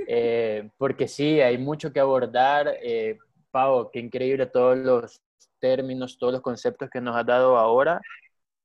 Eh, 0.06 0.70
porque 0.76 1.08
sí, 1.08 1.40
hay 1.40 1.58
mucho 1.58 1.92
que 1.92 2.00
abordar. 2.00 2.76
Eh, 2.82 3.18
Pau, 3.50 3.90
qué 3.90 4.00
increíble 4.00 4.46
todos 4.46 4.76
los 4.78 5.22
términos, 5.58 6.18
todos 6.18 6.32
los 6.34 6.42
conceptos 6.42 6.88
que 6.90 7.00
nos 7.00 7.16
has 7.16 7.26
dado 7.26 7.56
ahora. 7.56 8.00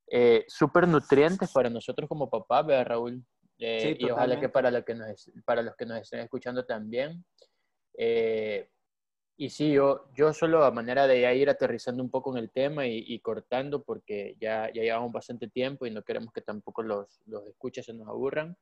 Eh, 0.09 0.45
Súper 0.47 0.87
nutrientes 0.87 1.51
para 1.51 1.69
nosotros 1.69 2.07
como 2.09 2.29
papás, 2.29 2.65
¿verdad, 2.65 2.87
Raúl? 2.87 3.23
Eh, 3.59 3.95
Sí, 3.97 4.05
y 4.05 4.09
ojalá 4.09 4.39
que 4.39 4.49
para, 4.49 4.69
lo 4.71 4.83
que 4.83 4.95
nos, 4.95 5.31
para 5.45 5.61
los 5.61 5.75
que 5.75 5.85
nos 5.85 6.01
estén 6.01 6.19
escuchando 6.19 6.65
también. 6.65 7.23
Eh, 7.97 8.69
y 9.37 9.49
sí, 9.49 9.71
yo, 9.71 10.05
yo 10.15 10.31
solo 10.33 10.63
a 10.63 10.71
manera 10.71 11.07
de 11.07 11.21
ya 11.21 11.33
ir 11.33 11.49
aterrizando 11.49 12.03
un 12.03 12.09
poco 12.11 12.31
en 12.35 12.43
el 12.43 12.51
tema 12.51 12.85
y, 12.85 13.03
y 13.07 13.19
cortando, 13.19 13.83
porque 13.83 14.35
ya, 14.39 14.71
ya 14.73 14.83
llevamos 14.83 15.11
bastante 15.11 15.47
tiempo 15.47 15.85
y 15.85 15.91
no 15.91 16.03
queremos 16.03 16.31
que 16.31 16.41
tampoco 16.41 16.83
los, 16.83 17.19
los 17.25 17.47
escuchas 17.47 17.85
se 17.85 17.93
nos 17.93 18.07
aburran, 18.07 18.55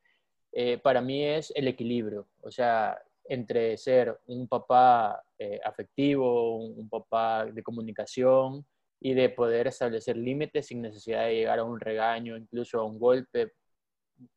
eh, 0.53 0.77
para 0.77 1.01
mí 1.01 1.23
es 1.23 1.51
el 1.55 1.67
equilibrio, 1.67 2.27
o 2.41 2.51
sea, 2.51 3.01
entre 3.25 3.77
ser 3.77 4.19
un 4.27 4.47
papá 4.47 5.23
eh, 5.37 5.59
afectivo, 5.63 6.57
un, 6.57 6.89
papá 6.89 7.45
de 7.45 7.63
comunicación 7.63 8.65
y 8.99 9.13
de 9.13 9.29
poder 9.29 9.67
establecer 9.67 10.17
límites 10.17 10.67
sin 10.67 10.81
necesidad 10.81 11.25
de 11.25 11.35
llegar 11.35 11.59
a 11.59 11.63
un 11.63 11.79
regaño, 11.79 12.35
incluso 12.35 12.79
a 12.79 12.83
un 12.83 12.99
golpe, 12.99 13.53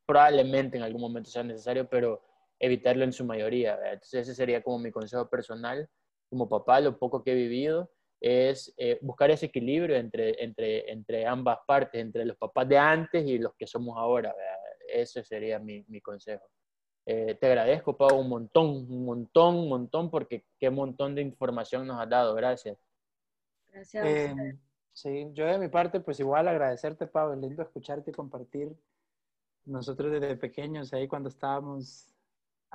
probablemente 0.07 0.77
en 0.77 0.85
algún 0.85 1.01
momento 1.01 1.31
sea 1.31 1.43
necesario, 1.43 1.89
pero 1.89 2.23
evitarlo 2.61 3.05
en 3.05 3.13
su 3.13 3.25
mayoría. 3.25 3.75
¿verdad? 3.77 3.95
Entonces 3.95 4.29
ese 4.29 4.35
sería 4.35 4.63
como 4.63 4.79
mi 4.79 4.93
consejo 4.93 5.29
personal 5.29 5.89
como 6.31 6.49
papá, 6.49 6.81
lo 6.81 6.99
poco 6.99 7.23
que 7.23 7.33
he 7.33 7.35
vivido, 7.35 7.91
es 8.21 8.73
eh, 8.79 8.99
buscar 9.03 9.31
ese 9.31 9.47
equilibrio 9.47 9.97
entre, 9.97 10.43
entre, 10.43 10.91
entre 10.91 11.27
ambas 11.27 11.59
partes, 11.67 12.01
entre 12.01 12.25
los 12.25 12.37
papás 12.37 12.69
de 12.69 12.79
antes 12.79 13.27
y 13.27 13.39
los 13.39 13.55
que 13.57 13.67
somos 13.67 13.99
ahora. 13.99 14.35
Ese 14.95 15.25
sería 15.25 15.59
mi, 15.59 15.85
mi 15.89 16.01
consejo. 16.01 16.47
Eh, 17.07 17.37
te 17.39 17.47
agradezco, 17.47 17.97
Pau, 17.97 18.19
un 18.19 18.29
montón, 18.29 18.67
un 18.67 19.05
montón, 19.05 19.57
un 19.57 19.69
montón, 19.69 20.11
porque 20.11 20.47
qué 20.59 20.71
montón 20.71 21.15
de 21.15 21.23
información 21.23 21.87
nos 21.87 22.01
has 22.01 22.09
dado. 22.09 22.35
Gracias. 22.35 22.79
gracias. 23.73 24.07
Eh, 24.07 24.31
ustedes. 24.31 24.57
sí, 24.93 25.31
yo 25.33 25.47
de 25.47 25.59
mi 25.59 25.69
parte, 25.69 26.01
pues 26.01 26.21
igual 26.21 26.49
agradecerte, 26.49 27.07
Pau, 27.07 27.33
es 27.33 27.39
lindo 27.39 27.63
escucharte 27.63 28.11
y 28.11 28.15
compartir. 28.15 28.75
Nosotros 29.67 30.13
desde 30.13 30.37
pequeños, 30.37 30.93
ahí 30.93 31.09
cuando 31.09 31.29
estábamos 31.29 32.14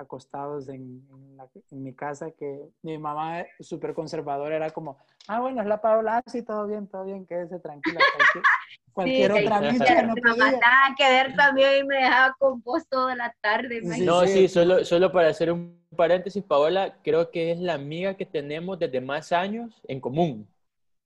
acostados 0.00 0.68
en, 0.68 1.06
en 1.10 1.36
la- 1.36 1.48
en 1.70 1.82
mi 1.82 1.94
casa, 1.94 2.30
que 2.32 2.60
mi 2.82 2.98
mamá 2.98 3.44
súper 3.60 3.94
conservadora 3.94 4.56
era 4.56 4.70
como, 4.70 4.98
ah, 5.28 5.40
bueno, 5.40 5.60
es 5.62 5.68
la 5.68 5.80
Paula, 5.80 6.18
ah, 6.18 6.22
sí, 6.26 6.42
todo 6.42 6.66
bien, 6.66 6.86
todo 6.88 7.04
bien, 7.04 7.26
quédese 7.26 7.58
tranquila. 7.60 8.00
Cualquier, 8.14 8.44
cualquier 8.92 9.32
Sí, 9.32 9.38
otra 9.46 9.60
que- 9.60 9.70
bicha 9.72 10.02
no 10.02 10.14
Mi 10.14 10.20
mamá 10.22 10.36
podía. 10.46 10.58
nada 10.58 10.94
que 10.96 11.08
ver 11.08 11.36
también 11.36 11.84
y 11.84 11.86
me 11.86 11.96
dejaba 11.96 12.34
con 12.38 12.60
vos 12.62 12.86
toda 12.88 13.14
la 13.14 13.34
tarde. 13.40 13.80
Sí. 13.82 14.04
No, 14.04 14.22
sí. 14.22 14.28
sí, 14.28 14.48
solo, 14.48 14.84
solo 14.84 15.12
para 15.12 15.28
hacer 15.28 15.52
un 15.52 15.78
paréntesis, 15.96 16.42
Paola, 16.42 16.96
creo 17.02 17.30
que 17.30 17.52
es 17.52 17.58
la 17.60 17.74
amiga 17.74 18.16
que 18.16 18.24
tenemos 18.26 18.78
desde 18.78 19.00
más 19.00 19.32
años 19.32 19.80
en 19.86 20.00
común. 20.00 20.48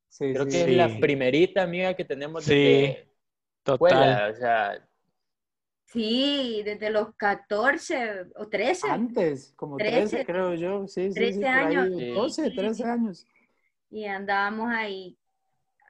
Sí, 0.09 0.33
Creo 0.33 0.45
sí, 0.45 0.51
que 0.51 0.61
es 0.61 0.67
Sí. 0.67 0.75
la 0.77 0.89
primerita 1.01 1.63
amiga 1.63 1.95
que 1.95 2.05
tenemos 2.05 2.45
Sí, 2.45 2.55
desde 2.55 3.09
Total. 3.65 3.75
escuela, 3.89 4.29
o 4.31 4.37
sea, 4.37 4.89
Sí, 5.95 6.63
desde 6.65 6.91
los 6.91 7.15
14 7.15 8.27
o 8.35 8.49
13. 8.49 8.91
Antes, 8.91 9.55
como 9.55 9.77
13, 9.77 10.09
13, 10.09 10.27
creo 10.27 10.55
yo. 10.55 10.89
Sí, 10.89 11.09
sí, 11.09 11.15
13 11.15 11.39
sí, 11.39 11.45
ahí, 11.45 11.77
años. 11.77 11.89
Sí. 11.97 12.11
12, 12.11 12.51
13 12.51 12.85
años. 12.85 13.27
Y 13.91 14.05
andábamos 14.07 14.73
ahí, 14.73 15.17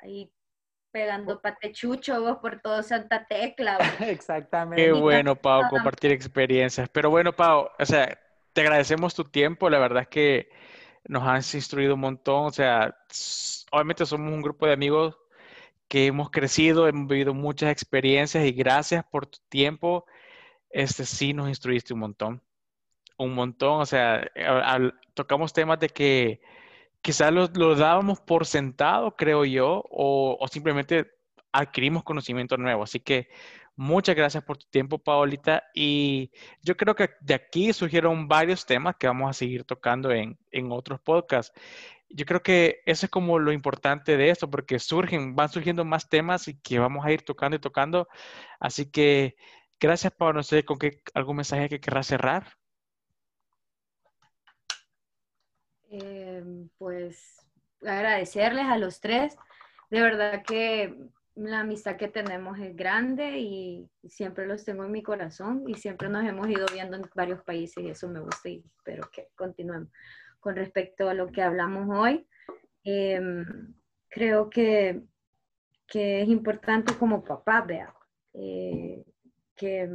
ahí 0.02 0.31
pegando 0.93 1.40
patechucho 1.40 2.20
vos 2.20 2.36
por 2.36 2.60
todo 2.60 2.82
Santa 2.82 3.24
Tecla. 3.26 3.78
vos. 3.78 3.86
Exactamente. 4.09 4.85
Qué 4.85 4.93
bueno, 4.93 5.36
Pau, 5.36 5.62
compartir 5.70 6.12
experiencias. 6.12 6.86
Pero 6.90 7.09
bueno, 7.09 7.32
Pau, 7.32 7.70
o 7.78 7.86
sea, 7.86 8.18
te 8.52 8.60
agradecemos 8.60 9.14
tu 9.14 9.24
tiempo. 9.24 9.70
La 9.70 9.78
verdad 9.78 10.02
es 10.02 10.09
que 10.09 10.51
nos 11.09 11.26
has 11.26 11.55
instruido 11.55 11.94
un 11.94 12.01
montón. 12.01 12.44
O 12.44 12.51
sea, 12.51 12.94
obviamente 13.72 14.05
somos 14.05 14.31
un 14.31 14.43
grupo 14.43 14.66
de 14.66 14.74
amigos 14.74 15.16
que 15.89 16.06
hemos 16.06 16.31
crecido, 16.31 16.89
hemos 16.89 17.09
vivido 17.09 17.35
muchas 17.35 17.70
experiencias 17.70 18.44
y 18.44 18.52
gracias 18.52 19.05
por 19.05 19.27
tu 19.27 19.39
tiempo. 19.48 20.06
Este 20.70 21.05
sí 21.05 21.32
nos 21.32 21.48
instruiste 21.48 21.94
un 21.94 22.01
montón. 22.01 22.43
Un 23.19 23.35
montón. 23.35 23.81
O 23.81 23.86
sea, 23.86 24.28
tocamos 25.15 25.52
temas 25.52 25.78
de 25.81 25.89
que 25.89 26.40
quizás 27.02 27.32
lo, 27.32 27.48
lo 27.55 27.77
dábamos 27.77 28.20
por 28.20 28.47
sentado, 28.47 29.15
creo 29.16 29.44
yo, 29.44 29.85
o, 29.90 30.36
o 30.40 30.48
simplemente 30.48 31.12
adquirimos 31.52 32.02
conocimiento 32.02 32.56
nuevo. 32.56 32.82
Así 32.82 33.01
que 33.01 33.28
muchas 33.77 34.16
gracias 34.16 34.43
por 34.44 34.56
tu 34.59 34.66
tiempo, 34.70 34.98
Paolita. 34.98 35.65
Y 35.74 36.32
yo 36.62 36.77
creo 36.77 36.94
que 36.94 37.11
de 37.20 37.35
aquí 37.35 37.73
surgieron 37.73 38.27
varios 38.27 38.66
temas 38.66 38.97
que 38.97 39.06
vamos 39.06 39.31
a 39.31 39.35
seguir 39.35 39.65
tocando 39.65 40.11
en, 40.11 40.39
en 40.51 40.73
otros 40.73 41.01
podcasts. 41.01 41.52
Yo 42.16 42.26
creo 42.26 42.44
que 42.44 42.80
eso 42.86 43.06
es 43.06 43.10
como 43.10 43.40
lo 43.40 43.50
importante 43.50 44.16
de 44.16 44.30
esto, 44.30 44.48
porque 44.48 44.78
surgen, 44.78 45.34
van 45.34 45.48
surgiendo 45.48 45.84
más 45.84 46.08
temas 46.08 46.46
y 46.46 46.56
que 46.60 46.78
vamos 46.78 47.04
a 47.04 47.10
ir 47.10 47.22
tocando 47.22 47.56
y 47.56 47.60
tocando. 47.60 48.06
Así 48.60 48.88
que 48.88 49.34
gracias, 49.80 50.12
Pau. 50.12 50.32
No 50.32 50.44
sé 50.44 50.64
con 50.64 50.78
qué 50.78 51.02
algún 51.12 51.36
mensaje 51.36 51.68
que 51.68 51.80
querrás 51.80 52.06
cerrar. 52.06 52.52
Eh, 55.90 56.44
pues 56.78 57.44
agradecerles 57.82 58.66
a 58.66 58.78
los 58.78 59.00
tres. 59.00 59.36
De 59.90 60.00
verdad 60.00 60.44
que 60.44 60.96
la 61.36 61.61
amistad 61.61 61.97
que 61.97 62.09
tenemos 62.09 62.59
es 62.59 62.77
grande 62.77 63.39
y 63.39 63.90
siempre 64.09 64.47
los 64.47 64.65
tengo 64.65 64.85
en 64.85 64.93
mi 64.93 65.02
corazón 65.02 65.65
y 65.66 65.74
siempre 65.74 66.09
nos 66.09 66.24
hemos 66.24 66.48
ido 66.48 66.66
viendo 66.73 66.97
en 66.97 67.05
varios 67.15 67.43
países 67.43 67.82
y 67.82 67.90
eso 67.90 68.09
me 68.09 68.20
gusta 68.20 68.48
y 68.48 68.65
espero 68.77 69.09
que 69.12 69.28
continuemos. 69.35 69.90
Con 70.39 70.56
respecto 70.56 71.09
a 71.09 71.15
lo 71.15 71.32
que 71.32 71.43
hablamos 71.43 71.89
hoy, 71.90 72.27
eh, 72.85 73.20
creo 74.09 74.48
que, 74.48 75.02
que 75.86 76.23
es 76.23 76.28
importante 76.28 76.94
como 76.94 77.24
papá, 77.24 77.62
vea, 77.62 77.93
eh, 78.35 79.05
que, 79.56 79.90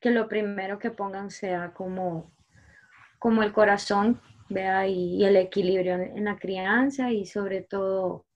que 0.00 0.10
lo 0.10 0.28
primero 0.28 0.78
que 0.78 0.90
pongan 0.90 1.30
sea 1.30 1.72
como, 1.72 2.34
como 3.18 3.42
el 3.42 3.52
corazón 3.52 4.20
vea, 4.50 4.86
y, 4.88 5.16
y 5.16 5.24
el 5.24 5.36
equilibrio 5.36 5.94
en, 5.94 6.24
la 6.24 6.36
crianza 6.36 7.12
y 7.12 7.24
sobre 7.24 7.62
todo 7.62 8.26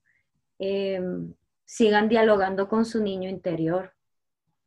eh, 0.57 1.01
sigan 1.65 2.07
dialogando 2.09 2.67
con 2.67 2.85
su 2.85 3.01
niño 3.03 3.29
interior. 3.29 3.93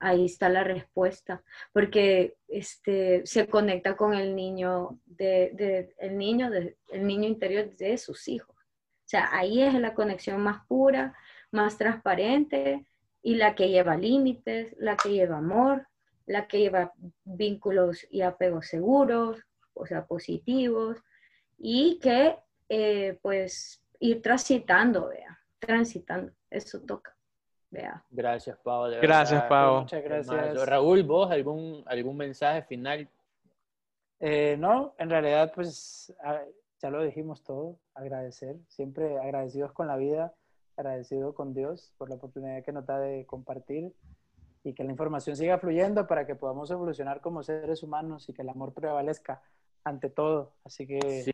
Ahí 0.00 0.26
está 0.26 0.48
la 0.48 0.62
respuesta, 0.62 1.42
porque 1.72 2.36
este, 2.46 3.26
se 3.26 3.48
conecta 3.48 3.96
con 3.96 4.14
el 4.14 4.36
niño, 4.36 5.00
de, 5.06 5.50
de- 5.54 5.94
el, 5.98 6.16
niño 6.16 6.50
el 6.92 7.06
niño 7.06 7.26
interior 7.28 7.74
de 7.76 7.98
sus 7.98 8.28
hijos. 8.28 8.54
O 8.56 9.08
sea, 9.10 9.28
ahí 9.32 9.62
es 9.62 9.74
la 9.74 9.94
conexión 9.94 10.40
más 10.40 10.64
pura, 10.66 11.16
más 11.50 11.78
transparente 11.78 12.86
y 13.22 13.34
la 13.36 13.54
que 13.54 13.68
lleva 13.70 13.96
límites, 13.96 14.74
la 14.78 14.96
que 14.96 15.10
lleva 15.10 15.38
amor, 15.38 15.88
la 16.26 16.46
que 16.46 16.60
lleva 16.60 16.92
vínculos 17.24 18.06
y 18.10 18.20
apegos 18.20 18.66
seguros, 18.68 19.38
o 19.74 19.86
sea, 19.86 20.06
positivos, 20.06 20.98
y 21.58 21.98
que 22.00 22.36
eh, 22.68 23.18
pues 23.22 23.82
ir 23.98 24.22
transitando, 24.22 25.08
vea, 25.08 25.40
transitando, 25.58 26.32
eso 26.50 26.80
toca, 26.80 27.14
vea. 27.70 28.04
Gracias, 28.10 28.58
Pau. 28.58 28.90
Gracias. 29.00 29.42
Pau. 29.44 29.80
Muchas 29.82 30.02
gracias. 30.02 30.66
Raúl, 30.66 31.02
vos, 31.02 31.30
algún, 31.30 31.82
algún 31.86 32.16
mensaje 32.16 32.62
final. 32.62 33.08
Eh, 34.20 34.56
no, 34.58 34.94
en 34.98 35.10
realidad, 35.10 35.52
pues 35.54 36.12
ya 36.80 36.90
lo 36.90 37.02
dijimos 37.02 37.42
todo, 37.42 37.78
agradecer, 37.94 38.56
siempre 38.68 39.18
agradecidos 39.18 39.72
con 39.72 39.86
la 39.86 39.96
vida, 39.96 40.34
agradecido 40.76 41.34
con 41.34 41.54
Dios 41.54 41.92
por 41.98 42.08
la 42.08 42.16
oportunidad 42.16 42.62
que 42.62 42.72
nos 42.72 42.86
da 42.86 42.98
de 42.98 43.26
compartir 43.26 43.92
y 44.64 44.74
que 44.74 44.84
la 44.84 44.90
información 44.90 45.36
siga 45.36 45.58
fluyendo 45.58 46.06
para 46.06 46.26
que 46.26 46.34
podamos 46.34 46.70
evolucionar 46.70 47.20
como 47.20 47.42
seres 47.42 47.82
humanos 47.82 48.28
y 48.28 48.32
que 48.32 48.42
el 48.42 48.48
amor 48.48 48.72
prevalezca 48.74 49.42
ante 49.84 50.10
todo. 50.10 50.52
Así 50.64 50.86
que 50.86 51.22
Sí. 51.22 51.32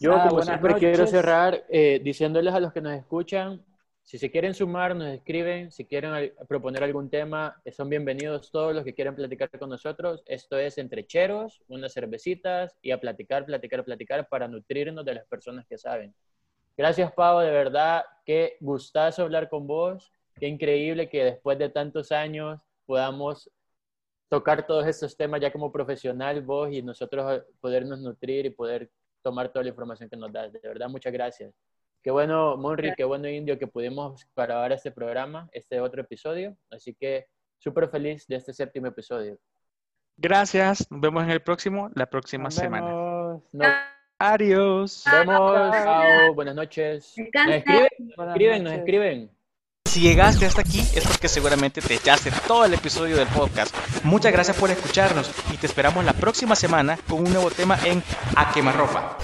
Yo, 0.00 0.10
Nada, 0.10 0.28
como 0.28 0.42
siempre, 0.42 0.74
quiero 0.74 1.06
cerrar 1.06 1.64
eh, 1.68 2.00
diciéndoles 2.02 2.52
a 2.52 2.60
los 2.60 2.72
que 2.72 2.80
nos 2.80 2.94
escuchan, 2.94 3.64
si 4.04 4.18
se 4.18 4.30
quieren 4.30 4.52
sumar, 4.52 4.94
nos 4.94 5.08
escriben, 5.08 5.70
si 5.70 5.86
quieren 5.86 6.32
proponer 6.46 6.84
algún 6.84 7.08
tema, 7.08 7.60
son 7.72 7.88
bienvenidos 7.88 8.50
todos 8.50 8.74
los 8.74 8.84
que 8.84 8.94
quieran 8.94 9.16
platicar 9.16 9.50
con 9.58 9.70
nosotros. 9.70 10.22
Esto 10.26 10.58
es 10.58 10.76
entre 10.76 11.06
cheros, 11.06 11.62
unas 11.68 11.94
cervecitas 11.94 12.76
y 12.82 12.90
a 12.90 13.00
platicar, 13.00 13.46
platicar, 13.46 13.82
platicar 13.82 14.28
para 14.28 14.46
nutrirnos 14.46 15.06
de 15.06 15.14
las 15.14 15.26
personas 15.26 15.66
que 15.66 15.78
saben. 15.78 16.14
Gracias, 16.76 17.12
Pau, 17.12 17.40
de 17.40 17.50
verdad, 17.50 18.04
qué 18.26 18.58
gustazo 18.60 19.22
hablar 19.22 19.48
con 19.48 19.66
vos, 19.66 20.12
qué 20.38 20.48
increíble 20.48 21.08
que 21.08 21.24
después 21.24 21.58
de 21.58 21.70
tantos 21.70 22.12
años 22.12 22.60
podamos 22.84 23.50
tocar 24.28 24.66
todos 24.66 24.86
estos 24.86 25.16
temas 25.16 25.40
ya 25.40 25.50
como 25.50 25.72
profesional 25.72 26.42
vos 26.42 26.70
y 26.70 26.82
nosotros 26.82 27.38
eh, 27.38 27.44
podernos 27.58 28.00
nutrir 28.00 28.44
y 28.44 28.50
poder 28.50 28.90
tomar 29.22 29.50
toda 29.50 29.62
la 29.62 29.70
información 29.70 30.10
que 30.10 30.16
nos 30.16 30.30
das. 30.30 30.52
De 30.52 30.60
verdad, 30.60 30.90
muchas 30.90 31.12
gracias. 31.12 31.54
Qué 32.04 32.10
bueno, 32.10 32.58
Monri, 32.58 32.92
qué 32.94 33.04
bueno, 33.04 33.26
Indio, 33.30 33.58
que 33.58 33.66
pudimos 33.66 34.26
grabar 34.36 34.72
este 34.72 34.90
programa, 34.90 35.48
este 35.52 35.80
otro 35.80 36.02
episodio. 36.02 36.54
Así 36.70 36.94
que 36.94 37.28
súper 37.56 37.88
feliz 37.88 38.26
de 38.26 38.36
este 38.36 38.52
séptimo 38.52 38.88
episodio. 38.88 39.38
Gracias. 40.18 40.86
Nos 40.90 41.00
vemos 41.00 41.24
en 41.24 41.30
el 41.30 41.40
próximo, 41.40 41.90
la 41.94 42.04
próxima 42.04 42.44
nos 42.44 42.54
semana. 42.56 42.86
vemos. 42.88 43.42
Nos 43.52 43.66
Adiós. 44.18 45.02
vemos. 45.10 45.72
Chao. 45.72 46.34
Buenas 46.34 46.54
noches. 46.54 47.14
Nos 47.16 47.54
escriben, 47.54 47.88
nos 48.14 48.28
escriben, 48.28 48.64
nos 48.64 48.72
escriben. 48.74 49.30
Si 49.88 50.00
llegaste 50.02 50.44
hasta 50.44 50.60
aquí 50.60 50.80
es 50.80 51.06
porque 51.06 51.28
seguramente 51.28 51.80
te 51.80 51.94
echaste 51.94 52.30
todo 52.46 52.66
el 52.66 52.74
episodio 52.74 53.16
del 53.16 53.28
podcast. 53.28 53.74
Muchas 54.04 54.30
gracias 54.30 54.58
por 54.58 54.70
escucharnos 54.70 55.30
y 55.54 55.56
te 55.56 55.66
esperamos 55.66 56.04
la 56.04 56.12
próxima 56.12 56.54
semana 56.54 56.98
con 57.08 57.20
un 57.20 57.32
nuevo 57.32 57.50
tema 57.50 57.78
en 57.86 58.02
A 58.36 58.52
Quemarropa. 58.52 59.16